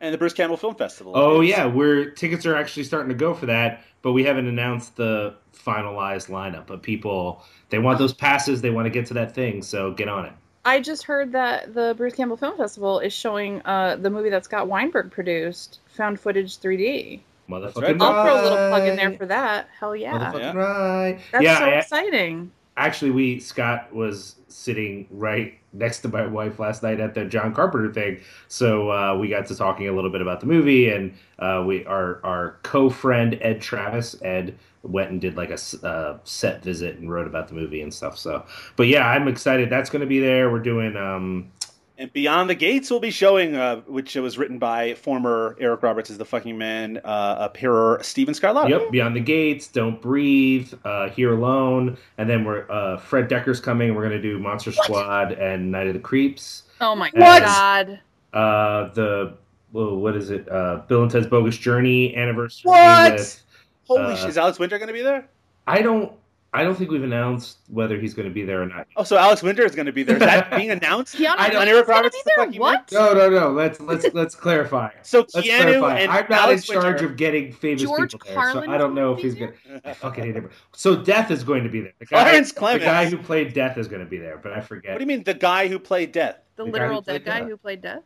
and 0.00 0.14
the 0.14 0.18
Bruce 0.18 0.32
Campbell 0.32 0.56
Film 0.56 0.74
Festival. 0.76 1.12
Oh 1.16 1.40
is- 1.42 1.50
yeah, 1.50 1.66
we're 1.66 2.10
tickets 2.10 2.46
are 2.46 2.54
actually 2.54 2.84
starting 2.84 3.08
to 3.08 3.14
go 3.16 3.34
for 3.34 3.46
that, 3.46 3.82
but 4.02 4.12
we 4.12 4.22
haven't 4.24 4.46
announced 4.46 4.96
the 4.96 5.34
finalized 5.52 6.28
lineup. 6.30 6.66
But 6.66 6.82
people, 6.82 7.42
they 7.70 7.78
want 7.80 7.98
those 7.98 8.14
passes. 8.14 8.60
They 8.62 8.70
want 8.70 8.86
to 8.86 8.90
get 8.90 9.06
to 9.06 9.14
that 9.14 9.34
thing. 9.34 9.62
So 9.62 9.92
get 9.92 10.08
on 10.08 10.26
it. 10.26 10.32
I 10.64 10.80
just 10.80 11.02
heard 11.04 11.32
that 11.32 11.74
the 11.74 11.94
Bruce 11.96 12.14
Campbell 12.14 12.36
Film 12.36 12.56
Festival 12.56 12.98
is 13.00 13.12
showing 13.12 13.60
uh, 13.64 13.96
the 13.96 14.08
movie 14.10 14.30
that 14.30 14.44
Scott 14.44 14.66
Weinberg 14.68 15.10
produced, 15.10 15.80
Found 15.96 16.18
Footage 16.18 16.58
3D. 16.58 17.20
Motherfucking 17.48 17.82
right. 17.82 18.00
I'll 18.00 18.24
throw 18.24 18.40
a 18.40 18.42
little 18.42 18.68
plug 18.70 18.88
in 18.88 18.96
there 18.96 19.12
for 19.18 19.26
that. 19.26 19.68
Hell 19.78 19.94
yeah. 19.94 20.32
Motherfucking 20.32 20.40
Yeah. 20.40 20.52
right. 20.56 21.20
That's 21.32 21.44
yeah, 21.44 21.58
so 21.58 21.64
I- 21.66 21.68
exciting. 21.78 22.50
Actually 22.76 23.10
we 23.10 23.40
Scott 23.40 23.94
was 23.94 24.36
sitting 24.48 25.06
right 25.10 25.58
next 25.72 26.00
to 26.00 26.08
my 26.08 26.26
wife 26.26 26.58
last 26.58 26.82
night 26.82 27.00
at 27.00 27.14
the 27.14 27.24
John 27.24 27.54
Carpenter 27.54 27.92
thing, 27.92 28.20
so 28.48 28.90
uh, 28.90 29.16
we 29.16 29.28
got 29.28 29.46
to 29.46 29.56
talking 29.56 29.88
a 29.88 29.92
little 29.92 30.10
bit 30.10 30.20
about 30.20 30.40
the 30.40 30.46
movie, 30.46 30.90
and 30.90 31.14
uh, 31.38 31.64
we 31.66 31.84
our 31.86 32.20
our 32.24 32.58
co-friend 32.62 33.38
Ed 33.40 33.60
Travis 33.60 34.20
Ed 34.22 34.56
went 34.82 35.10
and 35.10 35.20
did 35.20 35.36
like 35.36 35.50
a 35.50 35.86
uh, 35.86 36.18
set 36.24 36.62
visit 36.62 36.98
and 36.98 37.10
wrote 37.10 37.26
about 37.26 37.48
the 37.48 37.54
movie 37.54 37.80
and 37.80 37.92
stuff. 37.92 38.18
So, 38.18 38.44
but 38.76 38.86
yeah, 38.86 39.08
I'm 39.08 39.28
excited. 39.28 39.70
That's 39.70 39.90
going 39.90 40.00
to 40.00 40.06
be 40.06 40.20
there. 40.20 40.50
We're 40.50 40.58
doing 40.58 40.96
um 40.96 41.50
And 41.96 42.12
Beyond 42.12 42.50
the 42.50 42.56
Gates 42.56 42.90
will 42.90 42.98
be 42.98 43.12
showing, 43.12 43.54
uh, 43.54 43.76
which 43.82 44.16
was 44.16 44.36
written 44.36 44.58
by 44.58 44.94
former 44.94 45.56
Eric 45.60 45.82
Roberts 45.84 46.10
as 46.10 46.18
the 46.18 46.24
fucking 46.24 46.58
man, 46.58 47.00
uh, 47.04 47.36
appearer 47.38 48.00
Stephen 48.02 48.34
Scarlata. 48.34 48.68
Yep, 48.68 48.90
Beyond 48.90 49.14
the 49.14 49.20
Gates, 49.20 49.68
Don't 49.68 50.02
Breathe, 50.02 50.74
uh, 50.84 51.08
Here 51.10 51.32
Alone, 51.34 51.96
and 52.18 52.28
then 52.28 52.44
we're 52.44 52.68
uh, 52.68 52.96
Fred 52.96 53.28
Dekker's 53.28 53.60
coming. 53.60 53.88
and 53.90 53.96
We're 53.96 54.02
gonna 54.02 54.20
do 54.20 54.40
Monster 54.40 54.72
Squad 54.72 55.32
and 55.32 55.70
Night 55.70 55.86
of 55.86 55.94
the 55.94 56.00
Creeps. 56.00 56.64
Oh 56.80 56.96
my 56.96 57.10
What? 57.14 57.44
god. 57.44 58.00
Uh, 58.32 58.92
the 58.94 59.34
well, 59.72 59.94
what 59.96 60.16
is 60.16 60.30
it? 60.30 60.50
Uh, 60.50 60.82
Bill 60.88 61.02
and 61.02 61.10
Ted's 61.10 61.28
Bogus 61.28 61.56
Journey 61.56 62.16
anniversary. 62.16 62.70
What? 62.70 63.12
With, 63.12 63.42
Holy 63.86 64.00
Uh, 64.02 64.16
shit! 64.16 64.30
Is 64.30 64.38
Alex 64.38 64.58
Winter 64.58 64.78
going 64.78 64.88
to 64.88 64.94
be 64.94 65.02
there? 65.02 65.28
I 65.68 65.80
don't. 65.82 66.12
I 66.54 66.62
don't 66.62 66.76
think 66.76 66.90
we've 66.90 67.02
announced 67.02 67.58
whether 67.68 67.98
he's 67.98 68.14
going 68.14 68.28
to 68.28 68.32
be 68.32 68.44
there 68.44 68.62
or 68.62 68.66
not. 68.66 68.86
Oh, 68.96 69.02
so 69.02 69.16
Alex 69.18 69.42
Winter 69.42 69.64
is 69.64 69.74
going 69.74 69.86
to 69.86 69.92
be 69.92 70.04
there. 70.04 70.16
Is 70.16 70.20
that 70.20 70.50
being 70.56 70.70
announced? 70.78 71.16
Keanu 71.16 71.34
I 71.36 71.50
don't- 71.50 71.66
Eric 71.66 71.88
Roberts 71.88 72.14
be 72.14 72.18
is 72.20 72.24
the 72.24 72.32
there? 72.52 72.60
What? 72.60 72.92
No, 72.92 73.12
no, 73.12 73.28
no. 73.28 73.50
Let's 73.50 73.80
let's 73.80 74.06
let's 74.14 74.34
clarify. 74.34 74.90
So 75.02 75.18
Let's 75.20 75.34
Keanu 75.34 75.80
clarify. 75.80 75.98
and 75.98 76.10
I'm 76.12 76.26
not 76.30 76.42
Alex 76.42 76.68
in 76.68 76.74
charge 76.74 76.84
Winter. 77.00 77.06
of 77.06 77.16
getting 77.16 77.52
famous 77.52 77.82
George 77.82 78.12
people 78.12 78.26
there, 78.26 78.34
Carlin 78.36 78.64
so 78.66 78.70
I 78.70 78.78
don't 78.78 78.94
know 78.94 79.12
if 79.14 79.20
he's 79.20 79.34
gonna. 79.34 79.52
I 79.84 79.92
fucking 79.94 80.24
hate 80.24 80.36
him. 80.36 80.48
So 80.72 80.94
Death 80.96 81.30
is 81.32 81.42
going 81.42 81.64
to 81.64 81.68
be 81.70 81.80
there. 81.80 81.92
The 81.98 82.06
guy, 82.06 82.22
Clarence 82.22 82.52
the 82.52 82.60
guy 82.78 83.06
who 83.06 83.18
played 83.18 83.52
Death 83.52 83.76
is 83.76 83.88
going 83.88 84.02
to 84.04 84.08
be 84.08 84.18
there, 84.18 84.38
but 84.38 84.52
I 84.52 84.60
forget. 84.60 84.92
What 84.92 84.98
do 84.98 85.02
you 85.02 85.08
mean, 85.08 85.24
the 85.24 85.34
guy 85.34 85.66
who 85.68 85.78
played 85.80 86.12
Death? 86.12 86.38
The 86.56 86.64
The 86.64 86.70
literal 86.70 86.96
who 86.96 87.02
played 87.02 87.24
dead 87.24 87.30
guy 87.32 87.40
Death. 87.40 87.48
who 87.48 87.56
played 87.56 87.82
Death? 87.82 88.02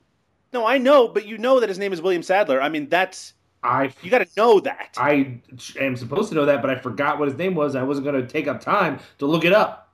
No, 0.54 0.66
I 0.66 0.78
know, 0.78 1.08
but 1.08 1.26
you 1.26 1.36
know 1.36 1.60
that 1.60 1.68
his 1.68 1.78
name 1.78 1.92
is 1.92 2.00
William 2.00 2.22
Sadler. 2.22 2.62
I 2.62 2.70
mean, 2.70 2.88
that's 2.88 3.34
I 3.62 3.92
you 4.02 4.10
got 4.10 4.18
to 4.18 4.28
know 4.36 4.60
that. 4.60 4.94
I 4.96 5.40
am 5.78 5.96
supposed 5.96 6.28
to 6.30 6.34
know 6.34 6.46
that, 6.46 6.62
but 6.62 6.70
I 6.70 6.76
forgot 6.76 7.18
what 7.18 7.28
his 7.28 7.36
name 7.36 7.54
was. 7.54 7.74
I 7.74 7.82
wasn't 7.82 8.06
going 8.06 8.20
to 8.20 8.26
take 8.26 8.46
up 8.46 8.60
time 8.60 9.00
to 9.18 9.26
look 9.26 9.44
it 9.44 9.52
up. 9.52 9.92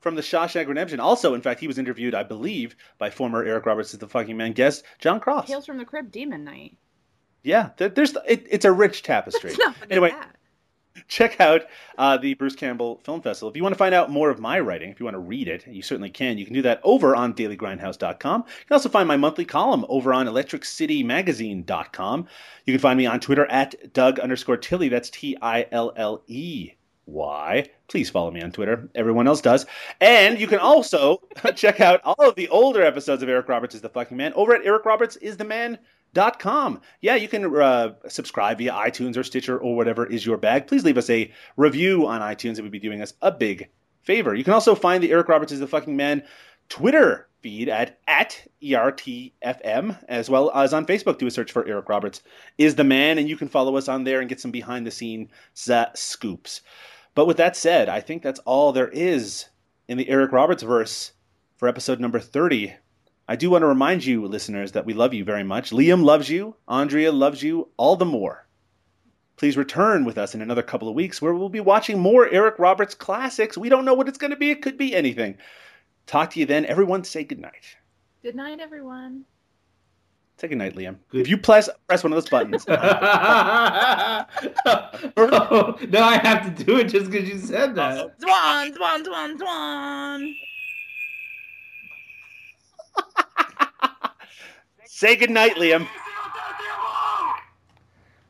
From 0.00 0.14
the 0.14 0.22
Shawshank 0.22 0.68
Redemption. 0.68 1.00
Also, 1.00 1.34
in 1.34 1.40
fact, 1.40 1.58
he 1.58 1.66
was 1.66 1.78
interviewed, 1.78 2.14
I 2.14 2.22
believe, 2.22 2.76
by 2.98 3.10
former 3.10 3.42
Eric 3.42 3.66
Roberts 3.66 3.92
as 3.92 3.98
the 3.98 4.06
fucking 4.06 4.36
man 4.36 4.52
guest 4.52 4.84
John 5.00 5.18
Cross. 5.18 5.48
Tales 5.48 5.66
from 5.66 5.78
the 5.78 5.84
Crypt 5.84 6.12
Demon 6.12 6.44
Knight. 6.44 6.76
Yeah, 7.42 7.70
there, 7.76 7.88
there's 7.88 8.16
it, 8.26 8.46
it's 8.50 8.64
a 8.64 8.72
rich 8.72 9.02
tapestry. 9.02 9.50
It's 9.50 9.58
not 9.58 9.74
Anyway, 9.90 10.10
that. 10.10 10.35
check 11.08 11.40
out 11.40 11.62
uh, 11.98 12.16
the 12.16 12.34
Bruce 12.34 12.54
Campbell 12.54 13.00
Film 13.04 13.20
Festival. 13.22 13.50
If 13.50 13.56
you 13.56 13.62
want 13.62 13.74
to 13.74 13.78
find 13.78 13.94
out 13.94 14.10
more 14.10 14.30
of 14.30 14.40
my 14.40 14.60
writing, 14.60 14.90
if 14.90 15.00
you 15.00 15.04
want 15.04 15.14
to 15.14 15.20
read 15.20 15.48
it, 15.48 15.66
you 15.66 15.82
certainly 15.82 16.10
can. 16.10 16.38
You 16.38 16.44
can 16.44 16.54
do 16.54 16.62
that 16.62 16.80
over 16.84 17.16
on 17.16 17.34
dailygrindhouse.com. 17.34 18.44
You 18.46 18.66
can 18.66 18.74
also 18.74 18.88
find 18.88 19.08
my 19.08 19.16
monthly 19.16 19.44
column 19.44 19.84
over 19.88 20.12
on 20.12 20.26
electriccitymagazine.com. 20.26 22.26
You 22.64 22.72
can 22.72 22.80
find 22.80 22.98
me 22.98 23.06
on 23.06 23.20
Twitter 23.20 23.46
at 23.46 23.92
Doug 23.92 24.18
underscore 24.18 24.56
Tilley. 24.56 24.88
That's 24.88 25.10
T 25.10 25.36
I 25.40 25.68
L 25.70 25.92
L 25.96 26.24
E 26.26 26.72
Y. 27.06 27.68
Please 27.88 28.10
follow 28.10 28.30
me 28.30 28.42
on 28.42 28.50
Twitter. 28.50 28.88
Everyone 28.94 29.28
else 29.28 29.40
does. 29.40 29.64
And 30.00 30.40
you 30.40 30.46
can 30.46 30.58
also 30.58 31.22
check 31.54 31.80
out 31.80 32.00
all 32.04 32.28
of 32.28 32.34
the 32.34 32.48
older 32.48 32.82
episodes 32.82 33.22
of 33.22 33.28
Eric 33.28 33.48
Roberts 33.48 33.74
is 33.74 33.80
the 33.80 33.88
Fucking 33.88 34.16
Man 34.16 34.32
over 34.34 34.54
at 34.54 34.64
ericrobertsistheman.com. 36.16 36.80
Yeah, 37.00 37.14
you 37.14 37.28
can 37.28 37.54
uh, 37.56 37.94
subscribe 38.08 38.58
via 38.58 38.72
iTunes 38.72 39.16
or 39.16 39.22
Stitcher 39.22 39.58
or 39.58 39.76
whatever 39.76 40.06
is 40.06 40.24
your 40.24 40.36
bag. 40.36 40.66
Please 40.66 40.84
leave 40.84 40.98
us 40.98 41.10
a 41.10 41.30
review 41.56 42.06
on 42.06 42.20
iTunes. 42.20 42.58
It 42.58 42.62
would 42.62 42.70
be 42.70 42.78
doing 42.78 43.02
us 43.02 43.14
a 43.22 43.30
big 43.30 43.68
favor. 44.02 44.34
You 44.34 44.44
can 44.44 44.54
also 44.54 44.74
find 44.74 45.02
the 45.02 45.12
Eric 45.12 45.28
Roberts 45.28 45.52
is 45.52 45.60
the 45.60 45.66
Fucking 45.66 45.96
Man 45.96 46.22
Twitter 46.68 47.28
feed 47.42 47.68
at, 47.68 47.98
at 48.08 48.46
ERTFM, 48.62 50.04
as 50.08 50.30
well 50.30 50.50
as 50.54 50.72
on 50.72 50.86
Facebook. 50.86 51.18
Do 51.18 51.26
a 51.26 51.30
search 51.30 51.52
for 51.52 51.66
Eric 51.66 51.88
Roberts 51.88 52.22
is 52.58 52.74
the 52.74 52.84
man, 52.84 53.18
and 53.18 53.28
you 53.28 53.36
can 53.36 53.48
follow 53.48 53.76
us 53.76 53.88
on 53.88 54.04
there 54.04 54.20
and 54.20 54.28
get 54.28 54.40
some 54.40 54.50
behind 54.50 54.86
the 54.86 54.90
scenes 54.90 55.30
uh, 55.70 55.86
scoops. 55.94 56.62
But 57.14 57.26
with 57.26 57.36
that 57.38 57.56
said, 57.56 57.88
I 57.88 58.00
think 58.00 58.22
that's 58.22 58.40
all 58.40 58.72
there 58.72 58.88
is 58.88 59.46
in 59.88 59.96
the 59.96 60.08
Eric 60.08 60.32
Roberts 60.32 60.62
verse 60.62 61.12
for 61.56 61.68
episode 61.68 62.00
number 62.00 62.18
30. 62.18 62.74
I 63.28 63.36
do 63.36 63.50
want 63.50 63.62
to 63.62 63.66
remind 63.66 64.04
you, 64.04 64.26
listeners, 64.26 64.72
that 64.72 64.86
we 64.86 64.94
love 64.94 65.12
you 65.12 65.24
very 65.24 65.42
much. 65.42 65.70
Liam 65.70 66.04
loves 66.04 66.28
you. 66.30 66.54
Aundria 66.68 67.12
loves 67.12 67.42
you 67.42 67.68
all 67.76 67.96
the 67.96 68.04
more. 68.04 68.46
Please 69.36 69.56
return 69.56 70.04
with 70.04 70.16
us 70.16 70.34
in 70.34 70.40
another 70.42 70.62
couple 70.62 70.88
of 70.88 70.94
weeks 70.94 71.20
where 71.20 71.34
we'll 71.34 71.48
be 71.48 71.60
watching 71.60 71.98
more 71.98 72.28
Eric 72.28 72.58
Roberts 72.58 72.94
classics. 72.94 73.58
We 73.58 73.68
don't 73.68 73.84
know 73.84 73.94
what 73.94 74.08
it's 74.08 74.16
going 74.18 74.30
to 74.30 74.36
be. 74.36 74.50
It 74.50 74.62
could 74.62 74.78
be 74.78 74.94
anything. 74.94 75.36
Talk 76.06 76.30
to 76.30 76.40
you 76.40 76.46
then. 76.46 76.64
Everyone 76.66 77.02
say 77.04 77.24
goodnight. 77.24 77.76
Good 78.22 78.36
night, 78.36 78.60
everyone. 78.60 79.24
Say 80.38 80.48
goodnight, 80.48 80.76
Liam. 80.76 80.96
Good- 81.10 81.22
If 81.22 81.28
you 81.28 81.36
press, 81.36 81.68
press 81.88 82.04
one 82.04 82.12
of 82.12 82.16
those 82.16 82.28
buttons. 82.30 82.64
no, 82.68 82.76
I 86.02 86.20
have 86.22 86.56
to 86.56 86.64
do 86.64 86.76
it 86.78 86.84
just 86.84 87.10
because 87.10 87.28
you 87.28 87.38
said 87.38 87.74
that. 87.74 88.14
Swan, 88.20 88.74
swan, 88.74 89.04
swan, 89.04 89.38
swan. 89.38 90.34
Say 94.84 95.16
goodnight, 95.16 95.56
Liam. 95.56 95.86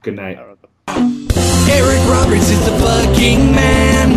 Good 0.03 0.17
night. 0.17 0.39
Eric 1.69 2.03
Roberts 2.09 2.51
is 2.51 2.65
the 2.65 2.79
fucking 2.79 3.53
man. 3.55 4.13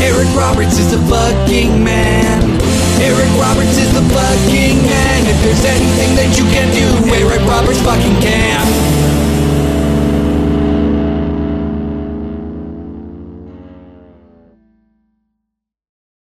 Eric 0.00 0.28
Roberts 0.36 0.78
is 0.78 0.90
the 0.90 0.98
fucking 1.08 1.82
man. 1.84 2.60
Eric 3.00 3.30
Roberts 3.40 3.76
is 3.76 3.92
the 3.92 4.02
fucking 4.12 4.76
man. 4.84 5.26
If 5.26 5.42
there's 5.42 5.64
anything 5.64 6.16
that 6.16 6.36
you 6.36 6.44
can 6.52 6.68
do, 6.72 6.86
Eric 7.14 7.40
Roberts 7.48 7.80
fucking 7.80 8.20
can. 8.20 8.85